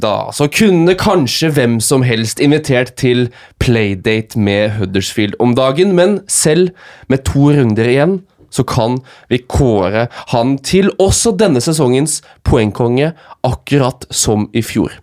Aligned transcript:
da. 0.00 0.30
Så 0.32 0.48
kunne 0.52 0.96
kanskje 0.98 1.52
hvem 1.56 1.78
som 1.84 2.04
helst 2.06 2.40
invitert 2.40 2.94
til 3.00 3.28
playdate 3.62 4.40
med 4.40 4.76
Huddersfield 4.78 5.38
om 5.40 5.54
dagen, 5.58 5.94
men 5.96 6.20
selv 6.28 6.70
med 7.08 7.24
to 7.28 7.50
runder 7.54 7.88
igjen 7.88 8.20
så 8.50 8.64
kan 8.66 8.98
vi 9.30 9.38
kåre 9.46 10.08
han 10.32 10.56
til 10.66 10.90
også 10.98 11.36
denne 11.38 11.62
sesongens 11.62 12.18
poengkonge, 12.46 13.12
akkurat 13.46 14.06
som 14.10 14.48
i 14.52 14.62
fjor. 14.62 14.96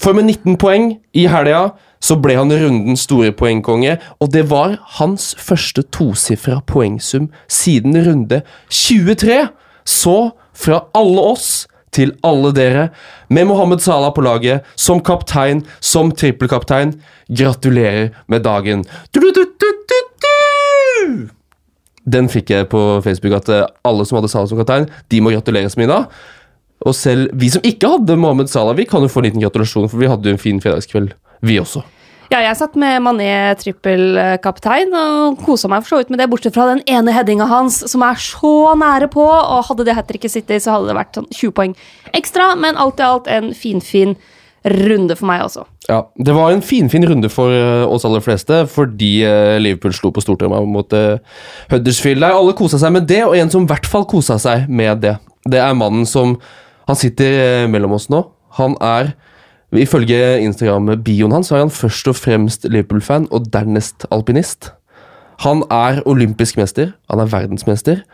For 0.00 0.16
med 0.16 0.30
19 0.30 0.56
poeng 0.60 0.94
i 1.12 1.26
helga 1.28 1.74
så 2.04 2.16
ble 2.20 2.36
han 2.36 2.52
rundens 2.52 3.06
store 3.06 3.32
poengkonge, 3.36 3.96
og 4.20 4.32
det 4.32 4.46
var 4.50 4.76
hans 4.98 5.32
første 5.40 5.84
tosifra 5.92 6.60
poengsum 6.68 7.30
siden 7.48 7.96
runde 8.04 8.42
23. 8.68 9.46
Så 9.84 10.18
fra 10.54 10.84
alle 10.96 11.24
oss 11.32 11.66
til 11.94 12.12
alle 12.26 12.50
dere, 12.56 12.88
med 13.30 13.48
Mohammed 13.50 13.82
Salah 13.84 14.12
på 14.14 14.24
laget, 14.26 14.66
som 14.76 15.00
kaptein, 15.04 15.62
som 15.80 16.12
trippelkaptein, 16.12 16.96
gratulerer 17.30 18.10
med 18.28 18.44
dagen. 18.44 18.84
Den 22.04 22.28
fikk 22.28 22.52
jeg 22.52 22.68
på 22.72 22.80
Facebook, 23.04 23.38
at 23.38 23.48
eh, 23.48 23.66
alle 23.88 24.04
som 24.04 24.18
hadde 24.18 24.32
Salah 24.32 24.50
som 24.50 24.60
kaptein, 24.60 24.90
de 25.08 25.22
må 25.24 25.32
gratuleres 25.32 25.78
med 25.80 25.88
i 25.88 25.92
dag. 25.94 26.10
Og 26.84 26.96
selv 26.96 27.30
vi 27.40 27.48
som 27.52 27.64
ikke 27.64 27.94
hadde 27.94 28.18
Mohammed 28.20 28.50
Salah, 28.52 28.76
vi 28.76 28.84
kan 28.88 29.04
jo 29.04 29.08
få 29.08 29.22
en 29.22 29.30
liten 29.30 29.44
gratulasjon, 29.44 29.88
for 29.88 30.02
vi 30.02 30.10
hadde 30.10 30.28
jo 30.28 30.36
en 30.36 30.42
fin 30.42 30.60
fredagskveld, 30.60 31.14
vi 31.44 31.60
også. 31.62 31.84
Ja, 32.34 32.40
jeg 32.48 32.56
satt 32.58 32.72
med 32.74 32.96
Mané 33.06 33.30
trippelkaptein 33.60 34.90
og 34.98 35.36
kosa 35.46 35.68
meg 35.70 35.84
for 35.84 35.92
så 35.92 35.98
vidt 36.00 36.08
med 36.10 36.18
det, 36.18 36.26
bortsett 36.32 36.56
fra 36.56 36.64
den 36.72 36.80
ene 36.90 37.12
headinga 37.14 37.46
hans, 37.46 37.76
som 37.92 38.02
er 38.02 38.18
så 38.18 38.72
nære 38.74 39.06
på. 39.12 39.22
Og 39.22 39.68
hadde 39.68 39.84
det 39.86 39.94
hat 39.94 40.08
tricket 40.10 40.32
sittet, 40.32 40.64
så 40.64 40.72
hadde 40.74 40.88
det 40.88 40.96
vært 40.98 41.14
sånn 41.14 41.28
20 41.30 41.52
poeng 41.54 41.76
ekstra, 42.10 42.48
men 42.58 42.80
alt 42.80 42.98
i 42.98 43.04
alt 43.06 43.30
en 43.30 43.52
finfin 43.54 44.16
runde 44.66 45.14
for 45.14 45.28
meg 45.30 45.44
også. 45.44 45.62
Ja, 45.86 46.00
Det 46.18 46.34
var 46.34 46.50
en 46.50 46.64
finfin 46.66 47.06
runde 47.06 47.30
for 47.30 47.54
eh, 47.54 47.86
oss 47.86 48.06
aller 48.08 48.24
fleste, 48.24 48.64
fordi 48.66 49.12
eh, 49.22 49.54
Liverpool 49.62 49.94
slo 49.94 50.10
på 50.10 50.24
stortromma 50.24 50.58
mot 50.66 50.90
uh, 50.90 51.20
Huddersfield. 51.70 52.24
Der 52.24 52.34
alle 52.34 52.56
kosa 52.58 52.80
seg 52.82 52.96
med 52.96 53.06
det, 53.06 53.20
og 53.28 53.36
en 53.38 53.52
som 53.52 53.62
i 53.62 53.70
hvert 53.70 53.86
fall 53.86 54.08
kosa 54.10 54.40
seg 54.42 54.66
med 54.66 55.04
det, 55.06 55.20
det 55.46 55.62
er 55.62 55.78
mannen 55.78 56.02
som 56.02 56.40
Han 56.90 56.98
sitter 56.98 57.64
mellom 57.72 57.94
oss 57.96 58.10
nå. 58.12 58.18
Han 58.58 58.74
er 58.82 59.14
Ifølge 59.82 60.38
Instagram-bioen 60.44 61.34
hans 61.34 61.50
er 61.50 61.64
han 61.64 61.72
først 61.72 62.06
og 62.10 62.18
fremst 62.18 62.66
Liverpool-fan 62.68 63.26
og 63.34 63.48
dernest 63.50 64.06
alpinist. 64.14 64.70
Han 65.42 65.64
er 65.72 66.02
olympisk 66.06 66.60
mester, 66.60 66.92
han 67.10 67.22
er 67.22 67.32
verdensmester. 67.32 68.04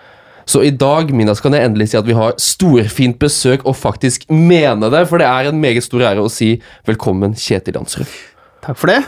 Så 0.48 0.64
i 0.64 0.72
dag 0.72 1.12
Minas, 1.14 1.42
kan 1.44 1.54
jeg 1.54 1.68
endelig 1.68 1.90
si 1.92 1.98
at 2.00 2.08
vi 2.08 2.16
har 2.16 2.34
storfint 2.40 3.20
besøk, 3.20 3.66
og 3.68 3.76
faktisk 3.76 4.24
mene 4.32 4.90
det. 4.90 5.04
For 5.10 5.20
det 5.20 5.28
er 5.28 5.50
en 5.50 5.60
meget 5.60 5.84
stor 5.84 6.08
ære 6.08 6.24
å 6.24 6.32
si 6.32 6.56
velkommen, 6.88 7.36
Kjetil 7.38 7.76
Jansrud. 7.76 8.20
Takk 8.64 8.80
for 8.80 8.90
det. 8.90 9.02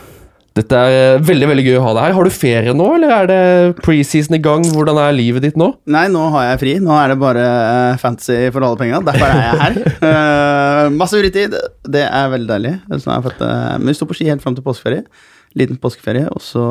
Dette 0.53 0.77
er 0.77 0.95
eh, 1.17 1.23
veldig 1.25 1.49
veldig 1.49 1.65
gøy 1.65 1.77
å 1.79 1.85
ha 1.87 1.93
deg 1.97 2.05
her. 2.05 2.15
Har 2.19 2.29
du 2.29 2.35
ferie 2.35 2.75
nå, 2.77 2.89
eller 2.99 3.13
er 3.17 3.29
det 3.31 3.43
preseason 3.81 4.37
i 4.37 4.43
gang? 4.45 4.67
Hvordan 4.75 5.01
er 5.01 5.15
livet 5.17 5.47
ditt 5.47 5.57
nå? 5.61 5.71
Nei, 5.89 6.05
nå 6.13 6.27
har 6.35 6.51
jeg 6.51 6.61
fri. 6.61 6.75
Nå 6.85 6.93
er 6.99 7.13
det 7.15 7.19
bare 7.23 7.45
uh, 7.49 8.01
fantasy 8.01 8.51
for 8.53 8.67
alle 8.67 8.81
penga. 8.81 9.01
Derfor 9.07 9.33
er 9.33 9.41
jeg 9.47 9.61
her. 9.63 9.79
Uh, 10.05 10.85
masse 11.01 11.17
fritid. 11.17 11.57
Det 11.97 12.05
er 12.05 12.33
veldig 12.35 12.51
deilig. 12.51 12.75
Så 12.99 13.09
jeg 13.09 13.27
fått, 13.31 13.41
uh, 13.41 13.79
men 13.79 13.93
vi 13.93 13.97
står 13.97 14.11
på 14.11 14.19
ski 14.19 14.29
helt 14.29 14.45
fram 14.45 14.59
til 14.59 14.67
påskeferie. 14.67 15.07
Liten 15.57 15.81
påskeferie, 15.81 16.29
og 16.33 16.45
så 16.45 16.67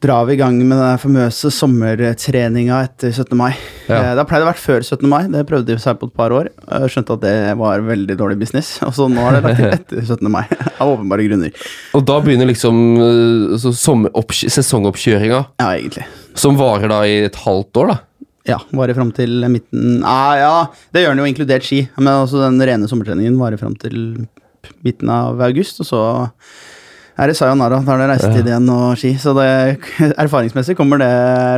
drar 0.00 0.24
vi 0.24 0.32
i 0.32 0.38
gang 0.40 0.56
med 0.64 0.78
den 0.80 0.98
famøse 1.02 1.50
sommertreninga 1.52 2.78
etter 2.86 3.10
17. 3.12 3.34
mai. 3.36 3.50
Ja. 3.86 3.98
Eh, 3.98 4.10
Det 4.14 4.22
har 4.22 4.28
pleid 4.30 4.44
å 4.44 4.48
være 4.48 4.62
før 4.62 4.80
17. 4.86 5.04
mai, 5.12 5.22
det 5.28 5.42
prøvde 5.48 5.68
de 5.74 5.76
seg 5.82 5.98
på 6.00 6.08
et 6.08 6.14
par 6.16 6.32
år. 6.32 6.48
Skjønte 6.88 7.18
at 7.18 7.24
det 7.26 7.34
var 7.60 7.82
veldig 7.84 8.16
dårlig 8.16 8.38
business, 8.40 8.78
og 8.86 8.94
så 8.96 9.08
nå 9.12 9.20
har 9.26 9.36
det 9.36 9.42
lagt 9.44 9.60
til 9.60 9.74
etter 10.00 10.06
17. 10.16 10.30
mai. 10.32 10.44
Av 10.80 10.94
åpenbare 10.94 11.26
grunner. 11.28 11.52
Og 11.98 12.06
da 12.08 12.16
begynner 12.24 12.48
liksom 12.48 12.80
eh, 13.04 13.58
sesongoppkjøringa, 13.60 15.42
Ja, 15.60 15.68
egentlig. 15.76 16.06
som 16.34 16.56
varer 16.56 16.88
da 16.88 17.02
i 17.04 17.18
et 17.28 17.36
halvt 17.44 17.82
år, 17.84 17.92
da. 17.94 17.98
Ja, 18.48 18.56
varer 18.72 18.96
fram 18.96 19.10
til 19.12 19.34
midten 19.52 20.00
ah, 20.08 20.32
Ja, 20.40 20.52
det 20.96 21.02
gjør 21.04 21.12
den 21.12 21.20
jo 21.20 21.28
inkludert 21.28 21.66
ski, 21.66 21.82
men 22.00 22.08
også 22.24 22.40
den 22.40 22.56
rene 22.64 22.88
sommertreningen 22.88 23.36
varer 23.38 23.60
fram 23.60 23.74
til 23.78 24.24
midten 24.84 25.12
av 25.12 25.38
august, 25.44 25.82
og 25.84 25.86
så 25.90 26.00
er 27.20 27.30
det 27.30 27.36
sayonara. 27.36 27.80
Da 27.84 27.94
er 27.94 28.02
det 28.02 28.08
reisetid 28.14 28.48
igjen 28.48 28.68
og 28.72 28.98
ski. 28.98 29.12
Så 29.20 29.34
det, 29.36 29.46
erfaringsmessig 30.24 30.76
kommer 30.78 31.00
det 31.02 31.10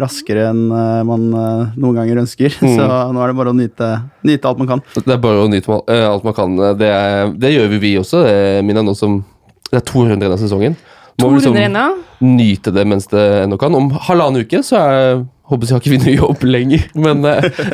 raskere 0.03 0.49
enn 0.51 0.65
eh, 0.75 1.03
man 1.09 1.29
eh, 1.31 1.65
noen 1.77 2.01
ganger 2.01 2.25
ønsker. 2.27 2.59
Mm. 2.63 2.77
Så 2.79 2.85
nå 3.13 3.19
er 3.19 3.31
det 3.33 3.37
bare 3.37 3.51
å 3.51 3.57
nyte, 3.57 3.87
nyte 4.25 4.49
alt 4.49 4.61
man 4.61 4.69
kan. 4.69 4.81
Det 4.95 5.11
er 5.11 5.19
bare 5.21 5.41
å 5.43 5.49
nyte 5.51 5.81
eh, 5.91 6.05
alt 6.07 6.23
man 6.25 6.35
kan. 6.37 6.55
Det, 6.79 6.89
er, 6.89 7.33
det 7.43 7.51
gjør 7.51 7.67
vi, 7.73 7.81
vi 7.83 7.91
også. 7.99 8.23
Det 8.23 8.37
Mina, 8.65 8.85
nå 8.87 8.95
som 8.97 9.19
det 9.67 9.81
er 9.81 9.85
to 9.89 10.05
runder 10.05 10.23
igjen 10.23 10.37
av 10.37 10.41
sesongen. 10.41 10.77
Må 11.21 11.33
vi 11.33 11.41
liksom 11.41 11.59
nyte 12.39 12.73
det 12.73 12.87
mens 12.89 13.11
det 13.11 13.25
ennå 13.43 13.59
kan. 13.61 13.75
Om 13.77 13.91
halvannen 14.07 14.47
uke 14.47 14.63
så 14.65 14.79
er, 14.79 15.25
håper 15.51 15.69
jeg 15.69 15.75
har 15.77 15.83
ikke 15.83 15.95
vi 15.97 16.01
noe 16.05 16.17
jobb 16.21 16.47
lenger. 16.47 16.87
Men 16.95 17.27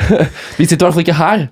vi 0.58 0.66
sitter 0.66 0.80
i 0.80 0.86
hvert 0.86 0.96
fall 0.96 1.04
ikke 1.04 1.20
her 1.20 1.46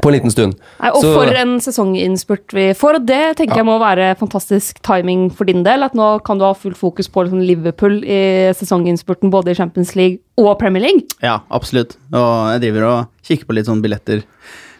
på 0.00 0.08
en 0.08 0.14
liten 0.16 0.30
stund. 0.32 0.54
Nei, 0.80 0.90
og 0.90 1.02
Så- 1.02 1.12
for 1.14 1.26
en 1.36 1.58
sesonginnspurt 1.60 2.52
vi 2.56 2.72
får, 2.72 2.94
og 2.96 3.06
det 3.06 3.36
tenker 3.36 3.56
Ja. 3.56 3.62
jeg 3.62 3.66
må 3.66 3.78
være 3.78 4.16
fantastisk 4.16 4.80
timing 4.82 5.30
for 5.30 5.44
din 5.44 5.62
del. 5.62 5.82
At 5.82 5.92
nå 5.94 6.22
kan 6.24 6.38
du 6.38 6.44
ha 6.44 6.54
full 6.54 6.72
fokus 6.74 7.08
på 7.08 7.24
liksom 7.26 7.44
Liverpool 7.44 8.02
i 8.04 8.52
sesonginnspurten 8.54 9.30
både 9.30 9.50
i 9.50 9.54
Champions 9.54 9.94
League 9.94 10.18
og 10.38 10.58
Premier 10.58 10.80
League. 10.82 11.02
Ja, 11.22 11.40
absolutt. 11.50 11.96
Og 12.12 12.52
jeg 12.52 12.60
driver 12.72 12.84
og 12.88 13.06
kikker 13.22 13.44
på 13.46 13.54
litt 13.54 13.66
sånne 13.66 13.82
billetter. 13.82 14.22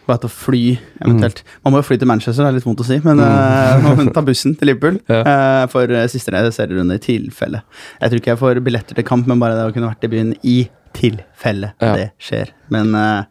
Bare 0.05 0.17
til 0.19 0.27
å 0.27 0.31
fly, 0.33 0.77
eventuelt. 1.01 1.43
Mm. 1.43 1.61
Man 1.63 1.73
må 1.73 1.77
jo 1.77 1.83
fly 1.83 1.97
til 1.97 2.07
Manchester, 2.07 2.43
det 2.43 2.49
er 2.49 2.53
litt 2.57 2.65
vondt 2.65 2.81
å 2.81 2.85
si, 2.85 2.99
men 3.05 3.19
eh, 3.21 3.81
man 3.81 3.95
må 3.95 4.13
ta 4.13 4.19
bussen 4.21 4.57
til 4.59 4.67
Liverpool 4.67 4.99
Ja. 5.07 5.21
uh, 5.63 5.67
for 5.67 5.83
eh, 5.83 6.07
siste 6.07 6.27
serierunde 6.51 6.95
i 6.95 6.97
tilfelle. 6.97 7.61
Jeg 8.01 8.09
tror 8.11 8.19
ikke 8.19 8.33
jeg 8.33 8.37
får 8.39 8.63
billetter 8.65 8.95
til 8.95 9.03
kamp, 9.05 9.25
men 9.27 9.39
bare 9.39 9.55
det 9.55 9.71
å 9.71 9.73
kunne 9.73 9.87
vært 9.95 10.03
i 10.03 10.07
byen 10.11 10.35
i 10.43 10.69
tilfelle 10.93 11.71
Ja. 11.81 11.93
det 11.95 12.11
skjer. 12.19 12.49
Men 12.69 12.93
eh, 12.95 13.23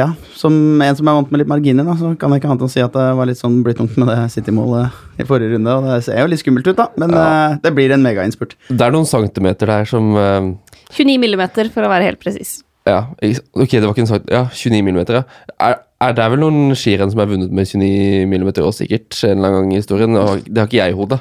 ja, 0.00 0.08
som 0.36 0.54
en 0.82 0.96
som 0.98 1.08
er 1.08 1.16
vant 1.18 1.30
med 1.32 1.42
litt 1.42 1.50
marginer, 1.50 1.86
da, 1.86 1.94
så 1.98 2.12
kan 2.18 2.32
jeg 2.32 2.42
ikke 2.42 2.50
annet 2.50 2.64
enn 2.64 2.70
å 2.70 2.72
si 2.72 2.82
at 2.84 2.96
det 2.96 3.06
var 3.18 3.28
litt 3.28 3.40
sånn 3.40 3.60
blitt 3.64 3.78
tungt 3.80 3.94
med 4.00 4.10
det 4.10 4.18
City-målet 4.34 5.22
i 5.22 5.28
forrige 5.28 5.54
runde. 5.54 5.76
Og 5.78 5.88
det 5.88 6.00
ser 6.06 6.20
jo 6.20 6.32
litt 6.32 6.42
skummelt 6.42 6.68
ut, 6.68 6.76
da, 6.78 6.88
men 7.00 7.14
eh, 7.16 7.56
det 7.64 7.72
blir 7.76 7.94
en 7.94 8.04
megainnspurt. 8.04 8.56
Det 8.68 8.82
er 8.84 8.94
noen 8.94 9.08
centimeter 9.08 9.70
der 9.70 9.88
som 9.88 10.12
uh, 10.18 10.52
29 10.92 11.16
millimeter, 11.22 11.72
for 11.72 11.86
å 11.86 11.92
være 11.92 12.10
helt 12.10 12.20
presis. 12.22 12.60
Ja, 12.88 13.04
ok, 13.14 13.76
det 13.76 13.84
var 13.86 13.92
ikke 13.94 14.02
en 14.02 14.08
sagt 14.10 14.30
Ja, 14.32 14.40
29 14.50 14.82
millimeter, 14.82 15.20
ja. 15.20 15.52
Er, 15.62 15.76
er 16.02 16.16
det 16.18 16.24
vel 16.32 16.40
noen 16.42 16.74
skirenn 16.74 17.12
som 17.12 17.20
er 17.22 17.30
vunnet 17.30 17.52
med 17.54 17.68
29 17.70 18.26
millimeter 18.30 18.66
òg, 18.66 18.74
sikkert, 18.74 19.14
en 19.22 19.36
eller 19.36 19.52
annen 19.52 19.68
gang 19.68 19.76
i 19.76 19.78
historien? 19.78 20.18
Det 20.48 20.58
har 20.58 20.68
ikke 20.68 20.80
jeg 20.80 20.96
i 20.96 20.98
hodet. 20.98 21.20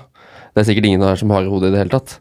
Det 0.51 0.63
er 0.63 0.67
sikkert 0.67 0.87
ingen 0.89 1.05
her 1.05 1.19
som 1.21 1.31
har 1.31 1.45
i 1.45 1.51
hodet 1.51 1.69
i 1.69 1.75
det 1.75 1.83
hele 1.83 1.93
tatt. 1.93 2.17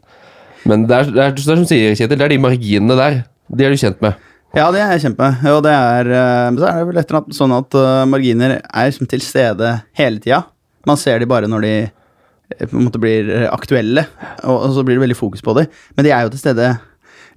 Men 0.69 0.85
det 0.87 0.93
er, 0.93 1.09
det 1.09 1.23
er, 1.23 1.33
det 1.33 1.41
er 1.41 1.57
som 1.57 1.67
sier, 1.67 1.95
Kjetil, 1.97 2.19
det 2.19 2.27
er 2.27 2.35
de 2.35 2.43
marginene 2.43 2.97
der. 2.99 3.23
De 3.49 3.65
er 3.65 3.73
du 3.73 3.81
kjent 3.81 4.03
med. 4.05 4.29
Ja, 4.51 4.65
det 4.75 4.81
er 4.83 4.99
kjempe. 4.99 5.27
Og 5.47 5.61
det 5.63 5.71
er, 5.71 6.07
eh, 6.11 6.57
så 6.59 6.65
er 6.67 6.79
det 6.81 6.87
vel 6.89 6.99
etter 6.99 7.27
sånn 7.31 7.53
at 7.55 7.75
eh, 7.79 8.07
marginer 8.11 8.57
er 8.59 8.89
liksom 8.89 9.07
til 9.07 9.23
stede 9.23 9.77
hele 9.95 10.19
tida. 10.19 10.41
Man 10.87 10.99
ser 10.99 11.21
de 11.21 11.29
bare 11.29 11.47
når 11.47 11.63
de 11.63 11.71
eh, 11.85 12.65
på 12.65 12.75
en 12.75 12.89
måte 12.89 12.99
blir 12.99 13.31
aktuelle, 13.47 14.03
og, 14.43 14.65
så 14.75 14.83
blir 14.83 14.99
det 14.99 15.05
veldig 15.05 15.19
fokus 15.19 15.45
på 15.45 15.55
dem. 15.55 15.71
Men 15.95 16.07
de 16.07 16.11
er 16.11 16.25
jo 16.25 16.33
til 16.33 16.43
stede 16.43 16.73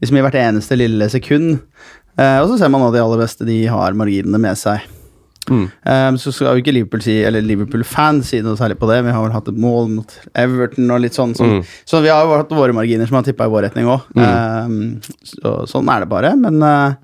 liksom 0.02 0.18
i 0.18 0.24
hvert 0.26 0.40
eneste 0.40 0.80
lille 0.80 1.06
sekund. 1.12 1.62
Og 2.18 2.48
så 2.50 2.58
ser 2.58 2.70
man 2.70 2.82
at 2.86 2.92
de 2.94 3.00
aller 3.02 3.22
beste 3.22 3.46
de 3.46 3.56
har 3.70 3.94
marginene 3.98 4.38
med 4.42 4.58
seg. 4.58 4.82
Mm. 5.50 5.64
Um, 5.84 6.16
så 6.18 6.32
skal 6.32 6.56
jo 6.56 6.62
ikke 6.62 6.72
Liverpool 6.72 7.02
si, 7.04 7.18
eller 7.24 7.42
Liverpool-fans 7.44 8.30
si 8.32 8.40
noe 8.40 8.56
særlig 8.56 8.78
på 8.80 8.88
det. 8.88 9.02
Vi 9.04 9.12
har 9.12 9.22
vel 9.26 9.32
hatt 9.36 9.48
et 9.48 9.58
mål 9.60 9.90
mot 9.98 10.14
Everton 10.34 10.90
og 10.90 11.00
litt 11.04 11.12
sånn. 11.12 11.34
som- 11.36 11.50
Mm. 11.58 11.64
Så 11.84 12.00
vi 12.02 12.08
har 12.08 12.24
jo 12.24 12.36
hatt 12.36 12.48
våre 12.48 12.72
marginer 12.72 13.06
som 13.06 13.16
har 13.16 13.22
tippa 13.24 13.44
i 13.44 13.52
vår 13.52 13.68
retning 13.68 13.84
òg. 13.86 14.02
så, 15.24 15.66
sånn 15.68 15.88
er 15.94 16.00
det 16.00 16.08
bare. 16.08 16.34
Men 16.36 16.62
uh, 16.62 16.94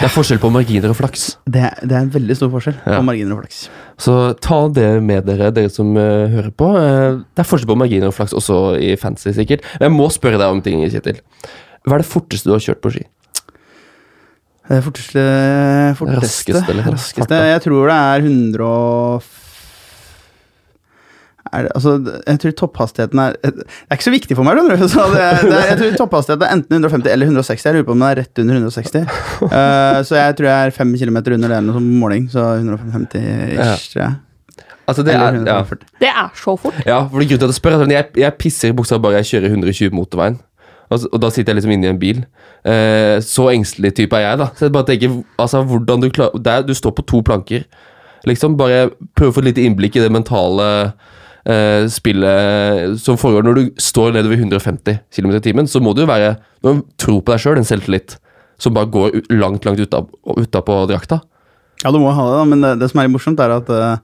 Det 0.00 0.06
er 0.08 0.14
forskjell 0.14 0.38
på 0.40 0.48
marginer 0.50 0.88
og 0.88 0.96
flaks. 0.96 1.36
det, 1.44 1.66
det 1.84 1.92
er 1.92 2.00
en 2.06 2.10
veldig 2.14 2.36
stor 2.38 2.48
forskjell 2.54 2.76
Ja. 2.86 2.98
på 2.98 3.04
marginer 3.04 3.34
og 3.36 3.42
flaks. 3.42 3.68
Så 4.00 4.14
ta 4.40 4.68
det 4.72 5.02
med 5.04 5.26
dere, 5.26 5.50
dere 5.52 5.68
som 5.68 5.90
uh, 5.96 6.26
hører 6.32 6.50
på. 6.56 6.70
Uh, 6.72 7.18
det 7.36 7.44
er 7.44 7.48
forskjell 7.50 7.68
på 7.68 7.76
marginer 7.76 8.08
og 8.08 8.14
flaks 8.16 8.32
også 8.32 8.80
i 8.80 8.94
fancy, 8.96 9.34
sikkert. 9.36 9.60
Men 9.78 9.90
jeg 9.90 9.98
må 9.98 10.08
spørre 10.10 10.38
deg 10.40 10.48
om 10.48 10.62
ting, 10.62 10.80
Kjetil. 10.88 11.20
Hva 11.86 11.94
er 11.98 11.98
det 12.04 12.08
forteste 12.08 12.44
du 12.48 12.52
har 12.56 12.64
kjørt 12.64 12.80
på 12.80 12.92
ski? 12.96 13.04
Det 14.70 14.80
forteste, 14.86 15.22
forteste 15.98 16.24
Raskeste, 16.54 16.70
eller? 16.70 16.90
raskeste 16.94 17.38
Jeg 17.50 17.62
tror 17.64 17.90
det 17.90 18.00
er 18.00 18.26
100 18.28 18.66
og 18.66 19.30
er 21.50 21.66
det, 21.66 21.70
altså, 21.74 21.92
jeg 22.26 22.40
tror 22.42 22.52
topphastigheten 22.60 23.18
er 23.18 23.36
Det 23.42 23.64
er 23.64 23.98
ikke 23.98 24.06
så 24.06 24.12
viktig 24.14 24.36
for 24.38 24.46
meg, 24.46 24.58
skjønner 24.58 24.78
du. 24.78 24.88
Så 24.94 25.06
det, 25.10 25.24
det 25.42 25.56
er, 25.58 25.66
jeg 25.72 25.78
tror 25.80 25.96
topphastigheten 26.04 26.46
er 26.46 26.56
enten 26.56 26.76
150 26.78 27.12
eller 27.14 27.30
160. 27.30 27.64
Jeg 27.66 27.74
lurer 27.76 27.88
på 27.88 27.96
om 27.96 28.02
den 28.02 28.08
er 28.08 28.20
rett 28.20 28.42
under 28.42 28.60
160. 28.60 29.14
Uh, 29.42 29.50
så 30.08 30.18
jeg 30.20 30.36
tror 30.38 30.50
jeg 30.50 30.68
er 30.68 30.74
5 30.76 30.92
km 31.00 31.18
under 31.18 31.54
det 31.54 31.60
som 31.60 31.72
sånn 31.78 31.88
måling. 32.02 32.28
Så 32.32 32.44
150 32.60 33.56
ish, 33.56 33.96
Ja. 33.98 34.12
Altså, 34.90 35.04
det 35.06 35.14
er, 35.14 35.36
ja. 35.46 35.58
Det 36.02 36.08
er 36.08 36.30
så 36.34 36.56
fort. 36.58 36.78
Ja, 36.82 37.04
for 37.06 37.22
grunnen 37.22 37.38
til 37.38 37.46
at 37.46 37.52
jeg 37.52 37.58
spør 37.60 37.84
jeg, 37.86 38.06
jeg 38.18 38.34
pisser 38.40 38.72
bokstavelig 38.74 39.04
bare 39.04 39.20
jeg 39.20 39.28
kjører 39.28 39.52
120 39.52 39.94
motorveien. 39.94 40.40
Og, 40.90 41.04
og 41.12 41.20
da 41.22 41.30
sitter 41.30 41.52
jeg 41.52 41.60
liksom 41.60 41.72
inne 41.76 41.86
i 41.86 41.92
en 41.92 42.00
bil. 42.02 42.24
Eh, 42.66 43.20
så 43.22 43.46
engstelig 43.52 43.92
type 43.98 44.16
er 44.18 44.24
jeg, 44.26 44.40
da. 44.42 44.48
Så 44.58 44.66
jeg 44.66 44.74
bare 44.74 44.88
tenker, 44.88 45.20
altså, 45.38 45.62
hvordan 45.70 46.02
du 46.02 46.08
klarer 46.10 46.42
det 46.42 46.52
er- 46.52 46.66
Du 46.66 46.74
står 46.74 46.94
på 46.98 47.06
to 47.06 47.22
planker. 47.22 47.64
Liksom 48.26 48.56
Bare 48.58 48.90
prøv 49.16 49.30
å 49.30 49.34
få 49.36 49.40
et 49.44 49.54
lite 49.54 49.64
innblikk 49.64 49.96
i 49.96 50.02
det 50.02 50.10
mentale 50.12 50.66
eh, 51.46 51.86
spillet 51.88 52.98
som 53.00 53.16
foregår 53.16 53.46
når 53.46 53.54
du 53.54 53.70
står 53.80 54.12
nedover 54.12 54.36
150 54.36 54.98
km 55.14 55.30
i 55.38 55.40
timen. 55.40 55.66
Så 55.70 55.80
må 55.80 55.94
du 55.94 56.02
jo 56.02 56.10
være 56.10 56.36
Du 56.62 56.68
må 56.74 56.82
tro 56.98 57.20
på 57.20 57.32
deg 57.32 57.40
sjøl, 57.40 57.56
en 57.56 57.64
selvtillit 57.64 58.18
som 58.60 58.74
bare 58.76 58.90
går 58.92 59.22
langt, 59.32 59.64
langt 59.64 59.80
utapå 59.80 60.74
drakta. 60.90 61.22
Ja, 61.80 61.90
du 61.90 61.98
må 61.98 62.10
ha 62.12 62.26
det, 62.28 62.36
da, 62.36 62.44
men 62.44 62.60
det, 62.60 62.74
det 62.82 62.90
som 62.90 63.00
er 63.00 63.08
morsomt, 63.08 63.40
er 63.40 63.54
at 63.54 63.70
uh, 63.72 63.96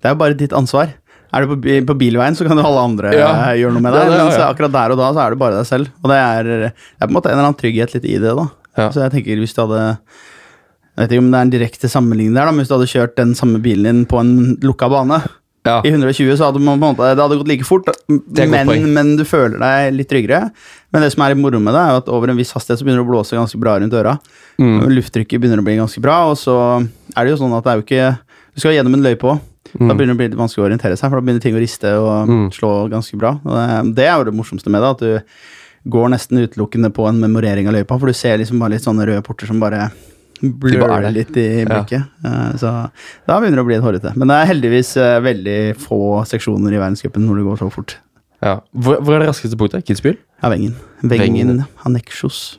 det 0.00 0.08
er 0.08 0.14
jo 0.14 0.20
bare 0.22 0.38
ditt 0.40 0.54
ansvar. 0.56 0.94
Er 1.32 1.44
du 1.46 1.52
på, 1.54 1.58
på 1.86 1.94
bilveien, 2.00 2.34
så 2.34 2.46
kan 2.48 2.58
jo 2.58 2.64
alle 2.66 2.80
andre 2.82 3.12
Ja. 3.14 3.28
eh, 3.50 3.58
gjøre 3.62 3.72
noe 3.76 3.84
med 3.84 3.92
deg. 3.94 4.10
Ja, 4.10 4.24
Men 4.24 4.32
så 4.34 4.46
akkurat 4.50 4.72
der 4.74 4.90
og 4.96 4.98
da 4.98 5.12
så 5.14 5.22
er 5.26 5.30
det 5.30 5.38
bare 5.38 5.56
deg 5.60 5.66
selv. 5.68 5.90
Og 6.02 6.10
det 6.10 6.18
er, 6.18 6.42
det 6.50 6.72
er 6.72 7.06
på 7.06 7.10
en 7.10 7.16
måte 7.18 7.30
en 7.30 7.38
eller 7.38 7.48
annen 7.50 7.60
trygghet 7.60 7.94
litt 7.94 8.04
i 8.10 8.16
det. 8.18 8.34
da. 8.36 8.48
Så 8.90 9.02
jeg 9.04 9.12
tenker 9.14 9.38
hvis 9.42 9.54
du 9.54 9.60
hadde 9.66 9.82
Jeg 10.96 11.04
vet 11.08 11.12
ikke 11.14 11.22
om 11.22 11.30
det 11.30 11.38
er 11.38 11.44
en 11.46 11.52
direkte 11.52 11.88
sammenligning 11.90 12.34
der, 12.34 12.44
da, 12.48 12.52
men 12.52 12.60
hvis 12.64 12.68
du 12.70 12.74
hadde 12.76 12.90
kjørt 12.90 13.14
den 13.16 13.34
samme 13.38 13.60
bilen 13.62 13.84
din 13.86 14.00
på 14.10 14.18
en 14.20 14.56
lukka 14.60 14.88
bane 14.90 15.20
Ja. 15.64 15.78
i 15.84 15.90
120, 15.92 16.36
så 16.36 16.48
hadde 16.50 16.60
man 16.60 16.80
på 16.80 16.88
en 16.88 16.94
måte, 16.96 17.08
det 17.14 17.20
hadde 17.22 17.36
gått 17.40 17.48
like 17.48 17.64
fort, 17.68 17.88
men, 18.08 18.92
men 18.94 19.10
du 19.16 19.24
føler 19.28 19.58
deg 19.60 19.92
litt 19.94 20.08
tryggere. 20.08 20.50
Men 20.92 21.02
det 21.04 21.12
som 21.12 21.22
er 21.24 21.34
moro 21.36 21.60
med 21.60 21.72
det, 21.76 21.80
er 21.84 21.98
at 22.00 22.08
over 22.08 22.32
en 22.32 22.36
viss 22.40 22.52
hastighet 22.56 22.80
så 22.80 22.84
begynner 22.84 23.04
det 23.04 23.08
å 23.08 23.12
blåse 23.12 23.36
ganske 23.36 23.60
bra 23.60 23.76
rundt 23.78 23.92
øra. 23.96 24.16
Mm. 24.58 24.88
Lufttrykket 24.92 25.40
begynner 25.40 25.60
å 25.60 25.64
bli 25.66 25.76
ganske 25.78 26.00
bra, 26.04 26.18
og 26.32 26.36
så 26.40 26.56
er 27.16 27.24
det 27.24 27.34
jo 27.34 27.40
sånn 27.44 27.56
at 27.56 27.64
det 27.64 27.72
er 27.72 27.76
jo 27.80 27.86
ikke 27.86 28.18
Du 28.56 28.60
skal 28.64 28.72
gjennom 28.74 28.94
en 28.98 29.04
løype 29.04 29.28
òg. 29.30 29.40
Da 29.78 29.94
begynner 29.94 30.12
det 30.12 30.16
å 30.16 30.20
bli 30.20 30.28
litt 30.28 30.38
vanskelig 30.40 30.64
å 30.64 30.68
orientere 30.70 30.96
seg, 30.98 31.10
for 31.10 31.20
da 31.20 31.24
begynner 31.26 31.42
ting 31.44 31.54
å 31.54 31.62
riste 31.62 31.92
og 32.00 32.28
Mm. 32.28 32.50
slå 32.52 32.88
ganske 32.90 33.16
bra. 33.18 33.36
Og 33.44 33.94
det, 33.94 34.04
er 34.06 34.16
jo 34.18 34.24
det 34.30 34.34
morsomste 34.34 34.70
med 34.70 34.82
det, 34.82 34.90
at 34.90 34.98
du 34.98 35.90
går 35.90 36.08
nesten 36.12 36.38
utelukkende 36.42 36.90
på 36.92 37.06
en 37.08 37.20
memorering 37.20 37.68
av 37.68 37.74
løypa, 37.74 37.98
for 37.98 38.06
du 38.06 38.12
ser 38.12 38.38
liksom 38.38 38.58
bare 38.58 38.74
litt 38.76 38.82
sånne 38.84 39.06
røde 39.06 39.22
porter 39.24 39.46
som 39.46 39.60
bare 39.60 39.90
blør 40.40 41.10
litt 41.12 41.36
i 41.36 41.64
blikket. 41.68 42.04
Ja. 42.24 42.52
Så 42.56 42.70
da 43.28 43.38
begynner 43.40 43.60
det 43.60 43.64
å 43.64 43.68
bli 43.68 43.76
litt 43.76 43.84
hårete. 43.84 44.12
Men 44.16 44.28
det 44.28 44.36
er 44.40 44.50
heldigvis 44.54 44.96
eh, 44.96 45.18
veldig 45.20 45.58
få 45.80 46.00
seksjoner 46.28 46.72
i 46.72 46.80
verdenscupen 46.80 47.26
når 47.26 47.36
det 47.40 47.44
går 47.50 47.58
så 47.60 47.70
fort. 47.72 47.96
Ja. 48.42 48.54
Hvor, 48.72 49.00
hvor 49.04 49.14
er 49.14 49.20
det 49.24 49.28
raskeste 49.28 49.56
punktet? 49.60 49.84
Kitzbühel? 49.84 50.16
Ja, 50.42 50.48
Wengen. 50.48 50.74
Wengen. 51.04 51.34
Wengen 51.36 51.64
Haneksjos. 51.84 52.58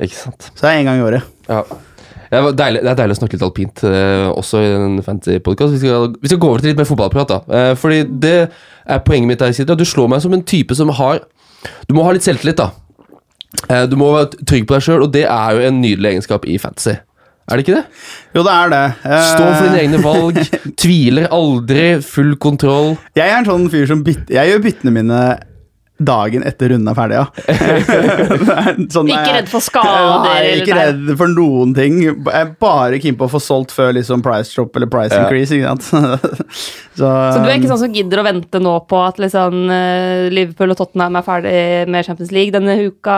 Ikke 0.00 0.14
sant. 0.14 0.50
Så 0.54 0.62
det 0.62 0.70
er 0.70 0.78
én 0.82 0.86
gang 0.88 1.00
i 1.02 1.06
året. 1.06 1.22
Ja. 1.48 1.64
Det, 2.34 2.40
er 2.40 2.56
deilig, 2.58 2.80
det 2.82 2.90
er 2.90 2.98
deilig 2.98 3.14
å 3.14 3.18
snakke 3.20 3.36
litt 3.36 3.44
alpint, 3.46 3.82
eh, 3.86 4.26
også 4.34 4.60
i 4.64 4.70
en 4.74 4.96
fantasy-podkast. 5.06 5.76
Vi, 5.78 5.92
vi 6.24 6.30
skal 6.32 6.40
gå 6.42 6.48
over 6.50 6.62
til 6.64 6.72
litt 6.72 6.80
mer 6.80 6.88
fotballprat. 6.88 7.30
da. 7.30 7.38
Eh, 7.60 7.74
fordi 7.78 8.00
det 8.24 8.34
er 8.50 9.04
poenget 9.06 9.30
mitt. 9.30 9.44
her, 9.44 9.54
Sidra. 9.54 9.76
Du 9.78 9.86
slår 9.86 10.10
meg 10.10 10.24
som 10.24 10.34
en 10.34 10.42
type 10.42 10.74
som 10.74 10.90
har 10.98 11.22
Du 11.88 11.94
må 11.96 12.02
ha 12.04 12.10
litt 12.12 12.26
selvtillit, 12.26 12.58
da. 12.60 12.70
Eh, 13.70 13.86
du 13.88 13.94
må 13.96 14.10
være 14.12 14.44
trygg 14.44 14.66
på 14.68 14.74
deg 14.76 14.82
sjøl, 14.84 15.04
og 15.06 15.12
det 15.14 15.22
er 15.30 15.54
jo 15.56 15.68
en 15.68 15.78
nydelig 15.80 16.10
egenskap 16.10 16.44
i 16.50 16.58
fantasy. 16.60 16.96
Er 17.44 17.56
det 17.60 17.64
ikke 17.66 17.76
det? 17.76 17.84
Jo, 18.34 18.42
det 18.42 18.52
er 18.52 18.70
det. 18.72 18.82
Eh, 19.04 19.24
Stå 19.30 19.46
for 19.46 19.64
dine 19.68 19.80
egne 19.82 20.02
valg. 20.04 20.38
Tviler 20.82 21.26
aldri. 21.32 21.86
Full 22.04 22.34
kontroll. 22.40 22.94
Jeg 23.16 23.28
er 23.30 23.38
en 23.38 23.48
sånn 23.48 23.66
fyr 23.72 23.86
som 23.90 24.02
bytter 24.04 24.32
Jeg 24.38 24.50
gjør 24.52 24.62
byttene 24.64 24.94
mine 24.96 25.18
dagen 26.02 26.42
etter 26.42 26.72
runden 26.72 26.88
er 26.90 26.96
ferdig, 26.98 27.18
ja. 27.20 27.26
Sånn 28.94 29.10
Ikke 29.12 29.34
redd 29.36 29.50
for 29.52 29.62
skader, 29.62 30.24
Nei, 30.24 30.40
ikke 30.58 30.74
redd 30.78 31.12
for 31.20 31.30
noen 31.30 31.74
ting. 31.76 32.00
Jeg 32.02 32.16
er 32.34 32.50
bare 32.60 32.98
keen 33.02 33.14
på 33.20 33.28
å 33.28 33.30
få 33.30 33.40
solgt 33.42 33.70
før 33.74 33.92
liksom 33.94 34.22
price 34.24 34.50
drop 34.56 34.74
eller 34.78 34.90
price 34.90 35.14
Ja. 35.14 35.22
increase. 35.22 35.54
Ikke 35.54 35.70
sant? 35.70 35.84
Så, 36.98 37.06
Så 37.10 37.38
du 37.42 37.48
er 37.50 37.56
ikke 37.58 37.70
sånn 37.72 37.80
som 37.80 37.94
gidder 37.94 38.20
å 38.22 38.26
vente 38.26 38.60
nå 38.62 38.72
på 38.90 38.98
at 39.02 39.16
liksom, 39.22 39.64
eh, 39.74 40.28
Liverpool 40.34 40.70
og 40.74 40.78
Tottenham 40.78 41.16
er 41.18 41.24
ferdig 41.26 41.54
med 41.90 42.06
Champions 42.06 42.30
League 42.34 42.54
denne 42.54 42.76
uka? 42.86 43.16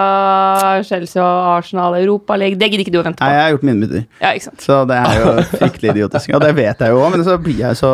Chelsea 0.88 1.20
og 1.20 1.50
Arsenal 1.58 1.96
Europa 1.98 2.38
League. 2.40 2.56
Det 2.60 2.70
gidder 2.72 2.84
ikke 2.86 2.94
du 2.94 3.00
å 3.02 3.04
vente 3.04 3.20
på? 3.20 3.26
Nei, 3.28 3.36
jeg 3.36 3.44
har 3.44 3.52
gjort 3.56 3.66
mine 3.68 3.84
bytter. 3.84 4.06
Ja? 4.22 4.32
Så 4.64 4.80
det 4.88 4.96
er 5.02 5.20
jo 5.20 5.34
fryktelig 5.60 5.94
idiotisk. 5.96 6.32
Og 6.36 6.44
det 6.44 6.52
vet 6.56 6.80
jeg 6.86 6.92
jo 6.96 7.02
òg, 7.04 7.12
men 7.16 7.24
så 7.28 7.36
blir 7.40 7.60
jeg 7.66 7.76
så 7.80 7.92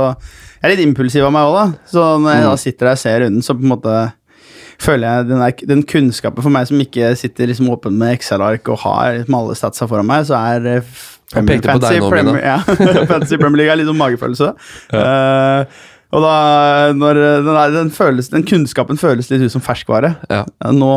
Jeg 0.63 0.69
er 0.71 0.77
litt 0.77 0.85
impulsiv 0.87 1.25
av 1.27 1.33
meg 1.35 1.49
òg, 1.51 1.57
da. 1.59 1.87
Så 1.91 2.03
når 2.23 2.37
jeg 2.37 2.45
da 2.47 2.55
sitter 2.63 2.87
der 2.87 2.95
og 2.95 3.01
ser 3.03 3.17
runden, 3.25 3.43
så 3.43 3.57
på 3.59 3.67
en 3.67 3.73
måte 3.75 3.95
føler 4.83 5.07
jeg 5.07 5.29
den, 5.31 5.41
der, 5.43 5.55
den 5.71 5.83
kunnskapen 5.89 6.43
for 6.45 6.53
meg 6.55 6.67
som 6.69 6.81
ikke 6.83 7.13
sitter 7.19 7.49
liksom 7.51 7.71
åpen 7.73 7.95
med 8.01 8.17
Excel-ark 8.19 8.69
og 8.75 8.81
har 8.85 9.17
liksom 9.21 9.39
alle 9.39 9.57
statsa 9.59 9.89
foran 9.91 10.09
meg, 10.11 10.27
så 10.29 10.37
er 10.41 10.67
Fancy 10.67 10.83
f- 10.83 11.09
Jeg 11.39 11.47
pekte 11.49 11.73
på 11.79 11.83
deg 11.87 12.03
nå, 12.03 12.11
Premier, 12.13 12.43
ja, 12.51 12.59
Fantasy 13.09 13.39
Premier 13.41 13.63
League 13.63 13.73
er 13.73 13.81
litt 13.81 13.89
sånn 13.89 14.01
magefølelse. 14.03 14.51
Eh, 14.99 15.81
og 16.13 16.21
da 16.27 16.35
når 16.99 17.23
den, 17.23 17.47
der, 17.55 17.73
den, 17.79 17.91
føles, 17.95 18.29
den 18.35 18.45
kunnskapen 18.45 18.99
føles 19.01 19.31
litt 19.33 19.47
ut 19.47 19.55
som 19.55 19.63
ferskvare. 19.65 20.17
Ja. 20.29 20.43
Ja, 20.61 20.73
Nå 20.77 20.93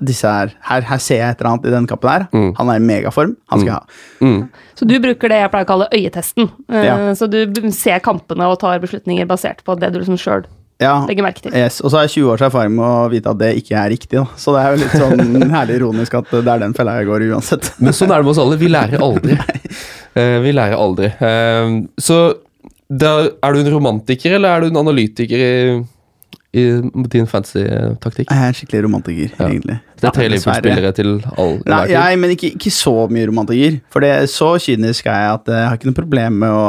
disse 0.00 0.24
her, 0.30 0.54
her, 0.64 0.80
her 0.88 1.00
ser 1.04 1.18
jeg 1.20 1.34
et 1.34 1.40
eller 1.42 1.50
annet 1.52 1.66
i 1.68 1.72
den 1.74 1.86
kappen 1.90 2.08
her. 2.08 2.22
Mm. 2.32 2.46
Han 2.56 2.70
er 2.72 2.78
i 2.80 2.84
megaform. 2.88 3.34
Han 3.52 3.60
skal 3.60 3.68
jeg 3.68 3.76
ha. 3.76 4.00
Mm. 4.24 4.38
Så 4.78 4.86
du 4.88 4.94
bruker 5.04 5.28
det 5.28 5.40
jeg 5.42 5.50
pleier 5.52 5.66
å 5.66 5.68
kalle 5.68 5.88
øyetesten. 5.92 6.48
Eh, 6.72 6.86
Ja. 6.88 6.94
Så 7.18 7.28
du 7.28 7.42
ser 7.76 8.00
kampene 8.02 8.48
og 8.48 8.56
tar 8.62 8.80
beslutninger 8.80 9.28
basert 9.28 9.60
på 9.66 9.76
det 9.78 9.92
du 9.92 10.00
liksom 10.00 10.16
sjøl 10.18 10.46
Ja, 10.82 10.94
legge 11.08 11.22
merke 11.24 11.42
til. 11.46 11.54
yes. 11.56 11.80
Og 11.80 11.90
så 11.92 11.98
har 12.00 12.08
jeg 12.08 12.14
20 12.18 12.32
års 12.34 12.44
erfaring 12.48 12.74
med 12.76 12.84
å 12.84 13.08
vite 13.12 13.30
at 13.32 13.38
det 13.40 13.52
ikke 13.62 13.78
er 13.78 13.90
riktig. 13.94 14.18
Da. 14.18 14.26
Så 14.36 14.52
det 14.56 14.62
er 14.64 14.74
jo 14.76 14.82
litt 14.82 14.96
sånn 14.98 15.48
herlig 15.56 15.78
ironisk 15.80 16.14
at 16.20 16.30
det 16.34 16.42
er 16.56 16.62
den 16.66 16.74
fella 16.76 16.98
jeg 17.00 17.08
går 17.08 17.26
i 17.26 17.30
uansett. 17.32 17.72
Men 17.82 17.96
sånn 17.96 18.10
er 18.12 18.20
det 18.22 18.26
med 18.28 18.34
oss 18.34 18.42
alle. 18.44 18.58
Vi 18.60 18.70
lærer 18.72 19.04
aldri. 19.08 19.38
Uh, 20.12 20.42
vi 20.44 20.50
lærer 20.52 20.76
aldri. 20.76 21.08
Uh, 21.24 21.86
så 21.96 22.16
da, 22.92 23.12
er 23.32 23.54
du 23.56 23.62
en 23.62 23.70
romantiker, 23.72 24.34
eller 24.36 24.52
er 24.58 24.60
du 24.60 24.66
en 24.68 24.80
analytiker 24.82 25.40
i, 25.40 25.52
i 26.52 26.64
din 27.14 27.24
fantasy-taktikk? 27.30 28.28
Jeg 28.28 28.50
er 28.50 28.58
skikkelig 28.58 28.82
romantiker, 28.84 29.30
Ja. 29.38 29.46
egentlig. 29.48 29.78
Det 29.96 30.10
er 30.10 30.12
tre 30.18 30.26
Ja. 30.26 30.32
Liverpool-spillere 30.34 30.92
til 30.98 31.10
all 31.38 31.54
Nei, 31.64 31.80
jeg, 31.94 32.18
men 32.20 32.34
ikke, 32.36 32.50
ikke 32.58 32.74
så 32.76 32.92
mye 33.08 33.30
romantiker. 33.30 33.80
For 33.88 34.04
det, 34.04 34.12
så 34.34 34.50
kynisk 34.60 35.08
er 35.08 35.16
jeg 35.24 35.32
at 35.38 35.48
jeg 35.54 35.64
har 35.70 35.80
ikke 35.80 35.88
noe 35.88 36.00
problem 36.02 36.38
med 36.44 36.58
å 36.60 36.66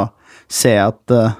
se 0.48 0.72
at 0.80 1.12
eh, 1.20 1.36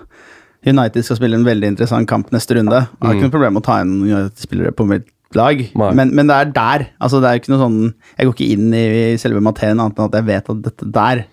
United 0.64 1.04
skal 1.06 1.18
spille 1.20 1.38
en 1.38 1.46
veldig 1.46 1.74
interessant 1.74 2.08
kamp 2.08 2.30
neste 2.34 2.56
runde. 2.56 2.84
Jeg 2.86 3.04
har 3.04 3.18
ikke 3.18 3.28
noe 3.28 3.36
problem 3.36 3.56
med 3.56 3.64
å 3.64 3.68
ta 3.68 3.80
inn 3.84 3.98
United-spillere 4.02 4.72
på 4.76 4.88
mitt 4.88 5.10
lag, 5.34 5.60
men, 5.74 6.12
men 6.14 6.30
det 6.30 6.34
er 6.36 6.50
der. 6.54 6.86
Altså, 7.02 7.20
det 7.20 7.30
er 7.30 7.40
ikke 7.40 7.50
noe 7.50 7.58
sånn 7.58 7.78
Jeg 7.90 8.28
går 8.28 8.34
ikke 8.36 8.52
inn 8.54 8.68
i 8.76 8.84
selve 9.18 9.42
materien 9.42 9.80
annet 9.82 9.98
enn 9.98 10.06
at 10.06 10.14
jeg 10.20 10.28
vet 10.28 10.52
at 10.52 10.60
dette 10.68 10.90
der 10.94 11.24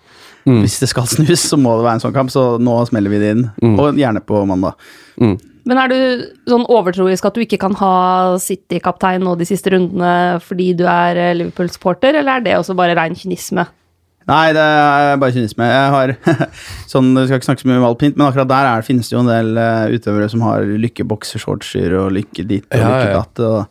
Mm. 0.42 0.62
Hvis 0.64 0.80
det 0.82 0.90
skal 0.90 1.06
snus, 1.10 1.44
så 1.46 1.58
må 1.60 1.76
det 1.78 1.86
være 1.86 1.98
en 2.00 2.04
sånn 2.06 2.16
kamp, 2.16 2.32
så 2.34 2.56
nå 2.62 2.76
smeller 2.88 3.12
vi 3.12 3.22
det 3.22 3.32
inn. 3.36 3.44
Mm. 3.62 3.76
Og 3.78 3.98
gjerne 4.00 4.22
på 4.26 4.44
mandag. 4.48 4.88
Mm. 5.22 5.36
Men 5.70 5.78
er 5.78 5.92
du 5.92 5.98
sånn 6.50 6.64
overtroisk 6.66 7.28
at 7.28 7.36
du 7.38 7.44
ikke 7.44 7.60
kan 7.62 7.76
ha 7.78 7.94
City-kaptein 8.42 9.22
nå 9.22 9.36
de 9.38 9.46
siste 9.46 9.70
rundene 9.70 10.40
fordi 10.42 10.72
du 10.74 10.82
er 10.90 11.20
eh, 11.22 11.36
Liverpool-supporter, 11.38 12.18
eller 12.18 12.40
er 12.40 12.46
det 12.48 12.56
også 12.58 12.74
bare 12.78 12.96
rein 12.98 13.14
kynisme? 13.18 13.68
Nei, 14.28 14.52
det 14.54 14.62
er 14.62 15.16
bare 15.18 15.32
kynisme. 15.34 15.66
Jeg 15.66 15.90
har 15.94 16.12
sånn, 16.92 17.10
Jeg 17.18 17.26
skal 17.30 17.40
ikke 17.40 17.48
snakke 17.50 17.64
så 17.64 17.68
mye 17.70 17.80
om 17.80 17.88
alpint, 17.88 18.16
men 18.16 18.28
akkurat 18.28 18.50
der 18.52 18.68
er, 18.70 18.86
finnes 18.86 19.08
det 19.10 19.16
jo 19.16 19.24
en 19.24 19.30
del 19.32 19.52
uh, 19.58 19.90
utøvere 19.92 20.28
som 20.30 20.44
har 20.46 20.62
lykkebokseshortser 20.84 21.96
og 21.98 22.12
lykke 22.18 22.44
dit 22.46 22.66
og 22.70 22.78
Ja, 22.78 22.92
lykke 22.92 23.16
datt. 23.18 23.42
Og, 23.42 23.66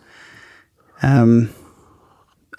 um, 1.07 1.35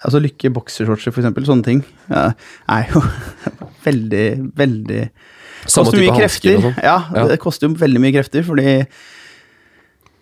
altså 0.03 0.19
lykke 0.23 0.51
boksershortser, 0.57 1.13
for 1.15 1.21
eksempel. 1.23 1.45
Sånne 1.47 1.63
ting 1.69 1.83
ja, 2.09 2.25
er 2.73 2.89
jo 2.91 3.03
veldig, 3.87 4.25
veldig 4.57 5.03
Samme 5.63 5.87
Koster 5.93 6.01
mye 6.01 6.15
krefter. 6.17 6.57
sånn. 6.59 6.73
Ja, 6.83 6.97
Ja. 7.15 7.27
det 7.29 7.37
koster 7.39 7.69
jo 7.69 7.75
veldig 7.79 8.01
mye 8.03 8.11
krefter, 8.17 8.43
fordi 8.43 8.67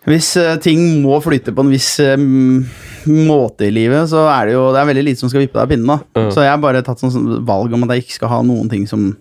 hvis 0.09 0.31
eh, 0.41 0.55
ting 0.63 0.79
må 1.03 1.19
flyte 1.21 1.53
på 1.53 1.61
en 1.61 1.69
viss 1.69 1.91
eh, 2.01 2.17
måte 3.05 3.67
i 3.67 3.73
livet, 3.73 4.09
så 4.09 4.25
er 4.31 4.49
det 4.49 4.55
jo 4.55 4.63
det 4.73 4.81
er 4.81 4.89
veldig 4.89 5.03
lite 5.05 5.21
som 5.21 5.29
skal 5.29 5.43
vippe 5.43 5.59
deg 5.59 5.65
av 5.67 5.69
pinnen. 5.69 5.91
da. 5.91 5.99
Ja. 6.17 6.31
Så 6.33 6.45
jeg 6.45 6.53
har 6.53 6.63
bare 6.63 6.81
tatt 6.85 7.03
sånn 7.03 7.43
valg 7.45 7.73
om 7.75 7.85
at 7.85 7.93
jeg 7.95 8.07
ikke 8.07 8.17
skal 8.17 8.33
ha 8.33 8.41
noen 8.45 8.71
ting 8.71 8.87
som, 8.89 9.11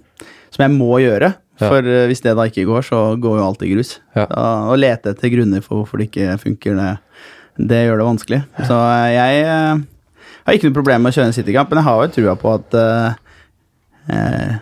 som 0.49 0.65
jeg 0.65 0.73
må 0.77 0.95
gjøre. 1.03 1.35
Ja. 1.61 1.69
For 1.69 1.85
eh, 1.85 2.07
hvis 2.09 2.25
det 2.25 2.33
da 2.39 2.49
ikke 2.49 2.65
går, 2.69 2.87
så 2.89 3.03
går 3.21 3.39
jo 3.41 3.45
alt 3.45 3.65
i 3.67 3.71
grus. 3.75 3.99
Ja. 4.17 4.25
Da, 4.31 4.47
å 4.73 4.79
lete 4.81 5.13
etter 5.13 5.33
grunner 5.35 5.65
for 5.65 5.83
hvorfor 5.83 6.01
det 6.01 6.09
ikke 6.09 6.39
funker, 6.41 6.81
det, 6.81 7.29
det 7.61 7.85
gjør 7.85 8.01
det 8.01 8.09
vanskelig. 8.09 8.41
Så 8.65 8.81
jeg 9.13 9.45
eh, 9.45 9.85
har 10.47 10.57
ikke 10.57 10.71
noe 10.71 10.81
problem 10.81 11.05
med 11.05 11.13
å 11.13 11.19
kjøre 11.19 11.29
en 11.29 11.37
Citykamp, 11.37 11.73
men 11.73 11.83
jeg 11.83 11.91
har 11.91 12.03
jo 12.07 12.15
trua 12.17 12.37
på 12.41 12.57
at 12.57 12.81
eh, 12.81 14.59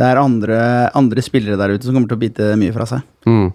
det 0.00 0.06
er 0.06 0.20
andre, 0.24 0.60
andre 0.96 1.22
spillere 1.24 1.60
der 1.60 1.76
ute 1.76 1.84
som 1.84 1.92
kommer 1.92 2.08
til 2.08 2.16
å 2.16 2.24
bite 2.24 2.54
mye 2.58 2.72
fra 2.72 2.88
seg. 2.88 3.04
Mm. 3.28 3.50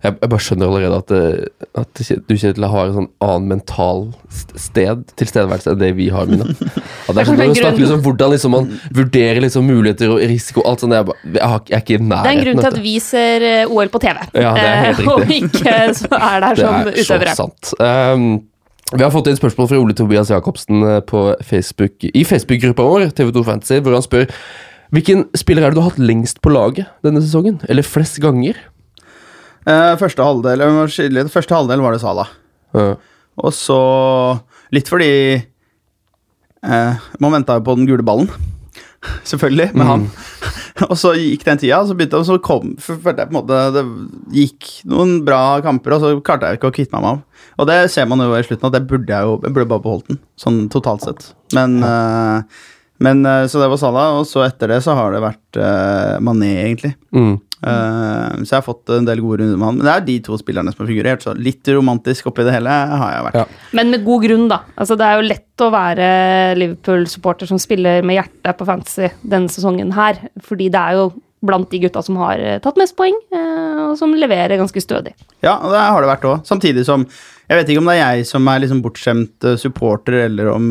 Jeg, 0.00 0.14
jeg 0.16 0.30
bare 0.32 0.40
skjønner 0.40 0.70
allerede 0.70 0.96
at, 0.96 1.10
det- 1.12 1.68
at 1.76 2.00
du 2.28 2.34
Kjetil 2.40 2.64
har 2.72 2.86
en 2.88 2.94
sånn 2.96 3.08
annen 3.20 3.48
mental 3.50 4.06
st- 4.32 4.56
sted, 4.62 5.02
tilstedeværelse 5.20 5.74
enn 5.74 5.82
det 5.82 5.90
vi 5.98 6.06
har, 6.14 6.24
Mina. 6.30 6.46
At 7.10 7.16
det 7.16 7.20
er 7.20 7.28
sånn, 7.28 7.36
at 7.36 7.42
når 7.42 7.52
du 7.52 7.60
snakker 7.60 7.82
liksom 7.82 8.02
hvordan 8.06 8.30
liksom 8.32 8.54
man 8.54 8.68
vurderer 8.96 9.40
liksom 9.44 9.66
muligheter 9.68 10.12
og 10.14 10.22
risiko 10.30 10.62
alt 10.70 10.80
sånt, 10.84 10.94
jeg, 10.96 11.04
bare, 11.10 11.18
jeg, 11.34 11.42
har, 11.52 11.60
jeg 11.68 11.76
er 11.76 11.84
ikke 11.84 11.98
i 11.98 12.00
nærheten. 12.06 12.24
Det 12.24 12.30
er 12.30 12.38
en 12.38 12.44
grunn 12.46 12.62
til 12.64 12.70
at 12.70 12.80
vi 12.86 12.94
ser 13.04 13.46
eh, 13.50 13.74
OL 13.76 13.92
på 13.92 14.00
TV, 14.06 14.22
Ja, 14.40 14.54
det 14.56 14.70
helt 14.86 15.02
eh, 15.04 15.12
og 15.12 15.34
ikke 15.36 15.76
så 16.00 16.12
er 16.22 16.46
der 16.46 16.62
som 16.64 16.80
utøvere. 16.94 16.96
Det 16.96 17.28
er 17.28 17.36
så 17.36 17.44
sant. 17.44 17.74
Um, 17.82 18.26
vi 18.90 19.04
har 19.04 19.12
fått 19.14 19.28
inn 19.30 19.36
spørsmål 19.38 19.68
fra 19.70 19.78
Ole 19.84 19.94
Tobias 20.00 20.32
Jacobsen 20.32 20.80
eh, 20.96 20.98
på 21.06 21.26
Facebook, 21.46 22.08
i 22.08 22.24
Facebook-gruppa 22.26 22.88
vår, 22.88 23.08
TV2 23.20 23.44
Fantasy, 23.52 23.82
hvor 23.84 23.98
han 24.00 24.06
spør 24.06 24.32
Hvilken 24.90 25.20
spiller 25.38 25.62
er 25.62 25.70
det 25.70 25.76
du 25.78 25.84
har 25.84 25.92
hatt 25.92 26.00
lengst 26.02 26.40
på 26.42 26.50
laget 26.50 26.88
denne 27.06 27.20
sesongen? 27.22 27.60
Eller 27.70 27.86
flest 27.86 28.16
ganger? 28.24 28.56
Eh, 29.68 29.94
første 30.00 30.24
halvdel 30.24 30.62
skille. 30.88 31.26
Første 31.32 31.56
halvdel 31.56 31.82
var 31.84 31.92
det 31.96 32.00
Sala. 32.02 32.26
Uh, 32.72 32.94
Og 33.40 33.50
så 33.56 33.76
Litt 34.70 34.86
fordi 34.86 35.10
eh, 35.34 37.08
Man 37.18 37.34
venta 37.34 37.56
jo 37.58 37.64
på 37.66 37.74
den 37.74 37.88
gule 37.88 38.04
ballen. 38.06 38.30
Selvfølgelig, 39.30 39.72
med 39.74 39.88
han. 39.88 40.06
og 40.90 40.94
så 41.00 41.14
gikk 41.16 41.42
den 41.48 41.58
tida, 41.60 41.80
og 41.80 41.88
så 41.88 41.96
begynte 41.96 42.20
og 42.20 42.28
så 42.28 42.36
kom 42.44 42.74
følte 42.80 43.16
jeg 43.16 43.30
på 43.30 43.34
en 43.34 43.38
måte 43.40 43.60
Det 43.74 43.84
gikk 44.36 44.68
noen 44.92 45.18
bra 45.26 45.58
kamper, 45.64 45.96
og 45.96 46.04
så 46.04 46.12
klarte 46.24 46.50
jeg 46.50 46.60
ikke 46.60 46.70
å 46.70 46.76
kvitte 46.76 46.94
meg 46.94 47.02
med 47.02 47.10
ham. 47.10 47.22
Og 47.60 47.68
det 47.68 47.78
ser 47.92 48.06
man 48.08 48.22
jo 48.22 48.30
i 48.36 48.44
slutten, 48.46 48.68
at 48.68 48.76
det 48.76 48.86
burde 48.88 49.10
jeg 49.12 49.28
jo 49.28 49.38
Jeg 49.42 49.56
burde 49.56 49.70
bare 49.72 49.84
beholdt 49.88 50.12
den, 50.12 50.20
sånn 50.40 50.62
totalt 50.72 51.04
sett. 51.08 51.30
Men, 51.56 51.80
eh, 51.84 52.64
men 53.00 53.24
Så 53.48 53.60
det 53.60 53.70
var 53.72 53.80
Salah, 53.80 54.20
og 54.20 54.28
så 54.28 54.44
etter 54.46 54.76
det 54.76 54.82
så 54.84 54.94
har 54.96 55.16
det 55.16 55.24
vært 55.24 55.60
eh, 55.60 56.16
Mané, 56.20 56.52
egentlig. 56.68 56.94
mm. 57.16 57.34
Eh, 57.60 58.40
så 58.40 58.54
jeg 58.54 58.56
har 58.56 58.64
fått 58.64 58.92
en 58.94 59.06
del 59.08 59.20
gode 59.20 59.42
runder 59.42 59.58
med 59.60 59.68
han. 59.68 59.78
Men 59.80 59.88
det 59.88 59.94
er 59.94 60.04
de 60.06 60.18
to 60.24 60.38
spillerne 60.40 60.72
som 60.72 60.84
har 60.84 60.90
figurert, 60.90 61.24
så 61.24 61.34
litt 61.36 61.68
romantisk 61.68 62.30
oppi 62.30 62.46
det 62.46 62.54
hele 62.56 62.72
har 62.72 63.14
jeg 63.14 63.24
vært. 63.28 63.40
Ja. 63.42 63.64
Men 63.76 63.92
med 63.92 64.04
god 64.06 64.26
grunn, 64.26 64.46
da. 64.52 64.62
Altså, 64.76 64.96
det 65.00 65.08
er 65.08 65.18
jo 65.18 65.26
lett 65.28 65.64
å 65.64 65.72
være 65.74 66.06
Liverpool-supporter 66.60 67.50
som 67.50 67.60
spiller 67.60 68.06
med 68.06 68.16
hjertet 68.20 68.56
på 68.56 68.68
fantasy 68.68 69.10
denne 69.20 69.52
sesongen 69.52 69.92
her. 69.96 70.22
Fordi 70.46 70.70
det 70.72 70.80
er 70.80 71.00
jo 71.00 71.10
blant 71.44 71.70
de 71.72 71.80
gutta 71.80 72.02
som 72.04 72.18
har 72.20 72.40
eh, 72.40 72.60
tatt 72.60 72.78
mest 72.80 72.96
poeng, 72.98 73.16
eh, 73.32 73.82
og 73.88 73.96
som 74.00 74.12
leverer 74.16 74.60
ganske 74.60 74.80
stødig. 74.84 75.14
Ja, 75.44 75.56
og 75.56 75.72
det 75.72 75.80
har 75.80 76.00
det 76.04 76.10
vært 76.12 76.26
òg. 76.28 76.40
Samtidig 76.48 76.86
som 76.88 77.06
Jeg 77.50 77.58
vet 77.58 77.70
ikke 77.72 77.80
om 77.82 77.88
det 77.88 77.94
er 77.96 78.14
jeg 78.14 78.26
som 78.28 78.46
er 78.46 78.60
liksom 78.62 78.78
bortskjemt 78.84 79.46
supporter, 79.58 80.20
eller 80.28 80.52
om, 80.52 80.66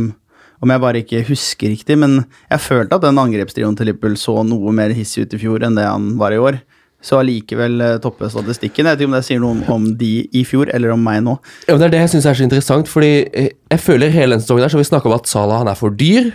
om 0.64 0.72
jeg 0.72 0.80
bare 0.80 1.02
ikke 1.04 1.26
husker 1.28 1.74
riktig, 1.74 1.98
men 2.00 2.22
jeg 2.48 2.64
følte 2.64 2.96
at 2.96 3.04
den 3.04 3.20
angrepstrioen 3.20 3.76
til 3.76 3.90
Liverpool 3.90 4.16
så 4.16 4.38
noe 4.48 4.72
mer 4.72 4.94
hissig 4.96 5.26
ut 5.26 5.36
i 5.36 5.42
fjor 5.42 5.66
enn 5.68 5.76
det 5.76 5.84
han 5.84 6.14
var 6.22 6.32
i 6.32 6.40
år. 6.40 6.62
Så 7.02 7.16
allikevel 7.22 7.80
uh, 7.80 7.98
toppe 8.04 8.28
statistikken. 8.32 8.88
Jeg 8.88 8.98
vet 8.98 9.04
ikke 9.04 9.10
om 9.10 9.16
det 9.16 9.26
sier 9.28 9.40
noe 9.40 9.72
om, 9.72 9.86
de 10.00 10.14
i 10.36 10.44
fjor, 10.48 10.72
eller 10.76 10.92
om 10.96 11.04
meg 11.04 11.22
nå. 11.24 11.38
Ja, 11.70 11.78
Det 11.80 11.88
er 11.88 11.94
det 11.94 12.02
jeg 12.04 12.14
syns 12.16 12.28
er 12.28 12.40
så 12.40 12.44
interessant, 12.44 12.92
fordi 12.92 13.12
eh, 13.32 13.52
jeg 13.72 13.84
føler 13.84 14.12
hele 14.12 14.36
denne 14.36 14.44
sesongen 14.44 14.66
her, 14.68 14.74
så 14.74 14.82
vi 14.82 14.88
snakker 14.90 15.12
om 15.12 15.16
at 15.16 15.30
Salah 15.32 15.62
han 15.64 15.72
er 15.72 15.80
for 15.80 15.96
dyr. 15.96 16.34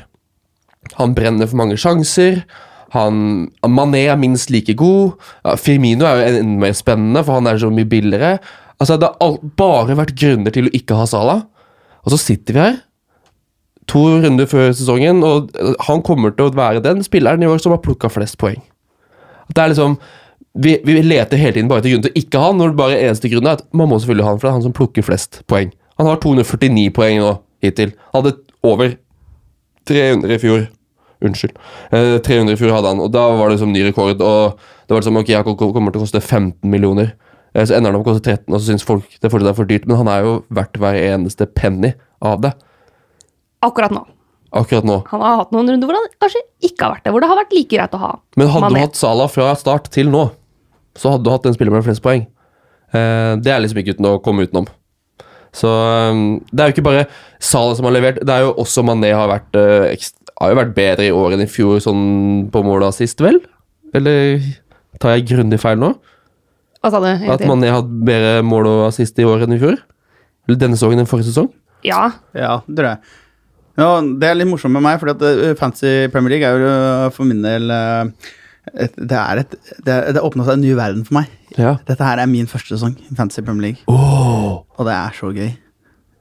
Han 1.00 1.12
brenner 1.16 1.50
for 1.50 1.60
mange 1.60 1.76
sjanser. 1.80 2.44
Han, 2.94 3.50
Mané 3.66 4.06
er 4.06 4.20
minst 4.20 4.52
like 4.54 4.76
god. 4.78 5.18
Firmino 5.60 6.06
er 6.08 6.20
jo 6.20 6.40
enda 6.40 6.64
mer 6.64 6.76
spennende, 6.78 7.24
for 7.26 7.40
han 7.40 7.50
er 7.50 7.60
så 7.60 7.72
mye 7.72 7.88
billigere. 7.90 8.38
Altså, 8.80 8.96
Det 9.00 9.10
har 9.20 9.38
bare 9.58 9.96
vært 9.98 10.16
grunner 10.16 10.54
til 10.54 10.68
å 10.68 10.74
ikke 10.76 10.96
ha 10.96 11.06
Salah. 11.10 11.44
Og 12.04 12.12
så 12.14 12.20
sitter 12.20 12.56
vi 12.56 12.60
her, 12.60 12.82
to 13.90 14.00
runder 14.24 14.48
før 14.48 14.72
sesongen, 14.72 15.22
og 15.26 15.52
eh, 15.60 15.74
han 15.88 16.04
kommer 16.04 16.32
til 16.32 16.48
å 16.48 16.56
være 16.56 16.84
den 16.84 17.02
spilleren 17.04 17.42
i 17.44 17.48
år 17.50 17.60
som 17.60 17.74
har 17.74 17.82
plukka 17.84 18.08
flest 18.12 18.38
poeng. 18.40 18.62
Det 19.52 19.60
er 19.60 19.72
liksom 19.72 19.98
vi, 20.54 20.76
vi 20.86 20.98
leter 21.02 21.40
hele 21.40 21.56
tiden 21.56 21.68
bare 21.70 21.82
etter 21.82 21.90
grunn 21.94 22.04
til 22.06 22.12
å 22.14 22.20
ikke 22.20 22.38
ha 22.42 22.50
han, 22.52 22.60
når 22.60 22.72
det 22.74 22.78
bare 22.78 22.98
eneste 23.02 23.30
grunnen 23.32 23.50
er 23.50 23.58
at 23.58 23.64
man 23.74 23.88
må 23.90 23.98
selvfølgelig 23.98 24.26
ha 24.26 24.30
han, 24.34 24.38
for 24.38 24.46
det 24.46 24.52
er 24.52 24.58
han 24.58 24.66
som 24.68 24.76
plukker 24.76 25.06
flest 25.06 25.40
poeng. 25.50 25.72
Han 25.98 26.06
har 26.10 26.20
249 26.22 26.92
poeng 26.94 27.18
nå 27.22 27.32
hittil. 27.64 27.94
Han 28.12 28.22
hadde 28.22 28.36
over 28.66 28.94
300 29.90 30.34
i 30.36 30.40
fjor. 30.42 30.64
Unnskyld. 31.24 31.54
Eh, 31.94 32.16
300 32.26 32.54
i 32.54 32.60
fjor 32.60 32.72
hadde 32.74 32.90
han, 32.92 33.02
og 33.02 33.10
da 33.14 33.24
var 33.38 33.50
det 33.52 33.58
som 33.62 33.70
ny 33.72 33.82
rekord. 33.86 34.20
Og 34.20 34.56
det 34.84 34.92
var 34.94 35.00
liksom, 35.02 35.18
ok, 35.22 35.30
han 35.38 35.56
kommer 35.58 35.94
til 35.94 36.02
å 36.02 36.04
koste 36.04 36.20
15 36.20 36.68
millioner. 36.70 37.14
Eh, 37.54 37.64
så 37.64 37.76
ender 37.78 37.90
han 37.92 37.98
opp 37.98 38.04
med 38.04 38.10
å 38.10 38.14
koste 38.14 38.34
13, 38.34 38.48
og 38.52 38.58
så 38.60 38.68
syns 38.70 38.86
folk 38.86 39.06
det 39.22 39.30
fortsatt 39.32 39.52
er 39.54 39.58
for 39.58 39.70
dyrt. 39.70 39.86
Men 39.88 40.02
han 40.02 40.10
er 40.12 40.26
jo 40.26 40.34
verdt 40.54 40.78
hver 40.82 40.98
eneste 41.00 41.46
penny 41.50 41.94
av 42.24 42.42
det 42.44 42.52
Akkurat 43.64 43.94
nå. 43.96 44.02
akkurat 44.52 44.84
nå. 44.84 44.98
Han 45.08 45.22
har 45.24 45.38
hatt 45.40 45.52
noen 45.54 45.70
runder 45.72 45.88
hvor 45.88 45.96
han 45.96 46.10
kanskje 46.20 46.42
ikke 46.68 46.84
har 46.84 46.92
vært 46.98 47.06
det, 47.06 47.12
hvor 47.14 47.22
det 47.24 47.28
har 47.30 47.38
vært 47.40 47.54
like 47.56 47.70
greit 47.72 47.94
å 47.96 48.00
ha. 48.02 48.10
Men 48.36 48.50
hadde 48.52 48.68
du 48.74 48.76
hatt 48.82 48.98
Salah 48.98 49.30
fra 49.32 49.46
start 49.56 49.88
til 49.94 50.10
nå, 50.12 50.26
så 50.98 51.14
hadde 51.14 51.26
du 51.26 51.32
hatt 51.32 51.46
den 51.46 51.56
spilleren 51.56 51.80
med 51.80 51.86
flest 51.86 52.04
poeng. 52.04 52.26
Eh, 52.94 53.32
det 53.42 53.50
er 53.50 53.62
liksom 53.62 53.80
ikke 53.82 53.96
uten 53.96 54.08
å 54.08 54.18
komme 54.24 54.46
utenom. 54.46 54.68
Så 55.54 55.70
eh, 55.70 56.20
det 56.50 56.62
er 56.62 56.70
jo 56.70 56.76
ikke 56.76 56.86
bare 56.86 57.06
Salah 57.42 57.76
som 57.78 57.88
har 57.88 57.96
levert, 57.96 58.20
det 58.22 58.34
er 58.34 58.46
jo 58.46 58.54
også 58.62 58.84
Mané 58.86 59.12
har 59.14 59.30
vært, 59.30 59.58
eh, 59.58 60.06
har 60.40 60.52
jo 60.52 60.60
vært 60.60 60.76
bedre 60.76 61.08
i 61.08 61.14
år 61.14 61.36
enn 61.36 61.44
i 61.44 61.50
fjor 61.50 61.82
sånn 61.84 62.04
på 62.54 62.62
mål 62.66 62.86
og 62.86 62.92
assist, 62.92 63.22
vel? 63.22 63.40
Eller 63.94 64.38
tar 65.02 65.16
jeg 65.16 65.28
grundig 65.32 65.60
feil 65.62 65.80
nå? 65.80 65.92
Hva 66.84 66.92
sa 66.92 67.00
du? 67.02 67.10
At? 67.10 67.44
Mané 67.48 67.70
har 67.72 67.82
hatt 67.82 67.92
bedre 68.06 68.38
mål 68.46 68.70
og 68.70 68.86
assist 68.90 69.18
i 69.18 69.26
år 69.26 69.46
enn 69.46 69.56
i 69.56 69.60
fjor? 69.62 69.76
Eller 70.46 70.60
denne 70.60 70.78
sesongen 70.78 71.02
enn 71.02 71.10
forrige 71.10 71.30
sesong? 71.32 71.50
Ja. 71.84 72.06
Ja, 72.36 72.58
det 72.66 72.78
tror 72.78 72.90
jeg. 72.92 73.20
Ja, 73.74 73.88
det 73.98 74.28
er 74.28 74.36
litt 74.38 74.46
morsomt 74.46 74.76
med 74.76 74.84
meg, 74.84 75.00
for 75.02 75.10
Fantasy 75.58 76.06
Premier 76.12 76.36
League 76.36 76.46
er 76.46 76.62
jo 76.62 76.74
for 77.16 77.26
min 77.26 77.40
del 77.42 77.72
et, 77.74 78.28
Det 78.72 79.12
er 79.18 79.42
et 79.42 79.56
Det, 79.84 79.96
det 80.16 80.22
åpna 80.24 80.44
seg 80.46 80.56
en 80.58 80.64
ny 80.64 80.72
verden 80.78 81.04
for 81.04 81.18
meg. 81.20 81.28
Ja. 81.58 81.76
Dette 81.86 82.02
her 82.06 82.18
er 82.22 82.26
min 82.30 82.46
første 82.50 82.74
sesong 82.74 82.96
i 82.98 83.14
Fantasy 83.14 83.42
Premier 83.44 83.68
League, 83.70 83.84
Oh. 83.86 84.64
og 84.78 84.86
det 84.88 84.94
er 84.96 85.12
så 85.18 85.30
gøy. 85.34 85.52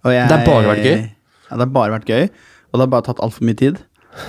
Og 0.03 0.11
jeg, 0.13 0.27
Det 0.29 0.37
har 0.37 0.45
bare 0.45 0.67
vært 0.75 0.83
gøy? 0.83 0.99
Ja, 1.49 1.55
det 1.57 1.63
har 1.67 1.73
bare 1.79 1.95
vært 1.99 2.05
gøy, 2.11 2.23
og 2.27 2.77
det 2.77 2.83
har 2.87 2.91
bare 2.97 3.07
tatt 3.07 3.19
altfor 3.23 3.43
mye 3.47 3.55
tid. 3.55 3.79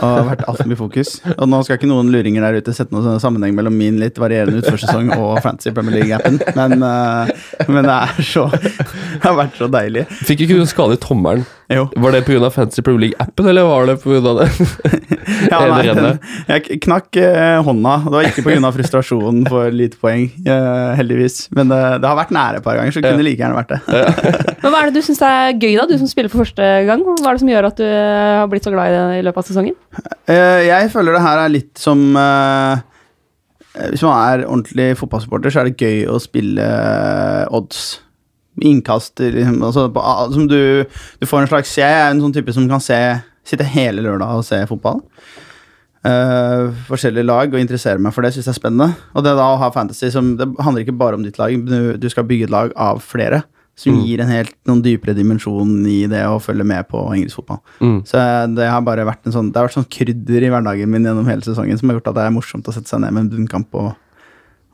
Og 0.01 0.25
vært 0.31 0.45
altfor 0.49 0.65
mye 0.71 0.79
fokus. 0.81 1.11
Og 1.37 1.45
nå 1.51 1.59
skal 1.67 1.77
ikke 1.77 1.89
noen 1.91 2.09
luringer 2.09 2.41
der 2.41 2.57
ute 2.57 2.73
sette 2.73 2.95
noen 2.95 3.19
sammenheng 3.21 3.53
mellom 3.53 3.75
min 3.77 3.99
litt 4.01 4.17
varierende 4.17 4.63
utførsesong 4.63 5.11
og 5.19 5.43
Fantasy 5.45 5.75
Premier 5.77 5.99
League-appen, 5.99 6.39
men, 6.57 6.73
eh, 6.81 7.67
men 7.69 7.85
det 7.85 7.93
er 7.99 8.23
så 8.25 8.47
Det 9.21 9.27
har 9.27 9.37
vært 9.37 9.59
så 9.61 9.69
deilig. 9.69 10.07
Fikk 10.25 10.47
ikke 10.47 10.57
du 10.63 10.65
skade 10.71 10.97
i 10.97 11.03
tommelen? 11.05 11.45
Jo. 11.73 11.87
Var 11.97 12.13
det 12.13 12.23
pga. 12.27 12.51
Fancy 12.53 12.83
Premier 12.85 13.09
League-appen, 13.09 13.47
eller 13.49 13.65
var 13.69 13.87
det 13.89 13.97
pga. 14.03 14.21
det? 14.41 14.49
Ja, 15.51 15.59
nei, 15.69 15.85
den, 15.87 16.19
jeg 16.49 16.79
knakk 16.85 17.17
eh, 17.21 17.59
hånda. 17.65 17.95
Det 18.05 18.13
var 18.13 18.29
ikke 18.29 18.45
pga. 18.45 18.71
frustrasjonen 18.77 19.47
for 19.49 19.73
lite 19.73 19.99
poeng, 20.01 20.27
eh, 20.45 20.91
heldigvis. 20.99 21.49
Men 21.57 21.73
det, 21.73 21.81
det 22.03 22.09
har 22.11 22.19
vært 22.19 22.35
nære 22.37 22.61
et 22.61 22.67
par 22.67 22.79
ganger, 22.79 22.95
så 22.95 23.03
det 23.05 23.13
kunne 23.15 23.27
like 23.27 23.41
gjerne 23.41 23.59
vært 23.59 23.75
det. 23.75 23.81
Men 24.65 24.73
hva 24.73 24.83
er 24.83 24.91
det 24.91 25.01
du 25.01 25.07
syns 25.07 25.23
er 25.25 25.53
gøy, 25.57 25.75
da? 25.81 25.87
Du 25.89 25.97
som 26.01 26.11
spiller 26.11 26.33
for 26.33 26.45
første 26.45 26.69
gang. 26.89 27.05
Hva 27.05 27.17
er 27.33 27.37
det 27.39 27.45
som 27.45 27.53
gjør 27.55 27.71
at 27.71 27.81
du 27.81 27.87
eh, 27.89 28.39
har 28.43 28.49
blitt 28.53 28.69
så 28.69 28.73
glad 28.75 28.93
i 28.93 28.97
det 28.97 29.21
i 29.21 29.27
løpet 29.27 29.43
av 29.45 29.49
sesongen? 29.51 29.77
Eh, 30.29 30.61
jeg 30.69 30.93
føler 30.93 31.17
det 31.17 31.25
her 31.25 31.43
er 31.45 31.53
litt 31.53 31.73
som 31.81 32.01
eh, 32.21 32.85
Hvis 33.93 34.05
man 34.07 34.17
er 34.21 34.47
ordentlig 34.47 34.93
fotballsupporter, 35.01 35.53
så 35.53 35.63
er 35.65 35.71
det 35.71 35.81
gøy 35.81 36.05
å 36.13 36.21
spille 36.23 36.65
eh, 36.65 37.45
odds. 37.55 37.85
Innkast 38.63 39.19
liksom, 39.19 39.63
altså, 39.67 39.89
ah, 39.99 40.27
som 40.31 40.47
du, 40.51 40.85
du 41.19 41.27
får 41.27 41.43
en 41.43 41.49
slags 41.51 41.73
Jeg 41.81 41.91
er 41.91 42.13
en 42.13 42.21
sånn 42.23 42.35
type 42.37 42.55
som 42.55 42.69
kan 42.71 42.83
se 42.83 42.99
sitte 43.45 43.67
hele 43.69 44.05
lørdag 44.05 44.39
og 44.39 44.47
se 44.47 44.61
fotball. 44.69 45.03
Uh, 46.05 46.69
forskjellige 46.85 47.25
lag 47.25 47.55
og 47.55 47.61
interessere 47.61 48.01
meg 48.03 48.13
for 48.13 48.25
det, 48.25 48.35
syns 48.35 48.49
jeg 48.49 48.53
er 48.53 48.61
spennende. 48.61 48.91
Og 49.17 49.25
det 49.25 49.35
da 49.39 49.49
å 49.55 49.61
ha 49.61 49.71
fantasy 49.73 50.11
som 50.13 50.35
Det 50.37 50.51
handler 50.61 50.85
ikke 50.85 50.97
bare 51.01 51.17
om 51.17 51.25
ditt 51.25 51.41
lag, 51.41 51.55
du, 51.65 51.95
du 52.01 52.09
skal 52.13 52.27
bygge 52.29 52.49
et 52.49 52.55
lag 52.55 52.75
av 52.77 53.01
flere. 53.05 53.45
Som 53.75 53.97
gir 54.05 54.21
en 54.23 54.31
helt 54.31 54.53
noen 54.69 54.85
dypere 54.85 55.17
dimensjon 55.17 55.81
i 55.91 56.05
det 56.07 56.21
å 56.31 56.37
følge 56.39 56.63
med 56.63 56.87
på 56.87 57.01
engelsk 57.11 57.41
fotball. 57.41 57.59
Mm. 57.81 57.97
Så 58.07 58.21
det 58.55 58.69
har 58.71 58.85
bare 58.87 59.07
vært 59.09 59.27
en 59.27 59.35
sånn 59.35 59.49
Det 59.51 59.59
har 59.59 59.67
vært 59.67 59.75
sånn 59.81 59.89
krydder 59.91 60.47
i 60.47 60.51
hverdagen 60.53 60.93
min 60.93 61.09
gjennom 61.09 61.27
hele 61.27 61.43
sesongen 61.43 61.81
som 61.81 61.91
har 61.91 61.99
gjort 61.99 62.13
at 62.13 62.21
det 62.21 62.29
er 62.29 62.37
morsomt 62.37 62.71
å 62.71 62.75
sette 62.77 62.93
seg 62.93 63.03
ned 63.03 63.17
med 63.17 63.25
en 63.25 63.33
bunnkamp 63.33 63.75
og, 63.81 63.91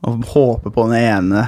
og 0.05 0.29
håpe 0.35 0.75
på 0.75 0.85
den 0.91 0.99
ene, 1.01 1.47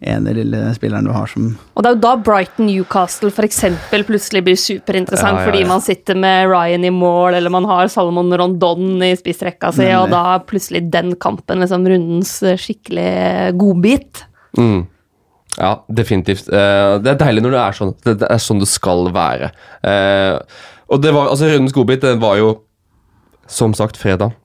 ene 0.00 0.32
lille 0.36 0.60
spilleren 0.76 1.08
du 1.08 1.10
har 1.10 1.26
som 1.26 1.48
Og 1.74 1.82
det 1.82 1.90
er 1.90 1.96
jo 1.96 2.02
da 2.04 2.12
Brighton 2.22 2.68
Newcastle 2.68 3.32
eksempel 3.44 4.04
plutselig 4.06 4.44
blir 4.46 4.58
superinteressant, 4.58 5.40
Ja, 5.40 5.42
ja, 5.42 5.46
fordi 5.48 5.64
man 5.66 5.82
sitter 5.82 6.14
med 6.14 6.50
Ryan 6.52 6.84
i 6.86 6.92
mål, 6.94 7.34
eller 7.34 7.50
man 7.50 7.66
har 7.66 7.90
Salomon 7.90 8.30
Rondon 8.38 9.02
i 9.02 9.14
spissrekka 9.18 9.72
si, 9.74 9.88
og 9.98 10.10
da 10.14 10.22
er 10.36 10.46
plutselig 10.46 10.84
den 10.92 11.16
kampen 11.16 11.64
liksom 11.64 11.86
rundens 11.88 12.38
skikkelig 12.62 13.56
godbit. 13.58 14.24
Mm. 14.58 14.86
Ja, 15.58 15.84
definitivt. 15.90 16.48
Eh, 16.48 16.94
det 17.02 17.14
er 17.14 17.22
deilig 17.24 17.42
når 17.42 17.56
det 17.56 17.62
er 17.62 17.78
sånn. 17.78 17.94
Det, 18.04 18.18
det 18.20 18.28
er 18.30 18.42
sånn 18.42 18.62
det 18.62 18.70
skal 18.70 19.08
være. 19.14 19.50
Eh, 19.82 20.36
og 20.88 21.02
det 21.02 21.12
var, 21.14 21.32
altså 21.32 21.50
Rundens 21.50 21.74
godbit 21.74 22.06
den 22.06 22.22
var 22.22 22.38
jo, 22.38 22.52
som 23.50 23.74
sagt, 23.74 23.98
fredag 23.98 24.36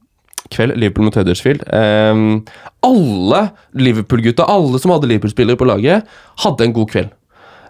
kveld. 0.51 0.75
Liverpool 0.77 1.07
mot 1.07 1.15
Huddersfield. 1.15 1.63
Um, 1.71 2.43
alle 2.83 3.47
Liverpool-gutta, 3.73 4.47
alle 4.49 4.79
som 4.81 4.93
hadde 4.93 5.09
Liverpool-spillere 5.11 5.59
på 5.59 5.67
laget, 5.69 6.09
hadde 6.43 6.67
en 6.67 6.75
god 6.75 6.91
kveld. 6.91 7.11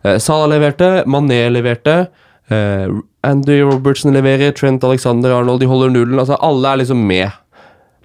Uh, 0.04 0.18
Salah 0.18 0.50
leverte, 0.52 1.04
Mané 1.08 1.46
leverte. 1.54 2.08
Uh, 2.52 3.00
Andy 3.24 3.62
Robertson 3.62 4.14
leverer, 4.14 4.52
Trent 4.52 4.84
Alexander 4.84 5.32
Arnold 5.38 5.64
de 5.64 5.70
holder 5.70 5.94
nullen. 5.94 6.20
altså 6.20 6.38
Alle 6.42 6.74
er 6.74 6.84
liksom 6.84 7.08
med. 7.08 7.30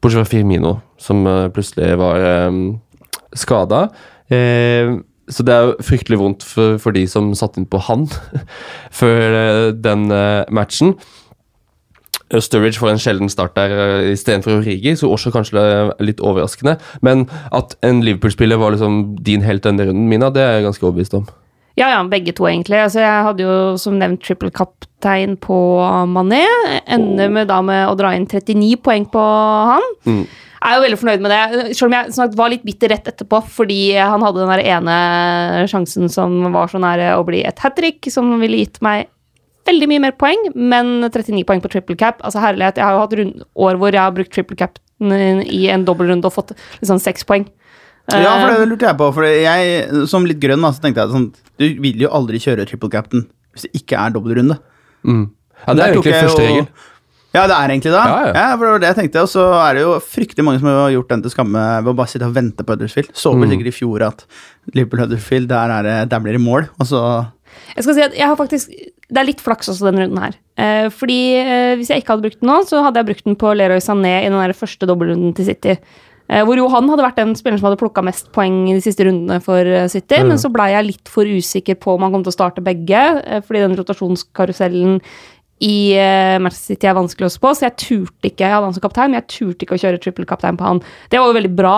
Bortsett 0.02 0.22
fra 0.22 0.30
Firmino, 0.30 0.78
som 0.98 1.26
uh, 1.26 1.48
plutselig 1.50 1.96
var 1.98 2.48
um, 2.48 2.80
skada. 3.34 3.88
Uh, 4.30 5.00
så 5.28 5.44
det 5.44 5.52
er 5.52 5.66
jo 5.66 5.84
fryktelig 5.84 6.16
vondt 6.22 6.44
for, 6.46 6.78
for 6.80 6.94
de 6.96 7.02
som 7.10 7.34
satte 7.36 7.60
inn 7.60 7.66
på 7.68 7.80
han 7.84 8.06
før 9.00 9.74
den 9.76 10.06
matchen. 10.54 10.94
Eh, 12.30 12.40
Sturridge 12.44 12.80
får 12.80 12.92
en 12.92 13.02
sjelden 13.02 13.32
start 13.32 13.56
der 13.56 13.72
uh, 13.72 14.12
istedenfor 14.12 14.58
Origi, 14.58 14.94
så 14.96 15.10
også 15.10 15.32
kanskje 15.34 15.58
det 15.58 15.66
er 15.74 15.92
litt 16.04 16.22
overraskende. 16.24 16.78
Men 17.04 17.26
at 17.56 17.76
en 17.86 18.02
Liverpool-spiller 18.04 18.60
var 18.60 18.76
liksom 18.76 19.16
din 19.24 19.44
helt 19.46 19.64
denne 19.64 19.88
runden, 19.88 20.08
Mina, 20.08 20.32
det 20.34 20.44
er 20.44 20.58
jeg 20.58 20.68
ganske 20.68 20.86
overbevist 20.86 21.16
om. 21.18 21.28
Ja, 21.78 21.92
ja, 21.92 22.02
begge 22.10 22.34
to, 22.34 22.48
egentlig. 22.50 22.80
Altså, 22.82 23.00
jeg 23.04 23.24
hadde 23.28 23.44
jo 23.44 23.54
som 23.78 24.00
nevnt 24.00 24.24
triple 24.26 24.50
kaptein 24.50 25.36
på 25.38 25.56
Mané. 26.10 26.42
Ender 26.90 27.30
med 27.30 27.46
da 27.52 27.60
med 27.62 27.84
å 27.86 27.94
dra 27.98 28.10
inn 28.16 28.26
39 28.26 28.80
poeng 28.82 29.06
på 29.12 29.22
han. 29.70 29.86
Mm. 30.08 30.24
Jeg 30.58 30.72
er 30.72 30.74
jo 30.74 30.82
veldig 30.82 30.98
fornøyd 30.98 31.22
med 31.22 31.30
det, 31.30 31.76
selv 31.78 31.86
om 31.86 31.94
jeg 31.94 32.14
snart 32.16 32.34
var 32.38 32.50
litt 32.50 32.64
bitter 32.66 32.90
rett 32.90 33.06
etterpå 33.12 33.38
fordi 33.46 33.82
han 33.94 34.24
hadde 34.26 34.42
den 34.42 34.50
der 34.50 34.64
ene 34.74 34.96
sjansen 35.70 36.10
som 36.10 36.34
var 36.50 36.66
så 36.72 36.80
nære 36.82 37.12
å 37.14 37.22
bli 37.28 37.44
et 37.46 37.62
hat 37.62 37.78
trick, 37.78 38.10
som 38.10 38.32
ville 38.42 38.58
gitt 38.64 38.82
meg 38.82 39.06
veldig 39.68 39.88
mye 39.92 40.02
mer 40.08 40.16
poeng, 40.18 40.48
men 40.56 40.94
39 41.06 41.44
poeng 41.48 41.62
på 41.64 41.70
triple 41.72 41.96
cap. 42.00 42.20
Altså 42.26 42.40
herlighet, 42.42 42.80
jeg 42.80 42.84
har 42.88 42.96
jo 42.96 43.04
hatt 43.04 43.16
rund, 43.20 43.46
år 43.68 43.78
hvor 43.80 43.92
jeg 43.94 44.02
har 44.02 44.16
brukt 44.16 44.32
triple 44.34 44.56
cap 44.58 44.80
i 44.98 45.68
en 45.70 45.84
dobbeltrunde 45.86 46.26
og 46.26 46.34
fått 46.34 46.56
liksom 46.80 46.98
seks 47.02 47.22
poeng. 47.28 47.46
Ja, 48.08 48.32
for 48.40 48.54
Eh, 48.54 48.60
det 48.64 48.68
lurte 48.70 48.86
jeg 48.88 48.96
på. 48.98 49.06
For 49.14 49.22
jeg, 49.28 50.06
som 50.08 50.24
litt 50.26 50.40
grønn, 50.40 50.64
så 50.72 50.80
tenkte 50.80 51.02
jeg 51.04 51.12
sånn 51.12 51.26
Du 51.60 51.66
vil 51.84 52.00
jo 52.00 52.08
aldri 52.16 52.40
kjøre 52.40 52.64
triple 52.66 52.88
cap'n 52.88 53.26
hvis 53.52 53.66
det 53.66 53.82
ikke 53.82 53.98
er 54.00 54.14
dobbeltrunde. 54.14 54.56
Mm. 55.04 55.26
Ja, 55.66 55.74
det 55.74 55.82
er 55.84 55.92
egentlig 55.92 56.14
første 56.16 56.46
regel. 56.46 56.66
Ja, 57.36 57.42
det 57.50 57.56
er 57.58 57.68
egentlig 57.74 57.92
det. 57.92 58.02
Ja, 58.08 58.20
ja. 58.32 58.44
for 58.56 58.64
det 58.64 58.70
var 58.72 58.82
det 58.82 58.88
jeg 58.88 58.96
tenkte. 59.02 59.22
Og 59.26 59.28
så 59.28 59.44
er 59.60 59.74
det 59.76 59.82
jo 59.84 59.90
fryktelig 60.00 60.44
mange 60.46 60.60
som 60.62 60.68
har 60.72 60.92
gjort 60.94 61.10
den 61.12 61.24
til 61.26 61.34
skamme 61.34 61.64
ved 61.84 61.92
å 61.92 61.96
bare 61.98 62.08
sitte 62.14 62.24
og 62.30 62.36
vente 62.38 62.64
på 62.64 62.72
Huddersfield. 62.76 63.10
Så 63.12 63.34
vel 63.34 63.44
Mm. 63.44 63.52
sikkert 63.52 63.68
i 63.68 63.76
fjor 63.76 64.04
at 64.06 64.24
Liverpool-Huddersfield, 64.74 65.48
der, 65.50 65.74
er 65.76 66.06
der 66.08 66.20
blir 66.24 66.32
det 66.38 66.40
mål. 66.40 66.68
Og 66.80 66.86
så 66.88 67.02
Jeg 67.76 67.84
skal 67.84 67.94
si 67.94 68.02
at 68.08 68.16
jeg 68.16 68.26
har 68.26 68.36
faktisk 68.36 68.70
Det 69.08 69.22
er 69.22 69.28
litt 69.28 69.40
flaks 69.40 69.70
også 69.72 69.88
denne 69.88 70.04
runden 70.04 70.20
her. 70.20 70.36
Eh, 70.60 70.88
fordi 70.92 71.20
eh, 71.40 71.76
hvis 71.78 71.92
jeg 71.92 72.02
ikke 72.02 72.16
hadde 72.16 72.26
brukt 72.26 72.42
den 72.42 72.50
nå, 72.50 72.58
så 72.68 72.82
hadde 72.84 73.00
jeg 73.00 73.08
brukt 73.08 73.26
den 73.28 73.38
på 73.40 73.54
Leroy 73.56 73.80
Sané 73.80 74.18
i 74.20 74.28
den 74.28 74.36
der 74.36 74.56
første 74.56 74.88
dobbeltrunden 74.88 75.32
til 75.38 75.48
City. 75.48 75.78
Eh, 76.28 76.44
hvor 76.44 76.60
jo 76.60 76.66
han 76.68 76.90
hadde 76.92 77.06
vært 77.06 77.20
den 77.22 77.32
spilleren 77.38 77.60
som 77.60 77.70
hadde 77.70 77.80
plukka 77.80 78.04
mest 78.04 78.28
poeng 78.36 78.66
i 78.68 78.76
de 78.76 78.84
siste 78.84 79.06
rundene 79.06 79.40
for 79.44 79.64
eh, 79.64 79.88
City. 79.88 80.20
Mm. 80.20 80.34
Men 80.34 80.42
så 80.42 80.52
blei 80.52 80.68
jeg 80.74 80.88
litt 80.90 81.12
for 81.12 81.24
usikker 81.28 81.78
på 81.80 81.96
om 81.96 82.04
han 82.04 82.12
kom 82.14 82.26
til 82.26 82.34
å 82.34 82.36
starte 82.36 82.64
begge, 82.64 83.04
eh, 83.24 83.40
fordi 83.46 83.64
den 83.64 83.78
rotasjonskarusellen 83.80 84.98
i 85.64 85.78
eh, 85.96 86.36
Manchester 86.38 86.74
City 86.74 86.90
er 86.90 86.98
vanskelig 86.98 87.30
å 87.30 87.34
spå, 87.34 87.54
så 87.56 87.66
jeg 87.66 87.78
turte 87.80 88.28
ikke 88.28 88.44
Jeg 88.44 88.54
hadde 88.54 88.68
han 88.68 88.76
som 88.76 88.84
kaptein, 88.84 89.10
men 89.10 89.22
jeg 89.22 89.30
turte 89.32 89.66
ikke 89.66 89.78
å 89.78 89.82
kjøre 89.82 90.02
trippel 90.04 90.28
kaptein 90.28 90.58
på 90.60 90.68
han. 90.68 90.82
Det 91.10 91.18
var 91.18 91.32
jo 91.32 91.38
veldig 91.38 91.54
bra, 91.58 91.76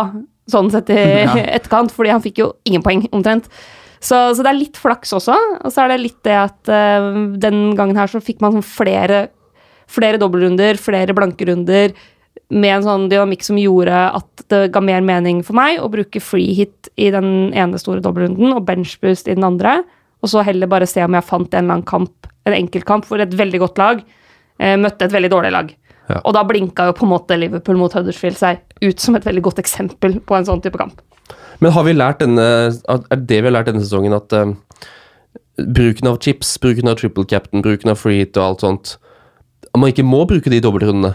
sånn 0.51 0.73
sett 0.75 0.91
i 0.93 0.99
Ja. 1.29 1.39
etterkant, 1.61 1.95
fordi 1.95 2.13
han 2.13 2.25
fikk 2.25 2.43
jo 2.43 2.51
ingen 2.69 2.85
poeng, 2.85 3.07
omtrent. 3.15 3.47
Så, 4.01 4.17
så 4.35 4.41
det 4.41 4.49
er 4.49 4.59
litt 4.59 4.79
flaks 4.81 5.13
også. 5.17 5.37
Og 5.61 5.73
så 5.73 5.85
er 5.85 5.93
det 5.93 6.01
litt 6.01 6.21
det 6.27 6.37
at 6.41 6.73
uh, 6.73 7.11
den 7.41 7.75
gangen 7.79 7.99
her 8.01 8.11
så 8.11 8.23
fikk 8.25 8.41
man 8.45 8.57
sånn 8.57 8.65
flere, 8.65 9.27
flere 9.91 10.21
dobbeltrunder, 10.21 10.81
flere 10.81 11.17
blankerunder, 11.17 11.95
med 12.51 12.73
en 12.73 12.87
sånn 12.87 13.09
dynamikk 13.11 13.45
som 13.47 13.59
gjorde 13.61 13.95
at 14.17 14.45
det 14.51 14.71
ga 14.75 14.81
mer 14.83 15.05
mening 15.07 15.43
for 15.47 15.55
meg 15.59 15.79
å 15.83 15.91
bruke 15.91 16.23
free 16.23 16.55
hit 16.57 16.89
i 16.99 17.11
den 17.15 17.51
ene 17.55 17.79
store 17.79 18.03
dobbeltrunden 18.03 18.55
og 18.57 18.65
benchboost 18.67 19.29
i 19.31 19.37
den 19.37 19.47
andre, 19.47 19.81
og 20.23 20.33
så 20.33 20.43
heller 20.47 20.71
bare 20.71 20.89
se 20.91 21.03
om 21.05 21.15
jeg 21.15 21.27
fant 21.27 21.55
en 21.55 21.63
eller 21.63 21.77
annen 21.79 21.87
kamp, 21.87 22.31
en 22.49 22.57
enkeltkamp 22.57 23.07
hvor 23.07 23.23
et 23.23 23.37
veldig 23.39 23.61
godt 23.63 23.79
lag 23.83 24.03
uh, 24.03 24.77
møtte 24.81 25.07
et 25.07 25.15
veldig 25.15 25.33
dårlig 25.35 25.53
lag. 25.55 25.71
Ja. 26.11 26.19
Og 26.25 26.35
da 26.35 26.43
blinka 26.47 26.89
jo 26.89 26.97
på 26.99 27.07
en 27.07 27.13
måte 27.13 27.39
Liverpool 27.39 27.79
mot 27.79 27.95
Huddersfield 27.95 28.39
seg 28.41 28.65
ut 28.83 29.03
som 29.03 29.15
et 29.15 29.27
veldig 29.27 29.45
godt 29.47 29.61
eksempel 29.63 30.19
på 30.27 30.39
en 30.39 30.49
sånn 30.49 30.63
type 30.65 30.81
kamp. 30.81 30.99
Men 31.61 31.75
har 31.77 31.85
vi 31.87 31.97
lært 31.97 32.23
denne, 32.23 32.45
er 32.73 33.21
det 33.21 33.41
vi 33.41 33.49
har 33.49 33.57
lært 33.57 33.69
denne 33.69 33.83
sesongen, 33.85 34.17
at 34.17 34.33
eh, 34.37 34.53
bruken 35.61 36.11
av 36.11 36.21
chips, 36.25 36.55
bruken 36.63 36.89
av 36.91 37.01
triple 37.01 37.27
captain, 37.29 37.65
bruken 37.65 37.93
av 37.93 37.99
free 38.01 38.23
hit 38.23 38.39
og 38.39 38.47
alt 38.47 38.65
sånt 38.65 38.95
At 39.69 39.77
man 39.81 39.93
ikke 39.93 40.07
må 40.07 40.25
bruke 40.29 40.53
de 40.53 40.63
dobbeltrundene? 40.65 41.15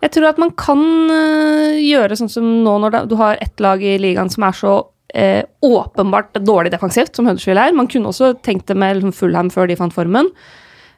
Jeg 0.00 0.14
tror 0.14 0.30
at 0.30 0.40
man 0.40 0.54
kan 0.56 0.80
øh, 1.12 1.76
gjøre 1.76 2.16
sånn 2.16 2.32
som 2.32 2.46
nå 2.64 2.78
når 2.80 3.02
du 3.10 3.18
har 3.20 3.36
ett 3.44 3.60
lag 3.60 3.82
i 3.84 3.98
ligaen 4.00 4.32
som 4.32 4.46
er 4.48 4.56
så 4.56 4.72
eh, 5.12 5.42
åpenbart 5.60 6.40
dårlig 6.40 6.72
defensivt, 6.72 7.12
som 7.16 7.28
Huddersfield 7.28 7.60
er. 7.60 7.76
Man 7.76 7.90
kunne 7.90 8.08
også 8.08 8.32
tenkt 8.40 8.70
det 8.70 8.78
med 8.80 8.96
liksom, 8.96 9.12
Fullham 9.12 9.52
før 9.52 9.68
de 9.68 9.76
fant 9.76 9.92
formen. 9.92 10.30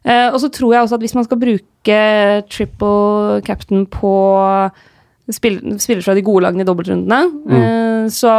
Eh, 0.07 0.28
og 0.30 0.38
så 0.42 0.52
tror 0.54 0.76
jeg 0.76 0.87
også 0.87 0.98
at 0.98 1.04
hvis 1.04 1.16
man 1.18 1.26
skal 1.26 1.42
bruke 1.42 1.98
triple 2.50 3.42
captain 3.46 3.85
på 3.90 4.14
spill, 5.30 5.58
spiller 5.78 6.02
fra 6.02 6.14
de 6.18 6.24
gode 6.26 6.42
lagene 6.46 6.64
i 6.64 6.68
dobbeltrundene, 6.68 7.20
mm. 7.46 8.11
så 8.11 8.35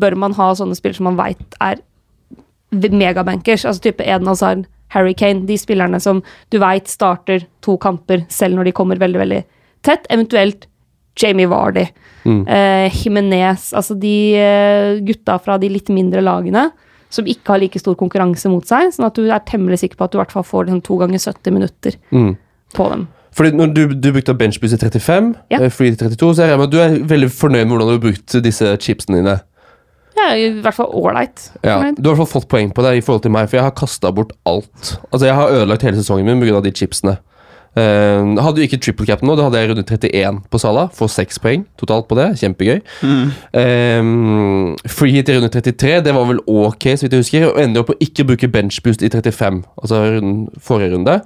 bør 0.00 0.16
man 0.16 0.36
ha 0.38 0.52
sånne 0.54 0.76
spillere 0.78 1.00
som 1.00 1.08
man 1.10 1.18
veit 1.18 1.58
er 1.64 1.80
megabankers, 2.70 3.64
altså 3.64 3.88
type 3.88 4.04
Eden 4.04 4.28
Hazard, 4.28 4.66
Harry 4.94 5.14
Kane, 5.16 5.46
de 5.48 5.56
spillerne 5.60 6.00
som 6.00 6.22
du 6.52 6.58
veit 6.62 6.88
starter 6.88 7.44
to 7.64 7.76
kamper 7.80 8.24
selv 8.32 8.56
når 8.56 8.68
de 8.68 8.76
kommer 8.76 9.00
veldig, 9.00 9.20
veldig 9.20 9.40
tett, 9.84 10.06
eventuelt 10.12 10.66
Jamie 11.18 11.48
Vardy, 11.50 11.86
eh, 12.28 12.94
Jimenez, 12.94 13.72
altså 13.74 13.96
de 13.98 14.14
eh, 14.38 15.00
gutta 15.04 15.38
fra 15.42 15.58
de 15.58 15.70
litt 15.72 15.90
mindre 15.90 16.22
lagene 16.22 16.68
som 17.10 17.26
ikke 17.28 17.54
har 17.54 17.62
like 17.62 17.80
stor 17.80 17.96
konkurranse 17.98 18.50
mot 18.52 18.64
seg, 18.68 18.92
sånn 18.92 19.08
at 19.08 19.16
du 19.16 19.28
er 19.32 19.44
temmelig 19.48 19.80
sikker 19.82 19.98
på 19.98 20.06
at 20.06 20.12
du 20.12 20.18
i 20.18 20.22
hvert 20.22 20.34
fall 20.34 20.46
får 20.46 20.68
liksom 20.68 20.82
to 20.84 20.98
ganger 21.00 21.22
70 21.24 21.56
minutter 21.56 21.96
Mm. 22.12 22.36
på 22.74 22.88
dem. 22.92 23.08
Fordi 23.36 23.50
når 23.56 23.74
du, 23.76 23.82
du 23.94 24.08
brukte 24.12 24.34
benchboost 24.34 24.74
i 24.74 24.78
35, 24.80 25.34
Ja. 25.50 25.60
eh, 25.62 25.70
free 25.70 25.92
i 25.92 25.96
32, 25.96 26.34
så 26.34 26.42
jeg 26.42 26.50
regner 26.50 26.58
med 26.64 26.66
at 26.66 26.72
du 26.72 26.78
er 26.80 26.98
veldig 27.14 27.30
fornøyd 27.30 27.64
med 27.66 27.76
hvordan 27.76 27.88
du 27.88 27.92
har 27.98 28.04
brukt 28.06 28.38
disse 28.44 28.76
chipsene 28.80 29.20
dine. 29.20 29.36
Ja, 30.18 30.32
i 30.34 30.48
hvert 30.60 30.74
fall 30.74 30.88
ålreit. 30.98 31.50
Ja, 31.62 31.76
du 31.94 32.08
har 32.10 32.14
i 32.14 32.16
hvert 32.16 32.22
fall 32.24 32.32
fått 32.40 32.48
poeng 32.50 32.72
på 32.74 32.82
det 32.82 32.96
i 32.98 33.00
forhold 33.04 33.22
til 33.22 33.30
meg, 33.30 33.46
for 33.48 33.56
jeg 33.60 33.64
har 33.68 33.74
kasta 33.78 34.10
bort 34.10 34.32
alt. 34.46 34.98
Altså, 35.12 35.26
Jeg 35.26 35.34
har 35.34 35.48
ødelagt 35.54 35.82
hele 35.86 35.96
sesongen 36.00 36.26
min 36.26 36.40
pga. 36.42 36.60
de 36.64 36.72
chipsene. 36.72 37.18
Uh, 37.78 38.34
hadde 38.42 38.56
du 38.56 38.62
ikke 38.64 38.80
triple 38.82 39.06
cap 39.06 39.20
nå, 39.22 39.36
da 39.36 39.44
hadde 39.46 39.60
jeg 39.60 39.68
rundet 39.70 39.86
31 39.92 40.40
på 40.50 40.58
Sala. 40.58 40.88
Får 40.90 41.08
seks 41.14 41.38
poeng 41.38 41.62
totalt 41.78 42.08
på 42.08 42.16
det. 42.18 42.32
Kjempegøy. 42.40 42.80
Eh, 43.54 44.02
free 44.88 45.12
hit 45.14 45.28
i 45.28 45.36
runde 45.36 45.50
33, 45.52 46.00
det 46.04 46.14
var 46.16 46.26
vel 46.26 46.40
ok, 46.46 46.88
så 46.96 47.06
vidt 47.06 47.14
jeg 47.14 47.22
husker. 47.22 47.46
Og 47.52 47.60
ender 47.62 47.84
opp 47.84 47.92
å 47.94 47.98
ikke 48.02 48.26
bruke 48.26 48.50
benchboost 48.50 49.04
i 49.06 49.10
35, 49.12 49.62
altså 49.82 50.02
forrige 50.64 50.94
runde. 50.96 51.20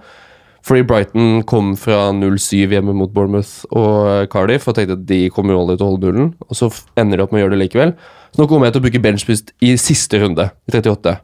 Fordi 0.63 0.85
Brighton 0.87 1.43
kom 1.49 1.73
fra 1.81 2.13
0-7 2.15 2.71
hjemme 2.71 2.95
mot 2.95 3.11
Bournemouth 3.11 3.65
og 3.75 4.29
Cardiff 4.31 4.69
og 4.71 4.77
tenkte 4.77 4.95
at 4.95 5.07
de 5.09 5.25
kommer 5.35 5.57
jo 5.57 5.65
aldri 5.65 5.79
til 5.79 5.87
å 5.87 5.91
holde 5.91 6.07
nullen, 6.07 6.29
og 6.47 6.59
så 6.59 6.69
ender 7.01 7.19
de 7.19 7.25
opp 7.25 7.35
med 7.35 7.41
å 7.41 7.45
gjøre 7.45 7.57
det 7.57 7.65
likevel. 7.65 7.95
Så 8.33 8.41
nå 8.41 8.47
kommer 8.49 8.69
jeg 8.69 8.77
til 8.77 8.83
å 8.83 8.87
bruke 8.87 9.03
benchboost 9.03 9.51
i 9.65 9.75
siste 9.81 10.23
runde, 10.23 10.47
i 10.71 10.75
38. 10.75 11.17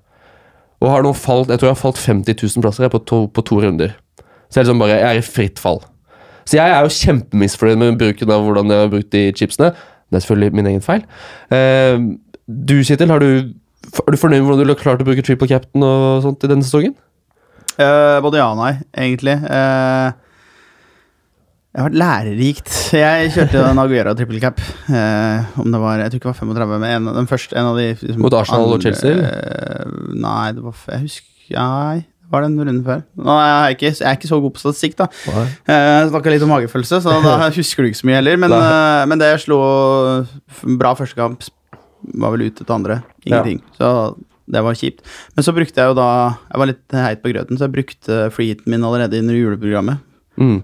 Og 0.82 0.90
har 0.90 1.06
nå 1.06 1.12
falt, 1.14 1.52
jeg 1.52 1.60
tror 1.60 1.70
jeg 1.70 1.76
har 1.76 1.84
falt 1.84 2.02
50 2.02 2.34
000 2.42 2.66
plasser 2.66 2.90
på, 2.90 3.00
to, 3.06 3.20
på 3.30 3.46
to 3.46 3.60
runder. 3.62 3.94
Så 4.48 4.58
jeg 4.58 4.64
er 4.64 4.68
liksom 4.68 4.82
bare, 4.82 4.98
jeg 4.98 5.08
er 5.08 5.22
i 5.22 5.24
fritt 5.26 5.62
fall. 5.62 5.80
Så 6.48 6.58
jeg 6.58 6.74
er 6.74 6.82
jo 6.82 6.92
kjempemisfornøyd 6.96 7.80
med 7.82 7.98
bruken 8.00 8.30
av 8.32 8.44
hvordan 8.46 8.72
jeg 8.72 8.84
har 8.84 8.92
brukt 8.92 9.10
de 9.12 9.24
chipsene. 9.36 9.72
Det 10.08 10.18
er 10.18 10.24
selvfølgelig 10.24 10.56
min 10.56 10.70
egen 10.70 10.84
feil. 10.84 11.02
Uh, 11.52 12.14
du, 12.48 12.78
Kjetil, 12.80 13.10
har 13.12 13.20
du, 13.20 13.52
er 14.00 14.14
du 14.14 14.20
fornøyd 14.20 14.40
med 14.40 14.48
hvordan 14.48 14.70
du 14.70 14.72
har 14.72 14.80
klart 14.80 15.04
å 15.04 15.08
bruke 15.08 15.24
triple 15.24 15.50
captain 15.50 15.84
og 15.84 16.24
sånt 16.24 16.46
i 16.46 16.50
denne 16.50 16.64
sesongen? 16.64 16.96
Eh, 17.78 18.16
både 18.24 18.40
ja 18.40 18.48
og 18.50 18.58
nei, 18.58 18.72
egentlig. 18.96 19.36
Uh, 19.44 20.10
det 21.68 21.82
har 21.84 21.90
vært 21.92 21.98
lærerikt. 22.00 22.70
Jeg 22.96 23.30
kjørte 23.36 23.60
en 23.68 23.78
Aguera 23.78 24.14
triple 24.18 24.40
cap. 24.42 24.58
Eh, 24.90 25.58
om 25.62 25.68
det 25.70 25.78
var, 25.78 26.00
Jeg 26.00 26.10
tror 26.10 26.18
ikke 26.18 26.26
det 26.26 26.32
var 26.32 26.38
35, 26.40 26.78
men 26.82 26.90
en, 26.90 27.10
den 27.20 27.28
første, 27.30 27.54
en 27.60 27.68
av 27.70 27.76
de 27.78 27.84
liksom, 27.92 28.22
Mot 28.24 28.34
Arsenal 28.34 28.72
og 28.74 28.82
Chelsea? 28.82 29.12
eh, 29.14 29.84
nei, 30.16 30.46
det 30.56 30.64
var 30.64 30.74
Jeg 30.88 31.04
husker 31.04 31.54
Nei, 31.54 32.00
det 32.02 32.32
var 32.32 32.44
den 32.44 32.56
runden 32.58 32.80
før. 32.84 33.04
Nå 33.16 33.36
er 33.36 33.46
jeg, 33.52 33.76
ikke, 33.76 33.92
jeg 33.92 34.08
er 34.10 34.18
ikke 34.18 34.28
så 34.32 34.40
god 34.42 34.56
på 34.56 34.60
statistikk, 34.64 34.96
da. 34.98 35.06
Jeg 35.70 36.10
snakka 36.10 36.32
litt 36.34 36.42
om 36.44 36.50
magefølelse, 36.52 36.98
så 37.04 37.14
da 37.24 37.36
husker 37.60 37.84
du 37.86 37.92
ikke 37.92 38.00
så 38.02 38.08
mye 38.10 38.18
heller. 38.18 38.40
Men, 38.42 38.56
eh, 38.58 39.04
men 39.12 39.22
det 39.22 39.30
slo 39.44 39.60
bra 40.82 40.96
første 40.98 41.16
kamp. 41.20 41.46
Var 42.18 42.34
vel 42.34 42.48
ute 42.48 42.64
til 42.64 42.74
andre. 42.74 42.98
Ingenting. 43.22 43.62
Så 43.78 43.92
det 44.50 44.62
var 44.64 44.74
kjipt. 44.74 45.00
Men 45.36 45.44
så 45.44 45.52
brukte 45.56 45.76
jeg 45.82 45.90
jo 45.92 45.94
da 45.98 46.08
Jeg 46.50 46.58
var 46.62 46.66
litt 46.72 46.92
heit 46.92 47.22
på 47.22 47.32
grøten, 47.32 47.58
så 47.58 47.66
jeg 47.68 47.76
brukte 47.76 48.20
freeheaten 48.32 48.66
min 48.72 48.84
allerede 48.84 49.20
under 49.22 49.34
juleprogrammet. 49.34 49.98
Mm. 50.38 50.62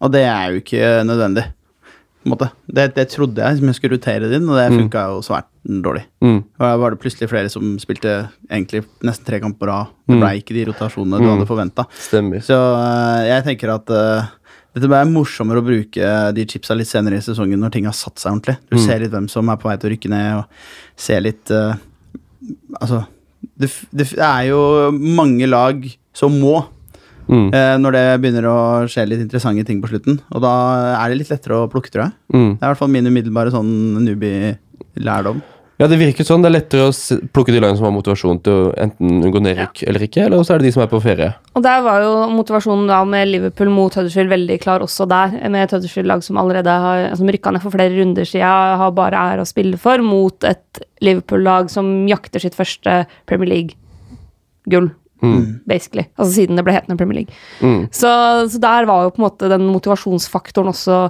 Og 0.00 0.12
det 0.12 0.22
er 0.24 0.50
jo 0.54 0.60
ikke 0.62 1.04
nødvendig. 1.04 1.44
På 2.20 2.36
en. 2.36 2.50
Det, 2.68 2.94
det 2.94 3.06
trodde 3.08 3.40
jeg, 3.40 3.56
som 3.58 3.66
jeg 3.70 3.76
skulle 3.78 3.96
rotere 3.96 4.28
det 4.28 4.36
inn, 4.36 4.48
og 4.48 4.56
det 4.58 4.66
Mm. 4.70 4.90
jo 4.92 5.22
svært 5.24 5.46
dårlig. 5.64 6.02
Mm. 6.20 6.36
Og 6.58 6.60
da 6.60 6.76
var 6.76 6.90
det 6.90 7.00
plutselig 7.00 7.28
flere 7.30 7.48
som 7.48 7.78
spilte 7.80 8.28
egentlig 8.50 8.84
nesten 9.02 9.24
tre 9.24 9.40
kamper 9.40 9.58
på 9.66 9.68
rad. 9.70 9.86
Det 10.06 10.16
Mm. 10.16 10.20
ble 10.20 10.32
ikke 10.36 10.52
de 10.54 10.64
rotasjonene 10.68 11.16
du 11.18 11.24
Mm. 11.24 11.30
hadde 11.38 11.48
forventa. 11.48 11.86
Så 12.44 12.52
øh, 12.60 13.24
jeg 13.26 13.44
tenker 13.44 13.74
at 13.74 13.88
uh, 13.90 14.26
dette 14.74 14.86
blir 14.86 15.08
morsommere 15.10 15.62
å 15.62 15.64
bruke 15.64 16.34
de 16.34 16.44
chipsa 16.44 16.76
litt 16.76 16.88
senere 16.88 17.16
i 17.16 17.24
sesongen 17.24 17.58
når 17.58 17.72
ting 17.72 17.84
har 17.86 17.92
satt 17.96 18.16
seg 18.18 18.32
ordentlig. 18.32 18.58
Du 18.70 18.76
Mm. 18.76 18.86
ser 18.86 18.98
litt 19.00 19.10
hvem 19.12 19.28
som 19.30 19.48
er 19.48 19.56
på 19.56 19.68
vei 19.70 19.76
til 19.78 19.90
å 19.90 19.92
rykke 19.96 20.10
ned, 20.10 20.36
og 20.36 20.44
ser 20.96 21.20
litt 21.22 21.46
øh, 21.50 21.74
Altså, 22.80 23.04
det, 23.60 23.70
det 23.92 24.06
er 24.18 24.42
jo 24.50 24.60
mange 24.92 25.46
lag 25.50 25.84
som 26.16 26.36
må, 26.40 26.60
Mm. 27.30 27.52
eh, 27.54 27.76
når 27.78 27.92
det 27.94 28.06
begynner 28.24 28.46
å 28.50 28.54
skje 28.90 29.04
litt 29.06 29.20
interessante 29.22 29.62
ting 29.64 29.78
på 29.80 29.86
slutten. 29.86 30.16
Og 30.34 30.40
da 30.42 30.50
er 30.98 31.12
det 31.12 31.18
litt 31.20 31.28
lettere 31.30 31.60
å 31.62 31.68
plukke, 31.70 31.86
tror 31.92 32.08
jeg. 32.08 32.12
Mm. 32.34 32.48
Det 32.56 32.58
er 32.58 32.66
i 32.66 32.70
hvert 32.72 32.80
fall 32.80 32.90
min 32.90 33.06
umiddelbare 33.06 33.52
sånn 33.54 33.68
newbie-lærdom. 34.02 35.38
Ja, 35.80 35.86
det 35.88 35.96
virker 35.96 36.26
sånn. 36.28 36.42
Det 36.44 36.50
er 36.50 36.54
lettere 36.58 36.88
å 36.90 37.20
plukke 37.32 37.54
de 37.54 37.60
lagene 37.62 37.78
som 37.78 37.86
har 37.86 37.94
motivasjon 37.94 38.42
til 38.44 38.52
å 38.52 38.64
enten 38.84 39.22
unngå 39.24 39.40
nedrykk 39.40 39.80
eller 39.88 40.04
ikke, 40.04 40.26
eller 40.26 40.42
så 40.44 40.54
er 40.54 40.60
det 40.60 40.68
de 40.68 40.72
som 40.74 40.84
er 40.84 40.90
på 40.92 41.00
ferie. 41.00 41.30
Og 41.56 41.64
der 41.64 41.80
var 41.86 42.04
jo 42.04 42.12
motivasjonen 42.34 42.90
da 42.90 42.98
med 43.08 43.30
Liverpool 43.30 43.72
mot 43.72 43.96
Huddersfield 43.96 44.28
veldig 44.34 44.58
klar 44.60 44.84
også 44.84 45.08
der. 45.08 45.32
Med 45.48 45.64
et 45.64 45.72
Huddersfield-lag 45.72 46.24
som 46.26 46.40
allerede 46.42 46.74
har 46.84 47.06
som 47.16 47.32
rykka 47.32 47.54
ned 47.56 47.64
for 47.64 47.72
flere 47.72 47.96
runder 47.96 48.28
siden, 48.28 48.76
har 48.84 48.92
bare 48.96 49.24
ære 49.32 49.46
å 49.46 49.48
spille 49.48 49.80
for, 49.80 50.04
mot 50.04 50.44
et 50.44 50.82
Liverpool-lag 51.00 51.72
som 51.72 51.88
jakter 52.10 52.44
sitt 52.44 52.58
første 52.58 53.04
Premier 53.30 53.54
League-gull. 53.54 54.92
Basically. 55.68 56.06
Altså 56.16 56.32
siden 56.34 56.60
det 56.60 56.64
ble 56.64 56.76
hetende 56.76 56.96
Premier 57.00 57.22
League. 57.22 57.40
Mm. 57.60 57.88
Så, 57.92 58.12
så 58.52 58.60
der 58.60 58.88
var 58.88 59.04
jo 59.04 59.14
på 59.16 59.20
en 59.20 59.26
måte 59.26 59.50
den 59.52 59.66
motivasjonsfaktoren 59.68 60.72
også 60.72 61.02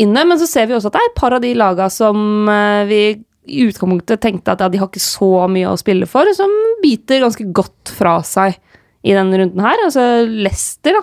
inne. 0.00 0.24
Men 0.24 0.40
så 0.40 0.48
ser 0.48 0.68
vi 0.68 0.76
også 0.76 0.92
at 0.92 0.96
det 0.96 1.04
er 1.04 1.12
et 1.12 1.20
par 1.20 1.36
av 1.36 1.44
de 1.44 1.54
laga 1.56 1.88
som 1.92 2.48
eh, 2.48 2.82
vi 2.88 3.00
i 3.46 3.64
utgangspunktet 3.68 4.22
tenkte 4.24 4.52
at 4.54 4.60
ja, 4.64 4.68
de 4.72 4.78
har 4.80 4.88
ikke 4.88 5.02
så 5.02 5.46
mye 5.52 5.68
å 5.72 5.78
spille 5.80 6.06
for, 6.08 6.28
som 6.36 6.52
biter 6.82 7.20
ganske 7.24 7.44
godt 7.52 7.92
fra 7.92 8.18
seg 8.24 8.56
i 9.04 9.12
denne 9.16 9.36
runden 9.42 9.60
her. 9.64 9.82
Altså 9.84 10.04
Leicester, 10.28 10.96
da. 10.96 11.02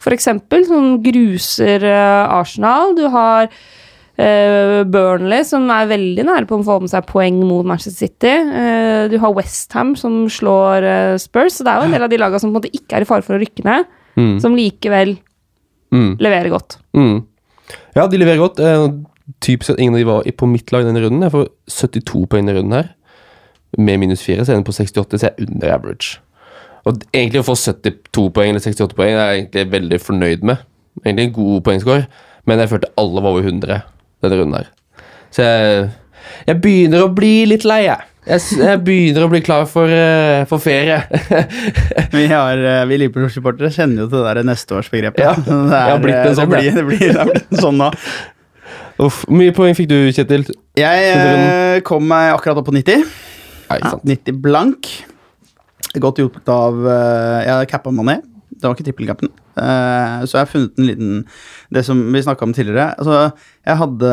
For 0.00 0.12
eksempel, 0.12 0.64
som 0.68 0.98
gruser 1.04 1.84
eh, 1.84 2.36
Arsenal. 2.36 2.94
Du 2.96 3.06
har 3.12 3.46
uh, 3.48 4.80
Burnley, 4.88 5.44
som 5.48 5.64
er 5.72 5.88
veldig 5.88 6.24
nære 6.28 6.48
på 6.48 6.58
å 6.58 6.64
få 6.66 6.78
med 6.84 6.92
seg 6.92 7.06
poeng 7.08 7.38
mot 7.48 7.64
Manchester 7.68 8.06
City. 8.06 8.32
Uh, 8.48 9.04
du 9.12 9.16
har 9.22 9.34
Westham, 9.36 9.94
som 9.96 10.24
slår 10.32 10.84
uh, 10.84 11.14
Spurs. 11.20 11.58
Så 11.58 11.64
det 11.66 11.72
er 11.72 11.80
jo 11.80 11.88
en 11.90 11.96
del 11.96 12.06
av 12.08 12.12
de 12.12 12.20
lagene 12.20 12.40
som 12.42 12.52
på 12.52 12.54
en 12.54 12.58
måte 12.60 12.72
ikke 12.76 12.96
er 13.00 13.06
i 13.06 13.08
fare 13.08 13.24
for 13.26 13.36
å 13.38 13.42
rykke 13.44 13.64
ned, 13.68 13.88
Mm. 14.16 14.38
som 14.40 14.54
likevel 14.56 15.18
Mm. 15.92 16.16
leverer 16.24 16.48
godt. 16.50 16.78
Mm. 16.96 17.18
Ja, 17.94 18.06
de 18.08 18.16
leverer 18.18 18.40
godt. 18.40 18.58
Typisk 19.42 19.74
at 19.74 19.80
ingen 19.82 19.96
av 19.96 20.00
de 20.00 20.06
var 20.08 20.28
på 20.38 20.48
mitt 20.50 20.70
lag 20.72 20.86
denne 20.86 21.02
runden. 21.02 21.24
Jeg 21.26 21.34
får 21.34 21.48
72 21.78 22.26
poeng 22.30 22.46
denne 22.46 22.60
runden 22.60 22.78
her. 22.78 22.92
Med 23.76 23.98
minus 24.00 24.22
4, 24.22 24.44
så 24.44 24.52
er 24.52 24.60
den 24.60 24.66
på 24.66 24.72
68, 24.76 25.18
så 25.18 25.26
jeg 25.26 25.34
er 25.34 25.48
under 25.48 25.74
average. 25.74 26.20
Og 26.86 27.02
egentlig 27.10 27.42
å 27.42 27.48
få 27.48 27.56
72 27.58 28.28
poeng 28.34 28.52
eller 28.52 28.62
68 28.62 28.94
poeng 28.96 29.12
er 29.12 29.18
jeg 29.18 29.40
egentlig 29.40 29.66
veldig 29.74 30.00
fornøyd 30.00 30.46
med. 30.46 30.62
Egentlig 31.02 31.26
en 31.26 31.36
god 31.36 31.60
poengscore, 31.66 32.04
men 32.46 32.62
jeg 32.62 32.70
følte 32.72 32.92
alle 33.02 33.22
var 33.24 33.34
over 33.34 33.48
100 33.50 33.80
denne 34.22 34.38
runden 34.40 34.60
her. 34.60 34.68
Så 35.34 35.42
jeg, 35.42 35.88
jeg 36.46 36.60
begynner 36.62 37.04
å 37.04 37.10
bli 37.12 37.32
litt 37.50 37.66
lei, 37.66 37.82
jeg. 37.88 38.12
Jeg, 38.26 38.42
jeg 38.58 38.78
begynner 38.82 39.26
å 39.26 39.30
bli 39.30 39.40
klar 39.46 39.66
for, 39.70 39.90
uh, 39.90 40.46
for 40.50 40.62
ferie. 40.62 40.98
Vi, 42.16 42.24
har, 42.30 42.58
uh, 42.58 42.80
vi 42.88 42.98
Liverpool-supportere 42.98 43.70
kjenner 43.74 44.02
jo 44.02 44.06
til 44.10 44.24
det 44.24 44.32
der 44.40 44.48
neste 44.48 44.74
års 44.78 44.88
begrepet. 44.90 45.22
Ja, 45.22 45.34
det, 45.46 45.78
er, 45.78 46.08
eh, 46.10 46.32
sånn, 46.34 46.50
det, 46.50 46.62
blir, 46.62 46.72
det, 46.74 46.84
blir, 46.88 47.12
det 47.14 47.26
blir 47.28 47.60
sånn 47.62 47.78
nå. 47.78 47.90
Uff, 49.02 49.24
Hvor 49.28 49.36
mye 49.36 49.52
poeng 49.56 49.74
fikk 49.76 49.90
du, 49.90 49.96
Kjetil? 50.16 50.46
Jeg 50.78 51.08
eh, 51.12 51.80
kom 51.84 52.06
meg 52.08 52.30
akkurat 52.32 52.60
opp 52.62 52.68
på 52.70 52.74
90. 52.76 53.02
Nei, 53.66 53.76
ikke 53.80 53.92
sant. 53.92 54.06
90 54.08 54.38
blank. 54.44 54.88
Godt 56.00 56.20
hjulpet 56.20 56.48
av 56.52 56.80
eh, 56.92 57.42
Jeg 57.48 57.68
cappa 57.72 57.92
Mané. 57.92 58.18
Det 58.56 58.64
var 58.64 58.76
ikke 58.76 58.86
trippelcapen. 58.88 59.28
Eh, 59.60 60.24
så 60.24 60.38
jeg 60.38 60.42
har 60.42 60.48
funnet 60.50 60.80
en 60.80 60.88
liten 60.88 61.12
Det 61.72 61.82
som 61.84 62.00
vi 62.12 62.22
snakka 62.24 62.46
om 62.48 62.54
tidligere. 62.56 62.90
Altså, 62.96 63.18
jeg 63.68 63.80
hadde 63.82 64.12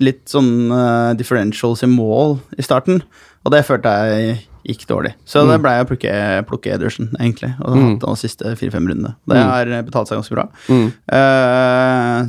litt 0.00 0.22
sånn 0.32 0.52
eh, 0.72 1.10
differentials 1.20 1.84
i 1.84 1.90
mål 1.92 2.38
i 2.56 2.64
starten, 2.64 3.02
og 3.44 3.52
det 3.52 3.66
følte 3.68 3.92
jeg 4.08 4.38
gikk 4.70 4.86
dårlig. 4.88 5.10
Så 5.28 5.42
det 5.48 5.58
blei 5.60 5.74
å 5.80 5.86
plukke, 5.88 6.12
plukke 6.48 6.72
Ederson, 6.72 7.10
egentlig. 7.20 7.50
Og 7.64 7.76
Mm. 7.76 7.84
hatt 7.98 8.06
de 8.06 8.16
siste 8.20 8.52
fire-fem 8.60 8.86
rundene. 8.88 9.14
Det 9.28 9.36
Mm. 9.36 9.48
har 9.50 9.82
betalt 9.84 10.08
seg 10.08 10.20
ganske 10.20 10.36
bra. 10.36 10.46
Mm. 10.68 10.88
Uh, 11.08 12.28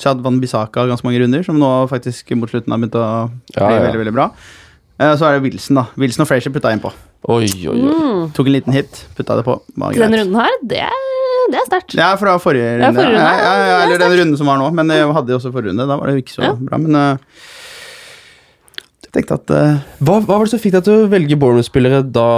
Chad 0.00 0.20
Van 0.24 0.40
Bissaka 0.42 0.86
ganske 0.90 1.06
mange 1.06 1.20
runder, 1.22 1.42
som 1.46 1.58
nå 1.60 1.70
faktisk 1.90 2.32
mot 2.38 2.50
slutten 2.50 2.72
har 2.74 2.80
begynt 2.82 2.96
å 2.98 3.06
bli 3.54 3.62
ja. 3.62 3.82
veldig 3.86 4.00
veldig 4.02 4.14
bra. 4.16 4.28
Eh, 4.98 5.12
så 5.18 5.26
er 5.28 5.36
det 5.38 5.44
Wilson, 5.48 5.78
da. 5.80 5.84
Wilson 5.98 6.22
og 6.24 6.30
Frazier 6.30 6.54
putta 6.54 6.72
innpå. 6.74 6.90
Oi, 7.34 7.46
oi, 7.46 7.72
oi. 7.72 7.94
Mm. 7.94 8.26
Tok 8.36 8.50
en 8.50 8.54
liten 8.56 8.74
hit, 8.76 9.04
putta 9.16 9.38
det 9.38 9.44
på. 9.46 9.56
Var 9.80 9.96
Denne 9.98 10.20
runden 10.20 10.38
her, 10.38 10.58
det 10.70 10.82
er, 10.84 11.00
det 11.50 11.58
er 11.60 11.66
sterkt. 11.70 11.96
Ja, 11.98 12.10
fra 12.20 12.34
forrige 12.42 12.66
Ja, 12.76 12.88
runde. 12.88 13.00
forrige 13.00 13.16
runde. 13.16 13.24
Ja, 13.24 13.34
ja, 13.38 13.54
ja, 13.54 13.66
Ja, 13.70 13.78
eller 13.86 13.98
det 13.98 14.06
er 14.06 14.14
den 14.14 14.20
runden 14.22 14.38
som 14.40 14.50
var 14.50 14.60
nå. 14.60 14.68
Men 14.76 14.92
jeg 14.92 15.08
hadde 15.18 15.34
jo 15.34 15.38
også 15.40 15.52
forrige 15.54 15.72
runde. 15.72 15.86
Da 15.88 15.96
var 15.98 16.10
det 16.10 16.14
jo 16.18 16.22
ikke 16.24 16.36
så 16.36 16.44
Ja. 16.46 16.52
bra. 16.58 16.78
Men 16.84 16.94
uh, 16.94 17.16
jeg 19.04 19.12
tenkte 19.16 19.38
at 19.40 19.50
uh, 19.54 19.82
Hva, 20.02 20.18
hva 20.20 20.38
var 20.38 20.44
det 20.46 20.52
som 20.54 20.62
fikk 20.62 20.76
deg 20.78 20.86
til 20.86 21.04
å 21.04 21.10
velge 21.12 21.38
Bournemouth-spillere 21.38 22.02
da? 22.14 22.28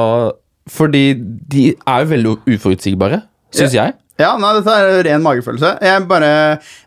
Fordi 0.66 1.05
de 1.14 1.69
er 1.79 2.03
jo 2.03 2.09
veldig 2.11 2.31
uforutsigbare, 2.57 3.21
syns 3.55 3.75
jeg. 3.77 3.92
Ja, 4.19 4.33
nei, 4.41 4.55
dette 4.57 4.73
er 4.81 5.03
ren 5.05 5.23
magefølelse. 5.25 5.75
Jeg 5.85 6.07
bare 6.09 6.33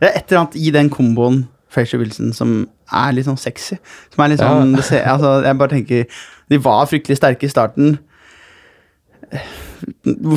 Det 0.01 0.07
er 0.09 0.15
et 0.17 0.31
eller 0.31 0.41
annet 0.43 0.55
i 0.57 0.71
den 0.73 0.89
komboen 0.89 1.43
Frazier 1.69 2.01
Wilson 2.01 2.31
som 2.33 2.53
er 2.89 3.11
litt 3.13 3.27
sånn 3.27 3.37
sexy. 3.37 3.77
Som 4.09 4.23
er 4.25 4.31
litt 4.33 4.41
sånn 4.41 4.73
ja. 4.73 4.81
ser, 4.87 5.03
altså, 5.11 5.35
Jeg 5.45 5.57
bare 5.59 5.75
tenker 5.75 6.21
De 6.49 6.57
var 6.65 6.87
fryktelig 6.89 7.19
sterke 7.19 7.45
i 7.45 7.51
starten. 7.53 7.99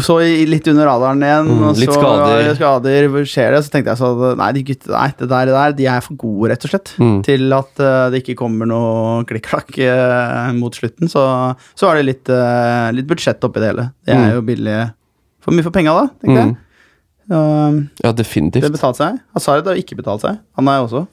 Så 0.05 0.19
litt 0.47 0.67
under 0.71 0.87
radaren 0.87 1.23
igjen. 1.25 1.49
Mm, 1.49 1.63
og 1.71 1.79
litt 1.81 1.91
så 1.91 1.97
skader. 1.97 2.51
skader. 2.59 3.07
Skjer 3.27 3.55
det? 3.57 3.63
Så 3.65 3.73
tenkte 3.73 3.95
jeg 3.95 4.01
så 4.03 4.11
Nei, 4.39 4.51
de 4.59 4.65
gutta, 4.69 4.91
nei, 4.93 5.07
det 5.19 5.29
der, 5.33 5.49
det 5.49 5.55
der 5.57 5.77
de 5.79 5.87
er 5.95 6.05
for 6.05 6.19
gode, 6.21 6.51
rett 6.53 6.67
og 6.69 6.73
slett. 6.75 6.93
Mm. 7.01 7.17
Til 7.27 7.57
at 7.57 7.81
uh, 7.83 8.11
det 8.13 8.21
ikke 8.23 8.37
kommer 8.43 8.69
noe 8.69 9.23
klikk-klakk 9.29 9.73
uh, 9.81 10.53
mot 10.59 10.77
slutten. 10.77 11.09
Så, 11.11 11.25
så 11.73 11.89
var 11.89 11.99
det 11.99 12.05
litt, 12.11 12.29
uh, 12.31 12.93
litt 12.95 13.09
budsjett 13.11 13.43
oppi 13.49 13.65
det 13.65 13.73
hele. 13.73 13.89
De 14.05 14.13
er 14.15 14.21
Mm. 14.23 14.29
jo 14.37 14.45
billige. 14.53 14.85
For 15.43 15.57
mye 15.57 15.65
for 15.67 15.75
penga, 15.75 15.97
da, 15.97 16.05
tenkte 16.23 16.39
jeg. 16.45 16.53
Mm. 17.33 17.79
definitivt. 18.18 18.64
Det 18.66 18.73
betalte 18.75 19.01
seg. 19.01 19.21
Hazard 19.37 19.66
har 19.66 19.81
ikke 19.81 19.97
betalt 19.99 20.25
seg. 20.25 20.38
Han 20.59 20.68
er 20.68 20.85
også. 20.85 21.07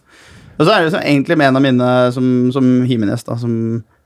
Og 0.59 0.65
så 0.67 0.73
er 0.75 0.85
det 0.85 0.99
egentlig 0.99 1.37
med 1.39 1.47
en 1.47 1.55
av 1.59 1.63
mine 1.63 1.89
som, 2.11 2.25
som 2.51 2.67
Jimenez, 2.85 3.23
da, 3.23 3.37
som 3.39 3.53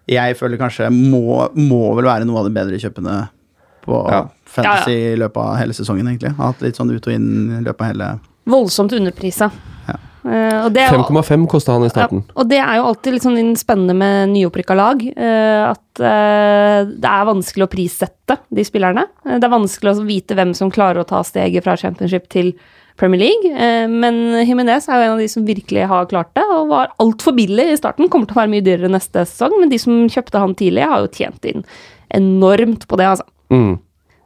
jeg 0.10 0.36
føler 0.38 0.60
kanskje 0.60 0.90
må, 0.94 1.48
må 1.58 1.82
vel 1.98 2.06
være 2.06 2.28
noe 2.30 2.44
av 2.44 2.50
de 2.50 2.54
bedre 2.54 2.80
kjøpene 2.82 3.24
på 3.84 4.00
Ja. 4.12 4.26
Fantasy 4.54 4.94
i 4.94 5.16
løpet 5.18 5.40
av 5.42 5.56
hele 5.58 5.74
sesongen, 5.74 6.06
egentlig. 6.12 6.36
Har 6.38 6.52
hatt 6.52 6.62
litt 6.62 6.78
sånn 6.78 6.92
ut 6.94 7.08
og 7.08 7.14
inn 7.16 7.58
i 7.58 7.64
løpet 7.66 7.82
av 7.82 7.90
hele 7.90 8.10
Voldsomt 8.46 8.92
underprisa. 8.94 9.48
Er 10.24 10.70
5,5 10.72 11.48
kosta 11.52 11.76
han 11.76 11.84
i 11.84 11.92
starten. 11.92 12.22
Ja, 12.28 12.36
og 12.40 12.48
det 12.52 12.60
er 12.64 12.78
jo 12.80 12.86
alltid 12.90 13.16
litt 13.16 13.26
sånn 13.26 13.56
spennende 13.60 13.96
med 13.98 14.32
nyopprykka 14.32 14.78
lag. 14.78 15.04
eh, 15.04 15.64
at 15.68 16.00
eh, 16.00 16.80
det 16.88 17.10
er 17.10 17.28
vanskelig 17.28 17.66
å 17.66 17.72
prissette 17.72 18.38
de 18.50 18.64
spillerne. 18.64 19.06
Eh, 19.26 19.36
det 19.36 19.48
er 19.48 19.56
vanskelig 19.56 19.94
å 19.94 20.08
vite 20.08 20.38
hvem 20.40 20.54
som 20.56 20.72
klarer 20.72 21.04
å 21.04 21.10
ta 21.10 21.24
steget 21.28 21.66
fra 21.66 21.76
championship 21.80 22.30
til 22.32 22.54
Premier 22.96 23.24
League. 23.24 23.50
Men 23.90 24.46
Jimenez 24.46 24.86
er 24.86 25.00
jo 25.00 25.06
en 25.08 25.16
av 25.16 25.22
de 25.24 25.28
som 25.32 25.46
virkelig 25.48 25.88
har 25.90 26.06
klart 26.12 26.30
det, 26.38 26.44
og 26.54 26.70
var 26.70 26.92
altfor 27.02 27.34
billig 27.34 27.72
i 27.72 27.80
starten. 27.80 28.06
Kommer 28.06 28.30
til 28.30 28.38
å 28.38 28.44
være 28.44 28.52
mye 28.54 28.66
dyrere 28.66 28.92
neste 28.94 29.26
sesong, 29.26 29.56
men 29.60 29.72
de 29.72 29.80
som 29.82 30.04
kjøpte 30.06 30.44
han 30.44 30.54
tidlig, 30.60 30.86
har 30.86 31.02
jo 31.02 31.10
tjent 31.10 31.48
inn 31.50 31.66
enormt 32.14 32.86
på 32.86 33.00
det, 33.02 33.10
altså. 33.16 33.26
Mm. 33.50 33.80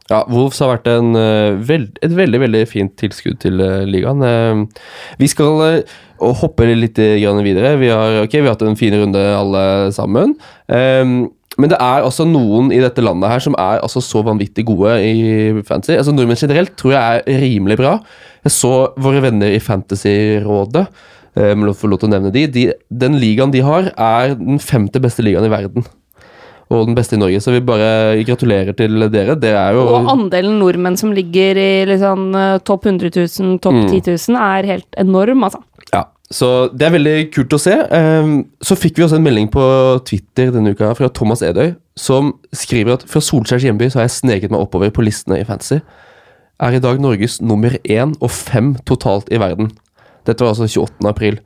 Ja, 0.08 0.22
Wolves 0.32 0.58
har 0.64 0.70
vært 0.72 0.86
en, 0.88 1.12
eh, 1.20 1.80
et 2.00 2.14
veldig 2.16 2.40
veldig 2.40 2.62
fint 2.68 2.94
tilskudd 2.96 3.40
til 3.42 3.60
eh, 3.60 3.84
ligaen. 3.84 4.22
Eh, 4.24 4.84
vi 5.20 5.28
skal 5.28 5.82
hoppe 6.18 6.64
litt 6.64 6.96
videre. 6.98 7.76
Vi 7.78 7.90
har, 7.92 8.22
okay, 8.24 8.40
vi 8.40 8.48
har 8.48 8.56
hatt 8.56 8.64
en 8.64 8.78
fin 8.78 8.94
runde 8.96 9.20
alle 9.20 9.92
sammen. 9.92 10.34
Eh, 10.68 11.04
men 11.58 11.72
det 11.72 11.76
er 11.76 12.06
altså 12.06 12.24
noen 12.24 12.72
i 12.72 12.80
dette 12.80 13.02
landet 13.02 13.28
her 13.28 13.42
som 13.42 13.54
er 13.58 13.82
altså 13.82 14.00
så 14.00 14.22
vanvittig 14.22 14.64
gode 14.64 14.94
i 15.02 15.60
fantasy. 15.66 15.98
Altså 15.98 16.14
Nordmenn 16.14 16.38
generelt 16.38 16.76
tror 16.78 16.94
jeg 16.94 17.22
er 17.26 17.40
rimelig 17.42 17.76
bra. 17.80 17.98
Jeg 18.46 18.54
så 18.54 18.72
våre 18.96 19.20
venner 19.24 19.50
i 19.50 19.58
Fantasyrådet. 19.58 20.86
må 21.58 21.74
få 21.74 21.90
lov 21.90 21.98
til 21.98 22.08
å 22.08 22.14
nevne 22.14 22.30
de. 22.32 22.46
de. 22.46 22.72
Den 22.88 23.18
ligaen 23.18 23.50
de 23.50 23.60
har, 23.60 23.90
er 23.98 24.38
den 24.38 24.62
femte 24.62 25.02
beste 25.02 25.26
ligaen 25.26 25.50
i 25.50 25.52
verden 25.52 25.84
og 26.70 26.86
den 26.86 26.94
beste 26.98 27.16
i 27.16 27.18
Norge. 27.20 27.40
Så 27.40 27.52
vi 27.54 27.60
bare 27.64 28.18
gratulerer 28.28 28.74
til 28.76 28.98
dere. 29.12 29.34
Det 29.40 29.54
er 29.56 29.72
jo 29.72 29.86
Og 29.86 30.08
andelen 30.12 30.58
nordmenn 30.60 30.98
som 31.00 31.12
ligger 31.16 31.56
i 31.56 31.86
liksom, 31.88 32.34
eh, 32.36 32.58
topp 32.58 32.84
100 32.86 33.10
000, 33.16 33.58
topp 33.64 33.74
Mm. 33.74 33.88
10 33.88 34.02
000, 34.28 34.36
er 34.36 34.66
helt 34.66 34.86
enorm, 34.98 35.44
altså. 35.44 35.62
Ja, 35.94 36.04
så 36.30 36.68
det 36.76 36.86
er 36.86 36.90
veldig 36.98 37.32
kult 37.32 37.48
å 37.56 37.58
se. 37.58 37.72
Ehm, 37.90 38.44
Så 38.62 38.76
fikk 38.76 38.96
vi 38.98 39.04
også 39.04 39.16
en 39.16 39.24
melding 39.24 39.48
på 39.50 39.64
Twitter 40.04 40.50
denne 40.52 40.74
uka 40.74 40.94
fra 40.94 41.08
Thomas 41.08 41.40
Edøy, 41.40 41.74
som 41.96 42.34
skriver 42.52 42.92
at 42.98 43.02
fra 43.08 43.20
Solskjærs 43.20 43.64
hjemby 43.64 43.88
så 43.88 44.00
har 44.00 44.08
jeg 44.08 44.18
sneket 44.20 44.50
meg 44.50 44.60
oppover 44.60 44.90
på 44.90 45.02
listene 45.02 45.40
i 45.40 45.44
Fantasy. 45.44 45.80
Er 46.60 46.74
i 46.74 46.80
dag 46.80 46.98
Norges 47.00 47.40
nummer 47.40 47.70
én 47.88 48.14
og 48.20 48.30
fem 48.30 48.74
totalt 48.84 49.28
i 49.32 49.38
verden. 49.38 49.70
Dette 50.26 50.40
var 50.44 50.52
altså 50.52 50.66
28. 50.68 51.08
april. 51.08 51.38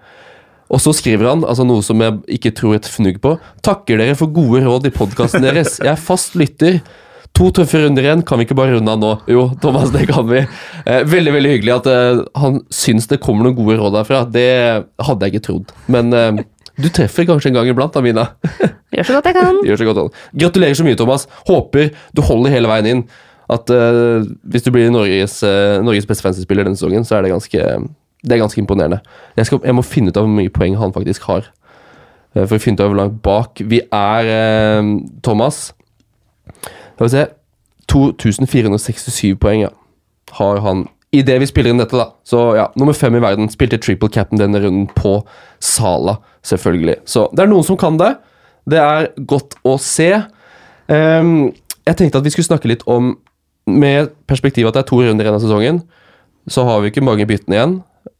Og 0.73 0.81
så 0.81 0.95
skriver 0.97 1.29
han, 1.29 1.45
altså 1.45 1.67
noe 1.69 1.85
som 1.85 2.01
jeg 2.01 2.19
ikke 2.39 2.55
tror 2.57 2.79
et 2.79 2.89
fnugg 2.89 3.21
på, 3.23 3.37
takker 3.65 4.01
dere 4.01 4.17
for 4.19 4.33
gode 4.33 4.63
råd 4.65 4.89
i 4.89 4.95
podkasten 4.95 5.45
deres. 5.45 5.77
Jeg 5.83 5.93
er 5.93 6.01
fast 6.01 6.39
lytter. 6.39 6.81
To 7.37 7.49
tøffe 7.57 7.81
runder 7.81 8.05
igjen, 8.05 8.23
kan 8.29 8.41
vi 8.41 8.45
ikke 8.45 8.57
bare 8.57 8.75
runde 8.75 8.93
av 8.93 9.01
nå? 9.01 9.13
Jo, 9.33 9.47
Thomas, 9.61 9.93
det 9.93 10.05
kan 10.11 10.27
vi. 10.29 10.43
Eh, 10.85 11.05
veldig 11.09 11.33
veldig 11.37 11.53
hyggelig 11.55 11.75
at 11.79 11.89
eh, 11.89 12.23
han 12.41 12.59
syns 12.73 13.09
det 13.09 13.23
kommer 13.25 13.49
noen 13.49 13.57
gode 13.57 13.79
råd 13.81 13.97
herfra. 14.03 14.25
Det 14.29 14.49
hadde 15.09 15.29
jeg 15.29 15.35
ikke 15.35 15.47
trodd. 15.49 15.73
Men 15.93 16.13
eh, 16.17 16.43
du 16.81 16.89
treffer 16.93 17.29
kanskje 17.29 17.53
en 17.53 17.59
gang 17.61 17.69
iblant, 17.73 17.97
Amina. 18.01 18.31
Gjør 18.97 19.09
så 19.09 19.17
godt 19.19 19.29
jeg 19.31 19.39
kan. 19.39 19.61
Gjør 19.69 19.81
så 19.81 19.89
godt. 19.89 20.23
Gratulerer 20.45 20.77
så 20.77 20.87
mye, 20.87 20.99
Thomas. 21.01 21.29
Håper 21.49 21.93
du 22.17 22.25
holder 22.25 22.53
hele 22.57 22.71
veien 22.73 22.91
inn. 22.91 23.05
At 23.53 23.73
eh, 23.73 24.29
Hvis 24.49 24.65
du 24.65 24.73
blir 24.75 24.93
Norges, 24.93 25.41
eh, 25.47 25.81
Norges 25.85 26.09
beste 26.09 26.25
fancy-spiller 26.25 26.69
denne 26.69 26.79
sesongen, 26.81 27.05
så 27.09 27.19
er 27.19 27.27
det 27.27 27.33
ganske, 27.35 27.67
det 28.23 28.37
er 28.37 28.43
ganske 28.43 28.61
imponerende. 28.63 29.01
Jeg, 29.37 29.47
skal, 29.47 29.61
jeg 29.65 29.75
må 29.75 29.83
finne 29.83 30.13
ut 30.13 30.17
av 30.17 30.27
hvor 30.27 30.35
mye 30.37 30.53
poeng 30.55 30.79
han 30.79 30.95
faktisk 30.95 31.27
har. 31.31 31.51
eh, 32.35 32.47
for 32.47 32.57
å 32.57 32.63
finne 32.63 32.79
ut 32.79 32.85
av 32.85 32.93
hvor 32.93 33.01
langt 33.01 33.23
bak 33.23 33.63
vi 33.67 33.83
er, 33.83 34.33
eh, 34.33 34.91
Thomas. 35.23 35.73
La 36.99 37.07
oss 37.07 37.15
se 37.17 37.27
2467 37.93 39.37
poeng, 39.37 39.67
ja. 39.67 39.73
Har 40.39 40.61
han 40.65 40.89
Idet 41.13 41.43
vi 41.43 41.47
spiller 41.47 41.75
inn 41.75 41.81
dette, 41.83 41.93
da. 41.93 42.07
Så 42.25 42.55
ja, 42.57 42.71
nummer 42.81 42.97
fem 42.97 43.13
i 43.19 43.21
verden. 43.21 43.51
Spilte 43.53 43.77
triple 43.77 44.09
cap'n 44.09 44.41
denne 44.41 44.63
runden 44.63 44.87
på 44.97 45.19
Sala, 45.61 46.15
selvfølgelig. 46.49 47.03
Så 47.05 47.27
det 47.37 47.45
er 47.45 47.51
noen 47.51 47.67
som 47.67 47.77
kan 47.77 47.99
det. 48.01 48.15
Det 48.65 48.79
er 48.81 49.11
godt 49.29 49.59
å 49.69 49.75
se. 49.77 50.09
Um, 50.89 51.53
jeg 51.85 51.99
tenkte 51.99 52.23
at 52.23 52.25
vi 52.25 52.33
skulle 52.33 52.49
snakke 52.49 52.71
litt 52.71 52.87
om 52.91 53.15
Med 53.63 54.09
perspektiv 54.27 54.67
at 54.67 54.75
det 54.75 54.81
er 54.81 54.87
to 54.89 54.97
runder 54.99 55.23
igjen 55.23 55.37
av 55.37 55.43
sesongen, 55.45 55.77
så 56.51 56.65
har 56.67 56.81
vi 56.83 56.89
ikke 56.91 57.05
mange 57.07 57.23
byttene 57.31 57.55
igjen. 57.55 57.75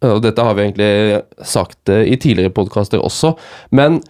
Og 0.09 0.21
dette 0.25 0.43
har 0.43 0.59
vi 0.59 0.67
egentlig 0.67 1.23
sagt 1.47 1.93
eh, 1.93 2.05
i 2.11 2.19
tidligere 2.21 2.55
podkaster 2.55 3.03
også. 3.03 3.37
Men 3.71 4.01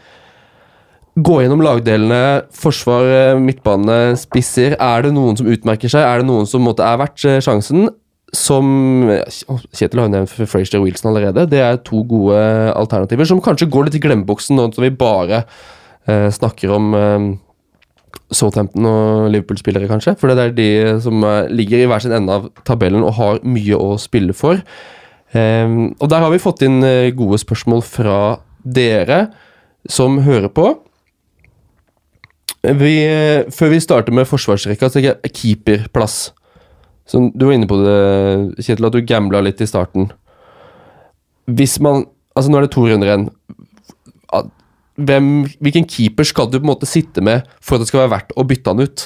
gå 1.21 1.43
gjennom 1.43 1.61
lagdelene, 1.61 2.45
forsvar, 2.57 3.05
eh, 3.05 3.41
midtbane, 3.41 4.17
spisser. 4.17 4.77
Er 4.81 5.03
det 5.03 5.13
noen 5.13 5.37
som 5.37 5.47
utmerker 5.47 5.93
seg? 5.93 6.01
Er 6.01 6.23
det 6.23 6.27
noen 6.27 6.49
som 6.49 6.65
måtte, 6.65 6.85
er 6.85 7.01
verdt 7.03 7.25
eh, 7.29 7.41
sjansen? 7.45 7.91
Som 8.33 9.11
Kjetil 9.77 10.01
har 10.01 10.09
nevnt 10.09 10.33
Frazier 10.33 10.81
Wilson 10.81 11.11
allerede. 11.11 11.45
Det 11.51 11.61
er 11.61 11.83
to 11.85 12.01
gode 12.09 12.39
alternativer 12.73 13.29
som 13.29 13.43
kanskje 13.45 13.69
går 13.69 13.91
litt 13.91 13.99
i 13.99 14.01
glemmeboksen 14.01 14.57
nå 14.57 14.71
som 14.73 14.87
vi 14.87 14.89
bare 14.89 15.43
eh, 16.09 16.31
snakker 16.33 16.73
om 16.73 16.95
eh, 16.97 17.27
Southampton 18.33 18.89
og 18.89 19.29
Liverpool-spillere, 19.35 19.91
kanskje. 19.91 20.17
For 20.17 20.33
det 20.33 20.41
er 20.41 20.57
de 20.57 20.71
som 21.05 21.21
ligger 21.53 21.85
i 21.85 21.91
hver 21.91 22.01
sin 22.01 22.17
ende 22.17 22.33
av 22.33 22.49
tabellen 22.65 23.05
og 23.05 23.19
har 23.21 23.45
mye 23.45 23.77
å 23.77 23.99
spille 24.01 24.33
for. 24.33 24.65
Ehm, 25.33 25.95
og 25.97 26.11
der 26.13 26.25
har 26.25 26.33
vi 26.33 26.43
fått 26.43 26.65
inn 26.67 26.83
eh, 26.85 27.13
gode 27.17 27.41
spørsmål 27.41 27.83
fra 27.87 28.17
dere 28.63 29.27
som 29.89 30.21
hører 30.27 30.53
på. 30.53 30.67
Vi, 32.63 32.95
eh, 33.09 33.49
før 33.51 33.73
vi 33.73 33.83
starter 33.83 34.15
med 34.15 34.29
forsvarsrekka, 34.29 34.89
så 34.89 34.99
tenker 34.99 35.17
jeg 35.17 35.37
keeperplass. 35.39 36.33
Som 37.09 37.33
du 37.35 37.49
var 37.49 37.57
inne 37.57 37.67
på 37.67 37.81
det, 37.81 38.63
Kjetil, 38.63 38.87
at 38.87 38.95
du 38.95 39.03
gambla 39.03 39.41
litt 39.43 39.61
i 39.61 39.69
starten. 39.69 40.11
Hvis 41.51 41.81
man 41.83 42.07
Altså, 42.33 42.49
nå 42.49 42.57
er 42.57 42.65
det 42.65 42.73
to 42.73 42.87
runder 42.89 43.05
igjen. 43.05 43.27
Hvem, 44.97 45.27
hvilken 45.61 45.85
keeper 45.85 46.25
skal 46.25 46.47
du 46.49 46.55
på 46.55 46.65
en 46.65 46.71
måte 46.71 46.89
sitte 46.89 47.21
med 47.21 47.45
for 47.61 47.77
at 47.77 47.83
det 47.83 47.91
skal 47.91 48.07
være 48.07 48.13
verdt 48.15 48.33
å 48.41 48.45
bytte 48.49 48.73
han 48.73 48.81
ut? 48.81 49.05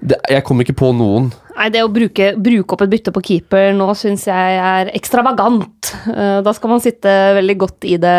Det, 0.00 0.18
jeg 0.30 0.44
kommer 0.46 0.64
ikke 0.66 0.76
på 0.78 0.90
noen. 0.96 1.30
Nei, 1.58 1.68
det 1.74 1.82
å 1.82 1.90
bruke, 1.90 2.30
bruke 2.38 2.76
opp 2.76 2.82
et 2.84 2.92
bytte 2.92 3.12
på 3.14 3.22
keeper 3.30 3.72
nå 3.74 3.88
syns 3.98 4.26
jeg 4.28 4.58
er 4.62 4.90
ekstravagant. 4.94 5.92
Eh, 6.12 6.40
Da 6.46 6.54
skal 6.54 6.70
man 6.74 6.82
sitte 6.84 7.14
veldig 7.38 7.56
godt 7.58 7.86
i 7.88 7.96
det 8.00 8.16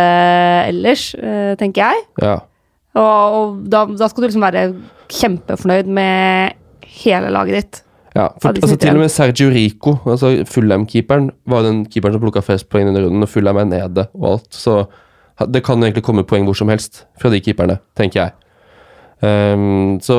ellers, 0.70 1.14
eh, 1.16 1.54
tenker 1.60 1.86
jeg. 1.86 2.08
Ja. 2.24 2.38
Og, 3.00 3.38
og 3.40 3.62
da, 3.72 3.86
da 3.96 4.10
skal 4.10 4.26
du 4.26 4.28
liksom 4.30 4.44
være 4.44 4.66
kjempefornøyd 5.14 5.88
med 5.88 6.58
hele 7.04 7.32
laget 7.32 7.60
ditt. 7.60 7.84
Ja, 8.18 8.28
for 8.42 8.50
altså, 8.52 8.76
til 8.82 8.98
og 8.98 9.04
med 9.04 9.12
Sergio 9.14 9.52
Rico, 9.54 9.94
altså 10.10 10.32
Fulham-keeperen, 10.50 11.30
var 11.48 11.64
den 11.64 11.84
keeperen 11.86 12.18
som 12.18 12.24
plukka 12.24 12.42
flest 12.44 12.68
poeng 12.74 12.90
denne 12.90 13.04
runden, 13.06 13.24
og 13.24 13.30
Fulham 13.30 13.62
er 13.62 13.70
nede 13.70 14.08
og 14.18 14.26
alt. 14.34 14.50
Så 14.58 14.82
det 15.48 15.62
kan 15.64 15.80
egentlig 15.86 16.04
komme 16.04 16.26
poeng 16.28 16.48
hvor 16.50 16.58
som 16.58 16.72
helst 16.74 17.06
fra 17.22 17.32
de 17.32 17.40
keeperne, 17.46 17.78
tenker 17.96 18.24
jeg. 18.26 18.34
Ehm, 19.26 20.00
så 20.00 20.18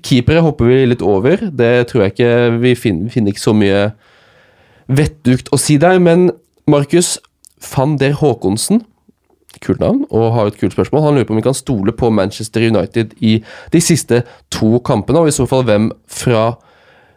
keepere 0.00 0.44
hopper 0.44 0.70
vi 0.70 0.86
litt 0.88 1.02
over. 1.04 1.36
Det 1.52 1.88
tror 1.90 2.06
jeg 2.06 2.14
ikke 2.14 2.60
Vi 2.62 2.74
finner, 2.74 3.04
vi 3.04 3.14
finner 3.16 3.34
ikke 3.34 3.44
så 3.44 3.52
mye 3.56 3.90
vettugt 4.88 5.52
å 5.52 5.60
si 5.60 5.76
der. 5.80 5.98
Men 5.98 6.30
Markus 6.66 7.18
van 7.72 7.98
der 8.00 8.16
Haakonsen, 8.18 8.82
kult 9.62 9.82
navn 9.82 10.06
og 10.10 10.32
har 10.34 10.50
et 10.50 10.58
kult 10.58 10.74
spørsmål. 10.74 11.04
Han 11.04 11.14
lurer 11.14 11.28
på 11.28 11.36
om 11.36 11.40
vi 11.40 11.46
kan 11.46 11.54
stole 11.54 11.92
på 11.92 12.10
Manchester 12.10 12.64
United 12.66 13.12
i 13.20 13.36
de 13.72 13.80
siste 13.80 14.22
to 14.50 14.80
kampene, 14.84 15.22
og 15.22 15.28
i 15.28 15.34
så 15.34 15.46
fall 15.46 15.62
hvem 15.68 15.90
fra 16.10 16.54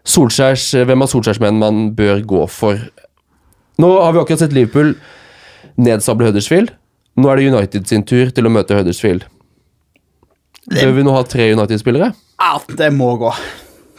Solskjærs, 0.05 0.67
hvem 0.85 1.01
av 1.01 1.09
Solskjærs 1.09 1.41
menn 1.41 1.57
man 1.57 1.87
bør 1.97 2.21
gå 2.21 2.43
for. 2.51 2.77
Nå 3.81 3.89
har 3.97 4.13
vi 4.13 4.21
akkurat 4.21 4.43
sett 4.43 4.53
Liverpool 4.53 4.93
nedsable 5.81 6.29
Huddersfield. 6.29 6.75
Nå 7.17 7.31
er 7.31 7.39
det 7.39 7.47
United 7.49 7.87
sin 7.89 8.03
tur 8.05 8.29
til 8.35 8.45
å 8.45 8.51
møte 8.53 8.77
Huddersfield. 8.77 9.25
Bør 10.71 10.95
vi 10.97 11.03
nå 11.05 11.13
ha 11.13 11.21
tre 11.29 11.51
United-spillere? 11.53 12.11
Ja, 12.41 12.53
det 12.79 12.89
må 12.95 13.11
gå, 13.21 13.29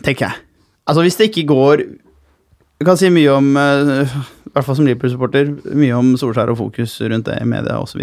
tenker 0.05 0.27
jeg. 0.29 0.41
Altså, 0.87 1.03
hvis 1.07 1.17
det 1.19 1.31
ikke 1.31 1.47
går 1.51 1.81
Jeg 2.77 2.85
kan 2.87 2.99
si 3.01 3.09
mye 3.09 3.31
om, 3.33 3.47
eh, 3.57 4.03
i 4.05 4.51
hvert 4.53 4.67
fall 4.67 4.77
som 4.77 4.85
Liverpool-supporter, 4.87 5.49
mye 5.75 5.95
om 5.97 6.11
Solskjær 6.21 6.51
og 6.53 6.59
fokus 6.59 6.99
rundt 7.09 7.25
det 7.31 7.39
i 7.41 7.47
media 7.49 7.79
osv. 7.81 8.03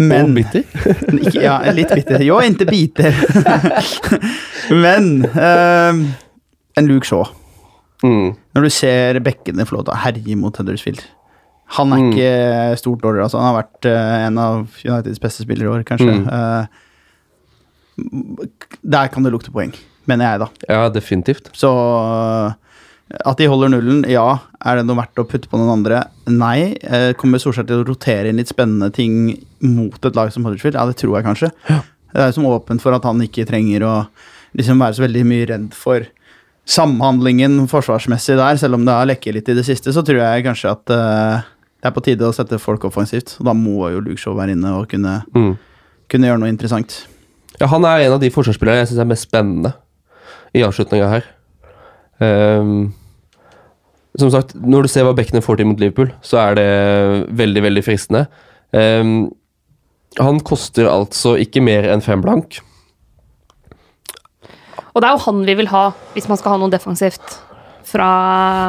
Men 0.00 0.24
Og 0.24 0.34
bitter? 0.40 0.64
ikke, 1.22 1.42
Ja, 1.44 1.60
litt 1.74 1.92
bitter. 1.94 2.18
Jo, 2.26 2.40
ikke 2.42 2.66
biter. 2.66 3.14
Men 4.84 5.24
eh, 5.30 6.00
en 6.80 6.90
Luke 6.90 7.06
Shaw 7.08 7.26
Mm. 8.00 8.30
Når 8.56 8.64
du 8.64 8.70
ser 8.72 9.18
bekkene 9.20 9.66
få 9.68 9.74
lov 9.76 9.82
til 9.84 9.92
å 9.92 9.98
herje 10.00 10.36
mot 10.40 10.56
Huddersfield 10.56 11.02
Han 11.76 11.90
er 11.92 11.98
Mm. 12.00 12.06
ikke 12.14 12.78
stort 12.80 13.02
dårligere, 13.02 13.26
altså. 13.26 13.36
Han 13.42 13.50
har 13.54 13.58
vært 13.62 13.88
uh, 13.92 14.26
en 14.26 14.38
av 14.40 14.78
Uniteds 14.86 15.20
beste 15.20 15.44
spillere 15.44 15.68
i 15.68 15.74
år, 15.74 15.84
kanskje. 15.84 16.14
Mm. 16.16 16.24
Eh, 16.32 16.66
der 18.82 19.08
kan 19.12 19.22
det 19.26 19.32
lukte 19.34 19.52
poeng, 19.54 19.72
mener 20.10 20.24
jeg, 20.32 20.40
da. 20.44 20.48
Ja, 20.68 20.88
definitivt. 20.92 21.50
Så 21.56 21.70
at 23.26 23.40
de 23.40 23.48
holder 23.50 23.72
nullen, 23.72 24.04
ja. 24.10 24.38
Er 24.62 24.78
det 24.78 24.84
noe 24.86 24.98
verdt 25.00 25.18
å 25.18 25.24
putte 25.26 25.48
på 25.50 25.58
noen 25.58 25.72
andre? 25.80 26.04
Nei. 26.30 26.76
Eh, 26.84 27.12
Kommer 27.18 27.40
Solskjær 27.42 27.66
til 27.66 27.80
å 27.82 27.86
rotere 27.88 28.30
inn 28.30 28.38
litt 28.38 28.52
spennende 28.52 28.90
ting 28.94 29.32
mot 29.66 29.98
et 30.06 30.14
lag 30.18 30.30
som 30.32 30.44
Huddersfield? 30.46 30.78
Ja, 30.78 30.84
det 30.86 30.98
tror 31.00 31.16
jeg 31.18 31.26
kanskje. 31.26 31.50
Det 32.14 32.22
er 32.28 32.32
som 32.36 32.46
åpent 32.46 32.82
for 32.82 32.94
at 32.94 33.04
han 33.06 33.20
ikke 33.24 33.46
trenger 33.48 33.82
å 33.86 33.94
liksom 34.58 34.78
være 34.82 34.94
så 34.98 35.04
veldig 35.06 35.24
mye 35.30 35.48
redd 35.50 35.68
for 35.78 36.06
samhandlingen 36.70 37.64
forsvarsmessig 37.70 38.36
der, 38.38 38.58
selv 38.60 38.76
om 38.78 38.84
det 38.86 38.94
har 38.94 39.08
lekket 39.10 39.34
litt 39.34 39.48
i 39.50 39.56
det 39.58 39.64
siste, 39.66 39.90
så 39.94 40.04
tror 40.06 40.20
jeg 40.22 40.44
kanskje 40.46 40.70
at 40.70 40.92
eh, 40.94 41.48
det 41.80 41.88
er 41.90 41.94
på 41.96 42.02
tide 42.04 42.28
å 42.28 42.34
sette 42.36 42.58
folk 42.62 42.84
offensivt. 42.86 43.36
Og 43.40 43.48
da 43.48 43.54
må 43.56 43.88
jo 43.94 44.02
Luke 44.04 44.20
Shaw 44.20 44.36
være 44.38 44.54
inne 44.54 44.74
og 44.78 44.86
kunne, 44.92 45.16
Mm. 45.34 45.54
kunne 46.12 46.28
gjøre 46.30 46.42
noe 46.42 46.52
interessant. 46.52 47.06
Ja, 47.60 47.68
han 47.68 47.84
er 47.84 48.06
en 48.06 48.16
av 48.16 48.22
de 48.22 48.30
forsvarsspillerne 48.32 48.82
jeg 48.82 48.90
syns 48.90 49.02
er 49.02 49.10
mest 49.10 49.28
spennende 49.28 49.74
i 50.56 50.64
avslutninga 50.64 51.10
her. 51.10 51.26
Um, 52.20 52.92
som 54.18 54.32
sagt, 54.32 54.54
når 54.56 54.86
du 54.86 54.92
ser 54.92 55.04
hva 55.06 55.12
Beckner 55.16 55.44
får 55.44 55.60
til 55.60 55.68
mot 55.68 55.80
Liverpool, 55.80 56.10
så 56.24 56.40
er 56.42 56.56
det 56.58 56.70
veldig, 57.38 57.62
veldig 57.68 57.84
fristende. 57.86 58.24
Um, 58.72 59.30
han 60.18 60.40
koster 60.42 60.88
altså 60.90 61.36
ikke 61.38 61.62
mer 61.62 61.86
enn 61.92 62.02
fem 62.04 62.24
blank. 62.24 62.58
Og 64.90 65.02
det 65.02 65.06
er 65.06 65.14
jo 65.14 65.24
han 65.28 65.44
vi 65.46 65.54
vil 65.60 65.70
ha 65.70 65.84
hvis 66.16 66.26
man 66.30 66.40
skal 66.40 66.56
ha 66.56 66.62
noe 66.62 66.72
defensivt 66.72 67.36
fra 67.86 68.08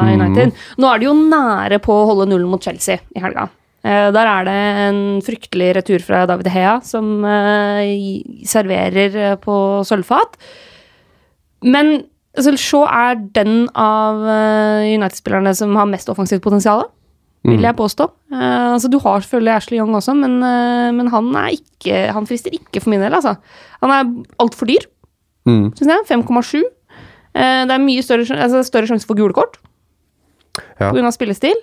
United. 0.06 0.54
Nå 0.78 0.88
er 0.88 1.00
de 1.00 1.08
jo 1.08 1.16
nære 1.18 1.80
på 1.82 1.96
å 1.96 2.06
holde 2.12 2.28
nullen 2.30 2.50
mot 2.52 2.62
Chelsea 2.62 3.00
i 3.16 3.22
helga. 3.22 3.48
Eh, 3.84 4.08
der 4.14 4.28
er 4.30 4.44
det 4.46 4.56
en 4.86 5.00
fryktelig 5.26 5.72
retur 5.78 6.02
fra 6.06 6.20
David 6.30 6.46
Hea 6.54 6.76
som 6.86 7.24
eh, 7.26 8.22
serverer 8.46 9.16
eh, 9.32 9.36
på 9.42 9.56
sølvfat. 9.88 10.36
Men 11.66 12.04
altså, 12.36 12.54
Shaw 12.58 12.84
er 12.86 13.18
den 13.34 13.64
av 13.78 14.22
United-spillerne 14.86 15.54
som 15.58 15.74
har 15.78 15.86
mest 15.90 16.08
offensivt 16.10 16.42
potensial, 16.44 16.84
vil 17.42 17.62
jeg 17.66 17.74
påstå. 17.74 18.06
Altså, 18.38 18.86
du 18.90 19.00
har 19.02 19.18
selvfølgelig 19.24 19.50
Ashley 19.56 19.78
Young 19.80 19.96
også, 19.98 20.12
men, 20.14 20.36
men 20.94 21.08
han, 21.10 21.30
ikke, 21.50 22.04
han 22.14 22.26
frister 22.30 22.54
ikke 22.54 22.78
for 22.84 22.92
min 22.92 23.02
del. 23.02 23.14
Altså. 23.18 23.34
Han 23.82 23.90
er 23.98 24.12
altfor 24.42 24.70
dyr 24.70 24.86
Mm. 25.42 25.72
synes 25.74 25.88
jeg. 25.90 26.04
5,7. 26.06 26.60
Eh, 27.34 27.62
det 27.66 27.74
er 27.74 27.80
mye 27.82 28.02
større, 28.06 28.26
altså 28.44 28.60
større 28.62 28.86
sjanse 28.86 29.08
for 29.08 29.18
gule 29.18 29.34
kort 29.34 29.56
Ja. 30.78 30.92
pga. 30.92 31.10
spillestil. 31.10 31.58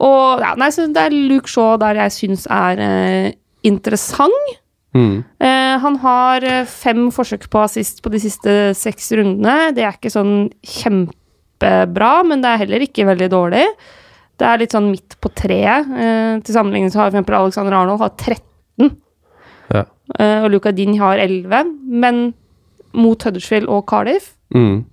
Og 0.00 0.40
ja, 0.44 0.54
nei, 0.60 0.68
så 0.74 0.86
det 0.92 1.02
er 1.06 1.14
Luke 1.14 1.48
Shaw 1.48 1.76
der 1.80 1.94
jeg 2.02 2.12
syns 2.12 2.46
er 2.52 2.80
eh, 2.84 3.28
interessant. 3.64 4.56
Mm. 4.96 5.24
Eh, 5.40 5.74
han 5.82 5.96
har 6.02 6.44
eh, 6.44 6.64
fem 6.68 7.08
forsøk 7.12 7.48
på 7.52 7.60
assist 7.64 8.02
på 8.04 8.10
de 8.12 8.20
siste 8.20 8.54
seks 8.76 9.10
rundene. 9.16 9.72
Det 9.76 9.84
er 9.84 9.96
ikke 9.96 10.12
sånn 10.12 10.50
kjempebra, 10.64 12.12
men 12.28 12.42
det 12.44 12.50
er 12.52 12.62
heller 12.64 12.84
ikke 12.86 13.06
veldig 13.08 13.28
dårlig. 13.32 13.64
Det 14.36 14.44
er 14.50 14.60
litt 14.60 14.74
sånn 14.76 14.90
midt 14.92 15.16
på 15.24 15.30
treet. 15.36 15.88
Eh, 15.96 16.32
til 16.44 16.56
sammenligning 16.58 16.92
så 16.92 17.00
har 17.02 17.10
for 17.10 17.16
eksempel 17.16 17.38
Alexander 17.38 17.76
Arnold 17.78 18.02
har 18.04 18.12
13, 18.20 18.90
Ja. 19.72 19.84
eh, 20.18 20.44
og 20.44 20.50
Luca 20.52 20.72
Din 20.72 20.96
har 21.00 21.18
11. 21.18 21.72
Men 21.88 22.34
mot 22.92 23.20
Huddersfield 23.22 23.68
og 23.68 23.86
Cardiff, 23.88 24.34
Mm. 24.54 24.84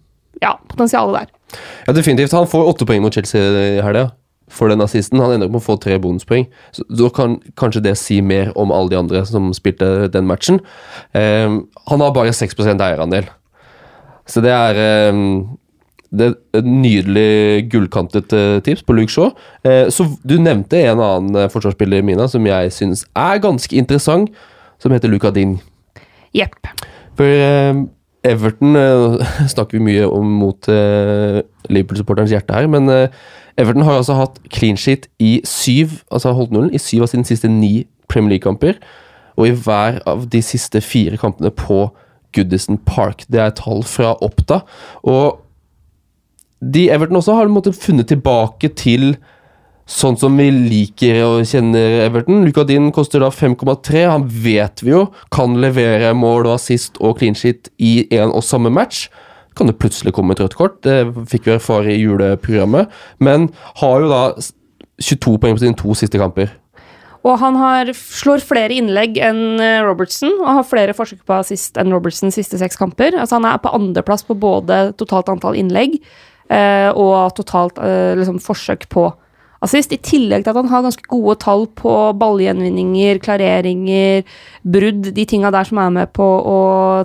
ja, 0.42 0.56
potensialet 0.68 1.14
der. 1.20 1.60
Ja, 1.88 1.94
definitivt. 1.94 2.32
Han 2.34 2.48
får 2.48 2.68
åtte 2.74 2.86
poeng 2.88 3.02
mot 3.02 3.14
Chelsea 3.14 3.40
i 3.78 3.82
helga 3.82 4.12
for 4.54 4.72
den 4.72 4.84
assisten. 4.86 5.22
Han 5.24 5.36
ender 5.36 5.50
opp 5.50 5.56
med 5.56 5.64
å 5.64 5.66
få 5.66 5.78
tre 5.82 5.98
bonuspoeng. 6.02 6.46
Så 6.76 6.86
Da 6.90 7.10
kan 7.14 7.40
kanskje 7.60 7.84
det 7.84 7.98
si 8.00 8.22
mer 8.22 8.54
om 8.60 8.72
alle 8.72 8.94
de 8.94 9.00
andre 9.02 9.26
som 9.26 9.52
spilte 9.54 10.10
den 10.14 10.30
matchen. 10.30 10.62
Ehm, 11.14 11.66
han 11.90 12.06
har 12.06 12.14
bare 12.14 12.34
6 12.34 12.56
eierandel. 12.74 13.28
Så 14.26 14.42
det 14.42 14.54
er 14.54 14.80
ehm, 14.80 15.58
det 16.14 16.28
er 16.28 16.60
et 16.60 16.68
nydelig 16.68 17.70
gullkantet 17.74 18.34
eh, 18.38 18.60
tips 18.62 18.84
på 18.86 18.94
Luke 18.94 19.12
Shaw. 19.12 19.32
Eh, 19.66 19.90
så 19.90 20.06
du 20.22 20.38
nevnte 20.38 20.78
en 20.78 21.02
annen 21.02 21.36
eh, 21.42 21.50
forsvarsspiller, 21.50 22.06
Mina, 22.06 22.28
som 22.30 22.46
jeg 22.46 22.74
syns 22.76 23.02
er 23.18 23.42
ganske 23.42 23.74
interessant, 23.76 24.30
som 24.78 24.94
heter 24.94 25.10
Luka 25.10 25.32
Ding. 25.34 25.58
Jepp. 26.38 26.70
For 27.18 27.26
eh, 27.26 27.82
Everton 28.30 28.78
eh, 28.78 29.34
snakker 29.54 29.80
vi 29.80 29.88
mye 29.90 30.06
om 30.08 30.38
mot 30.44 30.70
eh, 30.72 31.42
Liverpool-supporterens 31.74 32.36
hjerte 32.36 32.56
her, 32.56 32.70
men 32.72 32.92
eh, 32.94 33.24
Everton 33.58 33.86
har 33.86 34.00
altså 34.00 34.18
hatt 34.18 34.40
clean 34.54 34.78
sheet 34.80 35.08
i 35.22 35.38
syv, 35.48 36.00
altså 36.12 36.34
holdt 36.34 36.54
nullen, 36.56 36.74
i 36.74 36.82
syv 36.82 37.06
av 37.06 37.12
sine 37.12 37.28
siste 37.28 37.52
ni 37.52 37.86
Premier 38.12 38.36
League-kamper, 38.36 38.80
og 39.38 39.50
i 39.50 39.54
hver 39.66 40.00
av 40.10 40.28
de 40.30 40.42
siste 40.46 40.82
fire 40.86 41.18
kampene 41.22 41.52
på 41.54 41.88
Goodison 42.34 42.80
Park. 42.86 43.26
Det 43.30 43.42
er 43.42 43.54
tall 43.58 43.84
fra 43.86 44.16
Oppda. 44.26 44.62
Og 45.06 45.40
de 46.64 46.88
Everton 46.94 47.20
også 47.20 47.38
har 47.38 47.52
måte 47.52 47.74
funnet 47.76 48.10
tilbake 48.10 48.72
til 48.80 49.16
sånn 49.90 50.16
som 50.16 50.38
vi 50.40 50.48
liker 50.54 51.20
og 51.26 51.48
kjenner 51.50 52.06
Everton. 52.06 52.46
Lukadin 52.48 52.92
koster 52.96 53.24
da 53.24 53.30
5,3. 53.34 54.06
Han 54.08 54.26
vet 54.28 54.84
vi 54.84 54.94
jo 54.94 55.06
kan 55.34 55.58
levere 55.62 56.14
mål 56.16 56.48
og 56.48 56.56
assist 56.56 57.00
og 57.04 57.18
clean 57.20 57.38
sheet 57.38 57.70
i 57.78 58.08
en 58.16 58.32
og 58.32 58.46
samme 58.48 58.72
match. 58.74 59.10
Kan 59.58 59.70
det 59.70 59.78
plutselig 59.82 60.14
komme 60.16 60.36
et 60.36 60.42
rødt 60.44 60.58
kort. 60.58 60.82
Det 60.86 61.14
fikk 61.30 61.48
vi 61.48 61.56
erfare 61.58 61.94
i 61.94 62.02
juleprogrammet. 62.02 62.92
Men 63.24 63.50
har 63.82 64.04
jo 64.04 64.12
da 64.12 64.24
22 65.02 65.38
poeng 65.42 65.58
på 65.58 65.64
sine 65.64 65.78
to 65.80 65.96
siste 65.98 66.22
kamper. 66.22 66.52
Og 67.24 67.38
han 67.40 67.56
har, 67.56 67.90
slår 67.96 68.44
flere 68.44 68.76
innlegg 68.76 69.16
enn 69.24 69.62
eh, 69.64 69.80
Robertson, 69.86 70.34
og 70.42 70.58
har 70.60 70.68
flere 70.68 70.96
forsøk 70.96 71.22
på 71.28 71.38
assist 71.38 71.80
enn 71.80 71.94
Robertson 71.96 72.34
siste 72.36 72.60
seks 72.60 72.80
kamper. 72.80 73.16
Altså 73.16 73.40
Han 73.40 73.48
er 73.48 73.62
på 73.64 73.72
andreplass 73.72 74.26
på 74.28 74.36
både 74.36 74.90
totalt 75.00 75.32
antall 75.32 75.56
innlegg 75.60 75.96
eh, 76.52 76.90
og 76.92 77.32
totalt 77.40 77.80
eh, 77.80 78.12
liksom, 78.20 78.42
forsøk 78.44 78.90
på 78.92 79.08
assist. 79.64 79.94
I 79.96 80.00
tillegg 80.04 80.44
til 80.46 80.52
at 80.54 80.60
han 80.60 80.72
har 80.72 80.84
ganske 80.86 81.06
gode 81.10 81.36
tall 81.44 81.64
på 81.80 81.94
ballgjenvinninger, 82.20 83.20
klareringer, 83.24 84.24
brudd, 84.64 85.04
de 85.16 85.24
tinga 85.30 85.50
der 85.56 85.66
som 85.70 85.78
er 85.84 85.92
med 86.02 86.08
på 86.16 86.28
å 86.28 86.60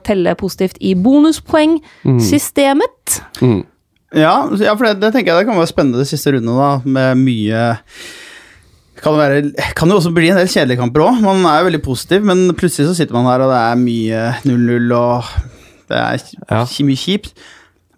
telle 0.06 0.34
positivt 0.38 0.78
i 0.84 0.94
bonuspoengsystemet. 0.98 3.04
Mm. 3.42 3.62
Ja, 4.16 4.48
ja, 4.56 4.72
for 4.72 4.86
det, 4.88 4.94
det 5.02 5.10
tenker 5.12 5.34
jeg 5.34 5.42
det 5.42 5.48
kan 5.50 5.58
være 5.58 5.68
spennende 5.70 6.00
de 6.00 6.08
siste 6.08 6.32
rundene, 6.32 6.56
da, 6.56 6.68
med 6.88 7.18
mye 7.20 7.64
kan 8.98 9.14
det 9.14 9.20
være, 9.20 9.40
kan 9.78 9.90
jo 9.92 9.98
også 10.00 10.10
bli 10.14 10.30
en 10.32 10.38
del 10.40 10.48
kjedelige 10.50 10.80
kamper 10.80 11.04
òg. 11.04 11.20
Man 11.22 11.44
er 11.46 11.60
jo 11.60 11.68
veldig 11.68 11.82
positiv, 11.84 12.20
men 12.26 12.38
plutselig 12.58 12.88
så 12.88 12.96
sitter 12.98 13.14
man 13.14 13.28
her, 13.30 13.40
og 13.44 13.50
det 13.52 13.58
er 13.60 13.76
mye 13.78 14.20
0-0, 14.48 14.88
og 14.96 15.28
det 15.92 15.98
er 16.00 16.16
Ja. 16.50 16.64
mye 16.88 16.98
kjipt. 16.98 17.30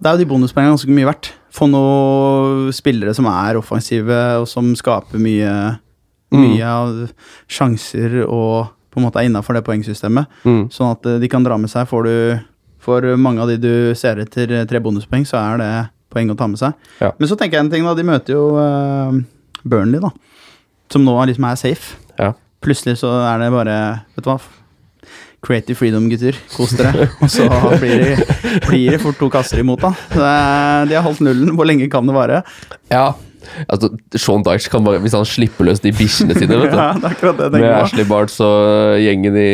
Det 0.01 0.07
er 0.07 0.13
jo 0.17 0.23
de 0.25 0.29
bonuspoengene 0.29 0.75
ganske 0.77 0.93
mye 0.93 1.09
verdt. 1.09 1.27
Få 1.55 1.67
noen 1.71 2.69
spillere 2.75 3.15
som 3.17 3.27
er 3.31 3.59
offensive, 3.59 4.19
og 4.41 4.47
som 4.51 4.71
skaper 4.79 5.21
mye, 5.23 5.55
mye 6.37 6.69
av 6.69 7.01
sjanser, 7.51 8.21
og 8.27 8.71
på 8.91 9.01
en 9.01 9.07
måte 9.07 9.23
er 9.23 9.29
innafor 9.29 9.57
det 9.59 9.65
poengsystemet. 9.67 10.31
Mm. 10.47 10.65
Sånn 10.75 10.95
at 10.95 11.07
eh, 11.07 11.19
de 11.23 11.31
kan 11.31 11.45
dra 11.47 11.59
med 11.61 11.71
seg. 11.73 11.89
Får 11.91 12.07
du 12.09 12.15
For 12.81 13.05
mange 13.21 13.43
av 13.43 13.51
de 13.51 13.59
du 13.61 13.73
ser 13.99 14.23
etter 14.23 14.51
eh, 14.57 14.67
tre 14.67 14.81
bonuspoeng, 14.81 15.27
så 15.29 15.37
er 15.37 15.59
det 15.61 15.73
poeng 16.11 16.31
å 16.33 16.37
ta 16.39 16.49
med 16.51 16.59
seg. 16.59 16.75
Ja. 17.03 17.13
Men 17.19 17.29
så 17.31 17.37
tenker 17.39 17.59
jeg 17.59 17.67
en 17.67 17.73
ting, 17.75 17.85
da. 17.87 17.95
De 17.95 18.07
møter 18.07 18.35
jo 18.35 18.45
uh, 18.57 19.13
Burnley, 19.63 20.01
da. 20.03 20.11
Som 20.91 21.05
nå 21.07 21.15
liksom 21.29 21.47
er 21.47 21.61
safe. 21.61 22.01
Ja. 22.19 22.33
Plutselig 22.65 22.99
så 23.03 23.13
er 23.25 23.39
det 23.41 23.53
bare 23.55 23.77
Vet 24.17 24.25
du 24.27 24.33
hva? 24.33 24.41
Creative 25.41 25.79
freedom, 25.79 26.11
gutter. 26.13 26.37
Kos 26.53 26.75
dere. 26.77 27.09
Og 27.25 27.33
så 27.33 27.47
blir 27.81 28.03
det, 28.05 28.29
blir 28.67 28.93
det 28.93 29.01
fort 29.01 29.17
to 29.21 29.31
kasser 29.33 29.63
imot, 29.63 29.81
da. 29.81 29.95
De 30.89 30.97
har 30.99 31.05
holdt 31.07 31.23
nullen. 31.25 31.55
Hvor 31.57 31.69
lenge 31.69 31.89
kan 31.93 32.07
det 32.09 32.17
vare? 32.17 32.43
Ja. 32.93 33.11
Altså, 33.73 33.89
Sean 34.21 34.45
Dyche 34.45 34.69
kan 34.71 34.85
bare 34.85 35.01
Hvis 35.01 35.15
han 35.17 35.25
slipper 35.27 35.65
løs 35.65 35.81
de 35.81 35.95
bikkjene 35.97 36.37
sine, 36.37 36.59
vet 36.61 36.75
du 36.75 36.77
Ja, 36.81 36.91
det 36.93 37.07
er 37.09 37.15
akkurat 37.15 37.39
det 37.41 37.47
jeg 37.49 37.55
med. 37.57 37.77
Ashley 37.79 38.09
Barnes 38.09 38.37
og 38.45 38.99
gjengen 39.01 39.39
i 39.41 39.53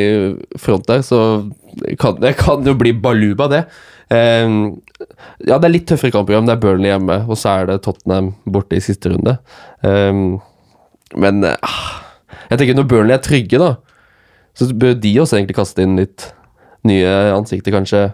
front 0.61 0.89
der, 0.91 1.05
så 1.07 1.21
kan 2.01 2.19
det 2.21 2.35
kan 2.41 2.67
jo 2.67 2.75
bli 2.79 2.95
baluba, 2.97 3.47
det. 3.53 3.63
Um, 4.09 4.79
ja, 5.45 5.59
det 5.59 5.69
er 5.69 5.75
litt 5.75 5.87
tøffere 5.91 6.15
kampprogram. 6.15 6.47
Det 6.49 6.57
er 6.57 6.63
Burnley 6.63 6.91
hjemme, 6.91 7.19
og 7.29 7.39
så 7.39 7.53
er 7.61 7.71
det 7.71 7.83
Tottenham 7.85 8.33
borte 8.49 8.79
i 8.79 8.83
siste 8.85 9.13
runde. 9.13 9.37
Um, 9.85 10.39
men 11.21 11.45
uh, 11.45 11.77
jeg 12.51 12.59
tenker 12.59 12.79
når 12.79 12.89
Burnley 12.91 13.17
er 13.17 13.23
trygge, 13.25 13.61
da, 13.61 13.75
så 14.57 14.69
bør 14.73 14.95
de 14.99 15.13
også 15.21 15.39
egentlig 15.39 15.59
kaste 15.59 15.85
inn 15.85 15.99
litt 16.01 16.31
nye 16.87 17.11
ansikter, 17.35 17.75
kanskje. 17.75 18.07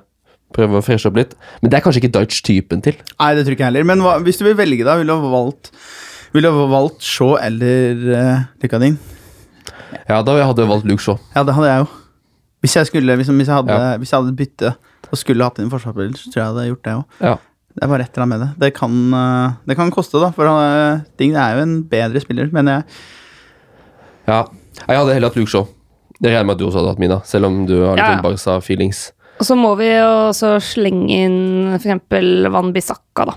Prøve 0.53 0.81
å 0.81 0.85
freshe 0.85 1.09
opp 1.09 1.17
litt. 1.17 1.37
Men 1.63 1.73
det 1.73 1.79
er 1.79 1.85
kanskje 1.85 2.03
ikke 2.03 2.13
Dutch-typen 2.19 2.83
til. 2.85 2.99
Nei, 3.17 3.31
det 3.37 3.47
tror 3.47 3.55
ikke 3.57 3.65
jeg 3.65 3.71
heller. 3.71 3.87
Men 3.89 4.03
hva, 4.05 4.19
hvis 4.25 4.41
du 4.41 4.45
vil 4.45 4.57
velge, 4.59 4.85
da, 4.85 4.99
ville 5.01 5.15
du 5.15 5.25
ha 5.25 5.33
valgt 5.33 5.71
vil 6.33 6.47
du 6.47 6.49
ha 6.49 6.69
valgt 6.71 7.05
Shaw 7.05 7.35
eller 7.45 7.99
uh, 8.09 8.45
Lykkadin? 8.63 8.95
Ja, 10.09 10.23
da 10.25 10.37
hadde 10.41 10.65
jeg 10.65 10.71
valgt 10.71 10.89
Luke 10.89 11.05
Shaw. 11.05 11.19
Ja, 11.37 11.45
det 11.45 11.55
hadde 11.57 11.69
jeg 11.69 11.83
jo. 11.85 11.89
Hvis 12.65 12.77
jeg 12.79 12.89
skulle, 12.89 13.17
hvis, 13.21 13.29
hvis 13.29 13.51
jeg 13.51 13.57
hadde, 13.59 13.77
Ja. 13.77 13.97
hvis 14.01 14.13
jeg 14.13 14.23
hadde 14.23 14.37
bytte 14.39 14.71
og 15.13 15.21
skulle 15.21 15.45
hatt 15.45 15.59
inn 15.61 15.69
forsvarsspiller, 15.73 16.17
så 16.17 16.31
tror 16.31 16.41
jeg 16.41 16.45
jeg 16.47 16.53
hadde 16.55 16.69
gjort 16.71 16.85
det 16.87 16.95
òg. 16.97 17.19
Ja. 17.21 17.35
Det 17.73 17.85
er 17.85 17.91
bare 17.93 18.05
et 18.05 18.17
eller 18.17 18.25
annet 18.25 18.33
med 18.33 18.41
det. 18.45 18.49
Det 18.63 18.71
kan, 18.77 18.97
eh, 19.17 19.53
det 19.69 19.77
kan 19.77 19.93
koste, 19.93 20.21
da. 20.21 20.29
For 20.37 20.49
uh, 20.49 21.01
Ding 21.21 21.37
er 21.37 21.57
jo 21.57 21.63
en 21.67 21.77
bedre 21.89 22.21
spiller, 22.21 22.49
mener 22.53 22.79
jeg. 22.81 22.85
ja. 24.29 24.43
Jeg 24.89 24.99
hadde 24.99 25.13
heller 25.15 25.29
hatt 25.29 25.37
Luke 25.37 25.53
Shaw. 25.53 25.67
Det 26.23 26.31
regner 26.31 26.39
jeg 26.39 26.47
med 26.47 26.55
at 26.55 26.61
du 26.63 26.67
også 26.69 26.79
hadde 26.81 26.93
hatt, 26.95 27.01
Mina, 27.03 27.21
selv 27.27 27.49
om 27.49 27.63
du 27.67 27.75
har 27.83 27.97
litt 27.99 28.05
Ja, 28.05 28.11
ja. 28.15 28.23
Barca-feelings. 28.23 29.11
Og 29.43 29.47
så 29.49 29.57
må 29.59 29.73
vi 29.81 29.89
jo 29.91 30.11
også 30.31 30.55
slenge 30.63 31.11
inn 31.11 31.73
f.eks. 31.75 32.47
Van 32.55 32.71
Bissaka, 32.75 33.25
da. 33.33 33.35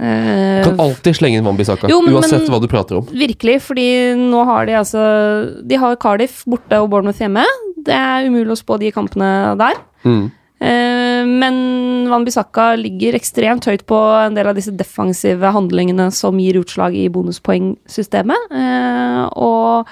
Eh, 0.00 0.62
Kan 0.64 0.78
alltid 0.80 1.18
slenge 1.18 1.40
inn 1.40 1.44
Van 1.44 1.58
Jo, 1.90 2.00
men- 2.00 2.14
uansett 2.14 2.40
men- 2.46 2.50
hva 2.50 2.60
du 2.60 2.68
prater 2.68 2.96
om. 3.00 3.06
Virkelig, 3.10 3.60
fordi 3.60 4.14
nå 4.16 4.44
har 4.46 4.64
de 4.66 4.72
altså 4.72 5.66
De 5.66 5.74
har 5.76 5.96
Cardiff 5.96 6.44
borte 6.46 6.72
og 6.80 6.88
Bournemouth 6.90 7.18
hjemme. 7.18 7.44
Det 7.84 7.92
er 7.92 8.28
umulig 8.28 8.52
å 8.54 8.62
spå 8.62 8.78
de 8.78 8.90
kampene 8.92 9.56
der. 9.58 9.74
Mm. 10.04 10.30
Eh, 10.60 11.24
men 11.26 12.08
Van 12.08 12.24
Bissaka 12.24 12.76
ligger 12.76 13.14
ekstremt 13.14 13.64
høyt 13.64 13.84
på 13.86 14.26
en 14.26 14.34
del 14.34 14.46
av 14.46 14.54
disse 14.54 14.70
defensive 14.76 15.40
handlingene 15.52 16.10
som 16.12 16.36
gir 16.38 16.54
utslag 16.62 16.94
i 16.94 17.08
bonuspoengsystemet. 17.08 18.36
Eh, 18.52 19.28
og 19.36 19.86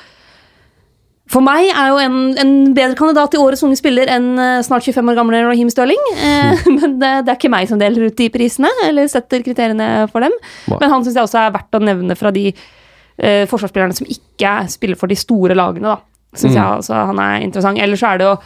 for 1.28 1.44
meg 1.44 1.68
er 1.68 1.90
jo 1.92 1.98
en, 2.00 2.16
en 2.40 2.52
bedre 2.76 2.96
kandidat 2.98 3.32
til 3.34 3.42
årets 3.44 3.62
unge 3.66 3.76
spiller 3.78 4.08
enn 4.14 4.30
eh, 4.40 4.60
snart 4.64 4.86
25 4.86 5.10
år 5.12 5.18
gamle 5.18 5.42
Raheem 5.44 5.70
Stirling. 5.72 6.00
Eh, 6.16 6.62
men 6.78 6.98
det, 7.02 7.12
det 7.26 7.32
er 7.34 7.38
ikke 7.38 7.50
meg 7.52 7.68
som 7.70 7.80
deler 7.80 8.08
ut 8.08 8.16
de 8.18 8.28
prisene, 8.32 8.70
eller 8.86 9.10
setter 9.12 9.44
kriteriene 9.46 10.06
for 10.12 10.24
dem. 10.24 10.34
Nei. 10.70 10.78
Men 10.80 10.94
han 10.94 11.04
syns 11.06 11.18
jeg 11.18 11.26
også 11.28 11.42
er 11.42 11.56
verdt 11.58 11.76
å 11.78 11.82
nevne 11.84 12.16
fra 12.18 12.32
de 12.34 12.46
eh, 12.52 13.44
forsvarsspillerne 13.50 13.96
som 13.98 14.08
ikke 14.08 14.54
spiller 14.72 14.98
for 15.00 15.10
de 15.12 15.18
store 15.20 15.56
lagene, 15.58 15.96
da. 15.96 16.00
Syns 16.36 16.52
Mm. 16.52 16.56
jeg 16.58 16.64
altså 16.78 17.02
han 17.08 17.20
er 17.24 17.44
interessant. 17.46 17.80
Ellers 17.80 18.00
så 18.04 18.10
er 18.14 18.18
det 18.20 18.26
jo 18.28 18.38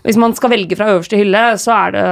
hvis 0.00 0.16
man 0.16 0.32
skal 0.32 0.48
velge 0.54 0.76
fra 0.78 0.86
øverste 0.94 1.18
hylle, 1.20 1.40
så 1.60 1.74
er 1.76 1.90
det 1.92 2.04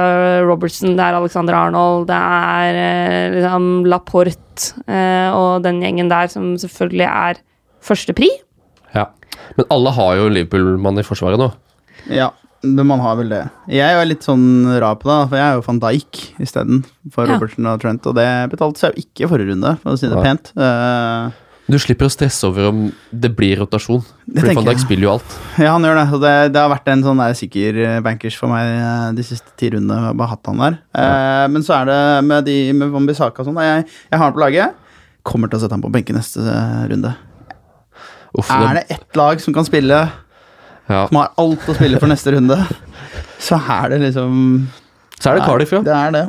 Robertson, 0.45 0.91
det 0.93 1.01
er 1.01 1.15
Alexander 1.17 1.55
Arnold, 1.57 2.03
det 2.11 2.19
er 2.21 2.77
eh, 2.77 3.31
liksom 3.33 3.65
Laporte 3.89 4.67
eh, 4.85 5.29
og 5.33 5.63
den 5.65 5.79
gjengen 5.81 6.11
der 6.11 6.29
som 6.29 6.51
selvfølgelig 6.61 7.07
er 7.09 7.39
førstepri. 7.81 8.29
Ja. 8.93 9.07
Men 9.57 9.67
alle 9.75 9.95
har 9.97 10.13
jo 10.19 10.29
Liverpool-mann 10.35 11.01
i 11.01 11.07
forsvaret 11.07 11.41
nå. 11.41 11.49
Ja, 12.15 12.29
men 12.63 12.87
man 12.87 12.99
har 13.03 13.15
vel 13.19 13.29
det. 13.31 13.43
Jeg 13.71 13.95
er 13.95 14.07
litt 14.07 14.25
sånn 14.27 14.67
rar 14.81 14.97
på 14.99 15.07
det, 15.07 15.19
for 15.31 15.39
jeg 15.39 15.45
er 15.47 15.59
jo 15.59 15.67
van 15.67 15.77
Dijk 15.83 16.23
isteden 16.43 16.81
for 17.13 17.27
Ja. 17.27 17.35
Robertson 17.37 17.67
og 17.71 17.79
Trent, 17.83 18.07
og 18.09 18.15
det 18.19 18.29
betalte 18.51 18.81
seg 18.81 18.95
jo 18.97 19.05
ikke 19.05 19.23
i 19.27 19.29
forrige 19.31 19.53
runde, 19.53 19.77
for 19.83 19.93
å 19.93 19.99
si 19.99 20.09
det 20.11 20.17
ja. 20.17 20.23
pent. 20.25 20.51
Uh, 20.59 21.45
Du 21.69 21.77
slipper 21.77 22.07
å 22.07 22.09
stresse 22.09 22.47
over 22.49 22.65
om 22.71 22.79
det 23.13 23.29
blir 23.37 23.59
rotasjon. 23.61 24.01
Fordi 24.25 24.55
Van 24.57 24.65
Dijk 24.65 24.79
spiller 24.81 25.05
jo 25.05 25.11
alt. 25.13 25.35
ja, 25.61 25.69
han 25.75 25.85
gjør 25.85 25.99
det, 25.99 26.05
og 26.17 26.23
det, 26.23 26.33
det 26.55 26.63
har 26.63 26.71
vært 26.73 26.87
en 26.89 27.03
sånn 27.05 27.21
der 27.21 27.35
sikker 27.37 27.77
bankers 28.01 28.35
for 28.41 28.49
meg 28.49 28.65
eh, 28.73 29.11
de 29.19 29.25
siste 29.27 29.53
ti 29.55 29.69
rundene. 29.75 29.99
Jeg 30.01 30.07
har 30.09 30.17
bare 30.17 30.31
hatt 30.33 30.49
han 30.49 30.63
der. 30.65 30.79
Eh, 30.97 31.45
men 31.53 31.61
så 31.67 31.75
er 31.77 31.91
det 31.91 31.99
med 32.25 32.47
de 32.49 32.57
med 32.73 32.89
Wambisaka 32.95 33.43
og 33.43 33.51
sånn, 33.51 33.61
jeg, 33.61 33.85
jeg 33.85 34.17
har 34.17 34.25
han 34.25 34.33
på 34.33 34.41
laget. 34.41 34.73
Kommer 35.29 35.47
til 35.51 35.59
å 35.59 35.61
sette 35.61 35.77
han 35.77 35.85
på 35.85 35.91
benken 35.93 36.17
neste 36.17 36.41
eh, 36.41 36.87
runde. 36.89 37.13
Uff, 38.39 38.49
Er 38.55 38.79
det 38.79 38.85
ett 38.97 39.15
lag 39.19 39.39
som 39.43 39.53
kan 39.53 39.65
spille, 39.67 39.99
ja. 40.89 41.03
som 41.09 41.17
har 41.21 41.31
alt 41.37 41.67
å 41.69 41.75
spille 41.77 41.99
for 42.01 42.07
neste 42.11 42.33
runde, 42.35 42.57
så 43.49 43.59
er 43.59 43.89
det 43.93 44.01
liksom 44.07 44.67
Så 45.19 45.29
er 45.33 45.39
det 45.39 45.45
Cardiff, 45.45 45.71
ja. 45.75 45.81
Det 45.85 45.95
er 45.95 46.11
det. 46.15 46.25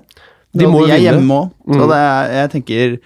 De 0.58 0.66
må 0.66 0.80
de 0.84 0.90
er 0.90 0.98
vinne. 0.98 1.04
hjemme 1.06 1.40
òg, 1.40 1.50
så 1.70 1.80
Mm. 1.84 1.88
det 1.92 1.98
er, 2.02 2.30
jeg 2.40 2.50
tenker 2.56 2.98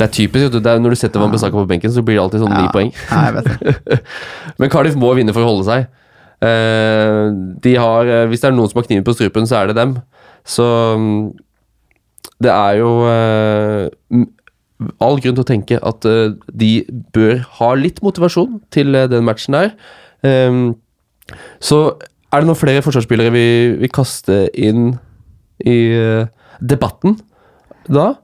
Det 0.00 0.06
er 0.06 0.12
typisk. 0.16 0.52
Det 0.54 0.66
er 0.70 0.78
når 0.80 0.94
du 0.94 0.96
setter 0.96 1.20
Van 1.20 1.30
Bissaka 1.32 1.52
på 1.58 1.66
benken, 1.68 1.92
så 1.92 2.00
blir 2.06 2.16
det 2.16 2.22
alltid 2.22 2.40
sånn 2.40 2.54
ni 2.56 2.62
Ja, 2.64 2.70
poeng. 2.72 2.92
Jeg 2.94 3.34
vet 3.36 3.48
det. 3.50 3.98
Men 4.62 4.70
Cardiff 4.72 4.94
må 4.96 5.10
vinne 5.18 5.34
for 5.36 5.44
å 5.44 5.50
holde 5.50 5.66
seg. 5.68 5.88
Eh, 6.40 7.26
de 7.60 7.74
har, 7.76 8.08
eh, 8.08 8.22
hvis 8.30 8.40
det 8.40 8.48
er 8.48 8.54
noen 8.56 8.70
som 8.70 8.80
har 8.80 8.86
kniven 8.88 9.04
på 9.04 9.12
strupen, 9.12 9.44
så 9.50 9.58
er 9.60 9.68
det 9.68 9.76
dem. 9.76 9.98
Så 10.48 10.64
mm, 10.96 11.18
det 12.40 12.54
er 12.54 12.78
jo 12.80 12.92
eh, 13.10 14.24
all 15.02 15.20
grunn 15.20 15.36
til 15.36 15.44
å 15.44 15.48
tenke 15.48 15.80
at 15.86 16.06
eh, 16.08 16.36
de 16.52 16.70
bør 17.14 17.42
ha 17.58 17.72
litt 17.78 18.00
motivasjon 18.04 18.60
til 18.74 18.96
eh, 18.96 19.08
den 19.10 19.26
matchen 19.26 19.56
der. 19.56 19.74
Eh, 20.26 20.62
så 21.62 21.80
er 22.30 22.42
det 22.42 22.48
noen 22.48 22.58
flere 22.58 22.82
forsvarsspillere 22.84 23.34
vi 23.34 23.46
vil 23.82 23.92
kaste 23.94 24.44
inn 24.54 24.94
i 25.66 25.78
eh, 25.96 26.26
debatten 26.60 27.18
da? 27.90 28.14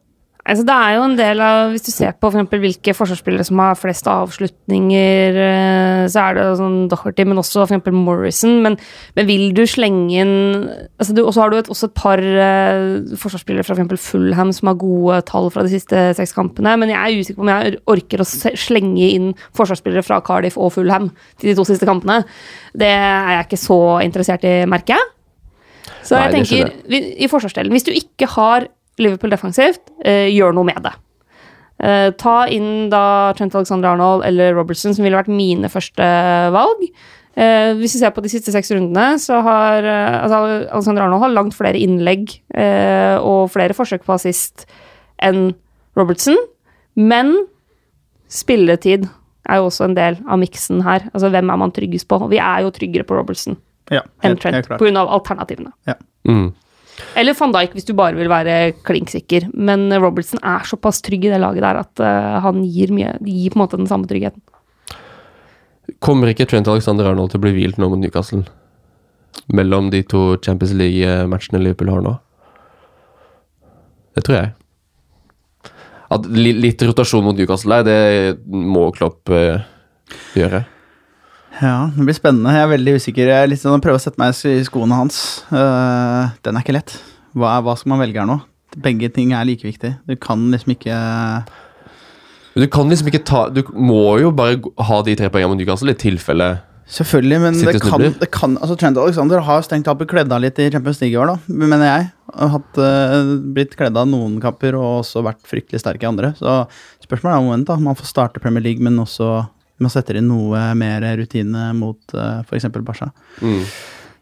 Altså, 0.47 0.63
det 0.63 0.75
er 0.75 0.93
jo 0.95 1.03
en 1.03 1.17
del 1.19 1.41
av 1.43 1.73
Hvis 1.73 1.85
du 1.89 1.91
ser 1.91 2.13
på 2.15 2.29
for 2.29 2.39
eksempel 2.39 2.61
hvilke 2.63 2.93
forsvarsspillere 2.95 3.47
som 3.49 3.59
har 3.59 3.79
flest 3.79 4.07
avslutninger, 4.11 5.39
eh, 5.43 6.03
så 6.13 6.23
er 6.23 6.37
det 6.37 6.45
sånn 6.61 6.77
Doherty, 6.93 7.25
men 7.27 7.41
også 7.43 7.65
for 7.65 7.75
eksempel 7.75 7.97
Morrison. 7.97 8.61
Men, 8.63 8.77
men 9.19 9.27
vil 9.27 9.49
du 9.57 9.65
slenge 9.67 10.21
inn 10.23 10.37
altså 11.01 11.17
Og 11.25 11.33
så 11.35 11.43
har 11.43 11.51
du 11.51 11.59
et, 11.59 11.71
også 11.73 11.89
et 11.91 11.97
par 11.99 12.23
uh, 12.23 13.17
forsvarsspillere 13.19 13.67
fra 13.67 13.75
for 13.75 13.81
eksempel 13.81 14.01
Fulham 14.01 14.53
som 14.55 14.71
har 14.71 14.79
gode 14.81 15.19
tall 15.27 15.51
fra 15.51 15.67
de 15.67 15.75
siste 15.75 16.07
seks 16.19 16.37
kampene. 16.37 16.77
Men 16.79 16.95
jeg 16.95 17.01
er 17.01 17.19
usikker 17.25 17.41
på 17.41 17.47
om 17.49 17.53
jeg 17.53 17.81
orker 17.97 18.23
å 18.23 18.29
slenge 18.29 19.11
inn 19.11 19.33
forsvarsspillere 19.57 20.07
fra 20.07 20.23
Cardiff 20.25 20.61
og 20.61 20.77
Fulham 20.77 21.11
til 21.41 21.51
de 21.51 21.59
to 21.59 21.67
siste 21.67 21.89
kampene. 21.89 22.23
Det 22.77 22.93
er 22.93 23.35
jeg 23.35 23.49
ikke 23.49 23.63
så 23.67 23.81
interessert 24.07 24.47
i, 24.47 24.57
merker 24.71 24.95
jeg. 24.95 25.13
Så 26.07 26.15
Nei, 26.15 26.27
jeg 26.27 26.47
tenker, 26.47 26.71
i 27.23 27.27
forsvarsdelen 27.31 27.75
Hvis 27.75 27.87
du 27.87 27.93
ikke 27.95 28.29
har 28.31 28.67
Liverpool 29.03 29.33
defensivt, 29.33 29.83
eh, 30.05 30.29
gjør 30.33 30.55
noe 30.57 30.69
med 30.69 30.81
det. 30.87 30.95
Eh, 31.85 32.11
ta 32.17 32.47
inn 32.49 32.89
da 32.93 33.33
Trent 33.37 33.55
Alexander 33.55 33.93
Arnold 33.93 34.25
eller 34.25 34.55
Robertson, 34.57 34.95
som 34.95 35.05
ville 35.05 35.19
vært 35.19 35.29
mine 35.33 35.69
første 35.69 36.07
valg. 36.55 36.87
Eh, 37.37 37.75
hvis 37.77 37.93
vi 37.99 38.01
ser 38.01 38.15
på 38.17 38.23
de 38.25 38.31
siste 38.33 38.53
seks 38.55 38.71
rundene, 38.73 39.19
så 39.21 39.43
har 39.45 39.85
eh, 39.85 40.23
altså 40.23 40.39
Alexander 40.73 41.05
Arnold 41.05 41.27
har 41.27 41.35
langt 41.35 41.57
flere 41.57 41.77
innlegg 41.77 42.33
eh, 42.57 43.19
og 43.21 43.51
flere 43.53 43.77
forsøk 43.77 44.07
på 44.07 44.15
assist 44.17 44.65
enn 45.21 45.51
Robertson. 45.99 46.39
Men 46.97 47.35
spilletid 48.33 49.05
er 49.47 49.61
jo 49.61 49.69
også 49.69 49.85
en 49.91 49.97
del 49.99 50.17
av 50.25 50.41
miksen 50.41 50.81
her. 50.87 51.11
Altså 51.13 51.29
hvem 51.35 51.53
er 51.53 51.61
man 51.61 51.75
tryggest 51.77 52.09
på? 52.09 52.19
Og 52.25 52.33
vi 52.33 52.41
er 52.41 52.65
jo 52.65 52.73
tryggere 52.75 53.07
på 53.07 53.19
Robertson 53.19 53.59
Ja, 53.93 54.01
enn 54.25 54.41
Trent 54.41 54.67
pga. 54.67 55.05
alternativene. 55.05 55.75
Ja. 55.87 55.95
Mm. 56.27 56.55
Eller 57.17 57.37
van 57.37 57.53
Dijk 57.55 57.77
hvis 57.77 57.87
du 57.89 57.95
bare 57.97 58.17
vil 58.19 58.31
være 58.31 58.75
klinksikker. 58.87 59.49
Men 59.55 59.89
Robertson 60.03 60.41
er 60.43 60.67
såpass 60.69 61.03
trygg 61.05 61.27
i 61.27 61.33
det 61.33 61.41
laget 61.43 61.65
der 61.65 61.81
at 61.83 62.03
uh, 62.03 62.37
han 62.45 62.63
gir, 62.65 62.93
mye, 62.95 63.17
gir 63.25 63.53
på 63.53 63.59
en 63.59 63.65
måte 63.65 63.81
den 63.81 63.89
samme 63.91 64.09
tryggheten. 64.11 64.43
Kommer 66.03 66.33
ikke 66.33 66.49
Trent 66.51 66.69
Alexander 66.69 67.09
Arnold 67.11 67.33
til 67.33 67.41
å 67.41 67.47
bli 67.47 67.55
hvilt 67.57 67.81
nå 67.81 67.89
mot 67.93 68.01
Newcastle? 68.01 68.45
Mellom 69.55 69.91
de 69.93 70.03
to 70.09 70.29
Champions 70.43 70.75
League-matchene 70.77 71.61
Liverpool 71.63 71.93
har 71.93 72.05
nå? 72.05 72.15
Det 74.17 74.25
tror 74.27 74.39
jeg. 74.41 74.55
At 76.17 76.27
litt 76.33 76.83
rotasjon 76.87 77.25
mot 77.27 77.37
Newcastle 77.37 77.83
der, 77.83 77.87
det 77.87 78.37
må 78.47 78.89
Klopp 78.97 79.31
uh, 79.31 79.61
gjøre. 80.39 80.65
Ja, 81.63 81.91
det 81.95 82.05
blir 82.05 82.17
spennende. 82.17 82.53
Jeg 82.53 82.67
er 82.67 82.73
veldig 82.75 82.95
usikker. 83.01 83.31
Jeg 83.31 83.45
er 83.47 83.51
litt 83.51 83.63
sånn, 83.63 83.81
prøver 83.85 84.01
å 84.01 84.03
sette 84.03 84.21
meg 84.21 84.37
i 84.51 84.59
skoene 84.67 84.99
hans. 84.99 85.21
Uh, 85.49 86.29
den 86.45 86.59
er 86.59 86.65
ikke 86.65 86.77
lett. 86.77 86.97
Hva, 87.37 87.55
er- 87.57 87.65
hva 87.65 87.77
skal 87.79 87.95
man 87.95 88.03
velge 88.05 88.21
her 88.21 88.29
nå? 88.29 88.41
Begge 88.77 89.09
ting 89.15 89.33
er 89.33 89.47
like 89.49 89.65
viktig. 89.65 89.95
Du 90.09 90.17
kan 90.21 90.51
liksom 90.53 90.75
ikke 90.75 90.97
Du 92.57 92.67
kan 92.69 92.89
liksom 92.91 93.09
ikke 93.09 93.23
ta 93.25 93.47
Du 93.49 93.63
må 93.73 94.19
jo 94.21 94.31
bare 94.37 94.59
ha 94.85 94.99
de 95.07 95.15
tre 95.17 95.31
poengene 95.33 95.55
mot 95.55 95.61
Newcastle 95.61 95.95
i 95.95 96.01
tilfelle 96.01 96.59
Selvfølgelig, 96.87 97.39
men 97.43 97.57
det 97.59 97.81
kan, 97.83 98.03
det 98.21 98.29
kan 98.31 98.53
altså 98.63 98.77
Trent 98.79 98.99
Alexander 99.03 99.41
har 99.43 99.65
strengt 99.67 99.89
tatt 99.89 99.99
blitt 99.99 100.13
kledd 100.13 100.31
av 100.31 100.39
litt 100.45 100.61
i 100.63 100.69
Champions 100.71 101.01
League 101.03 101.17
i 101.17 101.19
år, 101.19 101.33
da, 101.33 101.55
mener 101.65 101.83
jeg. 101.83 102.05
Har 102.31 102.53
hatt, 102.53 102.79
uh, 102.79 103.33
blitt 103.57 103.75
kledd 103.75 103.99
av 103.99 104.07
noen 104.07 104.37
kamper 104.39 104.77
og 104.79 105.01
også 105.01 105.25
vært 105.27 105.43
fryktelig 105.51 105.81
sterk 105.83 106.05
i 106.05 106.07
andre. 106.07 106.31
Så 106.39 106.55
spørsmålet 107.03 107.33
er 107.35 107.43
om 107.43 107.51
han 107.51 107.83
Man 107.89 107.99
får 107.99 108.07
starte 108.13 108.39
Premier 108.45 108.63
League, 108.63 108.79
men 108.87 109.03
også 109.03 109.33
man 109.83 109.93
setter 109.93 110.21
inn 110.21 110.31
noe 110.31 110.63
mer 110.79 111.05
rutine 111.19 111.69
mot 111.77 112.17
uh, 112.17 112.41
f.eks. 112.47 112.71
Barca. 112.79 113.11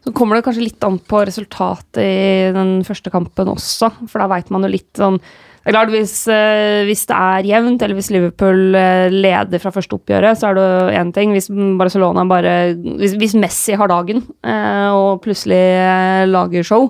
Så 0.05 0.13
kommer 0.13 0.37
det 0.37 0.45
kanskje 0.45 0.67
litt 0.67 0.85
an 0.85 0.99
på 1.01 1.23
resultatet 1.25 2.01
i 2.03 2.53
den 2.53 2.77
første 2.85 3.09
kampen 3.13 3.49
også, 3.55 3.89
for 4.05 4.21
da 4.21 4.29
veit 4.29 4.51
man 4.53 4.67
jo 4.67 4.73
litt 4.75 4.91
sånn 4.99 5.17
det 5.65 5.71
er 5.71 5.79
klart, 5.79 5.89
hvis, 5.89 6.27
eh, 6.29 6.83
hvis 6.85 7.07
det 7.09 7.15
er 7.17 7.47
jevnt, 7.49 7.81
eller 7.81 7.97
hvis 7.97 8.11
Liverpool 8.13 8.75
eh, 8.77 9.07
leder 9.09 9.57
fra 9.57 9.71
første 9.73 9.97
oppgjøret, 9.97 10.37
så 10.37 10.51
er 10.51 10.59
det 10.59 10.65
jo 10.65 10.91
én 10.99 11.09
ting. 11.15 11.31
Hvis 11.33 11.47
Barcelona 11.49 12.21
bare 12.29 12.51
Hvis, 12.77 13.15
hvis 13.17 13.33
Messi 13.33 13.73
har 13.73 13.89
dagen 13.89 14.21
eh, 14.45 14.91
og 14.93 15.23
plutselig 15.25 15.57
eh, 15.57 16.27
lager 16.29 16.61
show, 16.69 16.85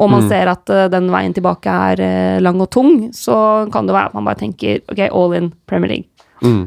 og 0.00 0.10
man 0.10 0.24
ser 0.30 0.48
at 0.50 0.72
eh, 0.72 0.88
den 0.96 1.10
veien 1.12 1.36
tilbake 1.36 1.74
er 1.90 2.00
eh, 2.00 2.40
lang 2.40 2.56
og 2.64 2.70
tung, 2.72 3.10
så 3.12 3.68
kan 3.68 3.84
det 3.84 3.94
være 3.94 4.14
at 4.14 4.16
man 4.16 4.32
bare 4.32 4.40
tenker 4.40 4.80
ok, 4.88 5.04
all 5.10 5.36
in 5.36 5.52
Premier 5.68 5.92
League. 5.92 6.08
mm. 6.40 6.64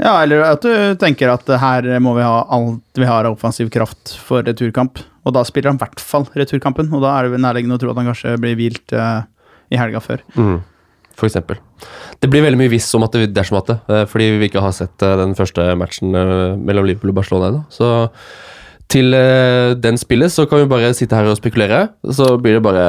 Ja, 0.00 0.14
eller 0.22 0.46
at 0.46 0.64
du 0.64 0.72
tenker 1.00 1.32
at 1.34 1.48
her 1.60 1.86
må 2.00 2.14
vi 2.16 2.24
ha 2.24 2.40
alt 2.56 3.00
vi 3.00 3.08
har 3.08 3.28
av 3.28 3.36
offensiv 3.36 3.68
kraft 3.72 4.14
for 4.24 4.46
returkamp. 4.46 5.02
Og 5.28 5.34
da 5.36 5.44
spiller 5.44 5.72
han 5.72 5.78
i 5.78 5.82
hvert 5.82 6.00
fall 6.00 6.24
returkampen, 6.32 6.88
og 6.96 7.04
da 7.04 7.12
er 7.18 7.28
det 7.28 7.42
nærliggende 7.44 7.76
å 7.76 7.82
tro 7.82 7.92
at 7.92 8.00
han 8.00 8.08
kanskje 8.08 8.38
blir 8.40 8.56
hvilt 8.56 8.94
uh, 8.96 9.26
i 9.68 9.76
helga 9.76 10.00
før. 10.00 10.22
Mm. 10.38 10.62
For 11.20 11.28
eksempel. 11.28 11.58
Det 12.20 12.30
blir 12.32 12.46
veldig 12.46 12.60
mye 12.62 12.72
visst 12.72 12.94
om 12.96 13.04
at 13.04 13.12
det 13.12 13.34
dersom 13.36 13.58
at 13.60 13.68
det, 13.68 13.76
eh, 13.92 14.06
fordi 14.08 14.30
vi 14.40 14.48
ikke 14.48 14.62
har 14.64 14.72
sett 14.72 15.04
eh, 15.04 15.18
den 15.20 15.34
første 15.36 15.66
matchen 15.76 16.14
mellom 16.14 16.86
Liverpool 16.88 17.12
og 17.12 17.18
Barcelona 17.18 17.50
ennå. 17.50 17.60
Så 17.72 17.90
til 18.90 19.14
eh, 19.14 19.72
den 19.78 19.98
spillet 20.00 20.32
så 20.34 20.46
kan 20.50 20.62
vi 20.62 20.70
bare 20.70 20.90
sitte 20.96 21.16
her 21.16 21.28
og 21.30 21.38
spekulere. 21.38 21.84
Så 22.10 22.32
blir 22.42 22.58
det 22.58 22.64
bare, 22.64 22.86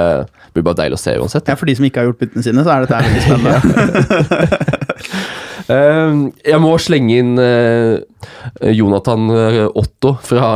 blir 0.56 0.66
bare 0.66 0.80
deilig 0.84 0.97
å 0.97 1.02
se 1.02 1.14
uansett. 1.20 1.49
Ja, 1.52 1.58
For 1.60 1.70
de 1.70 1.76
som 1.78 1.86
ikke 1.88 2.02
har 2.02 2.10
gjort 2.10 2.24
byttene 2.24 2.45
sine, 2.45 2.66
så 2.66 2.74
er 2.74 2.86
dette 2.86 3.02
veldig 3.06 3.22
spennende. 3.28 3.58
Eh, 5.72 6.14
jeg 6.52 6.60
må 6.60 6.72
slenge 6.82 7.18
inn 7.22 7.38
eh, 7.39 8.02
Jonathan 8.74 9.30
eh, 9.32 9.60
Otto 9.78 10.16
fra 10.26 10.47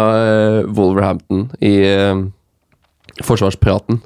Wolverhampton 0.65 1.45
i 1.63 1.75
forsvarspraten. 3.23 4.01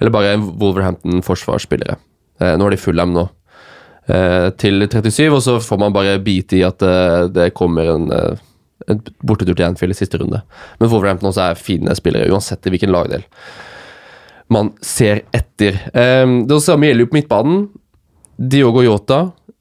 Eller 0.00 0.14
bare 0.14 0.38
Wolverhampton-forsvarsspillere. 0.40 1.98
Nå 2.40 2.66
har 2.66 2.72
de 2.72 2.80
Fulham 2.80 3.12
nå. 3.14 3.26
Eh, 4.10 4.48
til 4.58 4.88
37, 4.88 5.28
og 5.28 5.42
så 5.44 5.58
får 5.62 5.82
man 5.84 5.94
bare 5.94 6.16
bite 6.24 6.58
i 6.58 6.64
at 6.66 6.82
det 7.30 7.52
kommer 7.54 7.92
en, 7.92 8.08
en 8.94 9.02
bortetur 9.26 9.54
til 9.54 9.66
Anfield 9.66 9.94
i 9.94 9.98
siste 9.98 10.20
runde. 10.20 10.42
Men 10.80 10.92
Wolverhampton 10.92 11.30
også 11.30 11.48
er 11.48 11.60
fine 11.60 11.94
spillere, 11.98 12.30
uansett 12.32 12.66
i 12.66 12.74
hvilken 12.74 12.94
lagdel 12.94 13.26
man 14.50 14.72
ser 14.82 15.22
etter. 15.36 15.78
Um, 15.94 16.42
det 16.50 16.58
samme 16.64 16.88
gjelder 16.88 17.06
jo 17.06 17.10
på 17.12 17.18
midtbanen. 17.20 17.62
Diogo 18.50 18.82
Yota. 18.82 19.20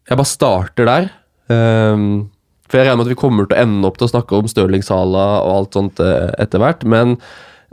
Jeg 0.09 0.17
bare 0.17 0.31
starter 0.31 0.89
der. 0.89 1.09
Um, 1.51 2.29
for 2.69 2.79
jeg 2.79 2.87
regner 2.87 3.01
med 3.01 3.07
at 3.07 3.13
vi 3.13 3.19
kommer 3.19 3.45
til 3.45 3.57
å 3.57 3.63
ende 3.63 3.89
opp 3.89 3.97
til 3.99 4.07
å 4.07 4.11
snakke 4.11 4.37
om 4.37 4.49
Stirling 4.49 4.85
Sala 4.85 5.27
og 5.41 5.53
alt 5.55 5.77
sånt 5.77 6.01
eh, 6.05 6.29
etter 6.41 6.61
hvert. 6.61 6.85
Men 6.85 7.15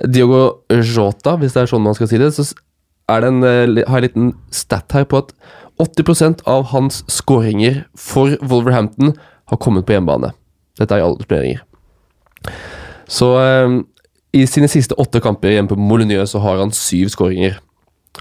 Diogo 0.01 0.63
Jota, 0.73 1.35
hvis 1.41 1.53
det 1.53 1.65
er 1.65 1.73
sånn 1.73 1.85
man 1.85 1.97
skal 1.99 2.09
si 2.09 2.21
det, 2.21 2.31
så 2.33 2.47
er 3.13 3.21
det 3.21 3.29
en, 3.29 3.43
eh, 3.45 3.83
har 3.85 4.01
jeg 4.01 4.15
en 4.15 4.31
liten 4.31 4.31
stat 4.57 4.97
her 4.97 5.05
på 5.05 5.21
at 5.21 5.35
80% 5.85 6.41
av 6.49 6.71
hans 6.73 7.03
skåringer 7.13 7.83
for 7.93 8.39
Wolverhampton 8.41 9.13
har 9.53 9.61
kommet 9.61 9.85
på 9.85 9.99
hjemmebane. 9.99 10.33
Dette 10.81 10.97
er 10.97 11.03
i 11.03 11.07
alle 11.07 11.23
turneringer. 11.23 11.63
Så 13.11 13.31
eh, 13.41 13.77
i 14.37 14.45
sine 14.51 14.69
siste 14.71 14.97
åtte 15.01 15.23
kamper 15.25 15.55
hjemme 15.55 15.71
på 15.71 15.79
Molyneux 15.81 16.35
så 16.35 16.43
har 16.45 16.61
han 16.63 16.75
syv 16.75 17.13
skåringer. 17.15 17.61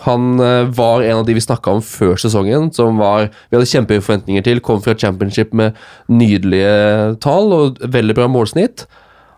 Han 0.04 0.40
eh, 0.44 0.68
var 0.76 1.04
en 1.06 1.22
av 1.22 1.26
de 1.28 1.36
vi 1.38 1.44
snakka 1.44 1.78
om 1.78 1.84
før 1.86 2.20
sesongen, 2.20 2.70
som 2.76 3.00
var 3.02 3.30
vi 3.30 3.58
hadde 3.58 3.70
kjempehøye 3.72 4.04
forventninger 4.04 4.46
til. 4.46 4.64
Kom 4.64 4.82
fra 4.84 4.96
championship 5.00 5.56
med 5.56 5.78
nydelige 6.12 7.16
tall 7.24 7.54
og 7.56 7.82
veldig 7.82 8.18
bra 8.18 8.30
målsnitt. 8.32 8.86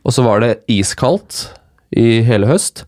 Og 0.08 0.16
så 0.16 0.24
var 0.26 0.42
det 0.44 0.58
iskaldt 0.72 1.50
i 1.98 2.22
hele 2.26 2.50
høst. 2.50 2.86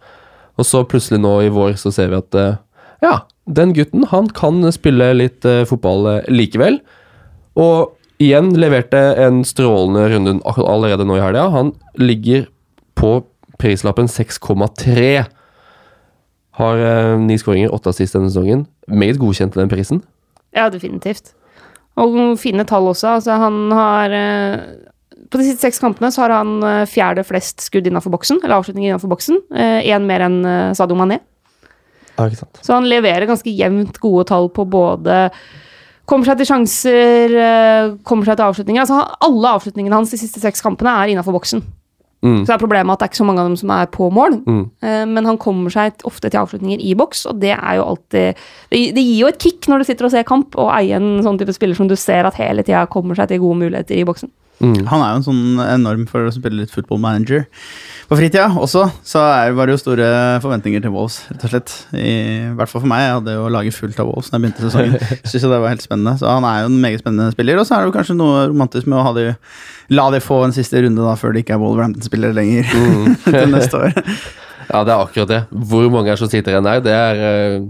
Og 0.59 0.67
så 0.67 0.83
plutselig 0.87 1.21
nå 1.23 1.33
i 1.45 1.53
vår 1.53 1.77
så 1.79 1.91
ser 1.95 2.11
vi 2.11 2.19
at 2.19 2.37
eh, 2.37 2.57
ja, 3.05 3.13
den 3.47 3.73
gutten 3.75 4.05
han 4.11 4.27
kan 4.35 4.61
spille 4.75 5.13
litt 5.15 5.45
eh, 5.47 5.65
fotball 5.69 6.09
eh, 6.13 6.31
likevel. 6.31 6.81
Og 7.59 7.95
igjen 8.19 8.51
leverte 8.59 8.99
en 9.23 9.43
strålende 9.47 10.05
runde 10.13 10.35
allerede 10.45 11.07
nå 11.07 11.17
i 11.17 11.23
helga. 11.23 11.47
Han 11.55 11.73
ligger 11.99 12.47
på 12.99 13.21
prislappen 13.59 14.09
6,3. 14.11 15.23
Har 16.59 16.83
eh, 16.83 17.15
ni 17.23 17.37
skåringer, 17.39 17.71
åtte 17.75 17.93
assist 17.93 18.17
denne 18.17 18.31
sesongen. 18.31 18.65
Meget 18.87 19.19
godkjent 19.21 19.55
til 19.55 19.63
den 19.63 19.71
prisen. 19.71 20.03
Ja, 20.55 20.67
definitivt. 20.71 21.33
Og 21.99 22.15
fine 22.39 22.65
tall 22.67 22.89
også. 22.91 23.15
Altså, 23.19 23.39
han 23.39 23.71
har 23.75 24.15
eh, 24.15 24.67
På 25.29 25.37
de 25.37 25.45
siste 25.45 25.67
seks 25.67 25.79
kampene 25.79 26.11
så 26.11 26.25
har 26.25 26.35
han 26.39 26.59
eh, 26.63 26.85
fjerde 26.89 27.23
flest 27.27 27.63
skudd 27.63 27.87
innenfor 27.87 28.11
boksen, 28.15 28.41
eller 28.43 28.59
avslutninger 28.59 28.91
innenfor 28.91 29.11
boksen. 29.11 29.39
Én 29.55 30.07
mer 30.09 30.27
enn 30.27 30.39
Sadio 30.75 30.97
Mané. 30.99 31.21
Ja, 32.17 32.27
ikke 32.27 32.41
sant. 32.41 32.59
Så 32.65 32.75
han 32.75 32.87
leverer 32.91 33.29
ganske 33.29 33.51
jevnt 33.53 33.99
gode 34.03 34.27
tall 34.27 34.49
på 34.51 34.65
både 34.67 35.29
Kommer 36.09 36.25
seg 36.25 36.39
til 36.39 36.49
sjanser, 36.49 37.35
eh, 37.37 37.91
kommer 38.07 38.25
seg 38.25 38.39
til 38.39 38.47
avslutninger. 38.47 38.81
Altså, 38.81 39.03
alle 39.21 39.51
avslutningene 39.59 39.99
hans 39.99 40.13
de 40.13 40.17
siste 40.17 40.41
seks 40.41 40.63
kampene 40.65 40.89
er 40.89 41.13
innenfor 41.13 41.35
boksen. 41.37 41.61
Mm. 42.19 42.41
Så 42.43 42.51
er 42.51 42.59
problemet 42.59 42.91
at 42.91 42.99
det 42.99 43.05
er 43.05 43.11
ikke 43.13 43.21
så 43.21 43.27
mange 43.29 43.43
av 43.43 43.47
dem 43.47 43.55
som 43.55 43.71
er 43.71 43.85
på 43.93 44.09
mål. 44.11 44.41
Mm. 44.43 44.63
Eh, 44.83 45.05
Men 45.05 45.25
han 45.29 45.37
kommer 45.39 45.71
seg 45.71 46.01
ofte 46.03 46.27
til 46.27 46.41
avslutninger 46.41 46.81
i 46.83 46.95
boks, 46.99 47.25
og 47.29 47.39
det 47.39 47.53
er 47.55 47.77
jo 47.77 47.85
alltid 47.93 48.35
Det 48.69 48.95
det 48.95 49.03
gir 49.05 49.21
jo 49.21 49.27
et 49.27 49.39
kick 49.39 49.67
når 49.67 49.79
du 49.79 49.83
sitter 49.85 50.05
og 50.05 50.11
ser 50.11 50.23
kamp, 50.23 50.57
og 50.57 50.73
eier 50.73 50.97
en 50.97 51.23
sånn 51.23 51.39
type 51.39 51.53
spiller 51.55 51.75
som 51.75 51.87
du 51.87 51.95
ser 51.95 52.25
at 52.25 52.35
hele 52.35 52.63
tida 52.63 52.87
kommer 52.87 53.15
seg 53.15 53.29
til 53.29 53.39
gode 53.39 53.59
muligheter 53.63 53.95
i 53.95 54.03
boksen. 54.03 54.29
Han 54.59 54.99
er 54.99 55.13
jo 55.13 55.19
en 55.21 55.23
sånn 55.23 55.59
enorm 55.63 56.05
for 56.09 56.27
å 56.27 56.33
spille 56.35 56.59
litt 56.59 56.71
football 56.71 56.99
manager 56.99 57.45
på 58.09 58.17
fritida 58.17 58.47
også. 58.57 58.87
Så 59.05 59.21
er, 59.21 59.53
var 59.57 59.69
det 59.69 59.75
jo 59.75 59.81
store 59.83 60.07
forventninger 60.43 60.81
til 60.81 60.93
Wolves, 60.93 61.19
rett 61.29 61.45
og 61.45 61.53
slett. 61.53 61.73
I, 61.93 62.13
hvert 62.57 62.71
fall 62.71 62.83
for 62.83 62.89
meg. 62.89 63.03
Jeg 63.05 63.15
hadde 63.19 63.35
jo 63.37 63.51
laget 63.53 63.77
fullt 63.77 64.01
av 64.01 64.09
Wolves 64.09 64.31
da 64.31 64.39
jeg 64.39 64.45
begynte 64.45 64.65
sesongen. 64.65 64.95
Synes 65.29 65.45
jeg 65.45 65.53
det 65.53 65.61
var 65.61 65.73
helt 65.75 65.85
spennende. 65.85 66.15
Så 66.21 66.29
han 66.29 66.47
er 66.49 66.63
jo 66.63 66.71
en 66.71 66.79
meget 66.81 67.03
spennende 67.03 67.35
spiller. 67.35 67.61
Og 67.61 67.69
så 67.69 67.77
er 67.77 67.83
det 67.83 67.91
jo 67.91 67.97
kanskje 67.99 68.17
noe 68.17 68.47
romantisk 68.49 68.89
med 68.89 68.99
å 68.99 69.05
ha 69.05 69.15
de, 69.17 69.27
la 69.93 70.07
de 70.15 70.23
få 70.25 70.41
en 70.47 70.55
siste 70.55 70.81
runde 70.85 71.05
da 71.05 71.13
før 71.21 71.35
de 71.35 71.43
ikke 71.45 71.57
er 71.57 71.61
Wolverhampton-spillere 71.61 72.37
lenger 72.37 72.73
til 73.29 73.53
neste 73.55 73.85
år. 73.85 73.99
Ja, 74.69 74.83
det 74.85 74.91
er 74.93 74.99
akkurat 75.01 75.29
det. 75.31 75.37
Hvor 75.65 75.87
mange 75.89 76.11
er 76.13 76.19
som 76.19 76.29
sitter 76.29 76.53
igjen 76.53 76.67
der, 76.67 76.81
det 76.85 76.91
er 76.93 77.21
uh 77.57 77.63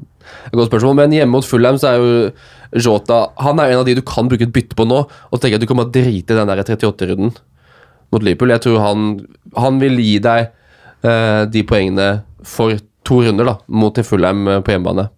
et 0.46 0.56
godt 0.56 0.70
spørsmål. 0.70 0.98
Men 1.02 1.14
hjemme 1.16 1.38
mot 1.38 1.46
Fulham 1.46 1.78
så 1.80 1.94
er 1.94 2.00
jo 2.00 2.32
Jota 2.86 3.22
Han 3.42 3.60
er 3.62 3.74
en 3.74 3.82
av 3.82 3.88
de 3.88 3.96
du 3.98 4.04
kan 4.06 4.30
bruke 4.30 4.46
et 4.46 4.54
bytte 4.54 4.78
på 4.78 4.86
nå. 4.88 5.04
Og 5.32 5.44
jeg 5.44 5.58
at 5.58 5.64
du 5.64 5.68
kommer 5.70 5.90
til 5.90 6.04
å 6.04 6.06
drite 6.06 6.36
i 6.36 6.40
den 6.40 6.52
der 6.52 6.64
38-runden 6.64 7.34
mot 8.14 8.26
Liverpool. 8.26 8.54
Jeg 8.56 8.66
tror 8.66 8.82
han, 8.84 9.10
han 9.58 9.80
vil 9.82 10.00
gi 10.02 10.18
deg 10.24 10.50
eh, 11.06 11.44
de 11.52 11.64
poengene 11.68 12.10
for 12.48 12.78
to 13.08 13.22
runder 13.26 13.48
da, 13.48 13.56
mot 13.68 13.96
til 13.96 14.06
Fulham 14.08 14.48
eh, 14.48 14.62
på 14.66 14.74
hjemmebane. 14.76 15.10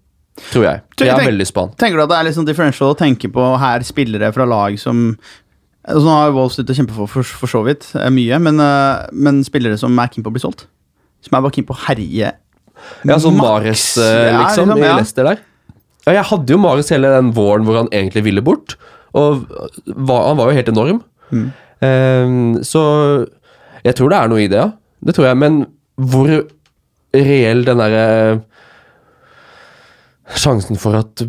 Tror 0.52 0.66
jeg. 0.66 0.82
Tror 0.96 1.10
Jeg 1.10 1.16
er 1.18 1.30
veldig 1.30 1.48
spant. 1.48 1.78
Tenker 1.80 2.00
du 2.00 2.06
at 2.06 2.12
det 2.12 2.20
er 2.20 2.28
litt 2.30 2.38
sånn 2.38 2.48
differential 2.48 2.94
å 2.94 2.98
tenke 2.98 3.30
på 3.34 3.48
her 3.62 3.84
spillere 3.86 4.32
fra 4.36 4.48
lag 4.48 4.78
som 4.80 5.10
altså 5.82 6.06
Nå 6.06 6.14
har 6.14 6.34
Wolves 6.36 6.60
sluttet 6.60 6.76
å 6.76 6.78
kjempe 6.78 6.94
for, 6.94 7.10
for, 7.10 7.26
for 7.42 7.50
så 7.50 7.64
vidt 7.66 7.88
eh, 7.98 8.10
mye, 8.14 8.38
men, 8.44 8.62
eh, 8.62 9.08
men 9.12 9.42
spillere 9.46 9.80
som 9.82 9.98
er 10.02 10.12
keen 10.14 10.26
på 10.26 10.32
å 10.32 10.36
bli 10.36 10.44
solgt. 10.44 10.68
Som 11.26 11.38
er 11.38 11.46
bare 11.46 11.56
keen 11.56 11.68
på 11.68 11.76
å 11.76 11.82
herje. 11.88 12.32
Ja, 13.06 13.18
sånn. 13.22 13.38
Mares, 13.38 13.92
liksom, 13.98 14.06
Ja, 14.06 14.44
liksom, 14.44 14.72
liksom, 14.72 14.82
i 14.82 14.88
ja. 14.88 14.94
Leicester 14.98 15.28
der. 15.28 15.42
Ja, 16.08 16.16
jeg 16.18 16.28
hadde 16.32 16.56
jo 16.56 16.62
Mares 16.62 16.90
hele 16.94 17.12
den 17.14 17.30
våren 17.38 17.66
hvor 17.68 17.78
han 17.78 17.92
egentlig 17.94 18.24
ville 18.26 18.42
bort. 18.46 18.78
Og 19.18 19.44
var, 19.86 20.30
han 20.30 20.40
var 20.40 20.50
jo 20.50 20.58
helt 20.58 20.72
enorm. 20.72 21.02
Mm. 21.30 21.52
Eh, 21.82 22.38
så 22.68 22.84
jeg 23.82 23.98
tror 23.98 24.12
det 24.12 24.20
er 24.20 24.32
noe 24.32 24.44
i 24.44 24.50
det, 24.52 24.62
ja. 24.62 24.70
Det 25.02 25.16
tror 25.18 25.32
jeg. 25.32 25.40
Men 25.42 25.62
hvor 25.98 26.32
reell 27.12 27.66
den 27.68 27.82
derre 27.82 28.06
Sjansen 30.32 30.78
for 30.80 30.96
at 30.96 31.24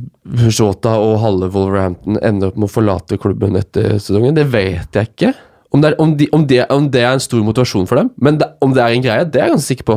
Jota 0.54 0.92
og 1.02 1.16
halve 1.24 1.48
Wolverhampton 1.50 2.20
ender 2.22 2.52
opp 2.52 2.58
med 2.60 2.68
å 2.68 2.70
forlate 2.70 3.16
klubben 3.18 3.58
etter 3.58 3.96
sesongen, 3.96 4.36
det 4.36 4.44
vet 4.52 4.94
jeg 4.94 5.08
ikke. 5.10 5.32
Om 5.74 5.82
det 5.82 5.90
er, 5.90 5.96
om 6.04 6.12
de, 6.20 6.28
om 6.36 6.44
det, 6.46 6.60
om 6.70 6.86
det 6.92 7.02
er 7.02 7.16
en 7.16 7.24
stor 7.24 7.42
motivasjon 7.42 7.88
for 7.90 7.98
dem. 7.98 8.12
Men 8.22 8.38
det, 8.38 8.46
om 8.62 8.74
det 8.76 8.84
er 8.84 8.94
en 8.94 9.02
greie, 9.02 9.24
det 9.26 9.40
er 9.40 9.48
jeg 9.48 9.56
ganske 9.56 9.72
sikker 9.72 9.88
på. 9.88 9.96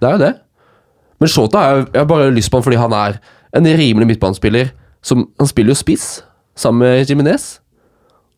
Det 0.00 0.08
er 0.08 0.16
jo 0.16 0.22
det. 0.24 0.32
Men 1.22 1.30
Shota 1.30 1.62
er, 1.62 1.84
jeg 1.84 2.00
har 2.00 2.10
bare 2.10 2.32
lyst 2.34 2.50
på 2.50 2.58
han 2.58 2.66
fordi 2.66 2.80
han 2.80 2.96
er 2.98 3.20
en 3.54 3.70
rimelig 3.78 4.08
midtbanespiller. 4.10 4.72
Som, 5.04 5.28
han 5.38 5.50
spiller 5.50 5.74
jo 5.74 5.78
spiss 5.78 6.08
sammen 6.58 6.88
med 6.88 7.10
Jiminez. 7.10 7.46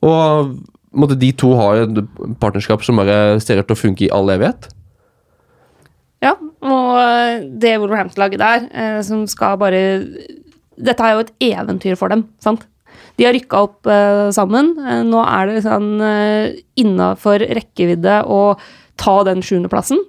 Og 0.05 0.53
måte, 0.99 1.19
de 1.19 1.33
to 1.37 1.53
ha 1.59 1.69
et 1.83 2.01
partnerskap 2.43 2.85
som 2.87 3.01
bare 3.01 3.39
ser 3.45 3.61
ut 3.61 3.69
til 3.69 3.77
å 3.77 3.81
funke 3.81 4.07
i 4.07 4.13
all 4.15 4.33
evighet. 4.33 4.71
Ja, 6.25 6.33
og 6.65 6.97
eh, 7.01 7.45
det 7.61 7.77
Wolverhampton-laget 7.83 8.41
der, 8.41 8.67
eh, 8.73 9.01
som 9.07 9.27
skal 9.31 9.59
bare 9.61 9.83
Dette 10.77 11.01
er 11.01 11.15
jo 11.15 11.23
et 11.25 11.33
eventyr 11.55 11.97
for 11.97 12.13
dem, 12.13 12.27
sant? 12.43 12.67
De 13.17 13.25
har 13.25 13.33
rykka 13.33 13.63
opp 13.65 13.89
eh, 13.89 14.27
sammen. 14.37 14.75
Eh, 14.81 15.01
nå 15.09 15.23
er 15.25 15.49
det 15.49 15.63
sånn 15.65 15.89
eh, 16.05 16.59
innafor 16.81 17.45
rekkevidde 17.57 18.21
å 18.29 18.43
ta 19.01 19.17
den 19.29 19.41
sjuendeplassen. 19.45 20.03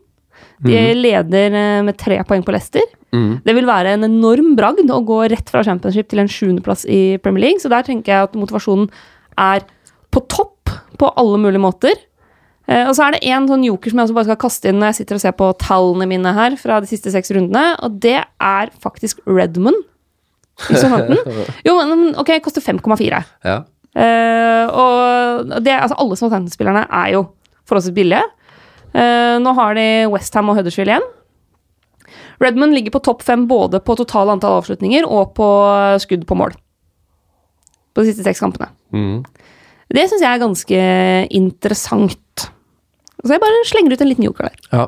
De 0.65 0.73
leder 0.97 1.53
eh, 1.53 1.81
med 1.85 1.99
tre 2.01 2.17
poeng 2.27 2.43
på 2.43 2.55
Leicester. 2.55 2.83
Det 3.17 3.53
vil 3.55 3.65
være 3.65 3.95
en 3.95 4.03
enorm 4.05 4.51
bragd 4.57 4.91
å 4.91 4.99
gå 5.07 5.21
rett 5.31 5.47
fra 5.49 5.63
championship 5.65 6.09
til 6.11 6.19
en 6.21 6.29
sjuendeplass 6.29 6.83
i 6.91 7.17
Premier 7.23 7.47
League, 7.47 7.61
så 7.63 7.71
der 7.71 7.85
tenker 7.87 8.11
jeg 8.11 8.27
at 8.27 8.35
motivasjonen 8.37 8.89
er 9.41 9.63
på 10.13 10.21
topp 10.29 10.56
på 10.99 11.09
alle 11.19 11.39
mulige 11.41 11.63
måter. 11.63 11.95
Eh, 12.67 12.83
og 12.83 12.93
så 12.97 13.05
er 13.05 13.15
det 13.15 13.23
en 13.31 13.47
sånn 13.47 13.63
joker 13.63 13.93
som 13.93 14.01
jeg 14.01 14.09
også 14.09 14.17
bare 14.17 14.27
skal 14.27 14.41
kaste 14.41 14.71
inn 14.71 14.81
når 14.81 14.91
jeg 14.91 14.99
sitter 15.01 15.17
og 15.17 15.23
ser 15.23 15.35
på 15.39 15.51
tallene 15.63 16.09
mine 16.09 16.33
her 16.35 16.57
fra 16.59 16.81
de 16.83 16.89
siste 16.89 17.13
seks 17.13 17.31
rundene, 17.35 17.77
og 17.85 18.01
det 18.03 18.17
er 18.19 18.73
faktisk 18.83 19.21
Redmond 19.29 19.85
jo, 21.67 21.73
men 21.85 22.15
ok, 22.17 22.31
koster 22.41 22.63
5,4. 22.65 23.19
Ja. 23.45 23.59
Uh, 23.97 24.65
og 24.73 25.51
det, 25.61 25.75
altså 25.75 25.97
alle 26.01 26.17
Southampton-spillerne 26.17 26.87
er 26.89 27.11
jo 27.13 27.19
forholdsvis 27.69 27.93
billige. 27.93 28.23
Uh, 28.89 29.37
nå 29.41 29.53
har 29.57 29.77
de 29.77 29.85
Westham 30.09 30.49
og 30.49 30.57
Huddersfield 30.57 30.89
igjen. 30.89 31.05
Redmond 32.41 32.73
ligger 32.73 32.93
på 32.93 33.03
topp 33.05 33.21
fem 33.25 33.45
både 33.49 33.81
på 33.85 33.95
totale 33.97 34.33
antall 34.33 34.59
avslutninger 34.59 35.05
og 35.05 35.33
på 35.37 35.47
skudd 36.01 36.25
på 36.29 36.37
mål. 36.37 36.57
På 37.93 38.03
de 38.03 38.11
siste 38.11 38.25
seks 38.25 38.41
kampene. 38.41 38.69
Mm. 38.93 39.21
Det 39.93 40.03
syns 40.09 40.23
jeg 40.23 40.29
er 40.29 40.41
ganske 40.41 40.79
interessant. 41.39 42.47
Så 43.23 43.33
jeg 43.33 43.41
bare 43.43 43.67
slenger 43.69 43.95
ut 43.95 44.03
en 44.03 44.11
liten 44.11 44.27
joker 44.27 44.49
der. 44.49 44.57
ja. 44.71 44.87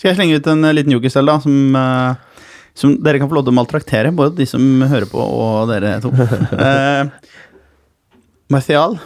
Skal 0.00 0.14
jeg 0.14 0.16
slenge 0.16 0.38
ut 0.40 0.46
en 0.48 0.64
eh, 0.64 0.72
liten 0.78 0.94
joker 0.94 1.12
selv, 1.12 1.28
da, 1.28 1.34
som, 1.44 1.76
eh, 1.76 2.46
som 2.80 2.94
dere 3.04 3.18
kan 3.20 3.28
få 3.28 3.36
lov 3.36 3.44
til 3.44 3.52
å 3.52 3.56
maltraktere, 3.58 4.12
både 4.16 4.38
de 4.38 4.46
som 4.48 4.62
hører 4.88 5.04
på, 5.10 5.20
og 5.20 5.68
dere 5.68 5.98
to. 6.00 6.08
uh, 6.08 7.10
Martial. 8.54 8.96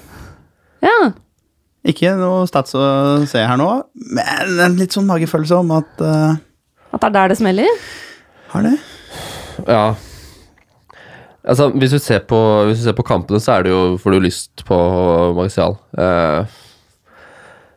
Ja. 0.86 1.11
Ikke 1.90 2.14
noe 2.14 2.47
stats 2.47 2.78
å 2.78 2.84
se 3.26 3.42
her 3.42 3.59
nå, 3.59 3.66
men 4.14 4.62
en 4.68 4.78
litt 4.78 4.95
sånn 4.95 5.11
magefølelse 5.11 5.59
om 5.59 5.74
at 5.80 5.99
uh, 5.99 6.38
At 6.95 7.03
det 7.03 7.11
er 7.11 7.16
der 7.18 7.34
det 7.34 7.40
smeller. 7.42 7.82
Har 8.55 8.68
det? 8.68 8.76
Ja. 9.66 9.82
Altså, 11.45 11.68
hvis 11.76 11.92
du 11.92 11.99
ser 12.01 12.22
på, 12.28 12.38
hvis 12.68 12.80
du 12.80 12.86
ser 12.88 12.97
på 12.97 13.05
kampene, 13.07 13.40
så 13.42 13.59
er 13.59 13.66
det 13.66 13.72
jo, 13.74 13.80
får 14.01 14.14
du 14.16 14.22
lyst 14.24 14.62
på 14.68 14.76
Marcial. 15.36 15.74
Uh, 15.92 16.47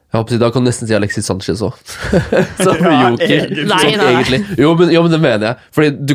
jeg 0.08 0.22
håper 0.22 0.40
Da 0.40 0.50
kan 0.56 0.64
du 0.64 0.70
nesten 0.70 0.88
si 0.88 0.96
Alexis 0.96 1.28
Sanchez 1.28 1.60
òg. 1.68 1.76
Som 2.64 2.78
Ja, 2.86 3.10
joker. 3.10 3.26
egentlig. 3.28 3.66
Nei, 3.68 3.80
Sånn 3.84 3.90
nei, 3.92 3.98
nei. 4.00 4.12
egentlig. 4.14 4.40
Jo 4.64 4.70
men, 4.80 4.94
jo, 4.96 5.02
men 5.04 5.12
det 5.12 5.20
mener 5.24 5.48
jeg. 5.50 5.72
Fordi 5.76 5.90
du, 6.00 6.14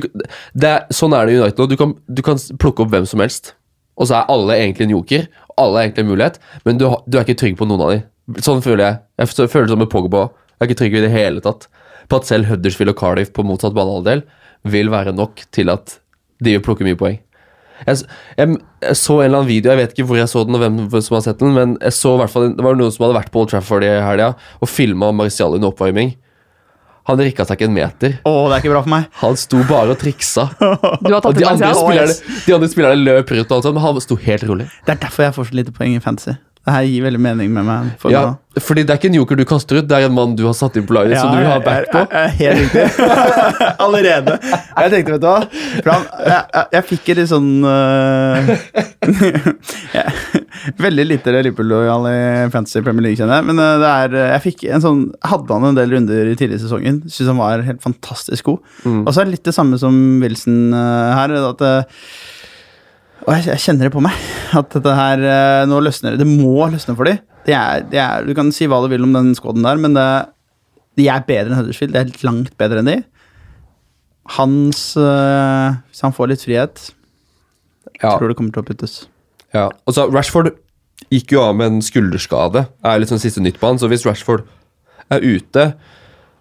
det 0.56 0.70
er, 0.70 0.86
Sånn 0.96 1.12
er 1.18 1.28
det 1.28 1.34
i 1.34 1.40
United 1.42 1.60
nå. 1.60 1.66
Du 1.68 1.76
kan, 1.80 1.92
du 2.08 2.22
kan 2.24 2.40
plukke 2.62 2.86
opp 2.86 2.94
hvem 2.94 3.04
som 3.10 3.20
helst, 3.22 3.52
og 4.00 4.08
så 4.08 4.22
er 4.22 4.32
alle 4.32 4.56
egentlig 4.62 4.88
en 4.88 4.94
joker. 4.96 5.26
Alle 5.60 5.82
er 5.82 5.90
egentlig 5.90 6.06
en 6.06 6.10
mulighet, 6.14 6.40
men 6.64 6.80
du, 6.80 6.86
du 7.04 7.18
er 7.20 7.26
ikke 7.26 7.36
trygg 7.42 7.58
på 7.60 7.68
noen 7.68 7.84
av 7.84 7.92
dem. 7.92 8.06
Sånn 8.40 8.62
føler 8.64 8.86
jeg. 8.86 9.00
Jeg 9.20 9.50
føler 9.52 9.68
det 9.68 9.74
som 9.74 9.82
med 9.84 9.90
Pogba. 9.92 10.24
Jeg 10.56 10.64
er 10.64 10.70
ikke 10.70 10.80
trygg 10.80 10.96
i 10.96 11.02
det 11.04 11.12
hele 11.12 11.42
tatt 11.44 11.68
på 12.08 12.18
at 12.18 12.26
selv 12.28 12.48
Huddersfield 12.48 12.94
og 12.94 12.98
Cardiff 12.98 13.30
på 13.36 13.44
motsatt 13.46 13.76
banehalvdel 13.76 14.24
vil 14.72 14.88
være 14.92 15.12
nok 15.14 15.44
til 15.54 15.68
at 15.72 15.98
de 16.42 16.56
vil 16.56 16.64
plukke 16.64 16.86
mye 16.86 16.96
poeng. 16.98 17.20
Jeg, 17.86 18.02
jeg, 18.38 18.56
jeg 18.86 18.98
så 18.98 19.18
en 19.18 19.26
eller 19.26 19.42
annen 19.42 19.50
video, 19.50 19.72
jeg 19.72 19.80
vet 19.82 19.94
ikke 19.96 20.08
hvor 20.08 20.20
jeg 20.20 20.30
så 20.30 20.44
den, 20.46 20.58
og 20.58 20.62
hvem 20.64 21.02
som 21.02 21.18
har 21.18 21.24
sett 21.26 21.40
den, 21.42 21.54
men 21.56 21.76
jeg 21.82 21.96
så 21.96 22.16
hvert 22.20 22.32
fall, 22.32 22.50
det 22.56 22.66
var 22.66 22.78
noen 22.78 22.94
som 22.94 23.06
hadde 23.06 23.18
vært 23.20 23.32
på 23.34 23.42
Old 23.42 23.52
Trafford 23.52 23.86
i 23.86 23.92
helga 24.02 24.32
og 24.62 24.70
filma 24.70 25.10
Marcial 25.16 25.58
under 25.58 25.72
oppvarming. 25.72 26.14
Han 27.10 27.18
rikka 27.18 27.42
seg 27.46 27.58
ikke 27.58 27.66
en 27.66 27.74
meter. 27.74 28.12
Å, 28.22 28.32
det 28.46 28.54
er 28.54 28.62
ikke 28.62 28.74
bra 28.76 28.84
for 28.84 28.92
meg. 28.92 29.08
Han 29.24 29.38
sto 29.40 29.58
bare 29.66 29.96
og 29.96 29.98
triksa. 29.98 30.46
Du 31.02 31.10
har 31.10 31.18
Og 31.18 31.34
de 31.34 31.46
andre, 31.48 31.72
spillerne, 31.74 32.14
de 32.46 32.54
andre 32.54 32.70
spillerne 32.70 33.02
løp 33.02 33.32
rundt, 33.34 33.50
og 33.50 33.56
alt 33.56 33.66
sånt, 33.66 33.78
men 33.78 33.82
han 33.82 34.00
sto 34.04 34.18
helt 34.22 34.46
rolig. 34.46 34.68
Det 34.86 34.94
er 34.94 35.02
derfor 35.02 35.26
jeg 35.26 35.34
får 35.38 35.50
så 35.50 35.58
lite 35.58 35.74
poeng 35.74 35.96
i 35.98 36.02
fantasy. 36.04 36.36
Det 36.62 36.70
her 36.76 36.84
gir 36.86 37.02
veldig 37.02 37.18
mening 37.18 37.48
med 37.50 37.64
meg. 37.66 37.86
For 37.98 38.12
Ja, 38.14 38.20
nå. 38.22 38.60
fordi 38.62 38.84
det 38.86 38.94
er 38.94 38.98
ikke 39.00 39.08
en 39.10 39.16
joker 39.18 39.36
du 39.40 39.44
kaster 39.50 39.80
ut, 39.80 39.86
det 39.90 39.96
er 39.98 40.06
en 40.06 40.14
mann 40.14 40.36
du 40.38 40.44
har 40.46 40.54
satt 40.54 40.76
inn 40.78 40.86
på 40.86 40.94
laget, 40.94 41.18
som 41.18 41.32
du 41.34 41.40
vil 41.40 41.48
ha 41.50 41.58
back 41.58 41.90
på. 41.90 41.98
Jeg, 42.06 42.08
jeg, 42.12 42.28
jeg, 42.38 42.38
helt 42.38 42.58
riktig. 42.62 42.84
Allerede. 43.86 44.36
Jeg 44.46 44.92
tenkte, 44.94 45.12
vet 45.16 45.22
du 45.24 45.26
hva 45.26 45.96
han, 45.96 46.04
jeg, 46.76 46.84
fikk 46.92 47.10
et 47.10 47.18
litt 47.18 47.32
sånn 47.32 47.50
uh, 47.66 48.46
Veldig 50.78 51.06
lite 51.08 51.34
Liverpool-lojal 51.34 52.06
i 52.12 52.18
Fantasy 52.54 52.82
Premier 52.84 53.08
League, 53.08 53.18
kjenner 53.18 53.40
jeg. 53.40 53.48
Men 53.50 53.58
øh, 53.58 53.80
det 53.82 53.88
er, 53.90 54.14
øh, 54.14 54.28
jeg 54.30 54.44
fikk 54.46 54.64
en 54.70 54.84
sånn 54.84 55.00
Hadde 55.26 55.56
han 55.56 55.70
en 55.72 55.78
del 55.78 55.94
runder 55.96 56.30
i 56.30 56.36
tidligere 56.36 56.62
sesongen. 56.62 57.00
Syns 57.08 57.32
han 57.32 57.40
var 57.40 57.64
helt 57.66 57.82
fantastisk 57.82 58.52
god. 58.52 58.60
Mm. 58.84 59.02
Og 59.02 59.10
så 59.10 59.22
er 59.22 59.28
det 59.28 59.34
litt 59.38 59.48
det 59.48 59.56
samme 59.56 59.80
som 59.82 59.96
Wilson 60.22 60.70
uh, 60.76 61.10
her. 61.18 61.34
At 61.50 61.66
øh, 61.66 62.06
og 63.26 63.30
jeg, 63.36 63.46
jeg 63.52 63.62
kjenner 63.64 63.88
det 63.88 63.94
på 63.94 64.02
meg. 64.04 64.16
At 64.58 64.72
dette 64.74 64.92
her 64.98 65.22
øh, 65.22 65.62
nå 65.70 65.78
løsner 65.86 66.14
det. 66.16 66.24
Det 66.24 66.28
må 66.42 66.66
løsne 66.72 66.96
for 66.98 67.08
dem. 67.08 67.20
Det 67.46 67.54
er, 67.58 67.82
det 67.90 67.98
er, 67.98 68.24
du 68.26 68.34
kan 68.38 68.52
si 68.54 68.68
hva 68.70 68.78
du 68.84 68.88
vil 68.92 69.02
om 69.06 69.14
den 69.16 69.32
skåden 69.38 69.64
der, 69.66 69.78
men 69.82 69.94
det, 69.98 70.06
de 71.00 71.08
er 71.10 71.24
bedre 71.26 71.50
enn 71.50 71.58
Huddersfield. 71.58 71.94
Det 71.96 72.02
er 72.02 72.26
langt 72.28 72.52
bedre 72.60 72.82
enn 72.82 72.90
de. 72.90 72.96
Hans 74.36 74.82
øh, 74.96 75.74
Hvis 75.90 76.02
han 76.04 76.14
får 76.14 76.30
litt 76.30 76.44
frihet, 76.46 76.82
Ja, 78.02 78.14
tror 78.16 78.30
det 78.30 78.36
kommer 78.38 78.54
til 78.54 78.62
å 78.62 78.66
puttes. 78.66 78.92
ja. 79.54 79.68
Og 79.86 79.94
så 79.96 80.06
Rashford 80.10 80.52
gikk 81.12 81.34
jo 81.34 81.42
av 81.42 81.56
med 81.58 81.66
en 81.72 81.82
skulderskade. 81.82 82.62
Det 82.70 82.88
Er 82.92 83.00
litt 83.02 83.10
sånn 83.10 83.20
siste 83.22 83.42
nytt 83.42 83.58
på 83.60 83.66
han, 83.68 83.78
så 83.82 83.90
hvis 83.90 84.06
Rashford 84.06 84.46
er 85.12 85.20
ute, 85.22 85.72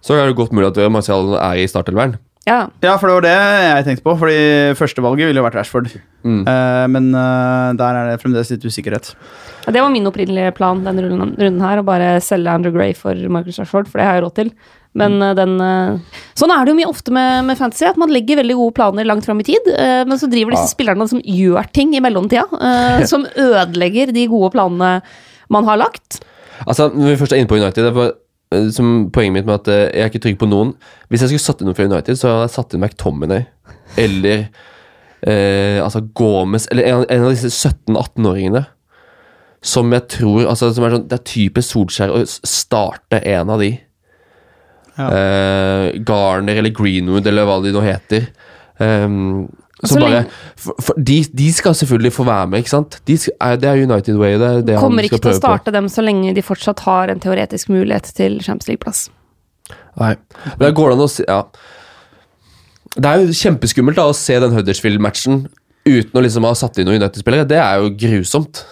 så 0.02 0.16
er 0.16 0.30
det 0.30 0.38
godt 0.38 0.54
mulig 0.54 0.70
at 0.70 0.80
Marcial 0.94 1.34
er 1.38 1.60
i 1.62 1.68
startelveren. 1.70 2.16
Ja. 2.48 2.66
Ja, 2.82 2.96
for 2.98 3.06
det 3.08 3.16
var 3.20 3.26
det 3.28 3.36
jeg 3.36 3.86
tenkte 3.86 4.06
på. 4.08 4.16
Fordi 4.18 4.38
førstevalget 4.80 5.30
ville 5.30 5.42
jo 5.42 5.46
vært 5.46 5.60
Rashford. 5.60 5.92
Mm. 6.26 6.42
Uh, 6.48 6.86
men 6.90 7.12
uh, 7.14 7.70
der 7.78 8.00
er 8.00 8.12
det 8.12 8.20
fremdeles 8.24 8.50
litt 8.54 8.66
usikkerhet. 8.66 9.14
Ja, 9.68 9.74
Det 9.76 9.82
var 9.84 9.94
min 9.94 10.10
opprinnelige 10.10 10.54
plan 10.58 10.82
denne 10.86 11.06
runden, 11.06 11.36
runden 11.38 11.62
her, 11.62 11.82
å 11.82 11.86
bare 11.86 12.16
selge 12.26 12.50
Andrew 12.50 12.74
Gray 12.74 12.96
for 12.98 13.18
Marcus 13.30 13.60
Rashford, 13.62 13.90
for 13.92 14.02
det 14.02 14.08
har 14.10 14.18
jeg 14.18 14.26
råd 14.26 14.38
til. 14.40 14.54
Men 14.98 15.22
den 15.38 15.54
eh, 15.64 16.18
Sånn 16.36 16.52
er 16.52 16.66
det 16.66 16.74
jo 16.74 16.80
mye 16.82 16.90
ofte 16.92 17.14
med, 17.16 17.46
med 17.48 17.56
fantasy, 17.60 17.86
at 17.88 18.00
man 18.02 18.12
legger 18.12 18.42
veldig 18.42 18.58
gode 18.60 18.76
planer 18.76 19.08
langt 19.08 19.24
fram 19.24 19.40
i 19.40 19.46
tid, 19.48 19.70
eh, 19.72 20.02
men 20.08 20.20
så 20.20 20.28
driver 20.28 20.52
disse 20.52 20.68
Ja. 20.68 20.74
spillerne 20.74 21.08
som 21.08 21.22
gjør 21.24 21.70
ting 21.72 21.94
i 21.96 22.02
mellomtida, 22.04 22.44
eh, 22.60 23.06
som 23.12 23.24
ødelegger 23.30 24.12
de 24.12 24.26
gode 24.32 24.52
planene 24.58 24.98
man 25.52 25.70
har 25.70 25.80
lagt. 25.80 26.20
Altså, 26.68 26.90
Når 26.94 27.14
vi 27.14 27.16
først 27.22 27.34
er 27.38 27.40
inne 27.42 27.50
på 27.50 27.58
United 27.62 27.88
det 27.88 27.94
var, 27.96 28.12
som 28.76 29.10
Poenget 29.14 29.34
mitt 29.40 29.48
med 29.48 29.62
at 29.62 29.72
eh, 29.72 29.86
jeg 29.88 30.04
er 30.04 30.12
ikke 30.12 30.24
trygg 30.26 30.42
på 30.42 30.50
noen 30.50 30.74
Hvis 31.08 31.24
jeg 31.24 31.32
skulle 31.32 31.46
satt 31.46 31.62
inn 31.62 31.70
noen 31.70 31.78
fra 31.78 31.88
United, 31.88 32.20
så 32.20 32.30
hadde 32.30 32.48
jeg 32.50 32.56
satt 32.58 32.76
inn 32.76 32.84
McTominay. 32.84 33.46
Eller 34.00 34.46
eh, 35.22 35.80
altså 35.84 36.04
Gomez 36.18 36.68
Eller 36.72 36.90
en, 36.90 37.06
en 37.08 37.28
av 37.28 37.34
disse 37.34 37.52
17-18-åringene. 37.52 38.66
Som 39.62 39.94
jeg 39.94 40.08
tror 40.10 40.50
altså, 40.50 40.72
som 40.74 40.88
er 40.88 40.96
sånn, 40.98 41.08
Det 41.08 41.20
er 41.20 41.30
typisk 41.32 41.76
Solskjær 41.76 42.16
å 42.16 42.22
starte 42.28 43.22
en 43.30 43.52
av 43.54 43.62
de. 43.62 43.76
Ja. 44.98 45.08
Eh, 45.08 45.88
Garner 46.08 46.60
eller 46.60 46.74
Greenwood 46.76 47.28
eller 47.30 47.48
hva 47.48 47.60
de 47.64 47.74
nå 47.76 47.84
heter. 47.86 48.32
Um, 48.82 49.46
så 49.90 50.00
bare, 50.00 50.26
for, 50.60 50.78
for, 50.82 50.98
de, 50.98 51.18
de 51.34 51.48
skal 51.54 51.74
selvfølgelig 51.76 52.14
få 52.14 52.26
være 52.28 52.48
med, 52.52 52.62
ikke 52.62 52.74
sant? 52.74 53.00
De 53.08 53.18
skal, 53.18 53.58
det 53.62 53.70
er 53.70 53.82
United 53.82 54.20
Way. 54.22 54.38
Det 54.38 54.50
er 54.50 54.62
det 54.68 54.78
Kommer 54.82 55.08
ikke 55.08 55.18
til 55.24 55.34
å 55.34 55.38
starte 55.40 55.72
på. 55.72 55.76
dem 55.78 55.90
så 55.90 56.04
lenge 56.06 56.36
de 56.38 56.44
fortsatt 56.46 56.84
har 56.86 57.14
en 57.14 57.22
teoretisk 57.24 57.72
mulighet 57.74 58.12
til 58.18 58.38
Champions 58.46 58.70
League-plass. 58.70 59.06
Nei. 60.00 60.16
Men 60.58 60.66
det 60.68 60.76
går 60.78 60.94
an 60.94 61.06
å 61.06 61.10
si 61.12 61.26
Ja. 61.28 61.44
Det 62.92 63.08
er 63.08 63.22
jo 63.24 63.32
kjempeskummelt 63.32 63.96
da 63.96 64.04
å 64.10 64.16
se 64.16 64.36
den 64.44 64.52
Huddersfield-matchen 64.52 65.46
uten 65.88 66.18
å 66.20 66.24
liksom 66.26 66.44
ha 66.44 66.52
satt 66.60 66.78
inn 66.78 66.90
noen 66.90 67.00
United-spillere. 67.00 67.48
Det 67.48 67.58
er 67.58 67.80
jo 67.80 67.94
grusomt. 67.96 68.66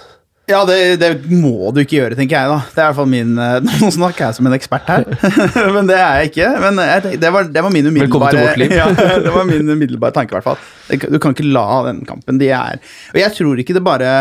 Ja, 0.50 0.64
det, 0.66 0.78
det 0.98 1.10
må 1.30 1.70
du 1.74 1.84
ikke 1.84 2.00
gjøre, 2.00 2.18
tenker 2.18 2.40
jeg. 2.40 2.50
da 2.50 2.58
Det 2.74 2.82
er 2.82 2.82
i 2.82 2.88
hvert 2.88 2.98
fall 2.98 3.10
min 3.12 3.36
eh, 3.38 3.58
Nå 3.84 3.92
snakker 3.94 4.26
jeg 4.26 4.38
som 4.40 4.50
en 4.50 4.56
ekspert 4.58 4.90
her, 4.90 5.06
men 5.76 5.90
det 5.90 5.98
er 6.00 6.22
jeg 6.24 6.32
ikke. 6.32 6.50
Men 6.66 6.82
jeg, 6.82 7.20
det, 7.22 7.32
var, 7.36 7.50
det 7.54 7.64
var 7.66 7.76
min 7.76 7.90
umiddelbare 7.92 8.46
ja, 8.82 8.88
Det 9.22 9.34
var 9.36 9.48
min 9.50 9.70
umiddelbare 9.70 10.16
tanke, 10.16 10.34
i 10.34 10.40
hvert 10.40 10.50
fall. 10.50 11.04
Du 11.06 11.20
kan 11.22 11.36
ikke 11.36 11.46
la 11.48 11.68
den 11.92 12.02
kampen. 12.10 12.42
De 12.42 12.50
er 12.50 12.82
Og 13.14 13.22
jeg 13.22 13.36
tror 13.38 13.62
ikke 13.62 13.78
det 13.78 13.86
bare 13.86 14.14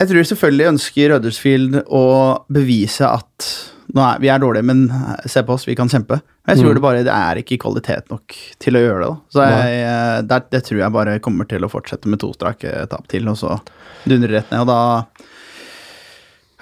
Jeg 0.00 0.10
tror 0.10 0.30
selvfølgelig 0.32 0.72
ønsker 0.74 1.14
Ruddersfield 1.14 1.82
å 1.86 2.04
bevise 2.50 3.06
at 3.06 3.52
er, 3.96 4.18
vi 4.20 4.28
er 4.28 4.38
dårlige, 4.42 4.64
men 4.68 4.82
se 5.26 5.40
på 5.42 5.54
oss, 5.54 5.64
vi 5.68 5.74
kan 5.78 5.88
kjempe. 5.88 6.20
Jeg 6.48 6.58
tror 6.58 6.70
Mm. 6.70 6.74
det 6.74 6.82
bare 6.82 7.04
det 7.04 7.12
er 7.14 7.40
ikke 7.40 7.58
kvalitet 7.62 8.10
nok 8.10 8.34
til 8.60 8.74
å 8.76 8.82
gjøre 8.84 9.00
det. 9.00 9.08
da 9.08 9.32
Så 9.32 9.46
jeg, 9.48 9.80
eh, 9.88 10.22
det, 10.22 10.50
det 10.50 10.62
tror 10.64 10.78
jeg 10.80 10.92
bare 10.92 11.18
kommer 11.20 11.48
til 11.48 11.64
å 11.64 11.70
fortsette 11.72 12.06
med 12.08 12.20
to 12.20 12.32
strake 12.34 12.86
tap 12.90 13.08
til, 13.08 13.28
og 13.28 13.36
så 13.36 13.58
dundrer 14.06 14.38
rett 14.40 14.50
ned. 14.50 14.60
Og 14.60 14.66
da 14.66 15.06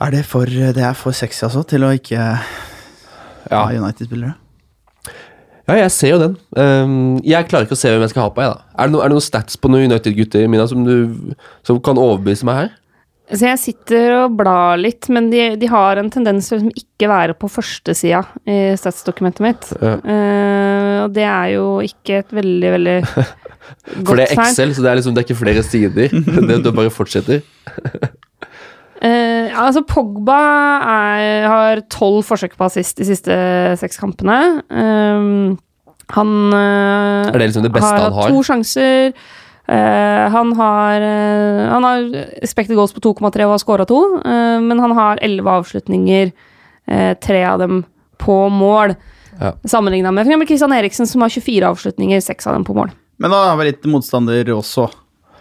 er 0.07 0.11
det 0.11 0.25
for, 0.27 0.45
det 0.47 0.77
er 0.83 0.95
for 0.95 1.13
sexy, 1.13 1.45
altså, 1.47 1.65
til 1.67 1.83
å 1.87 1.93
ikke 1.97 2.19
ha 3.51 3.63
United-spillere. 3.73 4.35
ja 5.69 5.75
jeg 5.81 5.91
ser 5.91 6.11
jo 6.15 6.19
den. 6.23 6.35
Um, 6.57 7.21
jeg 7.27 7.49
klarer 7.49 7.67
ikke 7.67 7.75
å 7.75 7.81
se 7.81 7.91
hvem 7.91 8.05
jeg 8.05 8.11
skal 8.13 8.29
ha 8.29 8.31
på. 8.35 8.43
Jeg, 8.45 8.53
da. 8.55 8.63
Er, 8.79 8.87
det 8.87 8.93
no, 8.95 9.01
er 9.03 9.09
det 9.09 9.17
noen 9.17 9.25
stats 9.25 9.57
på 9.59 9.71
noen 9.73 9.89
United-gutter 9.91 10.47
Mina, 10.49 10.67
som, 10.71 10.85
du, 10.87 11.35
som 11.67 11.81
kan 11.83 11.99
overbevise 11.99 12.47
meg 12.47 12.57
her? 12.61 12.75
Så 13.27 13.49
jeg 13.49 13.59
sitter 13.59 14.13
og 14.21 14.37
blar 14.39 14.79
litt, 14.79 15.09
men 15.11 15.33
de, 15.33 15.57
de 15.59 15.71
har 15.71 15.99
en 15.99 16.11
tendens 16.15 16.47
til 16.47 16.57
å 16.57 16.61
liksom 16.61 16.77
ikke 16.79 17.09
være 17.11 17.35
på 17.35 17.51
førstesida 17.51 18.21
i 18.47 18.59
statsdokumentet 18.79 19.43
mitt. 19.43 19.67
Ja. 19.81 19.97
Uh, 19.99 20.95
og 21.07 21.17
det 21.17 21.25
er 21.27 21.57
jo 21.57 21.65
ikke 21.83 22.21
et 22.23 22.31
veldig, 22.37 22.71
veldig 22.77 22.95
godt 23.11 23.33
For 24.07 24.21
det 24.21 24.29
er. 24.29 24.37
Excel, 24.37 24.77
så 24.77 24.85
det 24.85 24.93
er 24.93 25.01
liksom 25.01 25.17
det 25.17 25.25
er 25.25 25.27
ikke 25.27 25.41
flere 25.43 25.67
sider. 25.67 26.15
det, 26.49 26.61
du 26.63 26.71
bare 26.71 26.95
fortsetter. 26.95 27.43
Uh, 29.03 29.51
altså 29.59 29.83
Pogba 29.91 30.39
er, 30.87 31.49
har 31.51 31.83
tolv 31.93 32.23
forsøk 32.31 32.55
på 32.57 32.69
assist 32.71 33.03
de 33.03 33.09
siste 33.11 33.41
seks 33.83 33.99
kampene. 34.01 34.39
Um, 34.71 35.57
han 36.15 36.31
uh, 36.55 37.27
Er 37.27 37.41
det 37.41 37.51
liksom 37.51 37.67
det 37.67 37.75
beste 37.75 37.91
har 37.91 38.07
hatt 38.07 38.21
har? 38.21 38.31
to 38.31 38.47
sjanser. 38.47 39.19
Eh, 39.69 40.29
han 40.31 40.53
har 40.55 41.01
uh, 41.03 41.69
Han 41.73 41.85
har 41.85 42.05
expected 42.43 42.77
goals 42.77 42.93
på 42.95 43.01
2,3 43.03 43.47
og 43.49 43.57
har 43.57 43.59
scora 43.59 43.87
to, 43.89 43.99
uh, 44.23 44.61
men 44.63 44.79
han 44.79 44.95
har 44.95 45.19
elleve 45.27 45.57
avslutninger, 45.59 46.31
eh, 46.87 47.15
tre 47.19 47.41
av 47.45 47.59
dem 47.59 47.81
på 48.23 48.37
mål. 48.49 48.95
Ja. 49.41 49.53
Sammenligna 49.65 50.13
med 50.13 50.29
f.eks. 50.29 50.47
Christian 50.49 50.73
Eriksen, 50.73 51.07
som 51.07 51.21
har 51.21 51.29
24 51.35 51.67
avslutninger, 51.69 52.21
seks 52.21 52.47
av 52.47 52.55
dem 52.55 52.65
på 52.65 52.75
mål. 52.75 52.95
Men 53.19 53.33
da 53.35 53.43
har 53.51 53.59
vi 53.59 53.71
litt 53.71 53.85
motstander 53.91 54.49
også. 54.55 54.87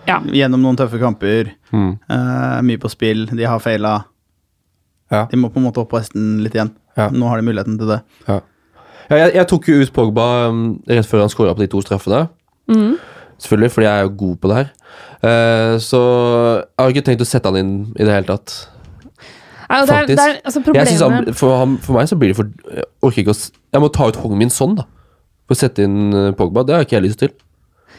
Ja. 0.06 0.20
Gjennom 0.34 0.62
noen 0.64 0.78
tøffe 0.80 1.00
kamper. 1.02 1.54
Mm. 1.72 1.96
eh, 2.10 2.60
mye 2.66 2.82
på 2.82 2.90
spill. 2.92 3.26
De 3.32 3.46
har 3.46 3.62
feila. 3.64 3.98
Ja. 5.12 5.26
De 5.32 5.38
må 5.38 5.50
på 5.54 5.62
en 5.62 5.68
måte 5.68 5.82
opp 5.82 5.92
på 5.94 6.00
hesten 6.02 6.44
litt 6.44 6.56
igjen. 6.58 6.74
Ja. 6.98 7.10
Nå 7.14 7.30
har 7.30 7.42
de 7.42 7.48
muligheten 7.48 7.78
til 7.80 7.94
det. 7.94 8.02
Ja. 8.28 8.42
Ja, 9.06 9.18
jeg, 9.20 9.36
jeg 9.36 9.48
tok 9.52 9.68
jo 9.70 9.82
ut 9.84 9.92
Pogba 9.94 10.26
um, 10.50 10.62
rett 10.90 11.06
før 11.06 11.26
han 11.26 11.30
skåra 11.34 11.54
på 11.54 11.62
de 11.62 11.70
to 11.70 11.82
straffene. 11.86 12.26
Mhm. 12.72 12.96
Selvfølgelig, 13.42 13.72
fordi 13.72 13.88
jeg 13.88 14.00
er 14.00 14.06
jo 14.08 14.14
god 14.22 14.38
på 14.42 14.52
det 14.52 14.58
her. 14.62 14.72
Eh, 15.26 15.74
så 15.84 16.00
jeg 16.64 16.80
har 16.80 16.94
ikke 16.94 17.06
tenkt 17.10 17.26
å 17.26 17.28
sette 17.28 17.52
han 17.52 17.60
inn 17.60 17.74
i 17.96 18.06
det 18.06 18.14
hele 18.14 18.30
tatt. 18.30 18.56
Ja, 19.66 19.82
det 19.82 19.96
er, 19.96 20.06
det 20.12 20.22
er, 20.22 20.36
altså 20.46 20.62
Jeg 20.76 20.98
han, 21.02 21.32
for, 21.34 21.56
han, 21.58 21.78
for 21.82 21.98
meg 21.98 22.06
så 22.06 22.16
blir 22.22 22.30
det 22.30 22.36
for 22.38 22.52
Jeg 22.70 22.86
orker 23.02 23.24
ikke 23.24 23.34
å 23.34 23.40
Jeg 23.74 23.82
må 23.82 23.88
ta 23.90 24.06
ut 24.12 24.20
hånden 24.22 24.38
min 24.44 24.54
sånn, 24.54 24.76
da. 24.78 24.86
For 25.50 25.58
å 25.58 25.60
sette 25.60 25.86
inn 25.86 26.14
eh, 26.14 26.32
Pogba. 26.38 26.64
Det 26.66 26.76
har 26.78 26.86
ikke 26.86 27.00
jeg 27.00 27.08
lyst 27.08 27.22
til. 27.24 27.34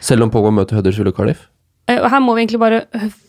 Selv 0.04 0.26
om 0.26 0.32
Pogba 0.32 0.52
møter 0.54 0.78
Huddersfield 0.78 1.10
og 1.10 1.18
Cardiff. 1.18 1.48
Eh, 1.90 2.00
Her 2.00 2.22
må 2.22 2.36
vi 2.36 2.44
egentlig 2.44 2.62
bare 2.62 2.84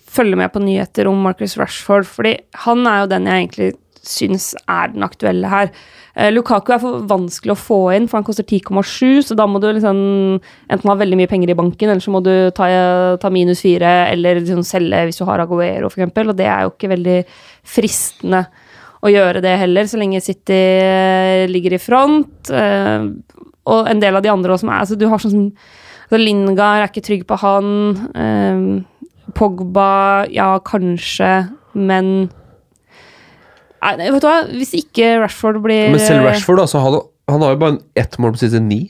følge 0.08 0.40
med 0.40 0.54
på 0.54 0.62
nyheter 0.64 1.10
om 1.10 1.20
Marcus 1.26 1.58
Rashford, 1.60 2.08
fordi 2.10 2.38
han 2.64 2.86
er 2.90 3.04
jo 3.04 3.12
den 3.12 3.28
jeg 3.30 3.44
egentlig 3.44 3.72
syns 4.08 4.54
er 4.72 4.94
den 4.94 5.06
aktuelle 5.06 5.50
her. 5.52 5.74
Eh, 6.18 6.32
Lukaku 6.34 6.72
er 6.74 6.82
for 6.82 7.04
vanskelig 7.06 7.54
å 7.54 7.60
få 7.62 7.80
inn, 7.94 8.08
for 8.10 8.18
han 8.18 8.26
koster 8.26 8.46
10,7, 8.48 9.28
så 9.28 9.36
da 9.38 9.46
må 9.46 9.62
du 9.62 9.68
liksom 9.70 9.98
enten 10.42 10.90
ha 10.90 10.96
veldig 10.98 11.20
mye 11.20 11.30
penger 11.30 11.52
i 11.54 11.58
banken, 11.58 11.92
eller 11.92 12.02
så 12.02 12.14
må 12.14 12.24
du 12.26 12.32
ta, 12.58 12.70
ta 13.22 13.30
minus 13.34 13.62
fire, 13.62 13.92
eller 14.16 14.42
liksom 14.42 14.64
selge 14.66 15.04
hvis 15.06 15.22
du 15.22 15.28
har 15.30 15.44
Aguero, 15.44 15.92
eksempel, 15.92 16.32
og 16.32 16.40
det 16.40 16.48
er 16.50 16.66
jo 16.66 16.74
ikke 16.74 16.90
veldig 16.96 17.20
fristende 17.68 18.48
å 19.06 19.12
gjøre 19.14 19.44
det 19.46 19.54
heller, 19.62 19.86
så 19.86 20.02
lenge 20.02 20.24
City 20.26 20.58
eh, 20.58 21.46
ligger 21.52 21.78
i 21.78 21.82
front. 21.82 22.50
eh, 22.50 23.06
og 23.68 23.92
en 23.92 24.02
del 24.02 24.18
av 24.18 24.24
de 24.24 24.32
andre 24.32 24.54
også 24.56 24.64
som 24.64 24.70
er 24.72 24.80
altså 24.80 24.96
Du 24.96 25.10
har 25.12 25.20
sånn 25.20 25.50
altså 26.08 26.20
Lingard 26.22 26.80
er 26.80 26.86
ikke 26.88 27.04
trygg 27.04 27.26
på 27.28 27.36
han. 27.42 28.86
Pogba, 29.36 30.24
ja, 30.32 30.54
kanskje, 30.64 31.50
men 31.76 32.30
Nei, 33.96 34.10
vet 34.12 34.22
du 34.22 34.28
hva, 34.28 34.42
hvis 34.52 34.74
ikke 34.76 35.14
Rashford 35.24 35.62
blir 35.64 35.92
Men 35.94 36.00
selv 36.04 36.26
Rashford, 36.28 36.60
altså, 36.60 36.82
han, 36.84 36.98
han 37.32 37.42
har 37.46 37.54
jo 37.56 37.60
bare 37.62 37.78
ett 37.96 38.18
mål 38.20 38.34
på 38.36 38.42
siste 38.44 38.60
ni. 38.64 38.82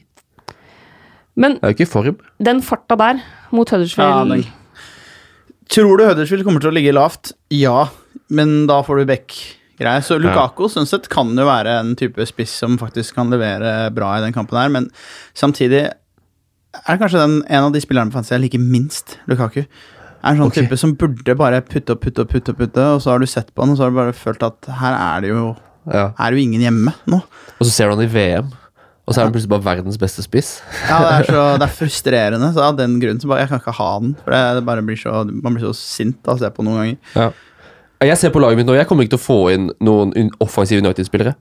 Men 1.38 1.60
Det 1.60 1.64
er 1.68 1.74
jo 1.74 1.78
ikke 1.78 1.86
i 1.86 1.92
form. 1.92 2.18
den 2.42 2.62
farta 2.66 2.98
der 2.98 3.20
mot 3.54 3.70
Ja, 3.70 3.78
Huddersfield 3.78 4.32
den- 4.32 4.48
Tror 5.70 5.98
du 6.00 6.06
Huddersfield 6.08 6.44
kommer 6.48 6.62
til 6.64 6.72
å 6.72 6.74
ligge 6.74 6.94
lavt? 6.96 7.34
Ja, 7.52 7.90
men 8.30 8.66
da 8.68 8.82
får 8.82 9.02
du 9.02 9.06
back. 9.06 9.36
Greier. 9.78 10.02
Så 10.02 10.18
Lukaku 10.18 10.66
sånn 10.74 10.88
sett 10.90 11.06
kan 11.12 11.28
jo 11.38 11.46
være 11.46 11.76
en 11.80 11.92
type 11.96 12.26
spiss 12.26 12.50
som 12.64 12.80
faktisk 12.80 13.14
kan 13.20 13.30
levere 13.30 13.92
bra 13.94 14.16
i 14.18 14.22
den 14.24 14.34
kampen 14.34 14.58
her, 14.58 14.70
men 14.74 14.90
samtidig 15.38 15.84
er 15.86 16.88
det 16.88 17.00
kanskje 17.00 17.20
den, 17.22 17.36
en 17.48 17.68
av 17.68 17.72
de 17.76 17.80
spillerne 17.84 18.10
på 18.10 18.18
fantasy 18.18 18.34
jeg 18.34 18.42
liker 18.48 18.60
minst, 18.64 19.18
Lukaku. 19.30 19.66
Er 20.24 20.34
en 20.34 20.42
sånn 20.42 20.50
okay. 20.52 20.66
type 20.66 20.78
som 20.82 20.96
burde 20.98 21.36
bare 21.38 21.62
putte 21.66 21.94
og 21.94 22.02
putte 22.04 22.24
og 22.26 22.30
putte, 22.32 22.56
putte, 22.58 22.86
og 22.96 23.02
så 23.04 23.14
har 23.14 23.22
du 23.22 23.28
sett 23.30 23.52
på 23.54 23.64
han, 23.64 23.74
og 23.74 23.80
så 23.80 23.86
har 23.86 23.94
du 23.94 24.00
bare 24.00 24.16
følt 24.18 24.44
at 24.48 24.70
her 24.80 24.96
er 24.98 25.26
det 25.26 25.34
jo 25.34 25.44
Ja. 25.88 26.12
er 26.18 26.32
det 26.32 26.40
jo 26.40 26.44
ingen 26.44 26.64
hjemme 26.66 26.94
nå. 27.08 27.22
Og 27.60 27.64
så 27.64 27.72
ser 27.72 27.88
du 27.88 27.96
han 27.96 28.04
i 28.04 28.10
VM, 28.12 28.50
og 29.08 29.14
så 29.14 29.22
er 29.22 29.28
han 29.30 29.36
plutselig 29.36 29.54
bare 29.54 29.64
verdens 29.70 30.00
beste 30.02 30.26
spiss. 30.26 30.58
Ja, 30.90 30.98
det 31.06 31.12
er, 31.14 31.28
så, 31.32 31.44
det 31.62 31.68
er 31.70 31.76
frustrerende. 31.82 32.50
Så 32.54 32.66
av 32.66 32.76
den 32.80 32.98
grunnen 33.00 33.22
så 33.24 33.30
bare 33.30 33.46
Jeg 33.46 33.54
kan 33.54 33.62
ikke 33.62 33.78
ha 33.78 33.92
den. 34.04 34.16
For 34.24 34.36
det, 34.36 34.42
det 34.58 34.66
bare 34.68 34.84
blir 34.84 35.00
så, 35.00 35.22
man 35.32 35.56
blir 35.56 35.64
så 35.70 35.74
sint 35.80 36.28
av 36.28 36.36
å 36.36 36.42
se 36.42 36.50
på 36.52 36.66
noen 36.68 36.82
ganger. 36.82 36.98
Ja. 37.16 37.30
Jeg 38.12 38.18
ser 38.20 38.34
på 38.36 38.42
laget 38.44 38.60
mitt 38.60 38.68
nå, 38.68 38.76
jeg 38.78 38.86
kommer 38.90 39.08
ikke 39.08 39.16
til 39.16 39.22
å 39.22 39.28
få 39.30 39.40
inn 39.56 39.72
noen 39.82 40.34
offensive 40.44 40.84
United-spillere. 40.84 41.38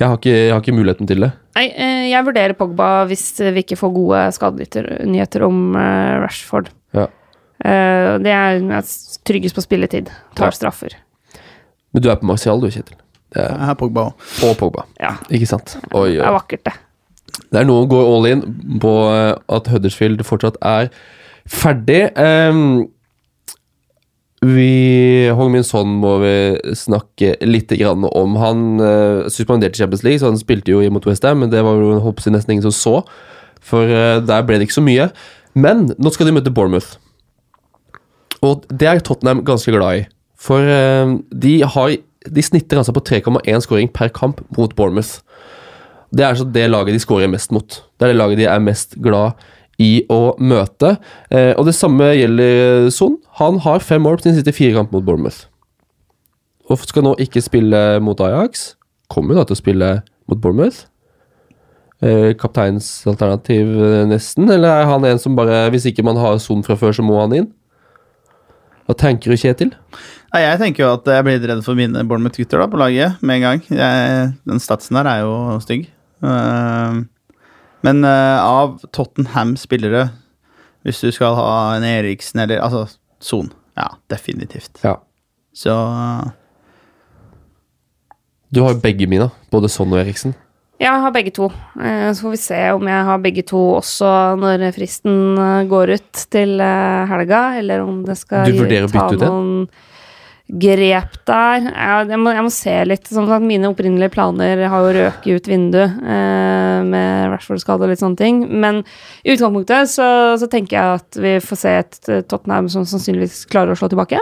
Jeg 0.00 0.08
har, 0.08 0.16
ikke, 0.16 0.32
jeg 0.32 0.52
har 0.54 0.62
ikke 0.62 0.72
muligheten 0.74 1.08
til 1.10 1.26
det. 1.26 1.28
Nei, 1.58 1.66
eh, 1.76 2.04
jeg 2.08 2.24
vurderer 2.24 2.56
Pogba 2.56 3.04
hvis 3.10 3.24
vi 3.52 3.60
ikke 3.60 3.76
får 3.76 3.90
gode 3.92 4.20
skadenyheter 4.32 5.44
om 5.44 5.76
eh, 5.76 6.14
Rashford. 6.22 6.70
Ja. 6.96 7.04
Eh, 7.64 8.18
det 8.24 8.32
er 8.32 8.60
tryggest 9.28 9.56
på 9.56 9.64
spilletid. 9.64 10.10
Tar 10.34 10.46
Ja. 10.46 10.50
straffer. 10.50 10.96
Men 11.92 12.02
du 12.02 12.10
er 12.10 12.16
på 12.16 12.26
Martial, 12.26 12.60
du, 12.60 12.68
Kjetil. 12.70 12.96
Det 13.32 13.42
er, 13.42 13.56
Jeg 13.58 13.70
er 13.70 13.74
Pogba 13.74 14.00
òg. 14.10 14.14
og 14.44 14.56
Pogba. 14.58 14.84
Ja, 15.00 15.16
Ikke 15.30 15.46
sant? 15.46 15.76
Oi, 15.92 16.16
det 16.16 16.24
er 16.24 16.32
vakkert, 16.32 16.64
det. 16.64 16.72
Det 17.52 17.60
er 17.60 17.64
noen 17.64 17.88
går 17.88 18.06
all 18.16 18.26
in 18.26 18.42
på 18.80 18.92
eh, 19.10 19.34
at 19.48 19.66
Huddersfield 19.70 20.22
fortsatt 20.26 20.56
er 20.62 20.88
ferdig. 21.46 22.10
Um, 22.16 22.88
vi 24.42 25.28
Hong-Min 25.36 25.64
Son 25.66 25.86
må 26.00 26.14
vi 26.22 26.34
snakke 26.74 27.34
litt 27.44 27.68
grann 27.68 28.06
om. 28.08 28.36
Han 28.40 28.80
uh, 28.80 29.28
suspenderte 29.28 29.76
Champions 29.76 30.02
League, 30.02 30.18
så 30.22 30.30
han 30.30 30.38
spilte 30.40 30.72
jo 30.72 30.80
imot 30.80 31.06
Westham, 31.06 31.42
men 31.42 31.50
det 31.52 31.62
var 31.62 31.76
jo 31.76 32.00
nesten 32.32 32.50
ingen 32.54 32.62
som 32.70 32.72
så. 32.72 33.02
For 33.60 33.84
uh, 33.84 34.20
der 34.24 34.42
ble 34.42 34.58
det 34.58 34.68
ikke 34.68 34.78
så 34.80 34.86
mye. 34.86 35.10
Men 35.54 35.90
nå 35.98 36.12
skal 36.14 36.26
de 36.30 36.32
møte 36.32 36.54
Bournemouth. 36.54 36.96
Og 38.46 38.64
det 38.70 38.88
er 38.88 39.02
Tottenham 39.04 39.44
ganske 39.44 39.72
glad 39.74 40.02
i. 40.02 40.04
For 40.40 40.64
eh, 40.64 41.16
de, 41.42 41.54
har, 41.74 41.96
de 42.24 42.44
snitter 42.44 42.80
altså 42.80 42.94
på 42.96 43.04
3,1 43.04 43.66
skåring 43.66 43.90
per 43.92 44.12
kamp 44.16 44.40
mot 44.56 44.74
Bournemouth. 44.76 45.20
Det 46.10 46.24
er 46.26 46.34
så 46.34 46.44
det 46.44 46.66
laget 46.70 46.96
de 46.96 47.02
skårer 47.02 47.30
mest 47.30 47.52
mot. 47.54 47.68
Det 47.68 48.06
er 48.06 48.12
det 48.12 48.18
laget 48.18 48.40
de 48.40 48.48
er 48.50 48.62
mest 48.64 48.96
glad 49.02 49.38
i 49.80 50.04
å 50.12 50.34
møte. 50.40 50.96
Eh, 51.32 51.52
og 51.56 51.68
det 51.68 51.76
samme 51.76 52.10
gjelder 52.16 52.88
Son. 52.92 53.16
Han 53.40 53.60
har 53.64 53.84
fem 53.84 54.02
mål 54.04 54.18
på 54.20 54.28
sin 54.28 54.36
siste 54.38 54.54
fire 54.56 54.76
kamp 54.76 54.92
mot 54.92 55.04
Bournemouth. 55.04 55.46
og 56.70 56.78
skal 56.86 57.02
nå 57.02 57.16
ikke 57.18 57.42
spille 57.42 58.00
mot 58.00 58.20
Ajax. 58.20 58.74
Kommer 59.10 59.34
da 59.34 59.44
til 59.44 59.56
å 59.56 59.62
spille 59.62 59.88
mot 60.28 60.40
Bournemouth. 60.40 60.86
Eh, 62.00 62.32
Kapteinsalternativ, 62.38 63.66
eh, 63.76 64.06
nesten? 64.08 64.50
Eller 64.50 64.68
er 64.68 64.86
han 64.88 65.04
en 65.04 65.18
som 65.18 65.36
bare 65.36 65.68
Hvis 65.70 65.84
ikke 65.84 66.04
man 66.04 66.16
har 66.16 66.38
Son 66.38 66.62
fra 66.62 66.74
før, 66.74 66.92
så 66.92 67.02
må 67.02 67.20
han 67.20 67.32
inn? 67.32 67.52
Hva 68.90 68.96
tenker 68.98 69.30
du, 69.30 69.38
Kjetil? 69.38 69.68
Nei, 70.34 70.40
jeg 70.42 70.58
tenker 70.58 70.82
jo 70.82 70.88
at 70.96 71.06
jeg 71.06 71.22
blir 71.22 71.44
redd 71.46 71.60
for 71.62 71.78
mine 71.78 72.02
Bournemouth-gutter 72.10 72.64
på 72.72 72.78
laget 72.80 73.20
med 73.22 73.38
en 73.38 73.44
gang. 73.44 73.60
Jeg, 73.70 74.24
den 74.50 74.62
statsen 74.62 74.98
der 74.98 75.06
er 75.06 75.20
jo 75.22 75.34
stygg. 75.62 75.84
Uh, 76.18 76.98
men 77.86 78.02
uh, 78.02 78.42
av 78.42 78.80
Tottenham-spillere, 78.90 80.08
hvis 80.82 81.04
du 81.06 81.14
skal 81.14 81.38
ha 81.38 81.52
en 81.76 81.86
Eriksen 81.86 82.42
eller 82.42 82.64
Altså, 82.64 82.98
Son. 83.22 83.52
Ja, 83.78 83.92
definitivt. 84.10 84.82
Ja. 84.82 84.96
Så 85.54 85.70
uh, 85.70 86.34
Du 88.50 88.64
har 88.64 88.74
jo 88.74 88.82
begge 88.82 89.06
mine, 89.06 89.30
både 89.54 89.70
Son 89.70 89.94
og 89.94 90.02
Eriksen. 90.02 90.34
Jeg 90.80 91.00
har 91.02 91.12
begge 91.12 91.32
to. 91.36 91.50
Eh, 91.76 92.08
Så 92.16 92.24
får 92.24 92.32
vi 92.32 92.40
se 92.40 92.60
om 92.72 92.88
jeg 92.88 93.04
har 93.10 93.20
begge 93.20 93.44
to 93.44 93.60
også 93.76 94.10
når 94.40 94.70
fristen 94.72 95.36
eh, 95.36 95.68
går 95.68 95.94
ut 95.98 96.24
til 96.32 96.56
eh, 96.64 97.06
helga, 97.10 97.42
eller 97.60 97.84
om 97.84 98.02
det 98.06 98.16
skal 98.16 98.48
Du 98.48 98.62
vurderer 98.62 98.88
å 98.88 98.92
bytte 98.92 99.20
ut 99.20 99.26
en? 99.28 99.68
grep 100.50 101.12
der. 101.28 101.66
Jeg, 102.08 102.18
må, 102.18 102.32
jeg 102.34 102.42
må 102.42 102.50
se 102.50 102.72
litt. 102.88 103.06
Sånn 103.06 103.28
mine 103.44 103.68
opprinnelige 103.70 104.10
planer 104.16 104.64
har 104.72 104.82
jo 104.82 104.96
røket 104.96 105.36
ut 105.36 105.50
vinduet 105.52 106.00
eh, 106.00 106.80
med 106.88 107.30
Rashford-skade 107.36 107.86
og 107.86 107.92
litt 107.92 108.02
sånne 108.02 108.18
ting. 108.18 108.42
Men 108.50 108.80
i 109.22 109.36
utgangspunktet 109.36 109.92
så, 109.92 110.08
så 110.40 110.48
tenker 110.50 110.74
jeg 110.74 110.98
at 111.04 111.20
vi 111.22 111.36
får 111.44 111.60
se 111.60 111.76
et 111.84 112.00
Tottenham 112.26 112.72
som 112.72 112.88
sannsynligvis 112.88 113.44
klarer 113.52 113.76
å 113.76 113.78
slå 113.78 113.92
tilbake. 113.92 114.18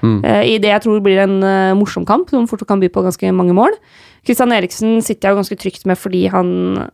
Mm. 0.00 0.20
Eh, 0.24 0.42
I 0.54 0.58
det 0.64 0.72
jeg 0.72 0.86
tror 0.86 1.04
blir 1.04 1.20
en 1.26 1.36
morsom 1.76 2.08
kamp, 2.08 2.32
som 2.32 2.48
fort 2.48 2.64
kan 2.64 2.80
by 2.80 2.88
på 2.94 3.04
ganske 3.04 3.36
mange 3.36 3.58
mål. 3.58 3.76
Christian 4.26 4.52
Eriksen 4.52 4.98
sitter 5.06 5.28
jeg 5.28 5.34
jo 5.36 5.40
ganske 5.40 5.58
trygt 5.62 5.86
med 5.86 5.98
fordi 6.00 6.24
han, 6.32 6.48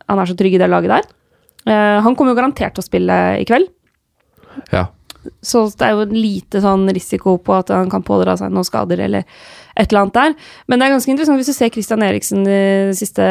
han 0.07 0.21
er 0.21 0.29
så 0.29 0.35
trygg 0.37 0.55
i 0.55 0.61
det 0.61 0.69
laget 0.69 0.93
der. 0.93 1.07
Eh, 1.65 1.97
han 2.05 2.15
kommer 2.15 2.33
jo 2.35 2.39
garantert 2.41 2.75
til 2.77 2.83
å 2.83 2.87
spille 2.87 3.17
i 3.41 3.47
kveld, 3.49 3.69
Ja. 4.71 4.87
så 5.41 5.65
det 5.71 5.87
er 5.87 5.95
jo 5.97 6.05
lite 6.11 6.61
sånn 6.61 6.85
risiko 6.93 7.37
på 7.41 7.55
at 7.57 7.71
han 7.73 7.89
kan 7.89 8.03
pådra 8.05 8.35
seg 8.37 8.51
noen 8.53 8.67
skader 8.67 8.99
eller 9.05 9.23
et 9.77 9.87
eller 9.89 10.03
annet 10.03 10.13
der. 10.19 10.35
Men 10.67 10.79
det 10.79 10.85
er 10.87 10.93
ganske 10.97 11.13
interessant 11.13 11.39
hvis 11.41 11.49
du 11.49 11.55
ser 11.57 11.71
Kristian 11.73 12.03
Eriksen 12.05 12.43
de 12.45 12.59
siste 12.97 13.23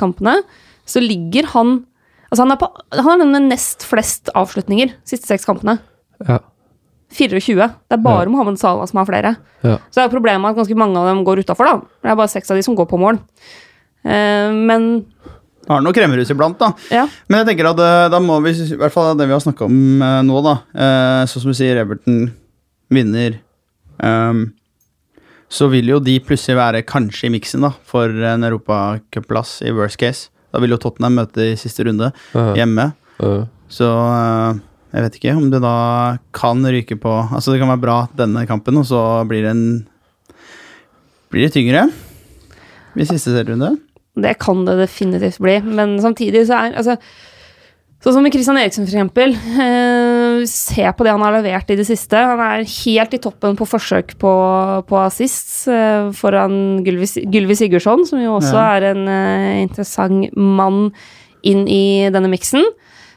kampene, 0.00 0.40
så 0.86 1.00
ligger 1.02 1.48
han 1.56 1.78
Altså 2.26 2.42
han 2.42 2.50
er, 2.50 2.58
på, 2.58 2.66
han 2.90 3.20
har 3.22 3.42
nest 3.46 3.84
flest 3.86 4.32
avslutninger 4.34 4.88
de 4.90 5.06
siste 5.06 5.28
seks 5.30 5.44
kampene. 5.46 5.76
ja. 6.26 6.40
24. 7.16 7.66
Det 7.88 7.96
er 7.96 8.02
bare 8.04 8.30
Mohammed 8.32 8.58
Salah 8.60 8.86
som 8.90 9.00
har 9.00 9.08
flere. 9.08 9.34
ja. 9.66 9.78
Så 9.90 10.04
er 10.04 10.12
problemet 10.12 10.52
at 10.52 10.58
ganske 10.60 10.76
mange 10.78 10.98
av 11.00 11.08
dem 11.10 11.24
går 11.26 11.42
utafor, 11.44 11.66
da. 11.68 11.80
Det 12.04 12.12
er 12.12 12.18
bare 12.20 12.32
seks 12.32 12.50
av 12.52 12.58
de 12.60 12.64
som 12.66 12.76
går 12.78 12.88
på 12.90 13.00
mål. 13.00 13.18
Uh, 14.06 14.52
men 14.54 14.88
har 15.66 15.80
noe 15.82 15.90
kremmerhus 15.96 16.30
iblant, 16.30 16.60
da. 16.60 16.68
ja. 16.94 17.08
Men 17.26 17.40
jeg 17.42 17.48
tenker 17.48 17.66
at 17.72 17.80
eh, 17.82 18.04
da 18.12 18.20
må 18.22 18.36
vi, 18.44 18.52
i 18.54 18.76
hvert 18.78 18.92
fall 18.94 19.16
det 19.18 19.26
vi 19.26 19.34
har 19.34 19.40
snakka 19.42 19.66
om 19.66 20.02
eh, 20.04 20.20
nå, 20.22 20.36
da 20.46 20.52
eh, 20.78 21.22
Sånn 21.26 21.42
som 21.42 21.50
du 21.50 21.56
sier, 21.58 21.80
Everton 21.82 22.28
vinner. 22.94 23.40
Um, 23.98 24.52
så 25.50 25.66
vil 25.72 25.90
jo 25.90 25.98
de 26.02 26.20
plutselig 26.22 26.54
være 26.60 26.84
kanskje 26.86 27.26
i 27.26 27.32
miksen 27.34 27.66
da 27.66 27.72
for 27.86 28.06
en 28.30 28.46
europacupplass 28.46 29.56
i 29.66 29.72
worst 29.74 29.98
case. 29.98 30.28
Da 30.54 30.62
vil 30.62 30.70
jo 30.74 30.78
Tottenham 30.82 31.18
møte 31.18 31.50
i 31.50 31.58
siste 31.58 31.82
runde 31.88 32.12
Ja. 32.34 32.46
hjemme. 32.60 32.92
Ja. 33.18 33.34
Så 33.66 33.90
eh, 33.90 34.62
jeg 34.96 35.04
vet 35.04 35.18
ikke 35.20 35.34
om 35.36 35.50
det 35.52 35.60
da 35.60 35.74
kan 36.36 36.64
ryke 36.64 36.96
på 37.00 37.12
Altså 37.36 37.52
det 37.52 37.60
kan 37.60 37.68
være 37.74 37.82
bra 37.84 37.98
denne 38.16 38.46
kampen, 38.48 38.78
og 38.80 38.86
så 38.88 39.02
blir 39.28 39.44
det 39.44 39.52
en 39.52 39.66
Blir 41.32 41.46
det 41.48 41.54
tyngre 41.56 41.86
i 42.96 43.04
siste 43.04 43.28
serierunde? 43.34 43.74
Det 44.16 44.38
kan 44.40 44.62
det 44.64 44.78
definitivt 44.80 45.36
bli, 45.44 45.58
men 45.60 45.98
samtidig 46.00 46.46
så 46.48 46.62
er 46.62 46.78
altså 46.80 46.94
Sånn 48.04 48.12
som 48.14 48.22
med 48.22 48.34
Christian 48.34 48.58
Eriksen, 48.60 48.84
eksempel. 48.86 49.32
Eh, 49.34 50.42
se 50.46 50.84
på 50.94 51.02
det 51.02 51.14
han 51.14 51.22
har 51.24 51.32
levert 51.34 51.70
i 51.72 51.76
det 51.80 51.86
siste. 51.88 52.14
Han 52.28 52.38
er 52.44 52.62
helt 52.68 53.14
i 53.16 53.20
toppen 53.24 53.56
på 53.58 53.66
forsøk 53.66 54.12
på, 54.20 54.32
på 54.86 54.98
assist 55.00 55.66
eh, 55.72 56.12
foran 56.14 56.84
Gylvi 56.86 57.56
Sigurdsson, 57.56 58.04
som 58.06 58.20
jo 58.22 58.36
også 58.36 58.52
Ja. 58.54 58.66
er 58.76 58.86
en 58.92 59.08
eh, 59.10 59.62
interessant 59.64 60.28
mann 60.36 60.92
inn 61.42 61.64
i 61.66 62.06
denne 62.12 62.30
miksen. 62.30 62.62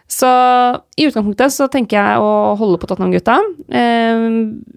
Så 0.09 0.29
i 0.97 1.05
utgangspunktet 1.05 1.53
så 1.53 1.67
tenker 1.69 1.99
jeg 1.99 2.21
å 2.21 2.55
holde 2.57 2.79
på 2.81 2.87
Tottenham-gutta. 2.89 3.35
Eh, 3.69 4.23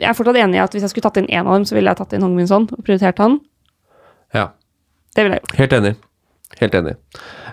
jeg 0.03 0.09
er 0.11 0.16
fortsatt 0.16 0.39
enig 0.43 0.59
i 0.59 0.62
at 0.64 0.74
hvis 0.76 0.85
jeg 0.85 0.93
skulle 0.93 1.09
tatt 1.09 1.22
inn 1.22 1.30
én 1.33 1.47
av 1.47 1.57
dem, 1.57 1.64
så 1.68 1.76
ville 1.76 1.89
jeg 1.89 2.01
tatt 2.03 2.12
inn 2.12 2.24
Hong 2.26 2.37
Son 2.49 2.68
og 2.68 2.83
prioritert 2.85 3.22
han. 3.22 3.41
ja. 4.37 4.51
Det 5.12 5.26
ville 5.26 5.37
jeg 5.37 5.45
gjort. 5.45 5.59
Helt 5.59 5.74
enig. 5.76 5.93
Helt 6.61 6.74
enig. 6.78 6.95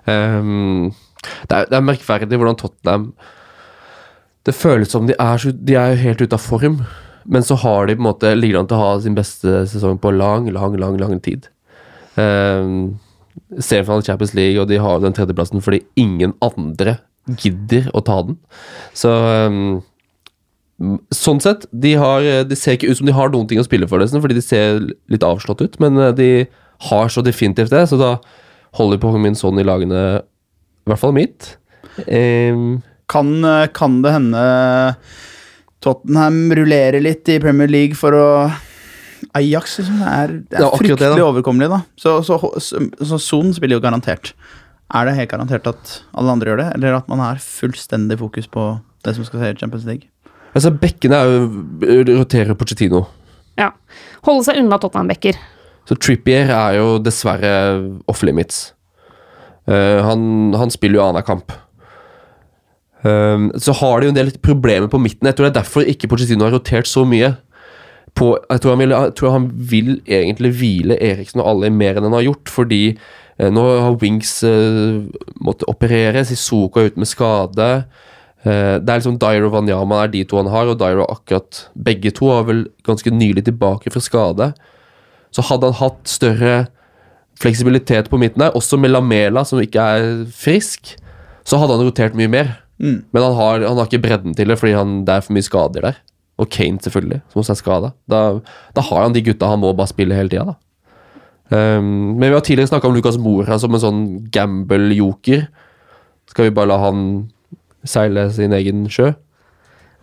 Um, 0.05 0.91
det, 1.49 1.57
er, 1.57 1.67
det 1.67 1.75
er 1.75 1.83
merkverdig 1.83 2.39
hvordan 2.39 2.57
Tottenham 2.59 3.09
Det 4.47 4.55
føles 4.55 4.91
som 4.91 5.09
de 5.09 5.15
er, 5.19 5.41
så, 5.41 5.51
de 5.51 5.75
er 5.75 5.99
helt 5.99 6.21
ute 6.23 6.37
av 6.37 6.43
form, 6.43 6.79
men 7.27 7.43
så 7.43 7.57
har 7.59 7.89
de 7.89 7.97
på 7.97 8.03
en 8.03 8.07
måte 8.07 8.31
ligger 8.37 8.61
an 8.61 8.69
til 8.69 8.79
å 8.79 8.85
ha 8.85 8.93
sin 9.03 9.17
beste 9.17 9.65
sesong 9.69 9.99
på 10.01 10.13
lang, 10.15 10.47
lang, 10.55 10.77
lang 10.79 10.95
lang 11.01 11.19
tid. 11.23 11.49
Um, 12.15 12.97
Semifinale 13.59 14.07
Champions 14.07 14.33
League, 14.37 14.59
og 14.61 14.71
de 14.71 14.79
har 14.79 15.03
den 15.03 15.15
tredjeplassen 15.15 15.63
fordi 15.63 15.83
ingen 15.99 16.33
andre 16.45 16.97
gidder 17.37 17.89
å 17.93 18.01
ta 18.05 18.21
den. 18.27 18.39
Så 18.97 19.13
ehm, 19.13 19.79
Sånn 21.11 21.41
sett, 21.43 21.65
de, 21.75 21.89
har, 21.99 22.23
de 22.47 22.55
ser 22.55 22.77
ikke 22.77 22.87
ut 22.87 23.01
som 23.01 23.07
de 23.09 23.11
har 23.11 23.27
noen 23.33 23.49
ting 23.49 23.59
å 23.59 23.65
spille 23.65 23.87
for, 23.91 23.99
nesten, 23.99 24.21
fordi 24.23 24.37
de 24.37 24.43
ser 24.45 24.77
litt 25.11 25.25
avslått 25.27 25.59
ut, 25.59 25.73
men 25.83 25.99
eh, 25.99 26.13
de 26.15 26.27
har 26.87 27.11
så 27.11 27.19
definitivt 27.25 27.73
det, 27.75 27.81
så 27.91 27.99
da 27.99 28.13
holder 28.79 29.01
på 29.01 29.11
min 29.19 29.35
sånn 29.35 29.59
i 29.59 29.65
lagene, 29.67 30.21
i 30.23 30.87
hvert 30.87 31.01
fall 31.01 31.11
mitt. 31.17 31.57
Um, 32.07 32.79
Kan, 33.11 33.33
eh, 33.43 33.65
kan 33.75 33.99
det 34.05 34.13
hende 34.15 34.45
Tottenham 35.83 36.45
rullerer 36.55 37.03
litt 37.03 37.27
i 37.27 37.39
Premier 37.43 37.67
League 37.67 37.99
for 37.99 38.15
å 38.15 38.29
Ajax 39.35 39.79
liksom, 39.81 39.99
er, 39.99 40.31
det 40.47 40.57
er 40.57 40.63
det, 40.63 40.69
fryktelig 40.79 41.19
da. 41.19 41.27
overkommelig, 41.27 41.69
da. 41.71 41.81
Så, 41.99 42.15
så, 42.23 42.39
så, 42.63 42.81
så 43.03 43.19
Son 43.19 43.51
spiller 43.55 43.77
jo 43.77 43.83
garantert. 43.83 44.31
Er 44.89 45.05
det 45.05 45.17
helt 45.19 45.29
garantert 45.29 45.67
at 45.69 45.91
alle 46.17 46.33
andre 46.33 46.49
gjør 46.49 46.63
det, 46.63 46.69
eller 46.77 46.97
at 46.97 47.09
man 47.11 47.21
har 47.21 47.41
fullstendig 47.43 48.17
fokus 48.19 48.49
på 48.49 48.71
det 49.05 49.13
som 49.15 49.27
skal 49.27 49.43
skje 49.43 49.51
i 49.53 49.59
Champions 49.59 49.85
League? 49.85 50.09
altså, 50.55 50.71
bekkene 50.73 51.19
er 51.19 51.29
jo 51.29 52.17
roterer 52.17 52.57
Pochettino. 52.57 53.03
Ja. 53.59 53.71
Holde 54.25 54.47
seg 54.47 54.59
unna 54.61 54.79
Tottenham-bekker. 54.81 55.37
Så 55.89 55.97
Trippier 55.97 56.51
er 56.53 56.77
jo 56.77 56.97
dessverre 57.01 57.53
off 58.09 58.23
limits. 58.25 58.69
Uh, 59.69 60.01
han, 60.05 60.55
han 60.57 60.73
spiller 60.73 60.99
jo 60.99 61.05
annenhver 61.05 61.27
kamp. 61.27 61.53
Um, 63.03 63.47
så 63.55 63.71
har 63.79 63.99
de 63.99 64.09
jo 64.09 64.13
en 64.13 64.17
del 64.17 64.33
problemer 64.43 64.89
på 64.91 64.99
midten. 65.01 65.29
Jeg 65.29 65.37
tror 65.37 65.47
det 65.47 65.53
er 65.53 65.61
derfor 65.61 65.87
ikke 65.87 66.09
Pochettino 66.11 66.47
har 66.47 66.55
rotert 66.57 66.89
så 66.89 67.05
mye. 67.07 67.35
På, 68.17 68.33
jeg, 68.49 68.61
tror 68.61 68.73
han 68.73 68.81
vil, 68.81 68.95
jeg 68.95 69.15
tror 69.15 69.35
han 69.35 69.47
vil 69.69 69.91
egentlig 70.03 70.51
hvile 70.59 70.97
Eriksen 70.97 71.43
og 71.43 71.51
alle 71.51 71.69
mer 71.71 71.97
enn 71.99 72.07
han 72.09 72.17
har 72.17 72.25
gjort, 72.25 72.49
fordi 72.51 72.81
eh, 72.89 73.28
nå 73.47 73.63
har 73.79 73.97
Wings 74.01 74.41
uh, 74.43 75.05
måttet 75.39 75.69
operere, 75.71 76.25
Sissoko 76.27 76.81
er 76.81 76.91
ute 76.91 76.99
med 76.99 77.07
skade. 77.07 77.69
Eh, 78.47 78.75
det 78.79 78.87
er 78.87 79.01
liksom 79.01 79.17
og 79.19 79.51
Wanyama 79.53 80.03
er 80.03 80.11
de 80.13 80.23
to 80.23 80.37
han 80.39 80.47
har, 80.47 80.69
og 80.71 80.79
Dyro 80.79 81.03
akkurat 81.11 81.67
Begge 81.75 82.11
to 82.15 82.29
er 82.31 82.43
vel 82.47 82.61
ganske 82.87 83.11
nylig 83.11 83.43
tilbake 83.45 83.91
fra 83.91 83.99
skade. 83.99 84.53
Så 85.31 85.43
hadde 85.43 85.67
han 85.67 85.79
hatt 85.81 86.07
større 86.07 86.67
fleksibilitet 87.39 88.09
på 88.09 88.19
midten 88.19 88.41
her, 88.41 88.55
også 88.55 88.79
med 88.79 88.91
Lamela, 88.91 89.43
som 89.43 89.59
ikke 89.59 89.79
er 89.79 90.25
frisk, 90.31 90.95
så 91.43 91.59
hadde 91.59 91.75
han 91.75 91.85
rotert 91.87 92.15
mye 92.15 92.31
mer. 92.31 92.55
Mm. 92.79 93.03
Men 93.11 93.23
han 93.23 93.35
har, 93.35 93.59
han 93.67 93.77
har 93.77 93.87
ikke 93.87 94.03
bredden 94.07 94.35
til 94.35 94.47
det, 94.47 94.57
fordi 94.59 94.73
han, 94.75 95.03
det 95.07 95.13
er 95.13 95.23
for 95.25 95.35
mye 95.35 95.47
skader 95.47 95.85
der. 95.89 95.99
Og 96.39 96.49
Kane, 96.49 96.79
selvfølgelig, 96.79 97.21
som 97.31 97.41
også 97.41 97.53
er 97.53 97.59
skada. 97.59 97.91
Da, 98.07 98.19
da 98.75 98.83
har 98.87 99.03
han 99.03 99.15
de 99.15 99.23
gutta 99.23 99.51
han 99.51 99.59
må 99.59 99.73
bare 99.75 99.91
spille 99.91 100.15
hele 100.15 100.31
tida, 100.31 100.53
da. 100.53 100.57
Um, 101.49 102.19
men 102.19 102.27
vi 102.27 102.35
har 102.35 102.45
tidligere 102.45 102.69
snakka 102.69 102.89
om 102.89 102.93
Lucas 102.97 103.17
Mora 103.21 103.57
som 103.61 103.73
en 103.73 103.81
sånn 103.81 104.03
gamble-joker. 104.33 105.47
Skal 106.29 106.49
vi 106.49 106.53
bare 106.53 106.69
la 106.69 106.77
han 106.83 107.01
seile 107.87 108.27
sin 108.33 108.53
egen 108.53 108.85
sjø? 108.91 109.09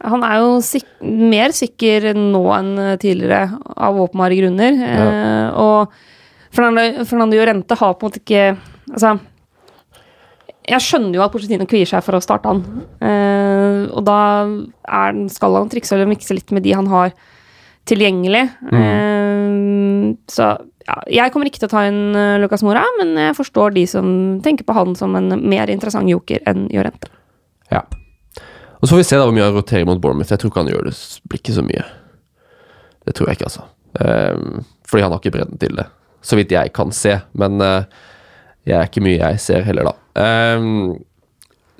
Han 0.05 0.25
er 0.27 0.43
jo 0.43 0.59
sik 0.65 0.85
mer 1.01 1.55
sikker 1.57 2.11
nå 2.19 2.43
enn 2.57 2.75
tidligere, 3.01 3.57
av 3.77 3.97
åpenbare 4.03 4.37
grunner. 4.39 4.83
Eh, 4.91 5.47
og 5.57 5.95
Fernando, 6.53 7.07
Fernando 7.09 7.39
Llorente 7.39 7.79
har 7.79 7.97
på 7.97 8.07
en 8.07 8.11
måte 8.11 8.23
ikke 8.23 8.49
Altså, 8.87 9.17
jeg 10.67 10.83
skjønner 10.85 11.17
jo 11.19 11.23
at 11.25 11.33
Porcetino 11.35 11.65
kvier 11.67 11.89
seg 11.91 12.05
for 12.07 12.15
å 12.15 12.23
starte 12.23 12.53
han. 12.53 12.61
Eh, 13.03 13.81
og 13.91 14.05
da 14.07 14.19
er, 14.47 15.19
skal 15.35 15.59
han 15.59 15.73
trikse 15.73 15.97
eller 15.97 16.07
mikse 16.07 16.37
litt 16.37 16.55
med 16.55 16.63
de 16.63 16.77
han 16.79 16.87
har 16.93 17.11
tilgjengelig. 17.91 18.45
Eh, 18.71 20.07
så 20.31 20.53
ja, 20.87 20.97
jeg 21.11 21.33
kommer 21.35 21.51
ikke 21.51 21.61
til 21.63 21.69
å 21.69 21.75
ta 21.75 21.85
inn 21.89 22.17
eh, 22.17 22.37
Lucas 22.43 22.63
Mora, 22.67 22.85
men 23.01 23.15
jeg 23.19 23.37
forstår 23.39 23.75
de 23.75 23.87
som 23.91 24.09
tenker 24.45 24.67
på 24.67 24.77
han 24.77 24.95
som 24.99 25.17
en 25.19 25.35
mer 25.43 25.71
interessant 25.73 26.09
joker 26.11 26.43
enn 26.47 26.69
Jorente. 26.73 27.11
Ja. 27.73 27.83
Og 28.79 28.87
så 28.87 28.93
får 28.95 29.03
vi 29.03 29.09
se 29.09 29.19
da 29.19 29.25
hvor 29.27 29.35
mye 29.35 29.47
han 29.49 29.57
roterer 29.57 29.89
mot 29.89 30.01
Bournemouth. 30.03 30.31
Jeg 30.31 30.43
tror 30.43 30.53
ikke 30.53 30.63
han 30.63 30.71
gjør 30.71 30.89
det. 30.91 30.95
Blir 31.27 31.43
ikke 31.43 31.57
så 31.57 31.65
mye. 31.67 31.87
Det 33.07 33.17
tror 33.17 33.31
jeg 33.31 33.39
ikke, 33.39 33.51
altså. 33.51 33.67
Um, 33.97 34.65
fordi 34.87 35.07
han 35.07 35.15
har 35.15 35.23
ikke 35.23 35.35
bredden 35.39 35.61
til 35.63 35.79
det, 35.79 35.87
så 36.27 36.37
vidt 36.39 36.53
jeg 36.55 36.75
kan 36.77 36.93
se. 36.95 37.17
Men 37.39 37.63
uh, 37.63 37.87
jeg 38.67 38.77
er 38.79 38.91
ikke 38.91 39.05
mye 39.07 39.19
jeg 39.19 39.43
ser 39.43 39.67
heller, 39.67 39.91
da. 39.91 39.97
Um, 40.59 40.99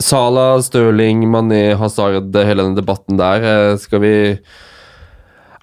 Salah, 0.03 0.61
Stirling, 0.61 1.25
Mané, 1.33 1.75
Hazard, 1.79 2.35
hele 2.37 2.65
den 2.67 2.77
debatten 2.77 3.17
der. 3.17 3.45
eh, 3.45 3.77
skal 3.81 4.01
vi 4.03 4.15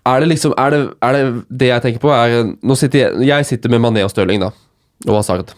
Er 0.05 0.19
det 0.19 0.27
liksom 0.33 0.53
Er 0.59 0.73
det 0.73 0.79
er 1.01 1.15
det, 1.15 1.23
det 1.49 1.69
jeg 1.69 1.83
tenker 1.85 2.03
på, 2.03 2.11
er 2.11 2.53
Nå 2.59 2.75
sitter 2.79 2.99
jeg, 2.99 3.27
jeg 3.29 3.45
sitter 3.47 3.71
med 3.71 3.83
Mané 3.85 4.03
og 4.03 4.11
Stirling, 4.11 4.41
da. 4.43 4.51
Og 5.07 5.15
Hazard. 5.19 5.53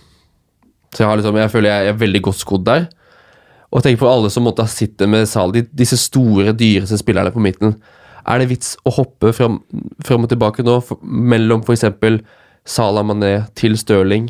Så 0.94 1.04
jeg, 1.04 1.10
har 1.10 1.20
liksom, 1.20 1.36
jeg 1.38 1.52
føler 1.52 1.70
jeg 1.70 1.92
er 1.92 2.00
veldig 2.00 2.22
godt 2.30 2.40
skodd 2.40 2.66
der. 2.66 2.88
Og 3.76 3.84
tenk 3.84 4.00
på 4.00 4.08
alle 4.08 4.30
som 4.32 4.46
måtte 4.48 4.64
sitte 4.72 5.08
med 5.12 5.28
Sali, 5.28 5.66
disse 5.76 5.98
store, 6.00 6.54
dyreste 6.56 6.98
spillerne 7.02 7.34
på 7.36 7.44
midten. 7.44 7.76
Er 8.26 8.40
det 8.40 8.48
vits 8.54 8.74
å 8.88 8.94
hoppe 8.96 9.34
fram, 9.36 9.60
fram 10.06 10.24
og 10.26 10.32
tilbake 10.32 10.64
nå 10.66 10.80
for, 10.86 11.02
mellom 11.04 11.66
f.eks. 11.66 11.84
Salah 12.66 13.06
Mané 13.06 13.34
til 13.60 13.76
Stirling? 13.78 14.30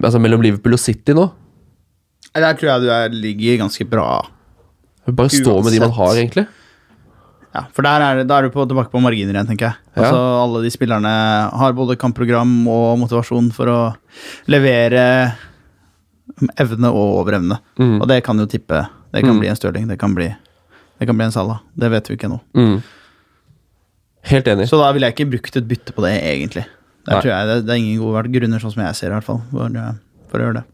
Altså 0.00 0.18
mellom 0.22 0.42
Liverpool 0.42 0.78
og 0.78 0.80
City 0.82 1.14
nå? 1.14 1.28
Der 2.32 2.56
tror 2.56 2.70
jeg 2.70 2.86
du 2.86 2.88
er, 2.94 3.12
ligger 3.12 3.60
ganske 3.66 3.84
bra. 3.86 4.22
Bare 5.04 5.30
stå 5.30 5.58
med 5.60 5.74
de 5.74 5.82
man 5.82 5.92
har, 5.98 6.16
egentlig. 6.16 6.46
Ja, 7.52 7.66
For 7.76 7.84
der 7.84 8.00
er, 8.00 8.22
da 8.24 8.38
er 8.40 8.46
du 8.46 8.50
på, 8.54 8.64
tilbake 8.64 8.88
på 8.92 9.00
marginer 9.04 9.34
igjen, 9.36 9.48
tenker 9.50 9.66
jeg. 9.70 9.76
Ja. 9.92 10.02
Altså 10.06 10.20
Alle 10.42 10.62
de 10.64 10.70
spillerne 10.72 11.10
har 11.60 11.74
både 11.76 11.98
kampprogram 12.00 12.54
og 12.72 12.98
motivasjon 13.02 13.50
for 13.52 13.68
å 13.68 13.78
levere 14.48 15.02
evne 16.62 16.88
og 16.88 17.18
overevne. 17.20 17.58
Mm. 17.76 17.98
Og 18.00 18.08
det 18.08 18.22
kan 18.24 18.40
jo 18.40 18.46
tippe. 18.48 18.80
Det 19.12 19.20
kan 19.20 19.34
Mm. 19.36 19.40
bli 19.42 19.48
en 19.52 19.56
Stirling, 19.56 19.86
det 19.88 19.98
kan 20.00 20.14
bli, 20.16 20.30
det 20.98 21.06
kan 21.06 21.16
bli 21.16 21.26
en 21.26 21.32
Salah. 21.34 21.58
Det 21.76 21.90
vet 21.92 22.08
vi 22.08 22.16
ikke 22.16 22.30
ennå. 22.30 22.40
Mm. 22.56 22.82
Helt 24.30 24.46
enig. 24.48 24.68
Så 24.70 24.78
da 24.80 24.92
ville 24.92 25.06
jeg 25.10 25.14
ikke 25.16 25.30
brukt 25.34 25.56
et 25.56 25.68
bytte 25.68 25.92
på 25.92 26.02
det, 26.06 26.14
egentlig. 26.22 26.64
Der 27.04 27.16
Nei. 27.16 27.20
tror 27.20 27.32
jeg 27.34 27.46
det, 27.48 27.66
det 27.66 27.72
er 27.74 27.80
ingen 27.82 27.98
gode 28.00 28.22
grunner, 28.32 28.58
sånn 28.62 28.72
som 28.72 28.82
jeg 28.86 28.94
ser 28.94 29.10
i 29.10 29.14
hvert 29.16 29.24
fall, 29.26 29.42
for, 29.50 29.66
eh, 29.66 29.92
for 30.30 30.38
å 30.38 30.46
gjøre 30.46 30.54
det. 30.60 30.64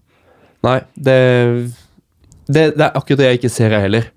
Nei, 0.63 0.79
det, 0.95 1.17
det, 2.47 2.65
det 2.77 2.85
er 2.87 2.93
akkurat 2.99 3.19
det 3.23 3.29
jeg 3.31 3.39
ikke 3.41 3.51
ser, 3.51 3.71
jeg 3.75 3.81
heller. 3.87 4.11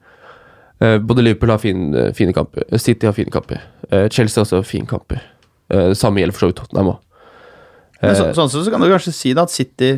Eh, 0.81 0.97
både 0.97 1.21
Liverpool 1.21 1.51
har 1.53 1.61
fin, 1.61 1.93
eh, 1.95 2.11
fine 2.17 2.33
kamper, 2.33 2.65
City 2.81 3.05
har 3.05 3.13
fine 3.13 3.29
kamper. 3.33 3.61
Eh, 3.91 4.07
Chelsea 4.09 4.41
har 4.41 4.47
også 4.47 4.63
fine 4.65 4.87
kamper. 4.89 5.21
Eh, 5.69 5.91
samme 5.93 6.17
gjelder 6.21 6.33
for 6.33 6.47
så 6.47 6.51
vidt 6.51 6.57
Tottenham 6.61 6.93
òg. 6.95 6.99
Så, 8.01 8.31
sånn 8.33 8.49
sett 8.49 8.65
så 8.65 8.71
kan 8.73 8.81
du 8.81 8.87
kanskje 8.89 9.11
si 9.13 9.31
da 9.37 9.43
at 9.45 9.51
City 9.53 9.91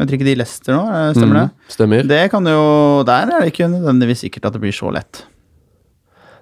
Men 0.00 0.08
tror 0.08 0.16
ikke 0.16 0.26
de 0.26 0.32
Leicester 0.34 0.74
nå, 0.74 0.80
stemmer 0.82 1.14
stemmer 1.14 1.36
det? 1.36 1.42
Mm, 1.46 1.68
Stemmer. 1.70 2.06
Det 2.08 2.30
kan 2.32 2.44
jo 2.48 3.04
Der 3.06 3.30
er 3.30 3.44
det 3.44 3.52
ikke 3.52 3.68
nødvendigvis 3.70 4.22
sikkert 4.24 4.46
at 4.48 4.52
det 4.56 4.62
blir 4.64 4.72
så 4.74 4.90
lett. 4.90 5.20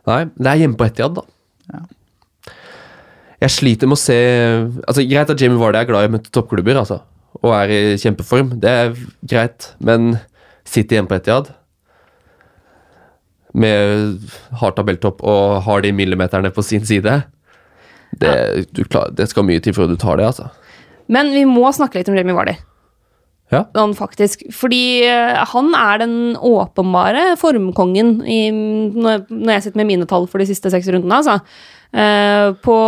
Nei, 0.07 0.23
det 0.39 0.47
er 0.47 0.61
hjemme 0.63 0.79
på 0.79 0.87
Etiad, 0.87 1.19
da. 1.19 1.25
Ja. 1.75 1.83
Jeg 3.43 3.51
sliter 3.51 3.91
med 3.91 3.99
å 3.99 4.01
se 4.01 4.17
Altså 4.89 5.05
Greit 5.11 5.29
at 5.35 5.43
Jamie 5.43 5.59
Vardy 5.61 5.83
er 5.83 5.91
glad 5.91 6.07
i 6.07 6.09
å 6.09 6.15
møte 6.17 6.33
toppklubber, 6.33 6.79
altså, 6.81 7.03
og 7.43 7.53
er 7.53 7.69
i 7.75 7.83
kjempeform. 8.01 8.55
Det 8.63 8.71
er 8.71 8.95
greit, 9.29 9.73
men 9.85 10.15
City 10.65 10.97
hjemme 10.97 11.11
på 11.11 11.19
Etiad 11.21 11.53
med 13.57 14.19
hard 14.61 14.77
tabelltopp 14.77 15.23
og 15.25 15.63
har 15.65 15.85
de 15.85 15.93
millimeterne 15.97 16.51
på 16.53 16.65
sin 16.65 16.85
side 16.87 17.23
det, 18.19 18.67
du 18.73 18.85
klar, 18.85 19.11
det 19.13 19.29
skal 19.31 19.47
mye 19.47 19.63
til 19.63 19.75
før 19.77 19.91
du 19.91 19.97
tar 20.01 20.19
det, 20.21 20.29
altså. 20.31 20.49
Men 21.13 21.33
vi 21.33 21.45
må 21.49 21.69
snakke 21.77 22.01
litt 22.01 22.09
om 22.11 22.17
Remi 22.17 22.37
Vardy. 22.37 22.57
Ja. 23.53 23.63
Han 23.79 23.95
faktisk. 23.97 24.45
Fordi 24.53 25.09
eh, 25.09 25.41
han 25.53 25.73
er 25.77 26.03
den 26.03 26.15
åpenbare 26.37 27.33
formkongen 27.41 28.19
i, 28.29 28.41
når, 28.53 29.25
når 29.33 29.55
jeg 29.55 29.67
sitter 29.67 29.83
med 29.83 29.91
mine 29.93 30.09
tall 30.09 30.29
for 30.29 30.43
de 30.43 30.49
siste 30.51 30.73
seks 30.73 30.91
rundene, 30.93 31.21
altså. 31.21 31.39
Eh, 31.89 32.53
på 32.61 32.79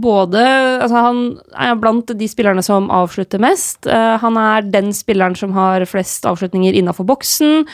både 0.00 0.40
Altså, 0.80 1.02
han 1.04 1.18
er 1.52 1.74
blant 1.76 2.08
de 2.16 2.28
spillerne 2.30 2.64
som 2.64 2.88
avslutter 2.88 3.42
mest. 3.42 3.84
Eh, 3.84 4.14
han 4.22 4.40
er 4.40 4.64
den 4.72 4.94
spilleren 4.96 5.36
som 5.36 5.52
har 5.52 5.84
flest 5.90 6.24
avslutninger 6.28 6.76
innafor 6.78 7.04
boksen. 7.08 7.66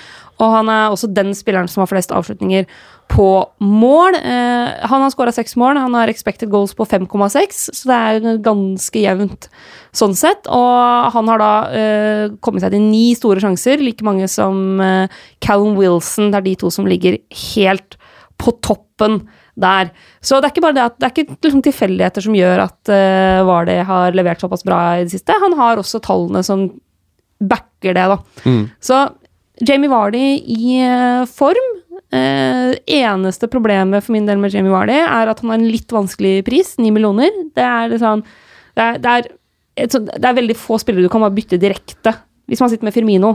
Og 0.43 0.51
han 0.51 0.70
er 0.72 0.91
også 0.91 1.11
den 1.14 1.30
spilleren 1.37 1.70
som 1.70 1.85
har 1.85 1.91
flest 1.91 2.12
avslutninger 2.14 2.66
på 3.12 3.28
mål. 3.62 4.16
Eh, 4.18 4.87
han 4.89 5.05
har 5.05 5.12
skåra 5.12 5.35
seks 5.35 5.55
mål, 5.61 5.78
han 5.78 5.95
har 5.95 6.11
expected 6.11 6.51
goals 6.51 6.74
på 6.74 6.87
5,6, 6.89 7.61
så 7.76 7.91
det 7.91 7.99
er 7.99 8.41
ganske 8.45 9.03
jevnt 9.03 9.49
sånn 9.95 10.16
sett. 10.18 10.49
Og 10.51 11.12
han 11.14 11.30
har 11.30 11.43
da 11.43 11.53
eh, 11.70 12.24
kommet 12.45 12.64
seg 12.64 12.74
til 12.74 12.87
ni 12.89 13.07
store 13.18 13.45
sjanser, 13.45 13.82
like 13.85 14.07
mange 14.07 14.28
som 14.32 14.82
eh, 14.82 15.22
Callum 15.45 15.78
Wilson. 15.78 16.32
Det 16.32 16.41
er 16.41 16.49
de 16.49 16.59
to 16.64 16.72
som 16.74 16.89
ligger 16.91 17.20
helt 17.55 17.99
på 18.41 18.57
toppen 18.64 19.22
der. 19.55 19.91
Så 20.24 20.41
det 20.41 20.49
er 20.49 20.55
ikke 20.55 20.64
bare 20.64 20.76
det 20.76 20.87
at 20.89 20.97
det 20.99 21.07
er 21.07 21.12
ikke 21.14 21.37
liksom 21.47 21.62
tilfeldigheter 21.64 22.24
som 22.24 22.35
gjør 22.35 22.64
at 22.64 22.91
uh, 22.91 23.45
Vardy 23.47 23.76
har 23.87 24.16
levert 24.16 24.43
såpass 24.43 24.64
bra 24.66 24.80
i 24.99 25.05
det 25.05 25.14
siste. 25.14 25.37
Han 25.45 25.55
har 25.59 25.78
også 25.78 26.03
tallene 26.03 26.43
som 26.47 26.66
backer 27.45 27.95
det, 27.95 28.07
da. 28.11 28.18
Mm. 28.49 28.64
Så 28.82 28.99
Jamie 29.62 29.90
Vardy 29.90 30.24
i 30.50 30.80
eh, 30.82 31.24
form. 31.30 31.70
Eh, 32.14 32.74
eneste 32.98 33.48
problemet 33.50 34.05
for 34.05 34.14
min 34.14 34.26
del 34.26 34.38
med 34.42 34.55
Jamie 34.55 34.72
Vardy 34.72 34.96
er 35.02 35.30
at 35.30 35.40
han 35.42 35.52
har 35.52 35.61
en 35.61 35.70
litt 35.70 35.90
vanskelig 35.94 36.42
pris, 36.46 36.74
9 36.80 36.90
millioner. 36.94 37.30
Det 37.55 37.64
er 37.64 37.96
sånn, 38.02 38.24
det 38.74 38.86
er, 38.86 39.00
det, 39.02 39.14
er 39.14 39.84
et, 39.86 39.98
det 39.98 40.30
er 40.30 40.38
veldig 40.40 40.57
få 40.59 40.78
spillere 40.82 41.07
du 41.07 41.12
kan 41.12 41.24
bare 41.24 41.36
bytte 41.36 41.61
direkte. 41.62 42.16
Hvis 42.50 42.62
man 42.62 42.72
sitter 42.72 42.88
med 42.88 42.96
Firmino, 42.96 43.34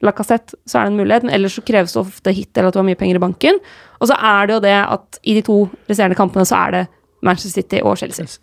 Lacassette, 0.00 0.56
så 0.64 0.78
er 0.80 0.86
det 0.86 0.94
en 0.94 1.00
mulighet, 1.02 1.26
men 1.26 1.34
ellers 1.36 1.58
så 1.58 1.64
kreves 1.64 1.92
det 1.92 2.00
ofte 2.00 2.32
hit 2.32 2.56
eller 2.56 2.70
at 2.70 2.76
du 2.76 2.80
har 2.80 2.86
mye 2.88 2.98
penger 2.98 3.18
i 3.18 3.22
banken. 3.22 3.60
Og 4.00 4.08
så 4.08 4.16
er 4.16 4.48
det 4.48 4.56
jo 4.56 4.62
det 4.64 4.78
at 4.80 5.20
i 5.28 5.34
de 5.36 5.42
to 5.44 5.58
resterende 5.90 6.16
kampene 6.16 6.46
så 6.48 6.56
er 6.56 6.76
det 6.76 6.86
Manchester 7.26 7.60
City 7.60 7.82
og 7.84 7.98
Chelsea. 8.00 8.40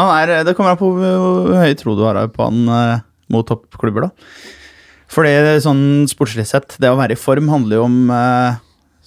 Er, 0.00 0.32
det 0.46 0.54
kommer 0.56 0.72
an 0.72 0.80
på 0.80 0.88
hvor 0.96 1.52
høy 1.60 1.74
tro 1.76 1.92
du 1.98 2.06
har 2.06 2.22
på 2.32 2.46
han 2.46 2.72
eh, 2.72 3.02
mot 3.34 3.44
toppklubber, 3.46 4.08
da. 4.08 4.30
For 5.10 5.26
det 5.26 5.62
sånn 5.64 6.06
sportslig 6.10 6.46
sett, 6.46 6.76
det 6.78 6.90
å 6.90 6.98
være 6.98 7.16
i 7.16 7.18
form 7.18 7.48
handler 7.50 7.80
jo 7.80 7.86
om 7.88 7.96
eh, 8.14 8.58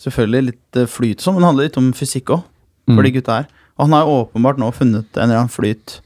selvfølgelig 0.03 0.47
litt 0.49 0.79
eh, 0.81 0.89
flyt 0.91 1.21
og 1.21 1.25
sånn, 1.27 1.37
men 1.37 1.43
det 1.45 1.49
handler 1.51 1.69
litt 1.69 1.77
om 1.79 1.91
fysikk 1.95 2.33
òg, 2.35 2.41
for 2.89 2.99
Mm. 2.99 3.03
de 3.07 3.11
gutta 3.15 3.35
her. 3.37 3.45
Og 3.77 3.85
han 3.85 3.93
har 3.95 4.01
jo 4.03 4.15
åpenbart 4.25 4.57
nå 4.59 4.67
funnet 4.75 5.15
en 5.15 5.23
eller 5.29 5.37
annen 5.45 5.49
flyt 5.53 6.01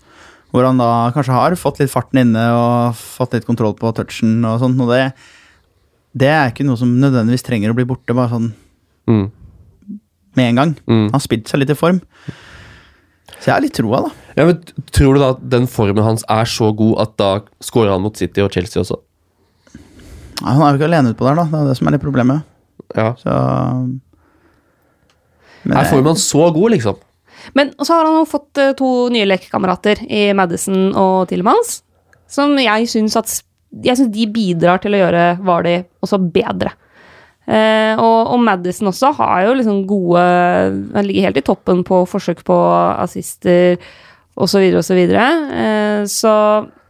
hvor 0.53 0.63
han 0.63 0.77
da 0.79 1.09
kanskje 1.11 1.33
har 1.35 1.55
fått 1.59 1.79
litt 1.81 1.89
farten 1.91 2.21
inne 2.21 2.43
og 2.55 2.93
fått 2.95 3.33
litt 3.33 3.45
kontroll 3.49 3.73
på 3.75 3.89
touchen 3.97 4.45
og 4.47 4.61
sånt, 4.61 4.79
og 4.79 4.87
det, 4.93 5.11
det 6.15 6.29
er 6.31 6.51
ikke 6.53 6.63
noe 6.69 6.77
som 6.79 6.93
nødvendigvis 7.01 7.43
trenger 7.43 7.73
å 7.73 7.75
bli 7.75 7.85
borte 7.89 8.13
bare 8.15 8.29
sånn 8.31 8.53
Mm. 9.09 9.31
med 10.37 10.45
en 10.51 10.55
gang. 10.61 10.75
Mm. 10.87 11.05
Han 11.09 11.17
har 11.17 11.25
spilt 11.25 11.47
seg 11.49 11.59
litt 11.63 11.69
i 11.73 11.79
form. 11.79 11.99
Så 13.41 13.49
jeg 13.49 13.53
har 13.55 13.61
litt 13.61 13.73
troa, 13.73 14.03
da. 14.05 14.11
Ja, 14.37 14.45
men 14.45 14.61
Tror 14.93 15.15
du 15.15 15.19
da 15.19 15.29
at 15.33 15.41
den 15.49 15.65
formen 15.67 16.03
hans 16.05 16.23
er 16.29 16.45
så 16.45 16.69
god 16.75 16.99
at 17.01 17.17
da 17.17 17.29
scorer 17.61 17.91
han 17.95 18.01
mot 18.05 18.15
City 18.15 18.41
og 18.45 18.51
Chelsea 18.53 18.81
også? 18.83 18.99
Ja, 20.41 20.53
Han 20.53 20.61
er 20.63 20.73
jo 20.73 20.79
ikke 20.79 20.89
alene 20.91 21.13
utpå 21.13 21.27
der, 21.27 21.39
da. 21.39 21.47
Det 21.51 21.59
er 21.59 21.67
det 21.71 21.77
som 21.79 21.89
er 21.89 21.97
litt 21.97 22.05
problemet. 22.05 22.45
Ja. 22.95 23.11
Så 23.19 23.33
Men 25.67 25.77
Er 25.77 25.89
formen 25.89 26.15
så 26.15 26.49
god, 26.53 26.71
liksom? 26.71 26.95
Men 27.53 27.73
så 27.79 27.93
har 27.93 28.07
han 28.07 28.19
jo 28.21 28.29
fått 28.29 28.59
eh, 28.61 28.73
to 28.77 29.09
nye 29.13 29.27
lekekamerater 29.27 30.01
i 30.09 30.31
Madison 30.35 30.89
og 30.97 31.27
Tillemans, 31.29 31.81
som 32.27 32.57
jeg 32.59 32.89
syns 32.91 33.15
at 33.19 33.35
jeg 33.83 33.99
synes 33.99 34.13
de 34.13 34.25
bidrar 34.31 34.79
til 34.81 34.95
å 34.95 35.01
gjøre 35.01 35.23
Vardy 35.45 35.75
også 36.03 36.19
bedre. 36.33 36.71
Eh, 37.47 37.93
og, 37.99 38.33
og 38.33 38.41
Madison 38.43 38.89
også 38.91 39.13
har 39.21 39.45
jo 39.45 39.53
liksom 39.55 39.85
gode 39.87 40.19
Han 40.19 41.05
ligger 41.07 41.29
helt 41.29 41.37
i 41.39 41.45
toppen 41.47 41.79
på 41.87 42.01
forsøk 42.09 42.41
på 42.47 42.57
assister 43.05 43.77
osv. 44.35 44.59
osv. 44.75 44.81
Så, 44.83 44.97
videre. 44.97 45.27
eh, 45.55 46.01
så 46.11 46.33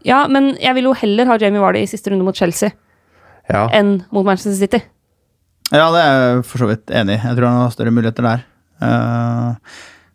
ja, 0.07 0.23
men 0.31 0.55
jeg 0.61 0.73
vil 0.77 0.89
jo 0.89 0.97
heller 0.97 1.29
ha 1.29 1.37
Jamie 1.41 1.61
Vardy 1.61 1.83
i 1.83 1.89
siste 1.89 2.09
runde 2.09 2.25
mot 2.25 2.37
Chelsea 2.37 2.71
Ja. 3.47 3.67
enn 3.75 4.01
mot 4.11 4.25
Manchester 4.27 4.55
City. 4.57 4.81
Ja, 5.71 5.89
det 5.91 6.01
er 6.01 6.17
jeg 6.17 6.43
for 6.47 6.63
så 6.63 6.69
vidt 6.69 6.91
enig 6.95 7.17
i. 7.17 7.21
Jeg 7.21 7.37
tror 7.37 7.47
han 7.49 7.61
har 7.61 7.73
større 7.75 7.93
muligheter 7.95 8.23
der. 8.23 8.43
Uh, 8.81 9.55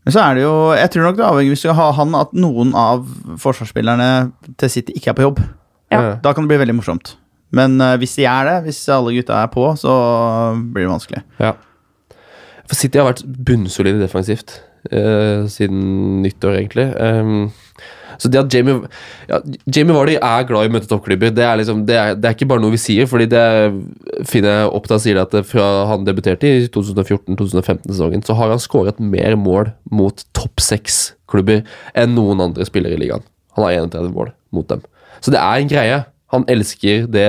men 0.06 0.14
så 0.14 0.20
er 0.22 0.36
det 0.38 0.44
jo 0.44 0.52
Jeg 0.76 0.90
tror 0.94 1.02
nok 1.08 1.16
det 1.18 1.24
avhenger 1.26 1.50
hvis 1.50 1.64
du 1.64 1.68
har 1.72 1.78
ha 1.80 1.88
han 1.96 2.14
at 2.14 2.30
noen 2.30 2.70
av 2.78 3.02
forsvarsspillerne 3.42 4.06
til 4.60 4.70
City 4.70 4.94
ikke 4.96 5.12
er 5.12 5.18
på 5.18 5.26
jobb. 5.26 5.42
Ja. 5.92 6.16
Da 6.22 6.32
kan 6.32 6.46
det 6.46 6.54
bli 6.54 6.62
veldig 6.62 6.78
morsomt. 6.78 7.16
Men 7.52 7.76
uh, 7.84 7.96
hvis 8.00 8.16
de 8.16 8.24
er 8.28 8.48
det, 8.48 8.56
hvis 8.68 8.80
alle 8.92 9.12
gutta 9.18 9.42
er 9.42 9.52
på, 9.52 9.66
så 9.76 9.92
blir 10.72 10.86
det 10.86 10.94
vanskelig. 10.94 11.24
Ja. 11.42 11.52
For 12.64 12.78
City 12.78 13.00
har 13.00 13.10
vært 13.10 13.26
bunnsolide 13.44 14.00
defensivt 14.00 14.60
uh, 14.88 15.44
siden 15.52 16.22
nyttår, 16.24 16.56
egentlig. 16.62 16.88
Ehm, 16.96 17.50
så 18.22 18.30
det 18.30 18.38
at 18.38 18.54
Jamie 18.54 18.76
ja, 19.26 19.40
Jamie 19.66 19.96
Vardy 19.96 20.14
er 20.14 20.46
glad 20.46 20.68
i 20.68 20.70
å 20.70 20.74
møte 20.76 20.90
toppklubber, 20.90 21.32
det 21.34 21.42
er, 21.46 21.56
liksom, 21.58 21.82
det, 21.88 21.96
er, 21.98 22.14
det 22.18 22.28
er 22.28 22.36
ikke 22.36 22.48
bare 22.52 22.62
noe 22.62 22.74
vi 22.74 22.80
sier. 22.80 23.08
fordi 23.10 23.26
det 23.32 23.42
finner 24.30 24.60
jeg 24.60 24.70
opp 24.78 24.86
til 24.86 25.02
sier 25.02 25.18
at 25.24 25.34
fra 25.48 25.66
han 25.90 26.06
debuterte 26.06 26.46
i 26.46 26.68
2014-2015-sesongen, 26.70 28.22
så 28.26 28.36
har 28.38 28.54
han 28.54 28.62
skåret 28.62 29.02
mer 29.02 29.34
mål 29.40 29.72
mot 29.90 30.22
topp 30.38 30.62
seks-klubber 30.62 31.64
enn 31.98 32.14
noen 32.14 32.44
andre 32.46 32.66
spillere 32.68 32.94
i 32.94 33.02
ligaen. 33.02 33.26
Han 33.58 33.66
har 33.66 33.82
31 33.88 34.14
mål 34.14 34.30
mot 34.54 34.68
dem. 34.70 34.84
Så 35.22 35.34
det 35.34 35.42
er 35.42 35.58
en 35.58 35.70
greie. 35.70 35.98
Han 36.32 36.46
elsker 36.50 37.10
det 37.10 37.26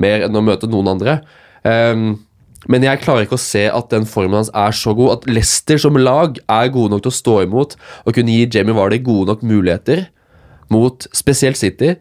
mer 0.00 0.26
enn 0.26 0.36
å 0.36 0.44
møte 0.44 0.70
noen 0.70 0.90
andre. 0.94 1.20
Um, 1.62 2.24
Men 2.68 2.84
jeg 2.84 3.00
klarer 3.00 3.24
ikke 3.24 3.38
å 3.38 3.40
se 3.40 3.62
at 3.72 3.92
den 3.92 4.04
formen 4.08 4.36
hans 4.36 4.50
er 4.52 4.74
så 4.76 4.92
god. 4.96 5.14
At 5.14 5.28
Leicester 5.30 5.80
som 5.80 5.96
lag 5.96 6.36
er 6.44 6.72
gode 6.72 6.92
nok 6.92 7.06
til 7.06 7.12
å 7.12 7.16
stå 7.16 7.36
imot 7.46 7.76
og 8.04 8.16
kunne 8.16 8.34
gi 8.34 8.48
Jamie 8.52 8.76
Vardy 8.76 8.98
gode 9.04 9.32
nok 9.32 9.44
muligheter 9.46 10.08
mot 10.70 11.06
spesielt 11.16 11.58
City 11.60 11.94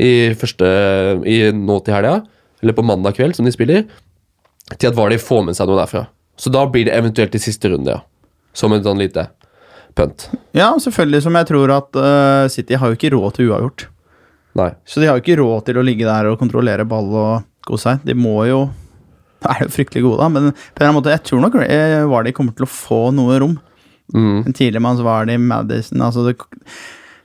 i 0.00 0.12
første, 0.38 0.68
i 1.26 1.42
nå 1.56 1.80
til 1.84 1.96
helga, 1.96 2.20
eller 2.62 2.76
på 2.76 2.84
mandag 2.86 3.16
kveld, 3.18 3.36
som 3.36 3.48
de 3.48 3.52
spiller, 3.54 3.86
til 4.76 4.90
at 4.90 4.96
Vardy 4.96 5.18
får 5.20 5.46
med 5.48 5.58
seg 5.58 5.70
noe 5.70 5.80
derfra. 5.80 6.04
Så 6.40 6.52
da 6.52 6.64
blir 6.70 6.86
det 6.88 6.96
eventuelt 6.96 7.34
i 7.36 7.42
siste 7.42 7.72
runde, 7.72 7.96
ja. 7.98 8.04
Som 8.56 8.72
en 8.74 8.82
sånn 8.82 8.98
lite 8.98 9.28
pønt. 9.94 10.28
Ja, 10.56 10.72
selvfølgelig, 10.82 11.22
som 11.26 11.36
jeg 11.38 11.48
tror 11.50 11.72
at 11.74 11.98
uh, 11.98 12.50
City 12.50 12.78
har 12.78 12.90
jo 12.90 12.98
ikke 12.98 13.12
råd 13.14 13.36
til 13.36 13.50
uavgjort. 13.50 13.86
Nei. 14.58 14.70
Så 14.88 15.02
de 15.02 15.06
har 15.06 15.18
jo 15.18 15.22
ikke 15.22 15.38
råd 15.38 15.66
til 15.68 15.78
å 15.78 15.84
ligge 15.86 16.08
der 16.08 16.30
og 16.30 16.38
kontrollere 16.40 16.86
ball 16.88 17.10
og 17.14 17.48
kose 17.66 17.86
seg. 17.86 18.06
De 18.08 18.16
må 18.18 18.40
jo 18.48 18.64
er 19.48 19.62
de 19.62 19.68
jo 19.68 19.72
fryktelig 19.72 20.04
gode, 20.04 20.20
da, 20.20 20.28
men 20.28 20.50
på 20.76 20.84
en 20.84 20.96
måte, 20.96 21.12
jeg 21.14 21.24
tror 21.24 21.40
nok 21.40 21.54
eh, 21.64 22.02
Vardy 22.10 22.32
kommer 22.36 22.52
til 22.56 22.66
å 22.66 22.70
få 22.70 23.02
noe 23.16 23.38
rom. 23.40 23.54
Mm. 24.12 24.42
En 24.42 24.56
tidligmanns 24.56 25.00
Vardy, 25.06 25.38
Madison 25.40 26.02
altså 26.04 26.26
det, 26.26 26.34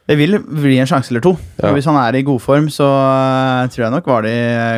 det 0.06 0.18
vil 0.20 0.38
bli 0.38 0.78
en 0.78 0.90
sjanse 0.90 1.10
eller 1.10 1.24
to. 1.26 1.34
Ja. 1.58 1.72
Hvis 1.74 1.88
han 1.90 1.98
er 1.98 2.20
i 2.20 2.24
god 2.26 2.42
form, 2.44 2.70
så 2.74 2.86
eh, 2.86 3.66
tror 3.74 3.88
jeg 3.88 3.94
nok 3.96 4.10
Vardy 4.10 4.36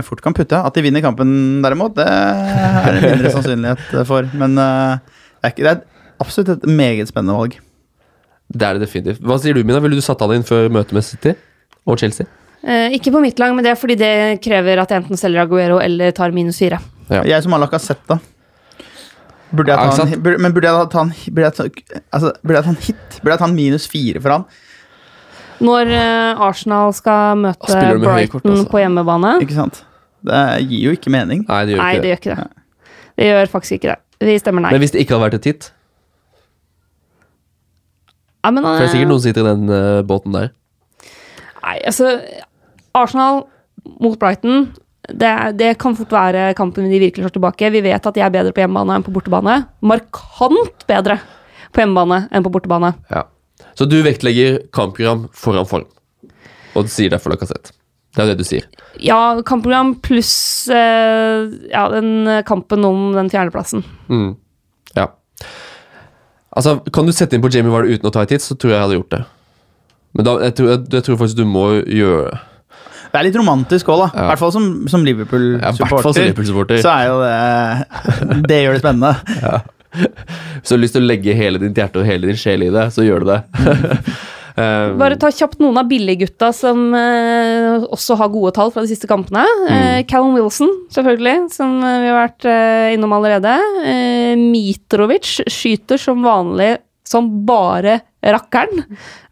fort 0.07 0.23
kan 0.23 0.36
putte. 0.38 0.59
At 0.59 0.78
de 0.78 0.86
vinner 0.86 1.03
kampen, 1.03 1.59
derimot, 1.65 1.97
det 1.97 2.07
er 2.07 2.95
det 2.95 3.03
mindre 3.03 3.34
sannsynlighet 3.36 4.07
for. 4.07 4.30
Men 4.39 4.55
uh, 4.55 4.95
det, 5.41 5.49
er 5.49 5.55
ikke, 5.55 5.65
det 5.65 5.73
er 5.73 5.82
absolutt 6.23 6.53
et 6.55 6.67
meget 6.71 7.11
spennende 7.11 7.36
valg. 7.36 7.57
Det 8.47 8.63
er 8.63 8.78
det 8.78 8.88
definitivt. 8.88 9.19
Hva 9.28 9.36
sier 9.43 9.57
du, 9.57 9.65
Mina? 9.67 9.84
Ville 9.84 9.99
du 9.99 10.05
satt 10.05 10.23
han 10.23 10.38
inn 10.38 10.47
før 10.47 10.69
møtet 10.71 10.95
med 10.95 11.03
City 11.03 11.36
og 11.84 11.99
Chelsea? 11.99 12.30
Eh, 12.63 12.95
ikke 12.95 13.11
på 13.13 13.21
mitt 13.23 13.39
lag, 13.39 13.51
men 13.55 13.65
det 13.65 13.73
er 13.73 13.80
fordi 13.80 13.97
det 13.99 14.13
krever 14.43 14.80
at 14.82 14.91
jeg 14.91 15.03
enten 15.03 15.19
selger 15.19 15.43
Aguero 15.43 15.82
eller 15.84 16.15
tar 16.15 16.32
minus 16.36 16.61
fire. 16.63 16.80
Ja. 17.11 17.25
Jeg 17.28 17.43
som 17.43 17.53
har 17.55 17.61
Lacassette, 17.63 18.07
da. 18.15 18.17
Burde 19.51 19.71
jeg 19.71 19.80
ta 19.80 19.91
sant? 19.95 20.15
burde, 20.23 20.39
men 20.43 20.55
burde 20.55 20.67
jeg 20.67 20.88
ta 20.91 21.03
en, 21.05 21.11
burde 21.32 21.45
jeg 21.45 21.55
ta, 21.55 22.01
altså, 22.15 22.34
burde 22.41 22.57
jeg 22.57 22.65
ta 22.65 22.73
en 22.73 22.82
hit? 22.88 23.19
Burde 23.21 23.36
jeg 23.36 23.43
ta 23.43 23.47
en 23.47 23.55
minus 23.55 23.86
fire 23.91 24.23
for 24.23 24.36
han? 24.36 24.47
Når 25.64 25.89
eh, 25.89 26.41
Arsenal 26.47 26.93
skal 26.93 27.39
møte 27.41 27.72
høye 27.74 27.97
Brighton 28.01 28.34
kort, 28.36 28.49
altså? 28.51 28.66
på 28.70 28.82
hjemmebane 28.82 29.32
Ikke 29.41 29.58
sant? 29.58 29.82
Det 30.28 30.43
gir 30.68 30.89
jo 30.89 30.93
ikke 30.97 31.14
mening. 31.14 31.43
Nei, 31.47 31.62
det 31.66 31.76
gjør 31.76 31.82
Nei, 31.82 31.89
ikke 31.93 32.01
det 32.01 32.03
det. 32.03 32.10
gjør 32.10 32.22
ikke 32.22 32.36
det. 32.36 32.64
Det 33.18 33.28
gjør 33.32 33.51
faktisk 33.53 33.78
ikke 33.78 33.89
det. 33.89 33.97
Vi 34.28 34.38
stemmer 34.41 34.66
nei. 34.66 34.72
Men 34.74 34.84
hvis 34.84 34.93
det 34.93 35.03
ikke 35.03 35.16
hadde 35.16 35.26
vært 35.28 35.38
et 35.38 35.49
hit 35.51 35.70
ja, 38.45 38.51
men, 38.53 38.64
For 38.64 38.80
det 38.80 38.88
er 38.88 38.91
sikkert 38.93 39.05
eh, 39.05 39.12
noen 39.12 39.22
som 39.22 39.28
sitter 39.28 39.45
i 39.45 39.51
den 39.51 39.72
uh, 39.74 40.01
båten 40.08 40.36
der. 40.36 40.51
Nei, 41.64 41.78
altså 41.89 42.12
Arsenal 42.97 43.45
mot 44.03 44.18
Brighton 44.20 44.70
det, 45.08 45.32
det 45.60 45.72
kan 45.80 45.95
fort 45.95 46.12
være 46.12 46.51
kampen 46.58 46.89
de 46.91 46.99
virkelig 46.99 47.24
slår 47.24 47.36
tilbake. 47.38 47.72
Vi 47.72 47.82
vet 47.86 48.08
at 48.10 48.16
de 48.16 48.24
er 48.24 48.32
bedre 48.34 48.51
på 48.51 48.60
hjemmebane 48.60 48.97
enn 48.97 49.05
på 49.05 49.14
bortebane. 49.16 49.62
Markant 49.80 50.84
bedre 50.89 51.20
på 51.72 51.80
hjemmebane 51.84 52.26
enn 52.28 52.43
på 52.43 52.51
bortebane. 52.51 52.91
Ja. 53.14 53.24
Så 53.78 53.86
du 53.89 53.99
vektlegger 54.05 54.63
kampprogram 54.73 55.28
foran 55.38 55.67
form, 55.69 55.86
og 56.73 56.88
du 56.88 56.89
sier 56.89 57.11
derfor 57.13 57.34
Lacassette. 57.34 57.73
Det 58.17 58.23
er 58.23 58.32
det 58.32 58.39
du 58.41 58.47
sier. 58.47 58.65
Ja, 59.03 59.38
kampprogram 59.45 59.91
pluss 60.01 60.32
eh, 60.73 61.45
ja, 61.69 61.84
den 61.93 62.25
kampen 62.49 62.86
om 62.88 63.11
den 63.13 63.30
fjerdeplassen. 63.30 63.84
Mm. 64.09 64.32
Ja. 64.97 65.11
Altså, 66.57 66.80
kan 66.89 67.05
du 67.05 67.13
sette 67.13 67.38
inn 67.38 67.43
på 67.45 67.51
Jamie 67.53 67.69
Ward 67.69 67.86
uten 67.91 68.09
å 68.09 68.13
ta 68.15 68.23
et 68.25 68.34
hit, 68.34 68.41
så 68.41 68.57
tror 68.57 68.73
jeg 68.73 68.80
jeg 68.80 68.86
hadde 68.88 68.97
gjort 68.97 69.13
det. 69.13 69.23
Men 70.17 70.25
da, 70.25 70.34
jeg, 70.47 70.55
tror, 70.57 70.69
jeg, 70.73 70.86
jeg 70.97 71.05
tror 71.05 71.19
faktisk 71.21 71.38
du 71.38 71.45
må 71.45 71.67
gjøre 71.86 72.32
det. 72.32 72.39
Det 73.07 73.19
er 73.21 73.25
litt 73.30 73.38
romantisk 73.39 73.88
òg, 73.93 74.01
da. 74.01 74.07
I 74.09 74.17
Ja. 74.19 74.25
hvert 74.32 74.41
fall 74.41 74.51
som, 74.51 74.65
som 74.91 75.05
Ja, 75.05 75.13
i 75.13 75.15
hvert 75.21 75.78
fall 75.78 76.13
som 76.17 76.23
Liverpool-supporter. 76.25 76.25
Liverpool-supporter. 76.25 76.82
så 76.82 76.91
er 76.97 77.03
jo 77.07 77.21
det 77.21 78.47
Det 78.49 78.57
gjør 78.63 78.75
det 78.75 78.82
spennende. 78.82 79.61
Hvis 80.59 80.69
du 80.69 80.75
har 80.75 80.81
lyst 80.81 80.97
til 80.97 81.05
å 81.05 81.09
legge 81.09 81.35
hele 81.37 81.61
ditt 81.61 81.77
hjerte 81.77 82.01
og 82.01 82.07
hele 82.07 82.29
din 82.29 82.39
sjel 82.39 82.65
i 82.67 82.73
det, 82.73 82.87
så 82.93 83.05
gjør 83.05 83.23
du 83.23 83.31
det. 83.31 83.39
um, 84.59 84.97
Bare 85.01 85.19
ta 85.19 85.31
kjapt 85.33 85.61
noen 85.63 85.79
av 85.81 85.89
billiggutta 85.89 86.51
som 86.55 86.89
uh, 86.95 87.85
også 87.93 88.17
har 88.19 88.33
gode 88.33 88.53
tall 88.57 88.73
fra 88.73 88.83
de 88.85 88.91
siste 88.91 89.09
kampene. 89.09 89.45
Eh, 89.71 90.01
Callum 90.09 90.35
Wilson, 90.37 90.73
selvfølgelig, 90.93 91.37
som 91.55 91.79
uh, 91.83 91.93
vi 92.03 92.11
har 92.11 92.19
vært 92.23 92.49
innom 92.95 93.15
allerede. 93.17 93.55
Mitrovic 94.41 95.37
skyter 95.45 96.01
som 96.01 96.25
vanlig 96.25 96.75
som 97.07 97.29
bare 97.47 98.01
rakkeren, 98.19 98.83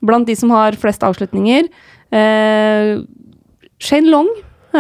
blant 0.05 0.29
de 0.29 0.35
som 0.39 0.53
har 0.55 0.77
flest 0.79 1.03
avslutninger. 1.03 1.67
Shane 2.15 4.07
Long 4.07 4.29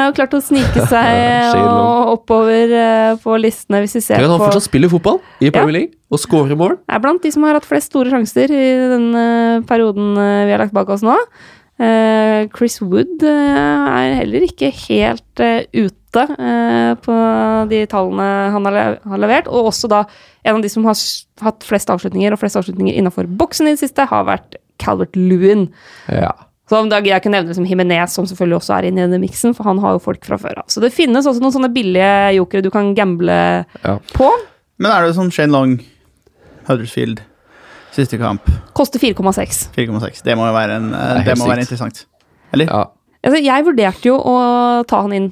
har 0.03 0.15
klart 0.17 0.35
å 0.37 0.41
snike 0.43 0.85
seg 0.93 1.57
og 1.59 2.13
oppover 2.15 2.75
eh, 2.75 3.11
på 3.23 3.37
listene, 3.41 3.81
hvis 3.83 3.97
vi 3.99 4.03
ser 4.05 4.21
på 4.21 4.29
han 4.29 4.43
fortsatt 4.43 4.67
spiller 4.67 4.91
fotball 4.91 5.19
i 5.39 5.51
Premier 5.53 5.79
League 5.79 5.93
og 6.11 6.21
scorer 6.21 6.57
mål. 6.59 6.77
er 6.91 7.03
blant 7.03 7.23
de 7.23 7.31
som 7.33 7.45
har 7.47 7.57
hatt 7.57 7.67
flest 7.67 7.91
store 7.91 8.13
sjanser 8.13 8.51
i 8.53 8.65
den 8.93 9.11
eh, 9.19 9.65
perioden 9.67 10.15
eh, 10.17 10.45
vi 10.47 10.55
har 10.55 10.65
lagt 10.65 10.75
bak 10.75 10.91
oss 10.93 11.05
nå. 11.05 11.17
Eh, 11.75 12.47
Chris 12.55 12.77
Wood 12.79 13.23
eh, 13.27 13.89
er 13.91 14.13
heller 14.21 14.45
ikke 14.47 14.69
helt 14.85 15.41
eh, 15.43 15.65
ute 15.75 16.23
eh, 16.23 16.93
på 17.03 17.15
de 17.71 17.81
tallene 17.91 18.27
han 18.53 18.69
har, 18.69 19.17
levert. 19.19 19.49
Og 19.51 19.71
også 19.73 19.89
da 19.91 20.05
en 20.45 20.55
av 20.55 20.63
de 20.63 20.71
som 20.71 20.87
har 20.87 20.95
hatt 21.43 21.67
flest 21.67 21.91
avslutninger, 21.91 22.31
og 22.31 22.39
flest 22.39 22.59
avslutninger 22.61 22.95
innafor 22.95 23.27
boksen 23.27 23.67
i 23.67 23.75
det 23.75 23.83
siste, 23.83 24.07
har 24.07 24.27
vært 24.29 24.55
Calvert 24.79 25.15
Lewin. 25.19 25.67
Ja. 26.07 26.31
Så 26.65 26.79
da 26.89 26.97
gidder 26.97 27.11
jeg 27.13 27.21
ikke 27.21 27.31
nevne 27.35 27.53
som 27.53 27.65
Jimenez, 27.69 28.13
som 28.17 28.25
selvfølgelig 28.25 28.57
også 28.57 28.73
er 28.79 28.87
inne 28.89 29.03
i 29.03 29.05
denne 29.05 29.19
miksen, 29.21 29.53
for 29.53 29.67
han 29.69 29.77
har 29.83 29.93
jo 29.95 30.01
folk 30.01 30.25
fra 30.25 30.37
før 30.41 30.63
av. 30.63 30.67
Så 30.73 30.81
det 30.81 30.89
finnes 30.95 31.27
også 31.29 31.43
noen 31.43 31.53
sånne 31.53 31.69
billige 31.75 32.33
jokere 32.39 32.65
du 32.65 32.71
kan 32.73 32.93
gamble 32.97 33.35
Ja. 33.83 33.99
på. 34.15 34.31
Men 34.81 34.91
er 34.91 35.05
det 35.05 35.15
sånn 35.15 35.29
Shane 35.31 35.53
Long, 35.53 35.75
Huddersfield, 36.67 37.21
siste 37.93 38.17
kamp, 38.17 38.41
Koster 38.73 38.99
4,6. 38.99 39.69
4,6? 39.77 40.23
Det 40.25 40.35
må 40.35 40.47
jo 40.49 40.53
være, 40.57 40.79
en, 40.81 40.89
eh, 40.93 41.23
det 41.23 41.37
må 41.37 41.47
være 41.47 41.61
interessant. 41.67 42.05
Eller? 42.51 42.65
ja. 42.65 42.85
Altså, 43.25 43.39
jeg 43.43 43.65
vurderte 43.65 44.05
jo 44.09 44.17
å 44.19 44.35
ta 44.89 45.01
han 45.01 45.13
inn 45.13 45.29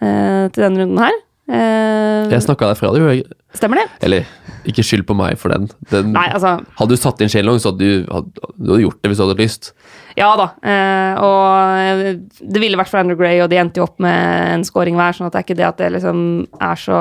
eh, 0.00 0.46
til 0.50 0.62
denne 0.62 0.78
runden 0.84 0.98
her. 1.02 1.12
Eh, 1.48 2.28
Jeg 2.28 2.44
snakka 2.44 2.68
deg 2.68 2.76
fra 2.76 2.90
det, 2.92 3.00
jo. 3.00 3.36
Stemmer 3.56 3.80
det? 3.80 3.86
Eller, 4.04 4.26
ikke 4.68 4.84
skyld 4.84 5.06
på 5.08 5.16
meg 5.16 5.38
for 5.40 5.54
den. 5.54 5.70
den 5.88 6.10
Nei, 6.12 6.26
altså 6.36 6.58
Hadde 6.76 6.92
du 6.92 7.00
satt 7.00 7.22
inn 7.24 7.30
Shane 7.32 7.54
så 7.56 7.72
hadde 7.72 7.86
du, 7.86 8.10
hadde, 8.12 8.50
du 8.58 8.72
hadde 8.74 8.82
gjort 8.82 8.98
det 9.00 9.10
hvis 9.10 9.20
du 9.20 9.24
hadde 9.24 9.38
lyst. 9.40 9.70
Ja 10.18 10.28
da. 10.36 10.50
uh, 10.60 11.22
og 11.24 11.78
eh, 11.78 12.18
det 12.42 12.60
ville 12.60 12.76
vært 12.76 12.92
for 12.92 13.00
Andrew 13.00 13.16
Gray, 13.16 13.40
og 13.40 13.48
de 13.52 13.60
endte 13.62 13.80
jo 13.80 13.86
opp 13.86 13.96
med 14.02 14.52
en 14.58 14.66
scoring 14.68 14.98
hver, 14.98 15.16
sånn 15.16 15.30
at 15.30 15.34
det 15.36 15.40
er 15.40 15.46
ikke 15.46 15.58
det 15.62 15.68
at 15.70 15.80
det 15.80 15.90
liksom 15.96 16.20
er 16.68 16.82
så 16.82 17.00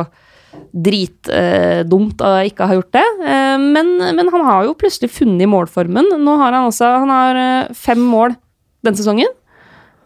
dritdumt 0.71 2.21
å 2.23 2.31
ikke 2.47 2.67
ha 2.69 2.77
gjort 2.77 2.93
det. 2.95 3.05
Eh, 3.27 3.57
men, 3.61 3.93
men 4.15 4.31
han 4.33 4.45
har 4.47 4.67
jo 4.67 4.77
plutselig 4.79 5.11
funnet 5.13 5.49
målformen. 5.51 6.13
Nå 6.23 6.37
har 6.41 6.55
han 6.55 6.69
også 6.69 6.93
Han 7.03 7.11
har 7.13 7.41
eh, 7.41 7.73
fem 7.75 8.01
mål 8.01 8.37
denne 8.85 8.99
sesongen. 8.99 9.33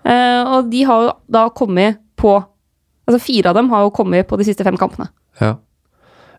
Eh, 0.02 0.42
og 0.42 0.72
de 0.72 0.82
har 0.88 1.06
jo 1.06 1.14
da 1.32 1.46
kommet 1.54 2.02
på 2.18 2.40
Altså 3.08 3.20
fire 3.24 3.50
av 3.52 3.58
dem 3.58 3.70
har 3.74 3.84
jo 3.86 3.94
kommet 3.96 4.28
på 4.30 4.38
de 4.40 4.46
siste 4.48 4.64
fem 4.68 4.78
kampene. 4.80 5.10
Ja. 5.42 5.56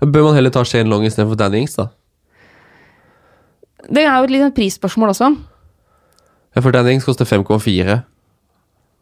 Bør 0.02 0.28
man 0.28 0.34
heller 0.38 0.50
ta 0.54 0.62
Shane 0.66 0.90
Long 0.90 1.04
istedenfor 1.06 1.38
Danny 1.38 1.62
Ings, 1.62 1.74
da? 1.78 1.88
Det 3.90 4.04
er 4.04 4.14
jo 4.18 4.28
et 4.28 4.34
lite 4.34 4.50
prisspørsmål 4.54 5.10
også. 5.12 5.30
Ja, 6.54 6.60
For 6.60 6.70
Danny 6.74 6.94
Ings 6.96 7.06
koster 7.08 7.24
5,4, 7.26 7.98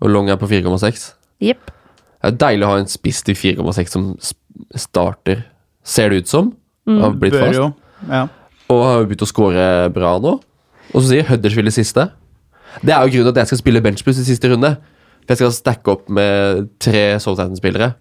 og 0.01 0.11
Long 0.13 0.31
er 0.31 0.39
på 0.41 0.49
4,6. 0.49 1.11
Jepp. 1.45 1.71
Det 2.21 2.29
er 2.31 2.37
deilig 2.41 2.67
å 2.67 2.71
ha 2.75 2.79
en 2.83 2.89
spiss 2.91 3.23
til 3.25 3.37
4,6 3.37 3.95
som 3.95 4.07
starter, 4.77 5.43
ser 5.85 6.13
det 6.13 6.23
ut 6.25 6.29
som. 6.33 6.53
Har 6.89 7.17
blitt 7.17 7.33
Bør 7.37 7.47
fast. 7.47 7.57
jo. 7.59 7.67
Ja. 8.09 8.23
Og 8.71 8.81
har 8.87 9.05
begynt 9.09 9.25
å 9.25 9.29
score 9.29 9.67
bra 9.93 10.15
nå. 10.23 10.37
Og 10.91 11.03
så 11.03 11.07
sier 11.13 11.29
Huddersfield 11.29 11.69
det 11.71 11.75
siste. 11.77 12.09
Det 12.85 12.93
er 12.95 13.03
jo 13.05 13.13
grunnen 13.17 13.33
til 13.33 13.35
at 13.35 13.43
jeg 13.45 13.51
skal 13.53 13.61
spille 13.63 13.83
benchbus 13.83 14.21
i 14.21 14.27
siste 14.27 14.51
runde. 14.53 14.77
For 15.31 15.37
jeg 15.37 15.39
skal 15.45 15.53
stacke 15.55 15.93
opp 15.93 16.09
med 16.11 16.65
tre 16.83 17.05
Southampton-spillere 17.23 17.93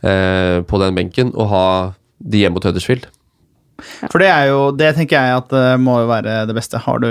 eh, 0.00 0.62
på 0.64 0.78
den 0.80 0.96
benken 0.96 1.34
og 1.36 1.50
ha 1.52 1.64
de 2.24 2.40
hjemme 2.40 2.56
mot 2.56 2.64
Huddersfield. 2.64 3.04
For 4.08 4.16
det 4.22 4.30
er 4.32 4.46
jo 4.48 4.70
Det 4.72 4.94
tenker 4.96 5.18
jeg 5.20 5.36
at 5.36 5.50
det 5.52 5.64
må 5.84 5.98
jo 6.00 6.06
være 6.08 6.46
det 6.48 6.54
beste. 6.56 6.80
Har 6.80 7.02
du, 7.04 7.10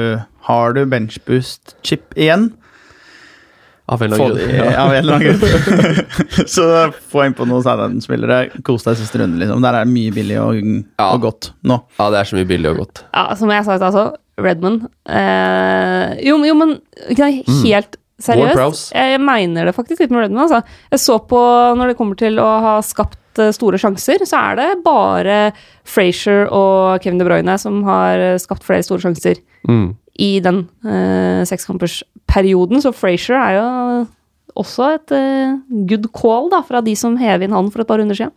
har 0.49 0.73
du 0.73 0.81
benchboost-chip 0.89 2.15
igjen? 2.17 2.47
Av 3.93 4.01
en 4.01 4.15
eller 4.17 5.13
annen 5.13 5.37
grunn. 5.37 6.47
Så 6.55 6.65
få 7.11 7.27
inn 7.27 7.35
på 7.37 7.45
noen 7.45 7.61
Southampton-spillere. 7.61 8.39
Kos 8.65 8.81
deg 8.87 8.97
siste 8.97 9.21
runde, 9.21 9.37
liksom. 9.43 9.61
Der 9.61 9.77
er 9.77 9.85
det 9.85 9.93
mye 9.93 10.15
billig 10.15 10.39
og, 10.41 10.57
Ja. 10.57 11.11
og 11.11 11.21
godt 11.27 11.51
nå. 11.69 11.77
ja, 11.99 12.07
det 12.09 12.17
er 12.23 12.31
så 12.31 12.39
mye 12.39 12.49
billig 12.49 12.71
og 12.73 12.81
godt. 12.81 13.03
Ja, 13.13 13.27
som 13.37 13.53
jeg 13.53 13.61
sa 13.67 13.75
i 13.77 13.81
stad, 13.83 13.93
altså. 13.93 14.07
Redmond. 14.41 14.87
Eh, 15.05 16.17
jo, 16.25 16.39
men- 16.41 16.49
jo, 16.49 16.55
men 16.59 16.73
ikke 17.13 17.29
helt 17.29 17.45
Ward 17.45 18.01
seriøst. 18.21 18.93
Jeg, 18.95 19.19
mener 19.21 19.65
det 19.65 19.75
faktisk 19.75 20.01
litt 20.05 20.11
med 20.13 20.25
Redmond. 20.25 20.45
Altså. 20.47 20.61
Jeg 20.91 21.01
så 21.03 21.17
på 21.27 21.39
når 21.75 21.91
det 21.91 21.97
kommer 21.99 22.15
til 22.19 22.39
å 22.39 22.47
ha 22.63 22.75
skapt 22.85 23.39
eh, 23.43 23.51
store 23.55 23.79
sjanser, 23.81 24.23
så 24.29 24.39
er 24.51 24.59
det 24.61 24.69
bare 24.85 25.39
Frazier 25.83 26.47
og 26.53 27.01
Kevin 27.03 27.19
De 27.19 27.27
Bruyne 27.27 27.57
som 27.59 27.81
har 27.87 28.19
eh, 28.31 28.37
skapt 28.41 28.63
flere 28.67 28.85
store 28.85 29.03
sjanser 29.07 29.41
Mm. 29.65 29.95
i 30.21 30.39
den 30.45 30.59
eh, 30.85 31.41
sekskampersperioden. 31.49 32.81
Så 32.83 32.91
Frazier 32.93 33.33
er 33.39 33.55
jo 33.57 33.63
også 34.61 34.91
et 34.93 35.11
eh, 35.17 35.55
good 35.89 36.05
call 36.13 36.51
da, 36.53 36.61
fra 36.61 36.83
de 36.85 36.93
som 36.95 37.17
hev 37.17 37.41
inn 37.41 37.55
han 37.55 37.71
for 37.73 37.81
et 37.81 37.89
par 37.89 37.97
runder 37.97 38.15
siden. 38.15 38.31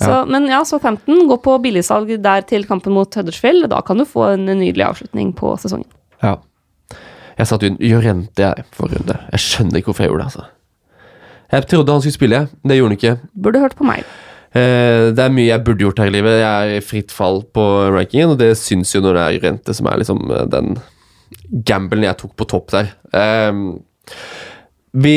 Så, 0.00 0.22
Men 0.30 0.46
ja, 0.48 0.62
så 0.64 0.78
15 0.80 1.26
går 1.28 1.40
på 1.44 1.58
billigsalg 1.60 2.14
der 2.22 2.40
til 2.48 2.62
kampen 2.64 2.94
mot 2.96 3.12
Huddersfield. 3.12 3.66
Da 3.68 3.82
kan 3.84 3.98
du 4.00 4.06
få 4.08 4.30
en 4.32 4.46
nydelig 4.46 4.86
avslutning 4.86 5.34
på 5.36 5.50
sesongen. 5.60 5.90
Ja. 6.22 6.38
Jeg 7.40 7.48
satt 7.48 7.64
Jorente 7.80 8.44
jeg, 8.44 8.64
for 8.76 8.92
runde. 8.92 9.16
Jeg 9.32 9.44
skjønner 9.46 9.80
ikke 9.80 9.90
hvorfor 9.90 10.04
jeg 10.04 10.12
gjorde 10.12 10.24
det. 10.26 10.30
altså. 10.30 10.48
Jeg 11.50 11.66
trodde 11.70 11.94
han 11.96 12.02
skulle 12.04 12.18
spille, 12.18 12.40
men 12.60 12.70
det 12.70 12.76
gjorde 12.78 12.90
han 12.92 12.98
ikke. 12.98 13.14
Burde 13.46 13.62
hørt 13.64 13.76
på 13.78 13.86
meg. 13.88 14.04
Eh, 14.50 15.08
det 15.14 15.24
er 15.24 15.34
mye 15.34 15.48
jeg 15.48 15.64
burde 15.66 15.86
gjort 15.86 16.02
her 16.02 16.10
i 16.10 16.14
livet. 16.14 16.38
Jeg 16.42 16.70
er 16.70 16.76
i 16.76 16.84
fritt 16.84 17.14
fall 17.14 17.42
på 17.54 17.64
rankingen, 17.94 18.34
og 18.34 18.40
det 18.42 18.52
syns 18.60 18.92
jo 18.94 19.02
når 19.04 19.16
det 19.16 19.24
er 19.24 19.36
Jorente 19.38 19.76
som 19.78 19.88
er 19.90 20.02
liksom 20.02 20.24
eh, 20.30 20.46
den 20.52 20.76
gambelen 21.66 22.06
jeg 22.06 22.18
tok 22.20 22.36
på 22.38 22.46
topp 22.50 22.74
der. 22.74 22.92
Eh, 23.14 23.62
vi 25.00 25.16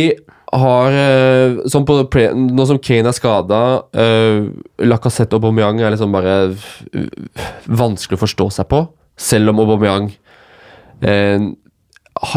har 0.54 0.94
eh, 0.94 1.64
som 1.72 1.86
på 1.86 1.98
Nå 2.38 2.66
som 2.70 2.80
Kane 2.82 3.10
er 3.10 3.16
skada, 3.18 3.62
uh, 3.98 4.52
Lacassette 4.86 5.34
og 5.34 5.42
Aubameyang 5.42 5.82
er 5.82 5.96
liksom 5.96 6.14
bare 6.14 6.36
uh, 6.54 7.48
vanskelig 7.66 8.20
å 8.20 8.22
forstå 8.22 8.50
seg 8.60 8.70
på. 8.70 8.84
Selv 9.18 9.50
om 9.50 9.62
Aubameyang 9.64 10.12
eh, 11.02 11.40
ha- 11.42 11.63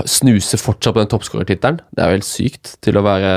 snuser 0.09 0.61
fortsatt 0.61 0.97
på 0.97 1.03
den 1.03 1.11
toppskårertittelen. 1.13 1.81
Det 1.95 2.03
er 2.03 2.11
jo 2.11 2.19
helt 2.19 2.29
sykt 2.29 2.77
til 2.85 2.99
å 2.99 3.05
være 3.07 3.33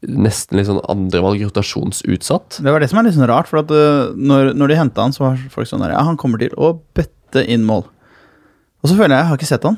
nesten 0.00 0.56
litt 0.56 0.68
sånn 0.68 0.80
andrevalg 0.88 1.42
rotasjonsutsatt. 1.44 2.60
Det 2.64 2.72
var 2.72 2.80
det 2.80 2.88
som 2.92 3.00
er 3.00 3.08
litt 3.08 3.16
sånn 3.18 3.28
rart, 3.28 3.50
for 3.50 3.60
at 3.60 3.72
uh, 3.74 4.12
når, 4.16 4.54
når 4.56 4.72
de 4.72 4.78
henta 4.80 5.04
han, 5.04 5.12
så 5.16 5.26
var 5.26 5.40
folk 5.52 5.68
sånn 5.68 5.84
der 5.84 5.92
Ja, 5.92 6.04
han 6.08 6.18
kommer 6.20 6.40
til 6.40 6.54
å 6.56 6.72
bøtte 6.96 7.44
inn 7.44 7.66
mål. 7.68 7.84
Og 8.80 8.88
så 8.88 8.96
føler 8.96 9.16
jeg 9.16 9.20
jeg 9.20 9.30
har 9.30 9.40
ikke 9.40 9.50
sett 9.50 9.66
han. 9.68 9.76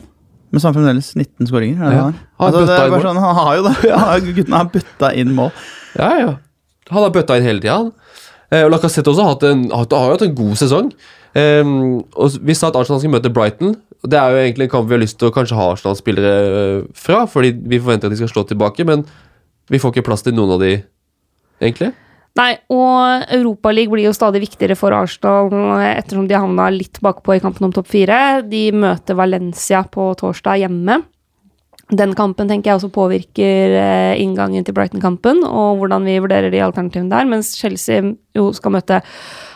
Men 0.53 0.61
så 0.61 0.69
har 0.69 0.75
han 0.75 0.79
fremdeles 0.83 1.09
19 1.17 1.49
skåringer. 1.49 1.81
er 1.81 1.97
Ja. 1.97 2.03
han 2.05 2.19
Altså, 2.39 2.67
sånn, 2.69 3.23
han 3.25 3.39
har 3.41 3.57
jo 3.57 3.63
det. 3.67 3.75
Ja, 3.91 4.03
guttene 4.21 4.61
har 4.61 4.71
bøtta 4.71 5.11
inn 5.17 5.33
mål. 5.35 5.51
Ja, 5.97 6.11
ja. 6.21 6.33
Han 6.93 7.07
har 7.07 7.15
bøtta 7.15 7.39
inn 7.39 7.47
hele 7.49 7.63
tida, 7.65 7.79
han. 7.81 7.91
Eh, 8.53 8.67
og 8.67 8.75
Lacassette 8.75 9.09
også 9.09 9.25
har, 9.25 9.35
hatt 9.35 9.47
en, 9.49 9.65
har, 9.73 9.87
har 9.89 10.11
jo 10.11 10.17
hatt 10.19 10.27
en 10.29 10.37
god 10.37 10.61
sesong. 10.61 10.93
Um, 11.33 12.03
og 12.12 12.37
Vi 12.45 12.55
sa 12.57 12.68
at 12.68 12.76
Arsenal 12.76 13.01
skal 13.01 13.14
møte 13.14 13.33
Brighton. 13.33 13.76
Det 14.03 14.18
er 14.18 14.35
jo 14.35 14.41
egentlig 14.43 14.66
en 14.66 14.74
kamp 14.74 14.89
vi 14.89 14.97
har 14.97 15.03
lyst 15.05 15.18
til 15.20 15.30
å 15.30 15.35
kanskje 15.35 15.57
ha 15.57 15.68
Arsenal-spillere 15.72 16.33
eh, 16.43 16.78
fra, 16.99 17.22
fordi 17.30 17.53
vi 17.55 17.78
forventer 17.78 18.11
at 18.11 18.16
de 18.16 18.18
skal 18.18 18.33
slå 18.33 18.43
tilbake, 18.49 18.83
men 18.89 19.05
vi 19.70 19.78
får 19.78 19.93
ikke 19.93 20.09
plass 20.09 20.26
til 20.26 20.35
noen 20.35 20.57
av 20.57 20.64
de, 20.64 20.72
egentlig. 21.62 21.93
Nei, 22.41 22.51
og 22.72 23.28
Europaligaen 23.37 23.93
blir 23.93 24.09
jo 24.09 24.14
stadig 24.16 24.41
viktigere 24.43 24.74
for 24.80 24.97
Arsenal 24.97 25.53
ettersom 25.85 26.26
de 26.26 26.35
havna 26.35 26.66
litt 26.74 26.99
bakpå 27.05 27.37
i 27.37 27.43
kampen 27.45 27.68
om 27.68 27.74
topp 27.76 27.91
fire. 27.93 28.18
De 28.43 28.70
møter 28.74 29.18
Valencia 29.18 29.85
på 29.87 30.09
torsdag 30.18 30.64
hjemme. 30.64 30.99
Den 31.93 32.14
kampen 32.16 32.49
tenker 32.49 32.70
jeg 32.70 32.78
også 32.78 32.88
påvirker 32.95 33.74
eh, 33.76 34.20
inngangen 34.22 34.64
til 34.64 34.72
Brighton-kampen, 34.76 35.43
og 35.45 35.82
hvordan 35.82 36.07
vi 36.09 36.14
vurderer 36.24 36.49
de 36.53 36.62
alternativene 36.64 37.12
der, 37.12 37.28
mens 37.28 37.51
Chelsea 37.59 38.01
jo 38.36 38.47
skal 38.57 38.72
møte 38.78 39.03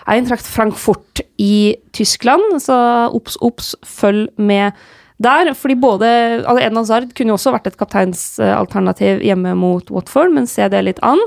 Eintracht 0.07 0.45
Frankfurt 0.45 1.23
i 1.41 1.77
Tyskland, 1.97 2.59
så 2.63 2.77
obs, 3.17 3.39
obs, 3.41 3.73
følg 3.89 4.29
med 4.37 4.77
der. 5.23 5.55
Fordi 5.57 5.79
både 5.81 6.11
altså 6.43 6.61
Eden 6.61 6.77
Hazard 6.83 7.15
kunne 7.17 7.33
jo 7.33 7.39
også 7.39 7.55
vært 7.57 7.71
et 7.71 7.79
kapteinsalternativ 7.81 9.25
hjemme 9.25 9.57
mot 9.59 9.89
Watford, 9.91 10.35
men 10.37 10.47
se 10.51 10.69
det 10.73 10.85
litt 10.85 11.01
an. 11.07 11.23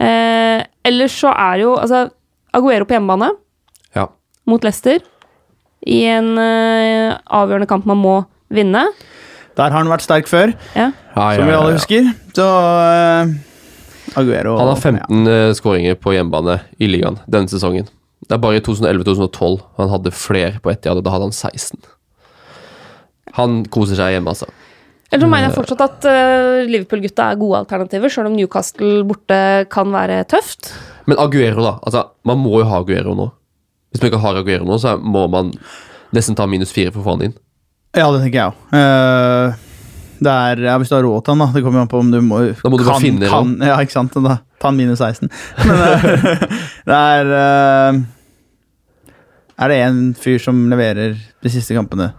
Eh, 0.00 0.64
ellers 0.88 1.20
så 1.20 1.34
er 1.34 1.60
jo 1.66 1.76
altså 1.76 2.06
Aguero 2.56 2.86
på 2.88 2.96
hjemmebane 2.96 3.32
Ja. 3.94 4.06
mot 4.48 4.64
Leicester 4.64 5.02
i 5.86 6.04
en 6.08 6.32
eh, 6.40 7.18
avgjørende 7.26 7.68
kamp 7.68 7.84
man 7.86 8.00
må 8.00 8.16
vinne. 8.48 8.86
Der 9.58 9.72
har 9.74 9.80
han 9.82 9.90
vært 9.90 10.06
sterk 10.06 10.28
før, 10.30 10.54
Ja. 10.76 10.90
som 11.16 11.46
vi 11.48 11.54
alle 11.56 11.74
husker. 11.74 12.08
Så 12.36 12.46
uh, 12.46 13.34
Aguero 14.18 14.56
Han 14.60 14.70
har 14.70 14.78
15 14.78 15.26
ja. 15.26 15.52
skåringer 15.58 15.98
på 16.00 16.14
hjemmebane 16.14 16.60
i 16.78 16.88
ligaen 16.90 17.18
denne 17.26 17.50
sesongen. 17.50 17.88
Det 18.28 18.36
er 18.36 18.42
bare 18.42 18.58
i 18.60 18.64
2011-2012 18.64 19.58
han 19.78 19.90
hadde 19.92 20.12
flere 20.14 20.60
på 20.62 20.70
Etihad, 20.72 21.00
og 21.00 21.04
da 21.06 21.14
hadde 21.14 21.28
han 21.28 21.34
16. 21.36 21.80
Han 23.38 23.60
koser 23.72 23.98
seg 23.98 24.14
hjemme, 24.16 24.32
altså. 24.32 24.48
Eller 25.08 25.24
så 25.24 25.30
mener 25.30 25.46
jeg 25.48 25.56
fortsatt 25.56 25.82
at 25.86 26.06
eh, 26.10 26.66
Liverpool-gutta 26.68 27.30
er 27.32 27.38
gode 27.40 27.62
alternativer, 27.62 28.12
sjøl 28.12 28.28
om 28.28 28.34
Newcastle 28.36 29.04
borte 29.08 29.38
kan 29.72 29.88
være 29.94 30.20
tøft. 30.28 30.72
Men 31.08 31.20
Aguero, 31.22 31.62
da. 31.64 31.74
Altså, 31.86 32.02
man 32.28 32.40
må 32.42 32.58
jo 32.60 32.66
ha 32.68 32.82
Aguero 32.82 33.14
nå. 33.16 33.30
Hvis 33.88 34.02
man 34.02 34.10
ikke 34.10 34.20
har 34.26 34.40
Aguero 34.42 34.68
nå, 34.68 34.76
så 34.82 34.98
må 35.00 35.24
man 35.32 35.54
nesten 36.12 36.36
ta 36.36 36.44
minus 36.50 36.74
fire 36.76 36.92
for 36.92 37.00
å 37.00 37.06
få 37.06 37.14
han 37.16 37.30
inn. 37.30 37.36
Ja, 37.96 38.10
det 38.12 38.20
tenker 38.22 38.38
jeg 38.38 38.50
òg. 38.52 39.56
det 40.20 40.34
er, 40.34 40.60
ja, 40.68 40.76
Hvis 40.78 40.90
du 40.90 40.96
har 40.98 41.06
råd 41.06 41.24
til 41.24 41.34
han, 41.34 41.40
da. 41.44 41.48
Det 41.54 41.62
kommer 41.64 41.82
an 41.84 41.90
på 41.90 42.02
om 42.02 42.10
du 42.12 42.20
må 42.24 42.40
Da 42.58 42.70
må 42.70 42.78
du 42.80 42.84
bare 42.84 43.00
finne 43.02 43.30
kan, 43.32 43.56
Ja, 43.64 43.78
ikke 43.80 43.96
sant. 43.96 44.14
Da, 44.14 44.38
ta 44.60 44.70
han 44.70 44.78
minus 44.78 45.00
16. 45.00 45.30
Men 45.64 45.82
eh, 45.86 46.46
det 46.88 46.98
er 46.98 47.32
uh, 47.32 48.00
Er 49.58 49.72
det 49.72 49.78
en 49.86 50.00
fyr 50.18 50.38
som 50.42 50.66
leverer 50.70 51.16
de 51.16 51.52
siste 51.54 51.76
kampene? 51.76 52.12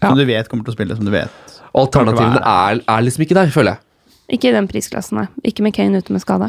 Som 0.00 0.14
Ja. 0.14 0.16
du 0.16 0.24
vet 0.28 0.48
kommer 0.48 0.64
til 0.64 0.72
å 0.72 0.78
spille, 0.78 0.96
som 0.96 1.04
du 1.04 1.12
vet 1.12 1.56
Alternativene 1.76 2.40
er, 2.40 2.80
er 2.88 3.02
liksom 3.04 3.22
ikke 3.26 3.36
der, 3.36 3.50
føler 3.54 3.76
jeg. 3.76 3.84
Ikke 4.34 4.48
i 4.50 4.54
den 4.54 4.66
prisklassen, 4.70 5.20
nei. 5.20 5.26
Ikke 5.46 5.62
med 5.62 5.74
Kane 5.76 6.00
ute 6.02 6.14
med 6.14 6.22
skade. 6.22 6.48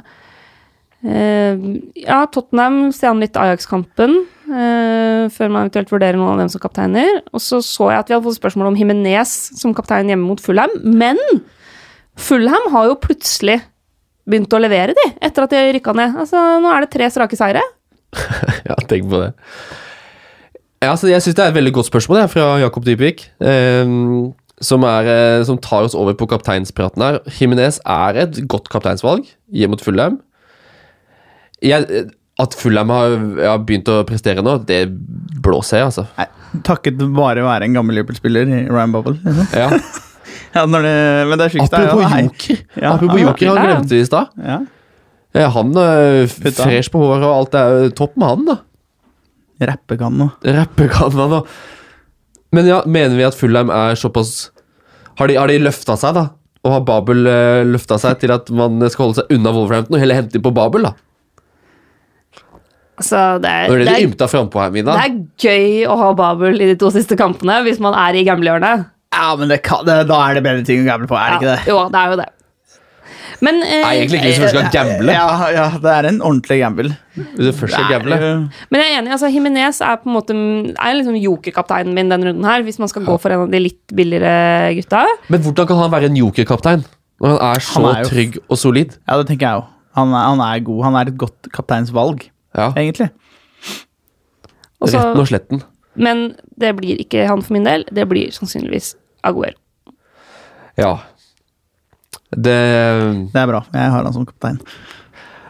Uh, 1.01 1.77
ja, 1.97 2.23
Tottenham 2.33 2.87
ser 2.93 3.11
an 3.11 3.21
litt 3.21 3.37
Ajax-kampen 3.37 4.15
eh, 4.51 5.25
før 5.33 5.51
man 5.51 5.65
eventuelt 5.65 5.91
vurderer 5.93 6.19
noen 6.19 6.35
av 6.35 6.43
dem 6.43 6.51
som 6.53 6.61
kapteiner. 6.63 7.21
Og 7.31 7.43
så 7.43 7.61
så 7.65 7.89
jeg 7.91 8.03
at 8.03 8.11
vi 8.11 8.15
hadde 8.15 8.27
fått 8.27 8.39
spørsmål 8.39 8.71
om 8.71 8.79
Jimenez 8.79 9.33
som 9.59 9.75
kaptein 9.77 10.11
hjemme 10.11 10.27
mot 10.27 10.41
Fulham. 10.43 10.73
Men 10.83 11.19
Fulham 12.19 12.69
har 12.73 12.89
jo 12.91 12.99
plutselig 13.01 13.59
begynt 14.29 14.53
å 14.53 14.61
levere, 14.61 14.95
de, 14.95 15.07
etter 15.23 15.45
at 15.45 15.53
de 15.53 15.61
rykka 15.77 15.95
ned. 15.97 16.17
Altså, 16.23 16.41
nå 16.61 16.71
er 16.71 16.85
det 16.85 16.91
tre 16.93 17.09
strake 17.13 17.39
seire. 17.39 17.63
Ja, 18.67 18.75
tenk 18.87 19.07
på 19.09 19.21
det. 19.23 19.31
Ja, 20.81 20.91
altså, 20.91 21.07
jeg 21.09 21.23
syns 21.23 21.37
det 21.37 21.43
er 21.43 21.51
et 21.51 21.57
veldig 21.57 21.73
godt 21.77 21.89
spørsmål 21.89 22.23
jeg, 22.23 22.31
fra 22.33 22.45
Jakob 22.61 22.85
Dybvik. 22.85 23.27
ehm, 23.45 24.31
som, 24.61 24.83
er, 24.85 25.09
eh, 25.09 25.43
som 25.45 25.57
tar 25.57 25.87
oss 25.87 25.97
over 25.97 26.13
på 26.17 26.27
kapteinspraten 26.29 27.01
her. 27.01 27.19
Jimenez 27.39 27.79
er 27.85 28.19
et 28.23 28.41
godt 28.49 28.69
kapteinsvalg 28.73 29.25
hjemme 29.49 29.75
mot 29.75 29.83
Fulham. 29.83 30.19
Jeg, 31.65 31.85
eh, 31.89 32.09
at 32.41 32.55
Fulham 32.57 32.91
har, 32.93 33.15
ja, 33.43 33.55
begynt 33.61 33.89
å 33.91 34.01
prestere 34.07 34.43
nå, 34.45 34.57
det 34.67 34.83
blåser 35.43 35.81
jeg, 35.81 35.91
altså. 35.91 36.05
Nei, 36.17 36.27
Takket 36.67 36.99
bare 37.15 37.45
være 37.45 37.67
en 37.67 37.77
gammel 37.77 37.95
Liverpool-spiller 37.99 38.49
i 38.49 38.63
Ryan 38.67 38.95
Bubble. 38.95 39.19
Liksom. 39.23 39.51
Ja. 39.57 39.69
Ja, 40.51 40.65
det, 40.67 40.79
men 41.29 41.39
det 41.39 41.45
er 41.45 41.53
sjukt. 41.53 41.71
Apropos 41.71 42.01
ja, 42.03 42.17
joker. 42.25 42.57
Ja, 42.75 42.89
Apropos 42.91 43.21
joker, 43.21 43.49
han 43.53 43.67
glemte 43.69 43.95
vi 43.95 44.01
i 44.03 44.07
stad. 44.07 44.33
Ja. 44.35 44.57
Eh, 45.31 45.47
Han 45.47 45.71
er 45.79 46.27
fresh 46.27 46.91
på 46.91 46.99
håret, 46.99 47.23
og 47.23 47.35
alt 47.37 47.55
er 47.55 47.93
topp 47.95 48.17
med 48.19 48.27
han, 48.27 48.49
da. 48.49 48.57
Rappekan 49.61 50.23
og 50.25 50.47
Rappe 50.57 50.87
da. 50.89 51.41
Men 52.51 52.67
ja, 52.67 52.81
mener 52.89 53.15
vi 53.15 53.27
at 53.27 53.37
Fulham 53.37 53.69
er 53.71 53.93
såpass 53.95 54.49
Har 55.19 55.29
de, 55.29 55.35
har 55.37 55.47
de 55.47 55.59
løfta 55.61 55.95
seg, 55.99 56.17
da? 56.17 56.25
Og 56.65 56.73
har 56.75 56.81
Babel 56.85 57.27
uh, 57.29 57.61
løfta 57.65 57.99
seg 58.01 58.19
til 58.21 58.33
at 58.33 58.49
man 58.53 58.81
skal 58.89 59.07
holde 59.07 59.21
seg 59.21 59.31
unna 59.37 59.53
Wolverhampton 59.53 59.95
og 59.97 60.01
heller 60.01 60.17
hente 60.17 60.37
inn 60.37 60.45
på 60.45 60.53
Babel, 60.55 60.89
da? 60.89 60.95
Altså, 63.01 63.21
det 63.43 63.49
er, 63.51 63.67
Det 63.67 63.73
var 63.75 63.85
det 63.85 63.95
er, 63.95 64.07
ymta 64.07 64.27
her, 64.31 64.73
Mina. 64.75 64.97
det 64.97 65.05
er 65.05 65.15
gøy 65.45 65.87
å 65.89 65.97
ha 66.01 66.11
Babel 66.17 66.61
i 66.61 66.67
de 66.73 66.75
to 66.79 66.91
siste 66.93 67.17
kampene 67.19 67.61
hvis 67.65 67.81
man 67.83 67.97
er 67.97 68.19
i 68.19 68.25
gamblehjørnet. 68.27 68.85
Ja, 69.11 69.31
men 69.35 69.49
det 69.51 69.59
kan, 69.65 69.81
det, 69.87 70.05
da 70.07 70.21
er 70.29 70.37
det 70.37 70.45
bedre 70.45 70.63
ting 70.67 70.85
å 70.85 70.87
gamble 70.87 71.09
på, 71.09 71.17
er 71.19 71.33
det 71.33 71.41
ikke 71.41 71.55
det? 71.55 71.65
Jo, 71.71 71.81
det 71.91 71.99
er 71.99 72.13
jo 72.13 72.21
det. 72.21 72.29
Men 73.41 73.57
eh, 73.65 73.81
Nei, 73.81 73.91
egentlig 73.97 74.19
ikke 74.19 74.27
hvis 74.29 74.37
du 74.37 74.43
først 74.43 74.55
skal 74.55 74.73
gamble. 74.75 75.13
Ja, 75.15 75.49
ja, 75.49 75.65
det 75.81 75.91
er 75.95 76.07
en 76.11 76.19
ordentlig 76.21 76.57
gamble. 76.61 76.91
Hvis 77.17 77.47
du 77.47 77.51
først 77.57 77.73
skal 77.73 77.87
er 77.87 77.93
gamble. 77.95 78.19
Men 78.69 78.83
jeg 78.83 78.91
er 78.93 78.99
enig, 78.99 79.13
altså 79.15 79.31
Jimenez 79.33 79.79
er 79.81 79.97
på 80.03 80.11
en 80.11 80.15
måte 80.15 80.35
Er 80.37 80.97
liksom 80.99 81.17
jokerkapteinen 81.17 81.95
min 81.97 82.11
denne 82.13 82.29
runden 82.29 82.45
her, 82.47 82.61
hvis 82.67 82.77
man 82.81 82.91
skal 82.91 83.05
gå 83.07 83.17
for 83.21 83.33
en 83.33 83.47
av 83.47 83.53
de 83.53 83.63
litt 83.65 83.95
billigere 83.97 84.75
gutta. 84.77 85.03
Men 85.33 85.41
hvordan 85.47 85.69
kan 85.71 85.81
han 85.81 85.93
være 85.95 86.11
en 86.11 86.19
jokerkaptein 86.21 86.85
når 87.21 87.33
han 87.33 87.41
er 87.49 87.65
så 87.65 87.79
Han 87.79 87.89
er 87.95 88.03
jo- 88.03 88.11
trygg 88.13 88.37
og 88.47 88.57
solid? 88.61 88.93
Ja, 89.09 89.17
det 89.17 89.27
tenker 89.31 89.47
jeg 89.47 89.63
òg. 89.63 89.67
Han, 89.97 90.13
er- 90.13 90.27
han 90.29 90.45
er 90.45 90.63
god. 90.69 90.83
Han 90.85 90.95
er 91.01 91.09
et 91.11 91.17
godt 91.19 91.49
kapteinsvalg, 91.51 92.29
Ja, 92.57 92.69
egentlig. 92.75 93.09
Også, 94.81 94.97
Retten 94.97 95.19
og 95.21 95.27
sletten. 95.29 95.61
men 95.95 96.23
det 96.59 96.71
blir 96.79 96.97
ikke 97.03 97.27
han 97.29 97.41
for 97.45 97.53
min 97.53 97.63
del. 97.67 97.85
Det 97.93 98.07
blir 98.09 98.31
sannsynligvis 98.33 98.95
Aguero. 99.23 99.57
Ja. 100.77 100.95
Det 102.31 102.55
Det 103.33 103.35
er 103.41 103.47
bra. 103.47 103.61
Jeg 103.73 103.91
har 103.91 104.03
han 104.03 104.13
som 104.13 104.25
kaptein. 104.25 104.59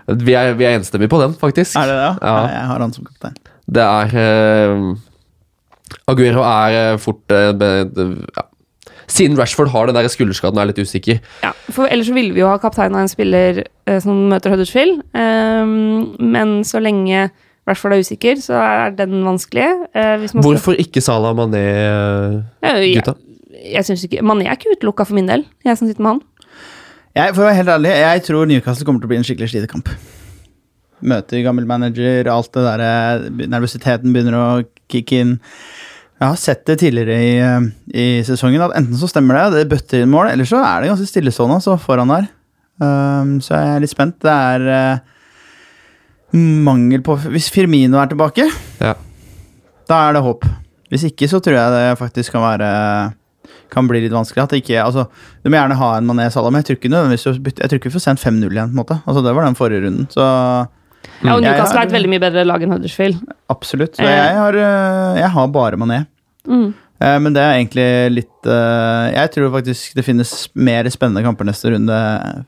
Vi 0.07 0.33
er, 0.35 0.53
vi 0.57 0.65
er 0.65 0.75
enstemmige 0.79 1.09
på 1.13 1.21
den, 1.21 1.33
faktisk. 1.39 1.75
Er 1.77 1.87
det 1.87 1.95
det? 1.95 2.11
Ja, 2.21 2.35
Ja. 2.35 2.47
jeg 2.51 2.67
har 2.67 2.79
han 2.79 2.93
som 2.93 3.05
kaptein. 3.05 3.35
Det 3.71 3.83
er 3.85 4.71
uh, 4.75 4.97
Aguero 6.07 6.41
er 6.43 6.93
eh, 6.93 6.97
fort 6.99 7.21
uh, 7.31 7.51
be- 7.53 7.85
de, 7.95 8.05
ja. 8.35 8.41
Siden 9.11 9.35
Rashford 9.39 9.71
har 9.73 9.89
den 9.89 9.97
der 9.97 10.07
skulderskaden 10.11 10.55
og 10.59 10.63
er 10.63 10.69
litt 10.71 10.79
usikker. 10.79 11.17
Ja, 11.43 11.51
for 11.73 11.89
ellers 11.91 12.07
så 12.07 12.15
ville 12.15 12.31
vi 12.35 12.39
jo 12.43 12.47
ha 12.47 12.57
kaptein 12.63 12.95
av 12.95 13.03
en 13.03 13.11
spiller 13.11 13.63
eh, 13.65 13.97
som 14.03 14.29
møter 14.31 14.53
Huddersfield. 14.53 15.01
Um, 15.11 16.13
men 16.31 16.61
så 16.67 16.79
lenge 16.79 17.25
Rashford 17.67 17.93
er 17.97 18.05
usikker, 18.05 18.39
så 18.41 18.55
er 18.57 18.95
den 18.97 19.19
vanskelig. 19.27 19.67
Eh, 19.93 20.15
hvis 20.21 20.33
man 20.33 20.41
skal- 20.43 20.47
Hvorfor 20.47 20.79
ikke 20.79 21.03
Salah 21.03 21.35
Mané, 21.37 21.65
Ja, 22.63 22.77
jeg, 22.79 22.95
gutta? 23.01 23.15
jeg 23.73 23.85
synes 23.85 24.03
ikke 24.07 24.23
Mané 24.25 24.47
er 24.47 24.55
ikke 24.55 24.71
utelukka 24.77 25.05
for 25.05 25.13
min 25.19 25.27
del, 25.27 25.45
jeg 25.65 25.77
som 25.77 25.87
sitter 25.91 26.01
med 26.01 26.11
han. 26.15 26.21
Jeg, 27.15 27.35
for 27.35 27.43
å 27.43 27.49
være 27.49 27.55
helt 27.59 27.69
ærlig, 27.75 27.91
jeg 27.99 28.23
tror 28.23 28.47
Newcastle 28.47 28.85
kommer 28.87 29.01
til 29.03 29.09
å 29.09 29.11
bli 29.11 29.17
en 29.19 29.27
skikkelig 29.27 29.51
slitekamp. 29.51 29.89
møter 31.01 31.41
gammel 31.43 31.65
manager, 31.65 32.27
alt 32.29 32.51
det 32.53 32.61
der 32.63 32.81
eh, 32.85 33.47
Nervøsiteten 33.49 34.13
begynner 34.13 34.37
å 34.37 34.63
kicke 34.91 35.19
inn. 35.19 35.39
Jeg 36.21 36.29
har 36.29 36.37
sett 36.37 36.67
det 36.69 36.75
tidligere 36.77 37.15
i, 37.17 37.29
eh, 37.41 37.63
i 37.97 38.05
sesongen, 38.25 38.61
at 38.61 38.75
enten 38.77 38.97
så 38.99 39.09
stemmer 39.09 39.39
det, 39.39 39.63
det 39.63 39.69
bøtter 39.71 40.03
inn 40.03 40.11
mål, 40.11 40.29
eller 40.29 40.45
så 40.45 40.59
er 40.61 40.83
det 40.83 40.91
ganske 40.91 41.09
stillestående 41.09 41.57
altså, 41.57 41.79
foran 41.81 42.13
der. 42.13 42.27
Um, 42.81 43.39
så 43.41 43.55
jeg 43.57 43.71
er 43.71 43.81
litt 43.81 43.93
spent. 43.93 44.19
Det 44.21 44.29
er 44.33 44.67
uh, 44.69 46.37
mangel 46.65 47.01
på 47.05 47.17
Hvis 47.29 47.49
Firmino 47.53 47.99
er 48.01 48.09
tilbake, 48.09 48.47
Ja. 48.81 48.93
da 49.89 49.97
er 50.07 50.13
det 50.13 50.21
håp. 50.25 50.45
Hvis 50.93 51.07
ikke, 51.09 51.29
så 51.29 51.41
tror 51.41 51.57
jeg 51.57 51.73
det 51.73 51.99
faktisk 51.99 52.37
kan 52.37 52.45
være 52.45 52.69
kan 53.71 53.87
bli 53.87 54.01
litt 54.03 54.13
vanskelig. 54.13 54.43
At 54.43 54.53
ikke, 54.57 54.77
altså, 54.83 55.07
Du 55.43 55.49
må 55.49 55.57
gjerne 55.57 55.77
ha 55.79 55.97
en 55.97 56.07
Mané 56.07 56.29
Salah, 56.29 56.51
men 56.51 56.61
Jeg 56.61 56.77
tror 56.77 57.79
ikke 57.79 57.89
vi 57.89 57.95
får 57.97 58.03
sendt 58.03 58.21
5-0 58.21 58.51
igjen. 58.51 58.69
på 58.69 58.75
en 58.75 58.81
måte 58.83 59.01
Altså 59.07 59.23
Det 59.23 59.33
var 59.33 59.45
den 59.45 59.55
forrige 59.55 59.85
runden. 59.85 60.07
Så 60.11 60.21
Ja, 61.23 61.35
og 61.35 61.41
Newcastle 61.43 61.77
har- 61.77 61.85
er 61.85 61.89
et 61.89 61.93
veldig 61.95 62.09
mye 62.09 62.19
bedre 62.23 62.45
lag 62.45 62.61
enn 62.63 62.71
Huddersfield. 62.73 63.19
absolutt. 63.49 63.95
Så 63.95 64.03
Eh. 64.03 64.09
jeg 64.09 64.35
har, 64.35 64.53
øh, 64.53 65.17
jeg 65.19 65.29
har 65.29 65.47
bare 65.47 65.77
Mané. 65.77 66.05
Mm. 66.47 66.73
Eh, 67.01 67.19
Men 67.19 67.33
det 67.33 67.41
er 67.41 67.53
egentlig 67.59 68.13
litt 68.15 68.45
øh, 68.45 69.13
Jeg 69.13 69.31
tror 69.31 69.51
faktisk 69.51 69.93
det 69.95 70.05
finnes 70.05 70.49
mer 70.55 70.83
spennende 70.89 71.23
kamper 71.23 71.45
neste 71.45 71.69
runde 71.73 72.45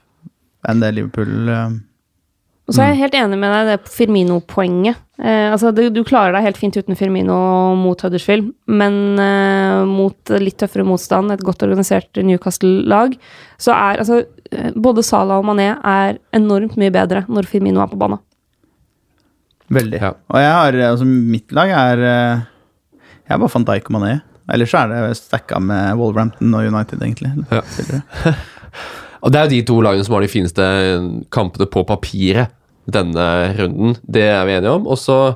enn 0.67 0.79
det 0.79 0.93
Liverpool 0.95 1.49
Og 1.49 2.73
så 2.73 2.81
er 2.81 2.93
jeg 2.93 2.97
helt 3.03 3.13
enig 3.19 3.37
med 3.37 3.51
deg 3.51 3.65
det 3.77 3.89
Firmino-poenget. 3.91 4.95
Eh, 5.19 5.51
altså, 5.51 5.73
du, 5.75 5.89
du 5.89 6.01
klarer 6.07 6.31
deg 6.31 6.43
helt 6.45 6.57
fint 6.57 6.77
uten 6.77 6.95
Firmino 6.95 7.75
mot 7.75 7.99
Huddersfield, 8.01 8.53
men 8.67 9.19
eh, 9.19 9.83
mot 9.85 10.15
litt 10.39 10.57
tøffere 10.57 10.85
motstand, 10.87 11.29
et 11.33 11.43
godt 11.43 11.61
organisert 11.67 12.07
Newcastle-lag, 12.23 13.17
så 13.59 13.73
er 13.75 13.99
altså 13.99 14.21
eh, 14.53 14.71
Både 14.79 15.03
Salah 15.03 15.39
og 15.41 15.45
Mané 15.45 15.73
er 15.83 16.17
enormt 16.33 16.77
mye 16.79 16.89
bedre 16.95 17.25
når 17.27 17.45
Firmino 17.51 17.81
er 17.83 17.87
på 17.91 17.99
banen. 17.99 18.19
Veldig. 19.71 19.99
Ja. 20.01 20.13
Og 20.29 20.41
jeg 20.41 20.51
har 20.51 20.79
altså 20.89 21.07
mitt 21.07 21.51
lag 21.55 21.71
er 21.71 22.01
øh, 22.03 22.41
Jeg 23.23 23.35
er 23.35 23.39
bare 23.39 23.53
van 23.53 23.67
Dijk 23.69 23.89
og 23.89 23.95
Mané. 23.95 24.15
Ellers 24.51 24.73
så 24.73 24.83
er 24.83 24.91
det 24.91 25.17
stacka 25.17 25.59
med 25.63 25.95
Wolverhampton 25.99 26.53
og 26.53 26.67
United, 26.67 26.99
egentlig. 27.01 27.31
Ja. 27.51 27.61
Og 29.23 29.31
det 29.31 29.39
er 29.39 29.45
jo 29.47 29.53
de 29.53 29.61
to 29.67 29.77
lagene 29.79 30.03
som 30.03 30.17
har 30.17 30.25
de 30.25 30.31
fineste 30.31 30.65
kampene 31.31 31.67
på 31.71 31.85
papiret 31.87 32.51
denne 32.91 33.27
runden. 33.55 33.95
Det 34.03 34.25
er 34.27 34.43
vi 34.47 34.57
enige 34.57 34.73
om. 34.75 34.87
Og 34.87 34.99
så 34.99 35.35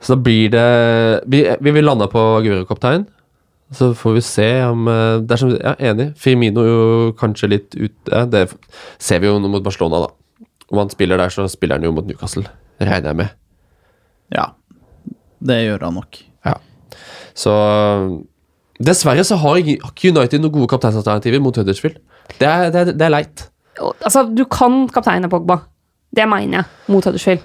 Så 0.00 0.14
da 0.14 0.22
blir 0.22 0.50
det 0.50 1.22
Vi, 1.26 1.42
vi 1.60 1.70
vil 1.70 1.84
lande 1.84 2.06
på 2.10 2.42
Guro-kaptein. 2.42 3.06
Så 3.72 3.94
får 3.94 4.14
vi 4.14 4.20
se 4.20 4.62
om 4.64 4.88
eh, 4.88 5.20
Det 5.20 5.32
er 5.32 5.36
som 5.36 5.50
Ja, 5.50 5.74
enig. 5.78 6.16
Firmino 6.16 6.64
jo 6.64 7.12
kanskje 7.18 7.48
litt 7.48 7.74
ute. 7.74 8.26
Det 8.26 8.48
ser 8.98 9.20
vi 9.20 9.26
jo 9.26 9.38
mot 9.38 9.62
Barcelona, 9.62 10.06
da. 10.06 10.46
Om 10.70 10.78
han 10.78 10.90
spiller 10.90 11.16
der, 11.16 11.28
så 11.28 11.46
spiller 11.48 11.76
han 11.76 11.84
jo 11.84 11.92
mot 11.92 12.06
Newcastle. 12.06 12.46
Regner 12.80 13.10
jeg 13.12 13.18
med. 13.18 13.36
Ja. 14.34 14.50
Det 15.38 15.60
gjør 15.64 15.86
han 15.88 15.98
nok. 15.98 16.18
Ja. 16.46 16.56
Så 17.38 17.54
Dessverre 18.78 19.24
så 19.26 19.38
har 19.42 19.58
ikke 19.58 20.12
United 20.12 20.42
noen 20.42 20.54
gode 20.54 20.70
kapteinsalternativer 20.70 21.42
mot 21.42 21.56
Huddersfield. 21.58 21.98
Det 22.38 22.46
er, 22.46 22.68
det 22.70 22.80
er, 22.80 22.92
det 22.94 23.06
er 23.06 23.14
leit. 23.14 23.48
Altså, 23.82 24.22
du 24.30 24.44
kan 24.50 24.84
kapteine 24.94 25.30
Pogba. 25.30 25.62
Det 26.14 26.26
mener 26.30 26.60
jeg, 26.60 26.68
mot 26.94 27.04
Huddersfield. 27.04 27.42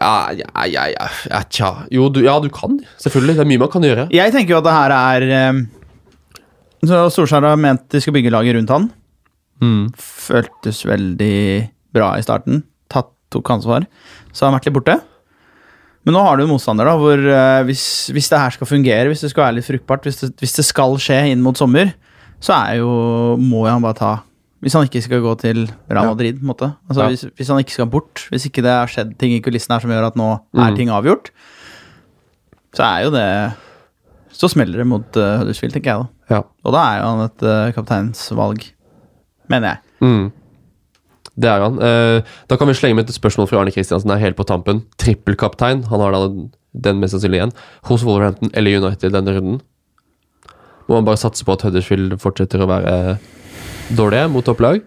Ja, 0.00 0.32
ja, 0.32 0.48
ja, 0.72 0.86
ja, 0.88 1.10
ja 1.28 1.42
tja. 1.52 1.70
Jo, 1.92 2.08
du, 2.08 2.22
ja, 2.24 2.38
du 2.40 2.48
kan. 2.52 2.80
Selvfølgelig. 3.02 3.36
Det 3.36 3.44
er 3.44 3.50
mye 3.50 3.60
man 3.60 3.72
kan 3.72 3.84
gjøre. 3.84 4.08
Jeg 4.14 4.32
tenker 4.32 4.56
jo 4.56 4.62
at 4.62 4.66
det 4.66 4.74
her 4.78 4.94
er 4.96 5.26
eh, 5.36 5.62
Så 6.88 7.04
Solskjær 7.12 7.44
har 7.50 7.60
ment 7.60 7.84
de 7.92 8.00
skal 8.00 8.16
bygge 8.16 8.32
laget 8.32 8.56
rundt 8.56 8.72
han. 8.72 8.88
Mm. 9.62 9.84
Føltes 10.00 10.82
veldig 10.88 11.36
bra 11.94 12.14
i 12.16 12.24
starten. 12.24 12.64
Tok 13.32 13.50
ansvar. 13.56 13.86
Så 14.32 14.44
har 14.44 14.52
han 14.52 14.58
vært 14.60 14.68
litt 14.70 14.76
borte. 14.76 14.98
Men 16.04 16.16
nå 16.16 16.22
har 16.26 16.36
du 16.36 16.42
en 16.44 16.50
motstander 16.50 16.88
da, 16.88 16.96
hvor 16.98 17.20
uh, 17.20 17.60
hvis, 17.68 17.84
hvis 18.10 18.28
det 18.32 18.38
her 18.42 18.50
skal 18.56 18.66
fungere, 18.66 19.06
hvis 19.12 19.20
det 19.22 19.30
skal 19.30 19.44
være 19.46 19.58
litt 19.60 19.68
fruktbart, 19.68 20.08
hvis 20.08 20.18
det, 20.24 20.32
hvis 20.42 20.56
det 20.58 20.64
skal 20.66 20.96
skje 20.98 21.20
inn 21.30 21.44
mot 21.44 21.54
sommer, 21.58 21.92
så 22.42 22.56
er 22.58 22.80
jo, 22.80 22.90
må 23.38 23.60
jo 23.68 23.70
han 23.70 23.84
bare 23.84 23.98
ta 24.00 24.12
Hvis 24.62 24.74
han 24.78 24.84
ikke 24.86 25.00
skal 25.02 25.22
gå 25.22 25.30
til 25.42 25.64
Real 25.90 26.06
Madrid, 26.12 26.36
på 26.38 26.44
en 26.44 26.50
måte. 26.52 26.66
Altså, 26.88 27.00
Ja. 27.02 27.08
hvis, 27.10 27.22
hvis 27.38 27.48
han 27.50 27.58
ikke 27.62 27.74
skal 27.74 27.86
bort, 27.90 28.20
hvis 28.30 28.44
ikke 28.46 28.62
det 28.62 28.70
har 28.70 28.86
skjedd 28.90 29.16
ting 29.18 29.32
i 29.34 29.40
kulissene 29.42 29.74
her 29.74 29.82
som 29.82 29.90
gjør 29.90 30.06
at 30.06 30.18
nå 30.18 30.28
er 30.54 30.70
Mm. 30.70 30.76
ting 30.78 30.88
avgjort, 30.94 31.30
så 32.74 32.82
er 32.86 33.04
jo 33.06 33.10
det 33.14 33.26
Så 34.32 34.48
smeller 34.48 34.78
det 34.80 34.86
mot 34.88 35.16
uh, 35.20 35.38
Huddersfield, 35.42 35.74
tenker 35.74 35.90
jeg 35.92 36.02
da. 36.02 36.36
Ja. 36.36 36.42
Og 36.64 36.72
da 36.72 36.82
er 36.88 37.00
jo 37.02 37.08
han 37.10 37.24
et 37.26 37.42
uh, 37.44 37.72
kapteinsvalg, 37.76 38.62
mener 39.52 39.68
jeg. 39.74 39.78
Mm. 40.00 40.32
Det 41.38 41.48
er 41.48 41.60
han. 41.64 41.78
Eh, 41.80 42.22
da 42.48 42.56
kan 42.60 42.68
vi 42.68 42.74
slenge 42.76 42.94
med 42.98 43.08
et 43.08 43.14
spørsmål 43.16 43.48
fra 43.48 43.62
Arne 43.62 43.72
Kristiansen 43.72 44.10
her 44.12 44.18
helt 44.20 44.36
på 44.36 44.44
tampen. 44.44 44.82
Trippelkaptein. 45.00 45.84
Han 45.88 46.00
har 46.04 46.12
da 46.12 46.26
den 46.74 47.00
mest 47.00 47.14
sannsynlig 47.16 47.38
igjen. 47.40 47.52
Hos 47.88 48.04
Wolverhampton 48.04 48.50
eller 48.54 48.78
United 48.82 49.12
denne 49.12 49.32
runden. 49.38 49.60
Må 50.88 50.98
man 50.98 51.04
bare 51.06 51.16
satse 51.20 51.44
på 51.46 51.52
at 51.56 51.62
Huddersfield 51.64 52.18
fortsetter 52.20 52.60
å 52.60 52.68
være 52.68 52.96
dårlige 53.96 54.28
mot 54.32 54.44
topplag? 54.44 54.82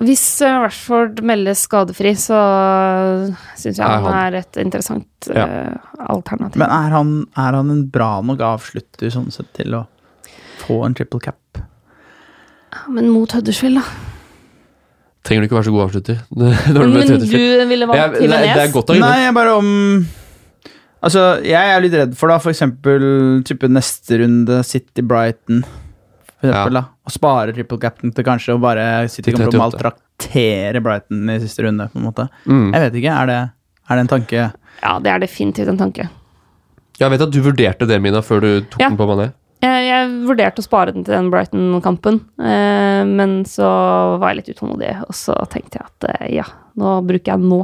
Hvis 0.00 0.22
eh, 0.40 0.54
Rashford 0.62 1.20
meldes 1.28 1.66
skadefri, 1.66 2.14
så 2.16 2.38
syns 3.60 3.76
jeg 3.76 3.84
Er 3.84 3.90
han 3.92 4.04
han- 4.06 4.32
er 4.32 4.38
et 4.40 4.56
interessant 4.56 5.28
Ja. 5.28 5.44
eh, 5.44 5.76
alternativ. 6.08 6.56
Men 6.62 6.70
er 6.70 6.90
han, 6.96 7.26
er 7.36 7.52
han 7.52 7.70
en 7.70 7.86
bra 7.92 8.22
nok 8.22 8.40
avslutter 8.40 9.10
sånn 9.12 9.30
sett 9.30 9.52
til 9.52 9.74
å 9.74 9.86
få 10.64 10.84
en 10.86 10.94
triple 10.94 11.20
cap? 11.20 11.36
Men 12.88 13.10
mot 13.10 13.30
Huddersfield, 13.30 13.76
da. 13.82 13.82
Trenger 15.22 15.44
du 15.44 15.46
ikke 15.46 15.58
være 15.58 15.68
så 15.68 15.74
god 15.74 15.84
avslutter. 15.86 16.18
Men 16.34 17.22
du 17.22 17.68
ville 17.70 17.86
valgt 17.86 18.18
Jimenez. 18.22 18.74
Nei, 18.98 19.12
jeg 19.22 19.36
bare 19.36 19.54
om 19.60 19.70
Altså, 21.02 21.22
jeg 21.42 21.58
er 21.74 21.80
litt 21.82 21.94
redd 21.98 22.12
for 22.14 22.30
da, 22.30 22.36
for 22.38 22.52
eksempel 22.52 23.04
type 23.46 23.66
neste 23.66 24.20
runde 24.20 24.60
City 24.66 25.02
Brighton. 25.02 25.64
For 26.38 26.46
eksempel, 26.46 26.76
da. 26.78 26.82
Og 27.02 27.14
spare 27.14 27.54
triple 27.56 27.78
captain 27.82 28.12
til 28.14 28.26
kanskje 28.26 28.54
å 28.54 28.60
bare 28.62 28.84
City 29.10 29.34
38. 29.34 29.58
maltraktere 29.58 30.82
Brighton 30.82 31.30
i 31.34 31.40
siste 31.42 31.66
runde, 31.66 31.88
på 31.90 31.98
en 31.98 32.06
måte. 32.06 32.28
Mm. 32.46 32.68
Jeg 32.70 32.84
vet 32.86 32.98
ikke, 33.02 33.16
er 33.18 33.30
det, 33.32 33.40
er 33.88 33.98
det 33.98 34.04
en 34.06 34.12
tanke 34.14 34.44
Ja, 34.46 34.94
det 35.02 35.10
er 35.10 35.24
definitivt 35.26 35.72
en 35.74 35.80
tanke. 35.82 36.06
Jeg 37.02 37.10
vet 37.10 37.24
at 37.26 37.34
du 37.34 37.40
vurderte 37.42 37.88
det, 37.90 37.98
Mina, 38.02 38.22
før 38.22 38.42
du 38.44 38.50
tok 38.70 38.82
Ja. 38.84 38.88
den 38.92 38.98
på 39.00 39.08
Mané. 39.10 39.32
Jeg, 39.62 39.82
jeg 39.86 40.06
vurderte 40.26 40.58
å 40.58 40.64
spare 40.64 40.90
den 40.94 41.04
til 41.06 41.14
den 41.14 41.28
Brighton-kampen, 41.30 42.18
eh, 42.42 43.02
men 43.06 43.42
så 43.46 43.68
var 44.18 44.32
jeg 44.32 44.40
litt 44.40 44.56
utålmodig, 44.56 44.94
og 45.06 45.14
så 45.14 45.36
tenkte 45.52 45.78
jeg 45.78 45.86
at 45.86 46.06
eh, 46.10 46.32
ja, 46.40 46.46
nå 46.78 46.96
bruker 47.06 47.36
jeg 47.36 47.44
nå. 47.44 47.60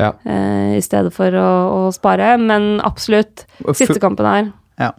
Ja. 0.00 0.14
Eh, 0.24 0.76
I 0.78 0.84
stedet 0.84 1.12
for 1.12 1.36
å, 1.36 1.48
å 1.76 1.82
spare. 1.92 2.36
Men 2.40 2.78
absolutt, 2.84 3.44
siste 3.76 3.98
kampen 4.00 4.28
her 4.28 4.48
Ja. 4.80 4.94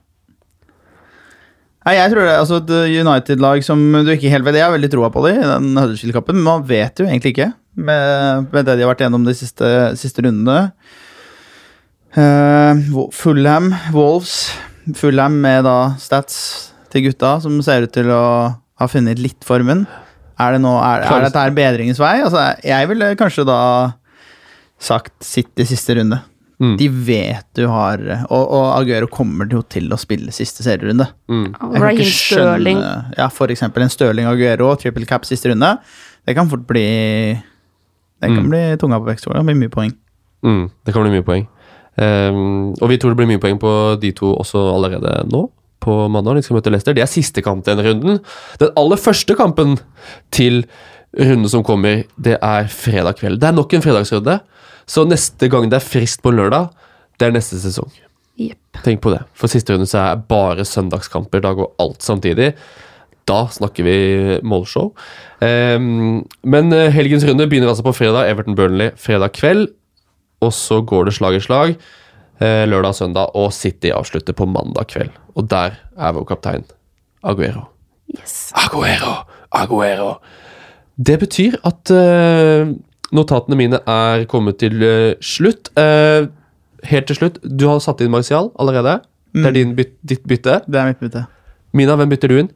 Nei, 1.87 1.95
jeg 1.95 2.11
tror 2.11 2.25
det, 2.27 2.33
altså 2.35 2.57
Et 2.59 2.71
United-lag 2.99 3.61
som 3.63 3.79
du 4.03 4.09
ikke 4.11 4.31
helt 4.33 4.43
vet 4.43 4.57
Jeg 4.57 4.65
har 4.65 4.73
veldig 4.73 4.89
troa 4.91 5.07
på 5.13 5.21
dem 5.23 5.37
i 5.39 5.45
den 5.47 5.69
Huddersfield-kampen, 5.77 6.35
men 6.35 6.49
man 6.49 6.65
vet 6.67 6.99
jo 6.99 7.07
egentlig 7.07 7.31
ikke 7.33 7.51
med, 7.77 8.49
med 8.51 8.65
det 8.67 8.75
de 8.75 8.85
har 8.85 8.91
vært 8.91 9.05
gjennom 9.05 9.25
de 9.25 9.33
siste, 9.37 9.69
siste 9.97 10.25
rundene. 10.25 10.71
Uh, 12.17 13.05
Fulham, 13.13 13.69
Wolves 13.93 14.49
Fulham 14.95 15.41
med 15.41 15.65
da 15.67 15.95
stats 15.99 16.71
til 16.93 17.07
gutta, 17.09 17.41
som 17.43 17.59
ser 17.65 17.83
ut 17.87 17.91
til 17.95 18.07
å 18.13 18.23
ha 18.77 18.87
funnet 18.87 19.19
litt 19.19 19.43
formen. 19.43 19.85
Er, 20.37 20.53
det 20.53 20.61
nå, 20.61 20.71
er, 20.79 21.03
er 21.09 21.25
dette 21.25 21.41
her 21.41 21.53
bedringens 21.55 21.99
vei? 21.99 22.19
Altså, 22.21 22.43
jeg 22.63 22.87
ville 22.91 23.15
kanskje 23.17 23.45
da 23.47 23.59
sagt 24.79 25.25
i 25.57 25.65
siste 25.65 25.95
runde. 25.97 26.19
Mm. 26.57 26.73
De 26.79 26.87
vet 26.89 27.45
du 27.53 27.67
har 27.69 28.01
Og, 28.33 28.43
og 28.49 28.63
Aguero 28.79 29.05
kommer 29.13 29.45
jo 29.45 29.59
til 29.69 29.91
å 29.93 29.97
spille 30.01 30.33
siste 30.33 30.63
serierunde. 30.65 31.05
Mm. 31.29 31.51
Raheem 31.75 31.99
ikke 32.01 32.71
Ja, 33.17 33.27
for 33.29 33.53
eksempel 33.53 33.85
en 33.85 33.93
Stirling 33.93 34.25
Aguero, 34.29 34.71
triple 34.81 35.05
cap 35.05 35.25
siste 35.29 35.51
runde. 35.51 35.75
Det 36.25 36.33
kan 36.37 36.49
fort 36.49 36.65
bli 36.69 36.87
Det 37.37 38.25
kan 38.31 38.41
Mm. 38.41 38.49
bli 38.49 38.63
tunga 38.81 38.97
på 38.97 39.05
vekst. 39.05 39.25
Det 39.29 39.35
kan 39.37 39.45
bli 39.45 39.53
mye 39.53 39.69
poeng. 39.69 39.93
Mm, 40.43 40.71
det 40.85 40.93
kan 40.93 41.03
bli 41.03 41.11
mye 41.11 41.25
poeng. 41.25 41.47
Ehm, 41.97 42.73
og 42.77 42.91
vi 42.91 42.97
tror 43.01 43.13
det 43.13 43.21
blir 43.21 43.29
mye 43.31 43.41
poeng 43.41 43.59
på 43.61 43.71
de 44.01 44.11
to 44.17 44.33
også 44.37 44.61
allerede 44.75 45.23
nå. 45.31 45.47
På 45.83 46.07
mandag 46.11 46.37
de 46.37 46.45
skal 46.45 46.57
møte 46.57 46.73
Leicester. 46.73 46.95
Det 46.97 47.05
er 47.05 47.11
siste 47.11 47.43
kamp 47.45 47.65
denne 47.67 47.85
runden. 47.85 48.19
Den 48.61 48.73
aller 48.79 48.99
første 48.99 49.37
kampen 49.37 49.77
til 50.35 50.65
runden 51.17 51.49
som 51.49 51.63
kommer, 51.65 52.03
det 52.19 52.35
er 52.43 52.67
fredag 52.71 53.17
kveld. 53.21 53.39
Det 53.41 53.49
er 53.49 53.55
nok 53.55 53.73
en 53.73 53.85
fredagsrunde. 53.85 54.39
Så 54.87 55.05
neste 55.07 55.49
gang 55.51 55.69
det 55.71 55.79
er 55.79 55.85
frist 55.85 56.21
på 56.23 56.31
lørdag, 56.31 56.69
det 57.19 57.27
er 57.27 57.33
neste 57.35 57.59
sesong. 57.59 57.89
Yep. 58.37 58.81
Tenk 58.85 59.01
på 59.01 59.11
det. 59.13 59.23
For 59.37 59.49
siste 59.49 59.73
runde 59.73 59.87
så 59.89 60.03
er 60.03 60.21
bare 60.29 60.65
søndagskamper. 60.67 61.41
Da 61.41 61.55
går 61.57 61.71
alt 61.81 62.05
samtidig. 62.05 62.51
Da 63.27 63.39
snakker 63.51 63.83
vi 63.83 63.97
målshow. 64.47 64.93
Um, 65.41 66.21
men 66.47 66.71
eh, 66.75 66.91
helgens 66.93 67.25
runde 67.27 67.47
begynner 67.49 67.73
altså 67.73 67.83
på 67.83 67.95
fredag. 67.97 68.29
Everton-Burnley 68.31 68.93
fredag 69.01 69.33
kveld. 69.35 69.67
Og 70.41 70.53
så 70.53 70.81
går 70.85 71.07
det 71.07 71.15
slag 71.17 71.37
i 71.37 71.43
slag 71.43 71.77
eh, 72.41 72.65
lørdag 72.69 72.93
og 72.93 72.99
søndag, 72.99 73.35
og 73.35 73.53
City 73.53 73.91
avslutter 73.93 74.35
på 74.37 74.47
mandag 74.49 74.89
kveld. 74.91 75.13
Og 75.35 75.47
der 75.49 75.77
er 75.97 76.13
vår 76.15 76.27
kaptein 76.29 76.65
Aguero. 77.23 77.67
Yes. 78.13 78.51
Aguero! 78.55 79.23
Aguero! 79.51 80.17
Det 80.97 81.19
betyr 81.21 81.57
at 81.67 81.91
eh, 81.93 82.69
notatene 83.13 83.57
mine 83.59 83.81
er 83.85 84.25
kommet 84.29 84.59
til 84.61 84.81
eh, 84.83 85.15
slutt. 85.21 85.71
Eh, 85.77 86.29
helt 86.87 87.09
til 87.09 87.19
slutt, 87.19 87.41
du 87.43 87.67
har 87.69 87.81
satt 87.83 88.01
inn 88.01 88.13
Martial 88.13 88.51
allerede. 88.59 88.99
Det 89.37 89.45
er 89.45 89.57
din 89.57 89.75
byt, 89.77 89.97
ditt 90.07 90.23
bytte. 90.25 90.61
Det 90.65 90.79
er 90.79 90.93
mitt 90.93 91.01
bytte. 91.03 91.25
Mina, 91.77 91.97
hvem 91.99 92.09
bytter 92.09 92.31
du 92.31 92.39
inn? 92.41 92.49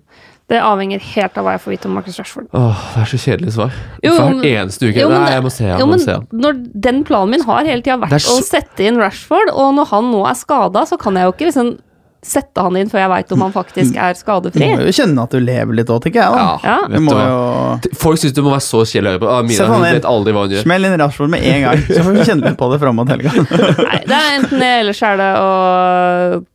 Det 0.50 0.60
avhenger 0.60 1.00
helt 1.00 1.38
av 1.38 1.46
hva 1.46 1.52
jeg 1.56 1.62
får 1.62 1.72
vite 1.72 1.86
om 1.88 1.94
Marcus 1.96 2.18
Rashford. 2.20 2.48
Åh, 2.54 2.80
Det 2.96 3.02
er 3.02 3.06
så 3.06 3.20
kjedelig 3.24 3.54
svar. 3.56 3.72
Jo, 4.04 4.12
Hver 4.18 4.42
eneste 4.50 4.90
uke. 4.90 5.00
Jo, 5.00 5.08
men 5.10 5.22
Nei, 5.24 5.32
jeg 5.32 5.44
må 5.44 5.52
se 5.52 5.64
han. 5.70 5.80
Jo, 5.80 5.86
må 5.86 5.90
men 5.96 6.00
se 6.00 6.12
han. 6.18 6.28
når 6.34 6.60
den 6.88 7.04
planen 7.08 7.30
min 7.32 7.42
har 7.48 7.64
hele 7.64 7.82
tida 7.82 7.98
vært 7.98 8.20
så- 8.20 8.40
å 8.40 8.44
sette 8.44 8.80
inn 8.84 8.98
Rashford, 8.98 9.50
og 9.54 9.76
når 9.76 9.88
han 9.88 10.12
nå 10.12 10.26
er 10.30 10.34
skada, 10.36 10.86
så 10.86 10.98
kan 11.00 11.14
jeg 11.16 11.24
jo 11.24 11.32
ikke 11.32 11.48
liksom 11.54 11.80
sette 12.22 12.62
han 12.62 12.76
inn 12.78 12.90
før 12.92 13.02
jeg 13.02 13.10
veit 13.10 13.32
om 13.34 13.44
han 13.46 13.54
faktisk 13.54 13.96
er 13.98 14.18
skadefri. 14.18 14.62
Du 14.62 14.78
må 14.78 14.86
jo 14.86 14.94
kjenne 14.94 15.24
at 15.26 15.34
du 15.34 15.40
lever 15.42 15.78
litt 15.80 15.90
òg, 15.90 16.04
tenker 16.04 16.22
jeg. 16.22 16.36
da. 16.38 16.44
Ja. 16.64 16.76
Du 16.92 17.00
må 17.02 17.16
du 17.18 17.22
jo 17.22 17.96
Folk 17.98 18.22
syns 18.22 18.36
du 18.38 18.44
må 18.46 18.52
være 18.54 18.66
så 18.66 18.84
kjedelig 18.86 19.10
å 19.10 19.14
høre 19.16 19.24
på. 19.24 19.30
Ah, 19.34 19.42
Mina 19.48 19.68
hun 19.72 19.86
vet 19.88 20.08
aldri 20.10 20.36
hva 20.36 20.46
hun 20.46 20.54
gjør. 20.56 20.66
Smell 20.68 20.86
inn 20.90 20.96
Rashford 21.02 21.34
med 21.34 21.48
en 21.50 21.66
gang, 21.66 21.84
så 21.88 22.06
får 22.06 22.18
vi 22.20 22.28
kjenne 22.30 22.46
litt 22.52 22.60
på 22.62 22.70
det 22.74 22.80
fram 22.84 23.00
mot 23.02 23.10
helga. 23.10 23.34
Nei, 23.90 24.00
det 24.06 24.20
er 24.20 24.38
enten 24.38 24.62
det, 24.62 24.72
eller 24.84 24.98
så 24.98 25.12
er 25.12 25.22
det 25.24 25.32
å 25.42 25.50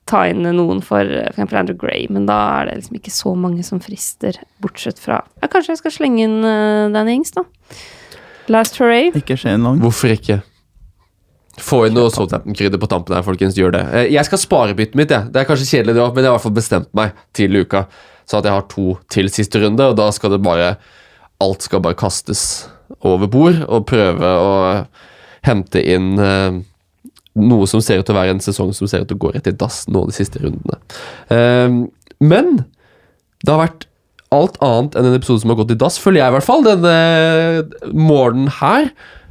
ta 0.07 0.23
inn 0.31 0.47
noen 0.47 0.83
for 0.87 1.03
f.eks. 1.03 1.43
Andrew 1.51 1.79
Gray, 1.79 2.07
men 2.15 2.31
da 2.31 2.39
er 2.61 2.71
det 2.71 2.81
liksom 2.81 3.01
ikke 3.01 3.15
så 3.17 3.35
mange 3.35 3.67
som 3.67 3.83
frister, 3.83 4.39
bortsett 4.63 5.03
fra 5.03 5.19
ja, 5.43 5.49
Kanskje 5.51 5.75
jeg 5.75 5.83
skal 5.83 5.97
slenge 5.99 6.27
inn 6.29 6.39
uh, 6.47 6.87
Danny 6.95 7.19
Ings, 7.19 7.35
da. 7.35 7.43
Last 8.53 8.79
hooray. 8.79 9.11
Ikke 9.19 9.35
Shane 9.35 9.65
Long. 9.67 9.81
Hvorfor 9.83 10.15
ikke? 10.15 10.45
Få 11.63 11.87
inn 11.87 11.95
noe 11.97 12.11
Southampton-krydder 12.13 12.81
på 12.83 12.89
tampen 12.91 13.17
her, 13.17 13.25
folkens. 13.25 13.57
Gjør 13.57 13.73
det. 13.73 13.85
Eh, 13.97 14.11
Jeg 14.13 14.25
skal 14.29 14.39
spare 14.43 14.75
byttet 14.77 14.99
mitt, 14.99 15.11
jeg. 15.15 15.31
Det 15.33 15.41
er 15.41 15.49
kanskje 15.49 15.71
kjedelig, 15.71 15.95
det 15.97 16.03
òg, 16.05 16.15
men 16.15 16.25
jeg 16.25 16.29
har 16.31 16.35
i 16.35 16.37
hvert 16.37 16.47
fall 16.49 16.59
bestemt 16.59 16.91
meg 16.99 17.13
til 17.37 17.57
uka. 17.63 17.87
Så 18.29 18.39
at 18.41 18.45
jeg 18.49 18.53
har 18.57 18.67
to 18.69 18.99
til 19.13 19.31
siste 19.33 19.61
runde, 19.63 19.81
og 19.87 19.97
da 19.97 20.11
skal 20.13 20.35
det 20.37 20.43
bare 20.45 20.77
Alt 21.41 21.67
skal 21.67 21.83
bare 21.85 21.95
kastes 22.01 22.67
over 23.05 23.29
bord, 23.29 23.59
og 23.69 23.85
prøve 23.89 24.25
å 24.25 24.53
hente 25.45 25.83
inn 25.85 26.15
eh, 26.19 26.63
noe 27.37 27.67
som 27.69 27.83
ser 27.85 28.01
ut 28.01 28.07
til 28.09 28.15
å 28.15 28.19
være 28.19 28.33
en 28.33 28.41
sesong 28.41 28.71
som 28.73 28.89
ser 28.89 29.03
ut 29.05 29.11
til 29.11 29.19
å 29.19 29.25
gå 29.27 29.33
rett 29.35 29.51
i 29.51 29.53
dass 29.53 29.83
nå 29.93 30.07
de 30.09 30.15
siste 30.17 30.41
rundene. 30.41 30.79
Eh, 31.29 31.77
men 32.25 32.55
det 33.45 33.53
har 33.53 33.61
vært 33.67 33.85
alt 34.33 34.57
annet 34.65 34.97
enn 34.97 35.11
en 35.11 35.19
episode 35.19 35.45
som 35.45 35.53
har 35.53 35.61
gått 35.61 35.75
i 35.77 35.79
dass, 35.79 36.01
føler 36.01 36.23
jeg 36.23 36.33
i 36.33 36.37
hvert 36.39 36.49
fall, 36.49 36.65
denne 36.65 36.97
morgenen 37.93 38.49
her. 38.63 38.89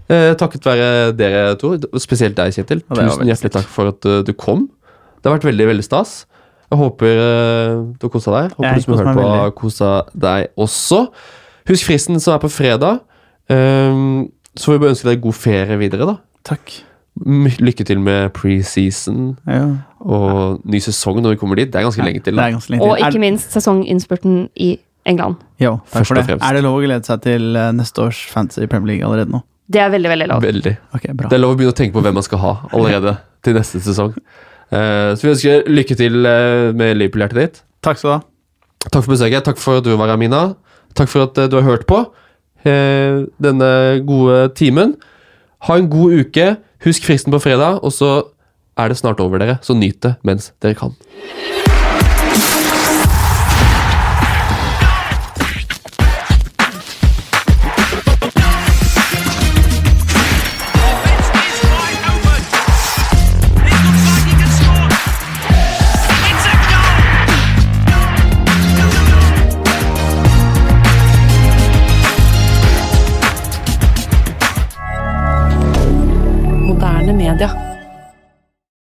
Eh, 0.10 0.36
takket 0.38 0.66
være 0.68 0.88
dere 1.18 1.56
to, 1.58 1.74
spesielt 1.98 2.36
deg, 2.38 2.54
Kjetil. 2.54 2.84
Ja, 2.90 2.96
Tusen 3.08 3.26
hjertelig 3.30 3.52
takk 3.56 3.70
for 3.74 3.90
at 3.90 4.06
uh, 4.06 4.20
du 4.28 4.34
kom. 4.38 4.68
Det 5.18 5.30
har 5.32 5.40
vært 5.40 5.48
veldig 5.50 5.66
veldig 5.72 5.86
stas. 5.88 6.26
Jeg 6.70 6.78
håper 6.82 7.18
uh, 7.18 7.80
du 7.98 8.06
har 8.06 8.12
kosa 8.14 8.34
deg. 8.36 8.52
Håper 8.58 8.68
Jeg 8.70 8.84
du 8.84 8.86
som 8.86 8.94
har 8.94 9.02
hører 9.02 9.14
på, 9.16 9.22
veldig. 9.24 9.40
har 9.42 9.56
kosa 9.58 9.92
deg 10.28 10.48
også. 10.62 11.00
Husk 11.72 11.88
fristen 11.90 12.20
som 12.22 12.36
er 12.36 12.44
på 12.44 12.52
fredag. 12.54 13.00
Um, 13.50 14.28
så 14.58 14.72
vi 14.76 14.82
bare 14.84 14.94
ønske 14.94 15.10
deg 15.10 15.24
god 15.26 15.34
ferie 15.38 15.78
videre, 15.82 16.06
da. 16.12 16.16
Takk. 16.46 16.76
Lykke 17.26 17.86
til 17.88 18.00
med 18.04 18.30
preseason 18.36 19.38
Ja. 19.48 19.62
og 20.04 20.60
ny 20.68 20.82
sesong 20.84 21.22
når 21.24 21.34
vi 21.36 21.40
kommer 21.42 21.56
dit. 21.56 21.72
Det 21.72 21.80
er 21.80 21.86
ganske 21.88 22.04
lenge 22.04 22.22
til. 22.26 22.36
Det 22.36 22.44
er 22.44 22.52
ganske 22.58 22.74
lenge 22.74 22.84
Og 22.84 22.98
til. 22.98 23.06
ikke 23.08 23.20
minst 23.24 23.54
sesonginnspurten 23.56 24.50
i 24.56 24.76
England. 25.08 25.36
Jo, 25.62 25.78
takk 25.90 26.04
Først 26.06 26.08
for 26.12 26.16
det. 26.36 26.38
Er 26.44 26.54
det 26.58 26.64
lov 26.66 26.78
å 26.78 26.84
glede 26.84 27.06
seg 27.08 27.22
til 27.24 27.56
eh, 27.56 27.72
neste 27.72 28.02
års 28.04 28.20
Fantasy 28.30 28.68
Premier 28.68 28.94
League 28.96 29.06
allerede 29.08 29.32
nå? 29.32 29.42
Det 29.66 29.82
er 29.82 29.90
veldig, 29.90 30.10
veldig 30.12 30.28
lov. 30.30 30.44
Veldig. 30.46 30.74
Okay, 30.94 31.14
bra. 31.18 31.30
Det 31.32 31.38
er 31.38 31.42
lov 31.42 31.56
å 31.56 31.58
begynne 31.58 31.74
å 31.74 31.78
tenke 31.78 31.96
på 31.96 32.04
hvem 32.06 32.20
man 32.20 32.26
skal 32.26 32.42
ha 32.44 32.52
allerede 32.70 33.16
til 33.46 33.58
neste 33.58 33.82
sesong. 33.82 34.14
Uh, 34.74 35.14
så 35.14 35.26
vi 35.26 35.32
ønsker 35.32 35.68
lykke 35.70 35.98
til 35.98 36.26
eh, 36.26 36.70
med 36.78 36.98
Liverpool-hjertet 37.00 37.42
ditt. 37.42 37.60
Takk 37.86 38.02
skal 38.02 38.10
du 38.10 38.14
ha. 38.16 38.22
Takk 38.86 39.02
for 39.02 39.14
besøket. 39.16 39.46
Takk 39.46 39.62
for 39.62 39.82
at 39.82 39.88
du 39.88 39.92
var 39.98 40.14
her, 40.14 40.22
Mina. 40.22 40.44
Takk 40.98 41.10
for 41.12 41.26
at 41.28 41.42
eh, 41.42 41.50
du 41.50 41.58
har 41.60 41.68
hørt 41.68 41.88
på 41.90 42.04
uh, 42.06 43.26
denne 43.42 43.72
gode 44.06 44.40
timen. 44.58 44.96
Ha 45.70 45.82
en 45.82 45.90
god 45.90 46.22
uke. 46.22 46.48
Husk 46.86 47.06
fristen 47.08 47.34
på 47.34 47.42
fredag, 47.42 47.82
og 47.82 47.94
så 47.94 48.14
er 48.78 48.92
det 48.92 49.00
snart 49.02 49.22
over, 49.24 49.42
dere. 49.42 49.58
Så 49.66 49.78
nyt 49.78 50.02
det 50.06 50.18
mens 50.28 50.52
dere 50.62 50.78
kan. 50.78 50.98